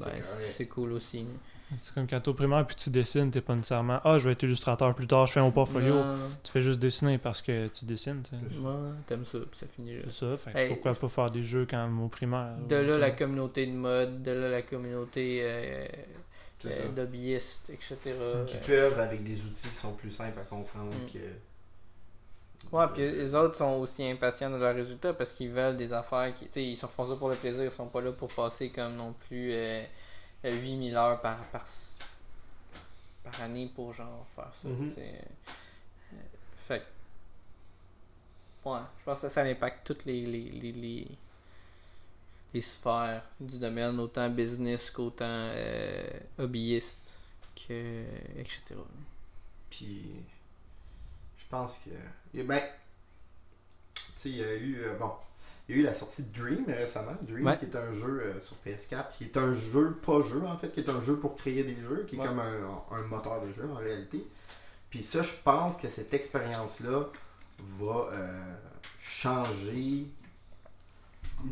Ben, 0.00 0.22
C'est 0.52 0.66
cool 0.66 0.92
aussi. 0.92 1.26
c'est 1.76 1.92
comme 1.94 2.06
quand 2.06 2.20
t'es 2.20 2.28
au 2.28 2.34
primaire 2.34 2.66
puis 2.66 2.76
tu 2.76 2.88
dessines, 2.90 3.30
t'es 3.30 3.40
pas 3.40 3.54
nécessairement 3.54 4.00
Ah, 4.04 4.18
je 4.18 4.26
vais 4.26 4.32
être 4.32 4.42
illustrateur 4.44 4.94
plus 4.94 5.06
tard, 5.06 5.26
je 5.26 5.32
fais 5.34 5.40
mon 5.40 5.50
portfolio. 5.50 5.94
Non, 5.96 6.16
Tu 6.42 6.52
fais 6.52 6.62
juste 6.62 6.78
dessiner 6.80 7.18
parce 7.18 7.42
que 7.42 7.66
tu 7.68 7.84
dessines, 7.84 8.22
tu. 8.22 8.34
Ouais, 8.60 8.72
t'aimes 9.06 9.26
ça, 9.26 9.38
puis 9.38 9.58
ça 9.58 9.66
finit 9.66 9.96
là. 9.96 10.02
C'est 10.10 10.20
ça, 10.30 10.36
fait 10.36 10.52
que 10.52 10.58
Hey, 10.58 10.68
pourquoi 10.68 10.94
pas 10.94 11.08
faire 11.08 11.30
des 11.30 11.42
jeux 11.42 11.66
quand 11.68 11.82
même 11.84 12.00
au 12.00 12.08
primaire? 12.08 12.56
De 12.68 12.76
là 12.76 12.96
la 12.98 13.10
communauté 13.10 13.66
de 13.66 13.72
mode, 13.72 14.22
de 14.22 14.30
là 14.30 14.48
la 14.48 14.62
communauté 14.62 15.40
euh, 15.42 15.86
euh, 16.66 16.88
d'hobbyistes, 16.94 17.70
etc. 17.70 17.96
Qui 18.04 18.10
Euh, 18.12 18.44
peuvent, 18.66 19.00
avec 19.00 19.22
des 19.24 19.40
outils 19.44 19.68
qui 19.68 19.76
sont 19.76 19.94
plus 19.94 20.10
simples 20.10 20.38
à 20.40 20.44
comprendre 20.44 20.92
Mm. 20.94 21.12
que. 21.12 21.18
Ouais, 22.70 22.86
puis 22.92 23.00
les 23.10 23.34
autres 23.34 23.56
sont 23.56 23.78
aussi 23.78 24.04
impatients 24.06 24.50
de 24.50 24.56
leurs 24.56 24.74
résultats 24.74 25.14
parce 25.14 25.32
qu'ils 25.32 25.50
veulent 25.50 25.76
des 25.76 25.92
affaires 25.92 26.32
qui. 26.34 26.46
Ils 26.60 26.76
se 26.76 26.86
font 26.86 27.06
ça 27.08 27.16
pour 27.16 27.30
le 27.30 27.36
plaisir, 27.36 27.64
ils 27.64 27.70
sont 27.70 27.86
pas 27.88 28.00
là 28.02 28.12
pour 28.12 28.28
passer 28.28 28.70
comme 28.70 28.96
non 28.96 29.14
plus 29.14 29.52
euh, 29.52 29.82
euh, 30.44 30.52
8000 30.52 30.94
heures 30.96 31.20
par, 31.20 31.38
par, 31.46 31.64
par 33.24 33.40
année 33.42 33.70
pour 33.74 33.92
genre 33.92 34.26
faire 34.34 34.52
ça. 34.54 34.68
Sais. 34.94 35.14
Euh, 36.12 36.16
fait 36.66 36.82
Ouais, 38.64 38.80
je 38.98 39.04
pense 39.04 39.20
que 39.20 39.28
ça, 39.28 39.30
ça 39.30 39.42
impacte 39.42 39.86
toutes 39.86 40.04
les, 40.04 40.26
les, 40.26 40.50
les, 40.50 40.72
les, 40.72 41.08
les 42.52 42.60
sphères 42.60 43.22
du 43.40 43.58
domaine, 43.58 43.98
autant 44.00 44.28
business 44.28 44.90
qu'autant 44.90 45.24
euh, 45.26 46.20
hobbyiste, 46.38 47.12
que, 47.54 48.04
etc. 48.36 48.74
Puis, 49.70 50.10
je 51.38 51.44
pense 51.48 51.78
que. 51.78 51.90
Il 52.34 52.40
y 52.40 52.42
a- 52.42 52.46
Ben, 52.46 52.62
il 54.24 54.36
y 54.36 54.42
a 54.44 54.54
eu. 54.54 54.82
euh, 54.84 54.94
bon, 54.98 55.10
il 55.68 55.74
y 55.76 55.78
a 55.78 55.82
eu 55.82 55.84
la 55.84 55.94
sortie 55.94 56.22
de 56.24 56.32
Dream 56.38 56.64
récemment. 56.66 57.16
Dream, 57.22 57.46
Ouais. 57.46 57.58
qui 57.58 57.64
est 57.66 57.76
un 57.76 57.92
jeu 57.92 58.22
euh, 58.24 58.40
sur 58.40 58.56
PS4, 58.64 59.16
qui 59.16 59.24
est 59.24 59.36
un 59.36 59.54
jeu, 59.54 59.92
pas 60.04 60.20
jeu 60.22 60.42
en 60.46 60.56
fait, 60.58 60.70
qui 60.72 60.80
est 60.80 60.88
un 60.90 61.00
jeu 61.00 61.16
pour 61.18 61.36
créer 61.36 61.62
des 61.64 61.76
jeux, 61.80 62.06
qui 62.08 62.16
est 62.16 62.18
comme 62.18 62.40
un, 62.40 62.82
un 62.92 63.02
moteur 63.02 63.40
de 63.42 63.52
jeu 63.52 63.68
en 63.70 63.76
réalité. 63.76 64.26
Puis 64.90 65.02
ça, 65.02 65.22
je 65.22 65.32
pense 65.44 65.76
que 65.76 65.88
cette 65.88 66.12
expérience-là 66.14 67.04
va 67.60 68.08
euh, 68.12 68.54
changer 68.98 70.06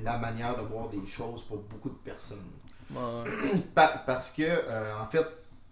la 0.02 0.18
manière 0.18 0.56
de 0.56 0.62
voir 0.62 0.88
des 0.88 1.06
choses 1.06 1.44
pour 1.44 1.58
beaucoup 1.58 1.90
de 1.90 1.94
personnes. 1.96 2.44
Ouais. 2.90 3.00
Parce 3.74 4.32
que, 4.32 4.42
euh, 4.42 4.98
en 4.98 5.06
fait, 5.06 5.26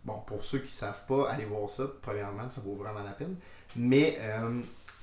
bon, 0.05 0.19
pour 0.27 0.45
ceux 0.45 0.59
qui 0.59 0.73
savent 0.73 1.05
pas, 1.07 1.31
allez 1.31 1.45
voir 1.45 1.69
ça. 1.71 1.85
Premièrement, 2.03 2.49
ça 2.49 2.61
vaut 2.61 2.75
vraiment 2.75 3.03
la 3.03 3.13
peine. 3.13 3.37
Mais 3.77 4.19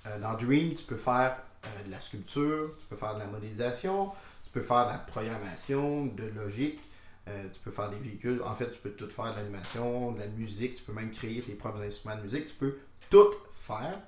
euh, 0.06 0.20
dans 0.20 0.34
Dream, 0.36 0.74
tu 0.74 0.84
peux 0.86 0.98
faire 0.98 1.38
euh, 1.66 1.84
de 1.86 1.92
la 1.92 2.00
sculpture, 2.00 2.72
tu 2.80 2.86
peux 2.88 2.96
faire 2.96 3.16
de 3.16 3.20
la 3.20 3.28
modélisation, 3.28 4.12
tu 4.44 4.50
peux 4.52 4.62
faire 4.62 4.86
de 4.88 4.92
la 4.94 4.98
programmation, 5.00 6.08
de 6.08 6.24
logique, 6.36 6.80
euh, 7.28 7.48
tu 7.54 7.60
peux 7.60 7.72
faire 7.72 7.90
des 7.90 7.98
véhicules. 8.00 8.42
En 8.44 8.56
fait, 8.56 8.70
tu 8.72 8.80
peux 8.80 8.92
tout 8.92 9.10
faire 9.10 9.32
de 9.34 9.40
l'animation, 9.40 10.12
de 10.14 10.20
la 10.20 10.28
musique, 10.28 10.76
tu 10.76 10.84
peux 10.84 10.94
même 10.94 11.12
créer 11.12 11.42
tes 11.42 11.54
propres 11.54 11.82
instruments 11.82 12.18
de 12.18 12.24
musique, 12.24 12.48
tu 12.48 12.56
peux 12.56 12.78
tout 13.10 13.32
faire. 13.60 14.00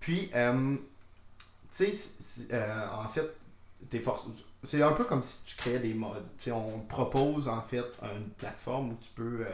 Puis, 0.00 0.30
tu 1.72 1.92
sais, 1.92 2.54
en 2.92 3.06
fait, 3.08 3.28
t'es 3.88 4.00
forc- 4.00 4.26
c'est 4.62 4.82
un 4.82 4.92
peu 4.92 5.04
comme 5.04 5.22
si 5.22 5.44
tu 5.44 5.56
créais 5.56 5.78
des 5.78 5.94
modes. 5.94 6.24
Tu 6.38 6.44
sais, 6.44 6.52
on 6.52 6.80
propose 6.80 7.48
en 7.48 7.62
fait 7.62 7.84
une 8.02 8.28
plateforme 8.36 8.90
où 8.90 8.98
tu 9.00 9.10
peux 9.14 9.46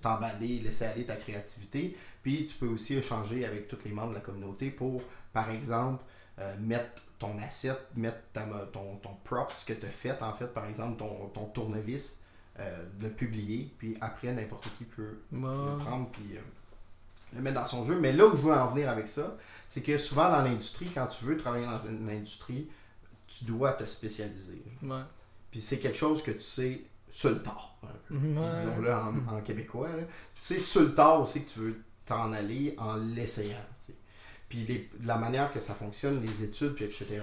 t'emballer, 0.00 0.60
laisser 0.60 0.84
aller 0.84 1.04
ta 1.04 1.16
créativité. 1.16 1.96
Puis 2.22 2.46
tu 2.46 2.56
peux 2.56 2.68
aussi 2.68 2.96
échanger 2.96 3.44
avec 3.44 3.68
tous 3.68 3.78
les 3.84 3.90
membres 3.90 4.10
de 4.10 4.14
la 4.14 4.20
communauté 4.20 4.70
pour, 4.70 5.02
par 5.32 5.50
exemple, 5.50 6.02
euh, 6.38 6.54
mettre 6.60 7.02
ton 7.18 7.36
asset, 7.38 7.76
mettre 7.96 8.20
ta 8.32 8.46
ton, 8.72 8.96
ton 8.96 9.14
props 9.24 9.64
que 9.64 9.72
tu 9.72 9.86
as 9.86 9.90
fait, 9.90 10.22
en 10.22 10.32
fait, 10.32 10.46
par 10.46 10.66
exemple, 10.66 10.98
ton, 10.98 11.28
ton 11.28 11.46
tournevis, 11.46 12.20
euh, 12.60 12.84
le 13.00 13.10
publier. 13.10 13.72
Puis 13.78 13.96
après, 14.00 14.32
n'importe 14.32 14.70
qui 14.78 14.84
peut 14.84 15.18
le 15.32 15.78
prendre 15.78 16.08
puis 16.10 16.36
euh, 16.36 16.40
le 17.34 17.42
mettre 17.42 17.60
dans 17.60 17.66
son 17.66 17.84
jeu. 17.84 17.98
Mais 17.98 18.12
là 18.12 18.26
où 18.26 18.36
je 18.36 18.42
veux 18.42 18.52
en 18.52 18.68
venir 18.68 18.88
avec 18.88 19.08
ça, 19.08 19.36
c'est 19.68 19.82
que 19.82 19.98
souvent 19.98 20.30
dans 20.30 20.42
l'industrie, 20.42 20.90
quand 20.94 21.06
tu 21.08 21.24
veux 21.24 21.36
travailler 21.36 21.66
dans 21.66 21.80
une 21.88 22.08
industrie, 22.08 22.68
tu 23.26 23.44
dois 23.44 23.72
te 23.72 23.84
spécialiser. 23.84 24.62
Ouais. 24.82 25.02
Puis 25.50 25.60
c'est 25.60 25.78
quelque 25.78 25.98
chose 25.98 26.22
que 26.22 26.30
tu 26.30 26.40
sais 26.40 26.82
sur 27.10 27.30
le 27.30 27.42
tard. 27.42 27.78
Disons-le 28.10 28.92
en, 28.92 29.14
en 29.36 29.40
québécois. 29.42 29.88
sais 30.34 30.58
sur 30.58 30.82
le 30.82 30.94
tard 30.94 31.22
aussi 31.22 31.44
que 31.44 31.50
tu 31.50 31.58
veux 31.60 31.76
t'en 32.06 32.32
aller 32.32 32.74
en 32.78 32.96
l'essayant. 32.96 33.56
Puis 34.48 34.64
les- 34.64 34.88
la 35.04 35.18
manière 35.18 35.52
que 35.52 35.60
ça 35.60 35.74
fonctionne, 35.74 36.24
les 36.24 36.42
études, 36.44 36.72
puis 36.74 36.84
etc., 36.86 37.20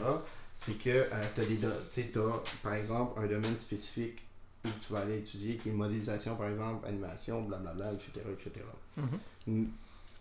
c'est 0.54 0.78
que 0.78 1.06
tu 1.36 1.42
as 1.42 1.46
do- 1.56 1.68
tu 1.92 2.08
t'as, 2.12 2.22
par 2.64 2.76
exemple 2.76 3.20
un 3.20 3.26
domaine 3.28 3.58
spécifique 3.58 4.20
où 4.64 4.70
tu 4.86 4.94
vas 4.94 5.00
aller 5.00 5.18
étudier, 5.18 5.58
qui 5.58 5.70
est 5.70 5.72
modélisation, 5.74 6.36
par 6.36 6.50
exemple, 6.50 6.88
animation, 6.88 7.42
blablabla, 7.44 7.94
etc. 7.94 8.12
etc. 8.32 8.66
Mhm. 9.48 9.68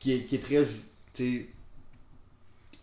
Qui, 0.01 0.13
est, 0.13 0.25
qui 0.25 0.37
est 0.37 0.39
très. 0.41 0.67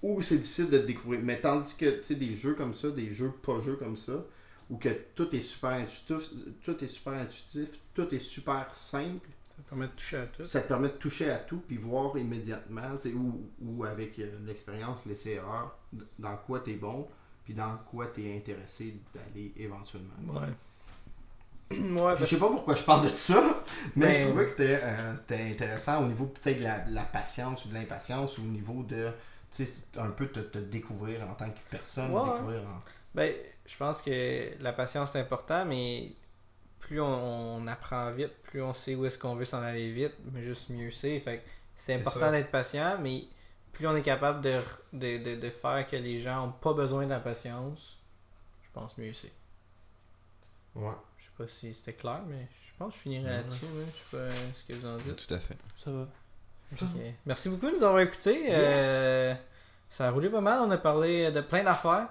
où 0.02 0.22
c'est 0.22 0.38
difficile 0.38 0.70
de 0.70 0.80
te 0.80 0.86
découvrir. 0.88 1.22
Mais 1.24 1.40
tandis 1.40 1.76
que 1.78 2.00
tu 2.00 2.04
sais, 2.04 2.16
des 2.16 2.36
jeux 2.36 2.56
comme 2.56 2.74
ça, 2.74 2.90
des 2.90 3.14
jeux 3.14 3.32
pas 3.44 3.60
jeux 3.62 3.76
comme 3.76 3.96
ça, 3.98 4.14
où 4.72 4.78
que 4.78 4.89
tout 5.13 5.36
est 5.36 5.41
super 5.41 5.72
intuitif, 5.72 6.32
tout 6.63 6.84
est 6.84 6.88
super 6.88 7.13
intuitif, 7.13 7.67
tout 7.93 8.15
est 8.15 8.19
super 8.19 8.74
simple, 8.74 9.28
Ça 9.57 9.63
permet 9.69 9.88
de 9.88 9.91
toucher 9.91 10.17
à 10.17 10.26
tout. 10.26 10.45
ça 10.45 10.61
te 10.61 10.67
permet 10.69 10.88
de 10.88 10.93
toucher 10.93 11.30
à 11.30 11.38
tout 11.38 11.61
puis 11.67 11.78
voir 11.78 12.17
immédiatement, 12.17 12.95
tu 12.99 13.09
sais, 13.09 13.13
ou, 13.15 13.47
ou 13.61 13.84
avec 13.86 14.17
euh, 14.19 14.32
l'expérience, 14.45 15.05
l'essai 15.05 15.32
erreur, 15.34 15.78
dans 16.17 16.38
quoi 16.38 16.61
tu 16.61 16.72
es 16.72 16.76
bon, 16.76 17.07
puis 17.43 17.53
dans 17.53 17.78
quoi 17.91 18.07
tu 18.07 18.26
es 18.26 18.36
intéressé 18.38 18.95
d'aller 19.13 19.51
éventuellement. 19.57 20.15
Ouais. 20.34 20.47
Ouais, 21.72 22.15
Je 22.19 22.26
sais 22.26 22.38
pas 22.38 22.49
pourquoi 22.49 22.76
je 22.76 22.84
parle 22.84 23.09
de 23.09 23.15
ça, 23.15 23.63
mais 23.95 24.05
Ben- 24.07 24.15
je 24.24 24.28
trouvais 24.28 24.45
que 24.45 24.51
c'était 24.51 24.80
euh, 24.84 25.15
c'était 25.15 25.41
intéressant 25.41 26.03
au 26.03 26.07
niveau 26.07 26.26
peut-être 26.28 26.59
de 26.59 26.93
la, 26.93 27.03
patience 27.03 27.63
ou 27.65 27.69
de 27.69 27.74
l'impatience 27.74 28.38
ou 28.38 28.41
au 28.41 28.45
niveau 28.47 28.84
de, 28.84 29.09
tu 29.55 29.65
sais, 29.65 29.86
un 29.97 30.09
peu 30.09 30.28
te, 30.28 30.39
te 30.41 30.57
découvrir 30.57 31.22
en 31.30 31.34
tant 31.34 31.49
que 31.49 31.59
personne, 31.69 32.11
Ouais, 32.11 32.26
découvrir 32.26 32.61
en- 32.63 32.80
Ben, 33.15 33.34
je 33.72 33.78
pense 33.78 34.01
que 34.01 34.51
la 34.61 34.74
patience 34.74 35.15
est 35.15 35.19
important, 35.19 35.63
mais 35.65 36.11
plus 36.80 36.99
on, 36.99 37.05
on 37.55 37.67
apprend 37.67 38.11
vite, 38.11 38.34
plus 38.43 38.61
on 38.61 38.74
sait 38.74 38.95
où 38.95 39.05
est-ce 39.05 39.17
qu'on 39.17 39.36
veut 39.36 39.45
s'en 39.45 39.61
aller 39.61 39.91
vite, 39.91 40.13
mais 40.34 40.43
juste 40.43 40.69
mieux 40.69 40.91
c'est. 40.91 41.19
Fait 41.22 41.38
que 41.38 41.43
c'est 41.76 41.93
important 41.93 42.32
d'être 42.32 42.51
patient, 42.51 42.97
mais 42.99 43.24
plus 43.72 43.88
on 43.88 43.95
est 43.95 44.01
capable 44.01 44.41
de, 44.41 44.59
de, 44.91 45.17
de, 45.24 45.36
de 45.39 45.49
faire 45.49 45.88
que 45.88 45.95
les 45.95 46.19
gens 46.19 46.45
n'ont 46.47 46.51
pas 46.51 46.74
besoin 46.74 47.05
de 47.05 47.09
la 47.11 47.22
patience, 47.22 47.97
je 48.63 48.69
pense 48.74 48.97
mieux 48.97 49.13
c'est. 49.13 49.32
Ouais. 50.76 50.91
Je 51.17 51.26
sais 51.26 51.32
pas 51.38 51.47
si 51.47 51.74
c'était 51.74 51.93
clair, 51.93 52.22
mais 52.28 52.47
je 52.51 52.74
pense 52.78 52.93
que 52.93 52.97
je 52.97 53.01
finirai 53.03 53.30
là-dessus. 53.30 53.65
moi. 53.65 53.84
Je 53.93 53.97
sais 53.97 54.05
pas 54.11 54.17
euh, 54.17 54.34
ce 54.53 54.63
que 54.65 54.74
vous 54.78 54.88
en 54.88 54.97
dites. 54.97 55.28
Tout 55.28 55.34
à 55.34 55.39
fait. 55.39 55.57
Ça 55.78 55.91
va. 55.91 56.07
Ok. 56.74 56.88
Merci 57.26 57.49
beaucoup 57.49 57.67
de 57.67 57.76
nous 57.78 57.84
avoir 57.84 57.99
écoutés. 58.01 58.47
Euh, 58.49 59.34
ça 59.89 60.07
a 60.07 60.11
roulé 60.11 60.30
pas 60.30 60.41
mal. 60.41 60.59
On 60.61 60.72
a 60.72 60.78
parlé 60.78 61.32
de 61.32 61.41
plein 61.41 61.63
d'affaires. 61.63 62.07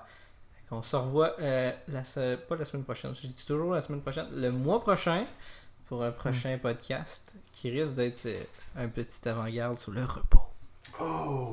On 0.72 0.82
se 0.82 0.94
revoit 0.96 1.34
euh, 1.40 1.72
la, 1.88 2.02
pas 2.36 2.56
la 2.56 2.64
semaine 2.64 2.84
prochaine. 2.84 3.12
Je 3.14 3.26
dis 3.26 3.44
toujours 3.46 3.72
la 3.74 3.80
semaine 3.80 4.00
prochaine. 4.02 4.26
Le 4.32 4.50
mois 4.52 4.80
prochain 4.80 5.24
pour 5.88 6.04
un 6.04 6.12
prochain 6.12 6.56
podcast 6.62 7.34
qui 7.52 7.70
risque 7.70 7.94
d'être 7.94 8.26
euh, 8.26 8.42
un 8.76 8.86
petit 8.88 9.28
avant-garde 9.28 9.76
sur 9.76 9.90
le 9.92 10.04
repos. 10.04 10.40
Oh! 11.00 11.52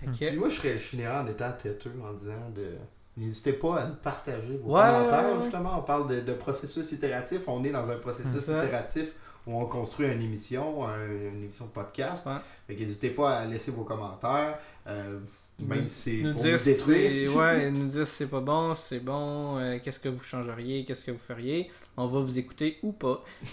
Puis 0.00 0.18
que- 0.18 0.36
moi, 0.36 0.48
je, 0.48 0.54
serais, 0.56 0.74
je 0.74 0.78
finirais 0.78 1.18
en 1.18 1.26
étant 1.26 1.50
têteux 1.52 1.92
en 2.08 2.12
disant 2.12 2.50
de. 2.54 2.76
N'hésitez 3.16 3.54
pas 3.54 3.80
à 3.80 3.86
nous 3.86 3.96
partager 3.96 4.56
vos 4.58 4.76
Ouais, 4.76 4.80
commentaires. 4.82 5.24
ouais, 5.24 5.32
ouais. 5.38 5.42
Justement, 5.42 5.78
on 5.80 5.82
parle 5.82 6.08
de, 6.08 6.20
de 6.20 6.32
processus 6.34 6.92
itératif. 6.92 7.48
On 7.48 7.64
est 7.64 7.70
dans 7.72 7.90
un 7.90 7.96
processus 7.98 8.44
itératif 8.44 9.12
où 9.48 9.60
on 9.60 9.66
construit 9.66 10.06
une 10.06 10.22
émission, 10.22 10.86
un- 10.86 11.04
une 11.04 11.42
émission 11.42 11.64
de 11.66 11.70
podcast. 11.72 12.26
Ouais. 12.26 12.34
Fait 12.68 12.74
que 12.76 12.80
n'hésitez 12.80 13.10
pas 13.10 13.38
à 13.38 13.44
laisser 13.46 13.72
vos 13.72 13.82
commentaires. 13.82 14.58
euh, 14.86 15.18
même 15.60 15.82
Nous- 15.82 15.88
si 15.88 15.94
c'est 16.18 16.22
nous 16.22 16.32
pour 16.34 16.42
dire 16.42 16.60
c'est 16.60 16.72
détruire. 16.74 17.36
ouais, 17.36 17.70
nous 17.70 17.86
dire 17.86 18.06
c'est 18.06 18.26
pas 18.26 18.40
bon, 18.40 18.74
c'est 18.74 19.00
bon, 19.00 19.58
euh, 19.58 19.78
qu'est-ce 19.82 19.98
que 20.00 20.08
vous 20.08 20.22
changeriez, 20.22 20.84
qu'est-ce 20.84 21.04
que 21.04 21.10
vous 21.10 21.18
feriez. 21.18 21.70
On 21.96 22.06
va 22.06 22.20
vous 22.20 22.38
écouter 22.38 22.78
ou 22.82 22.92
pas. 22.92 23.22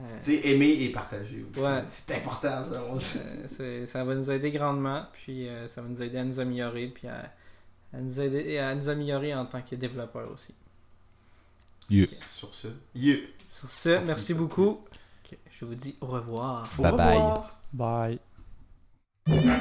Euh, 0.00 0.04
Tu 0.22 0.36
sais, 0.40 0.46
aimer 0.50 0.68
et 0.80 0.90
partager. 0.90 1.44
aussi. 1.50 1.60
Ouais. 1.60 1.82
C'est 1.88 2.14
important, 2.14 2.62
ça. 2.64 2.80
Euh, 2.84 2.98
c'est- 3.48 3.84
ça 3.86 4.04
va 4.04 4.14
nous 4.14 4.30
aider 4.30 4.52
grandement, 4.52 5.04
puis 5.12 5.48
euh, 5.48 5.66
ça 5.66 5.82
va 5.82 5.88
nous 5.88 6.00
aider 6.00 6.18
à 6.18 6.24
nous 6.24 6.38
améliorer, 6.38 6.86
puis 6.86 7.08
à, 7.08 7.32
à 7.92 8.00
nous 8.00 8.20
aider 8.20 8.44
et 8.48 8.60
à 8.60 8.76
nous 8.76 8.88
améliorer 8.88 9.34
en 9.34 9.44
tant 9.44 9.60
que 9.60 9.74
développeur 9.74 10.30
aussi. 10.32 10.54
Yeah. 11.90 12.06
Sur 12.32 12.54
ce, 12.54 12.68
yeah. 12.94 13.16
Sur 13.50 13.68
ce, 13.68 13.98
On 13.98 14.04
merci 14.04 14.34
beaucoup. 14.34 14.78
Je 15.50 15.64
vous 15.64 15.74
dis 15.74 15.96
au 16.00 16.06
revoir. 16.06 16.70
Au 16.78 16.82
Bye 16.82 16.92
bye. 16.92 17.16
revoir. 17.16 17.60
Bye. 17.72 18.18
Thank 18.18 18.27
Thank 19.30 19.60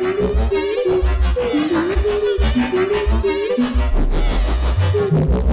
you. 5.35 5.46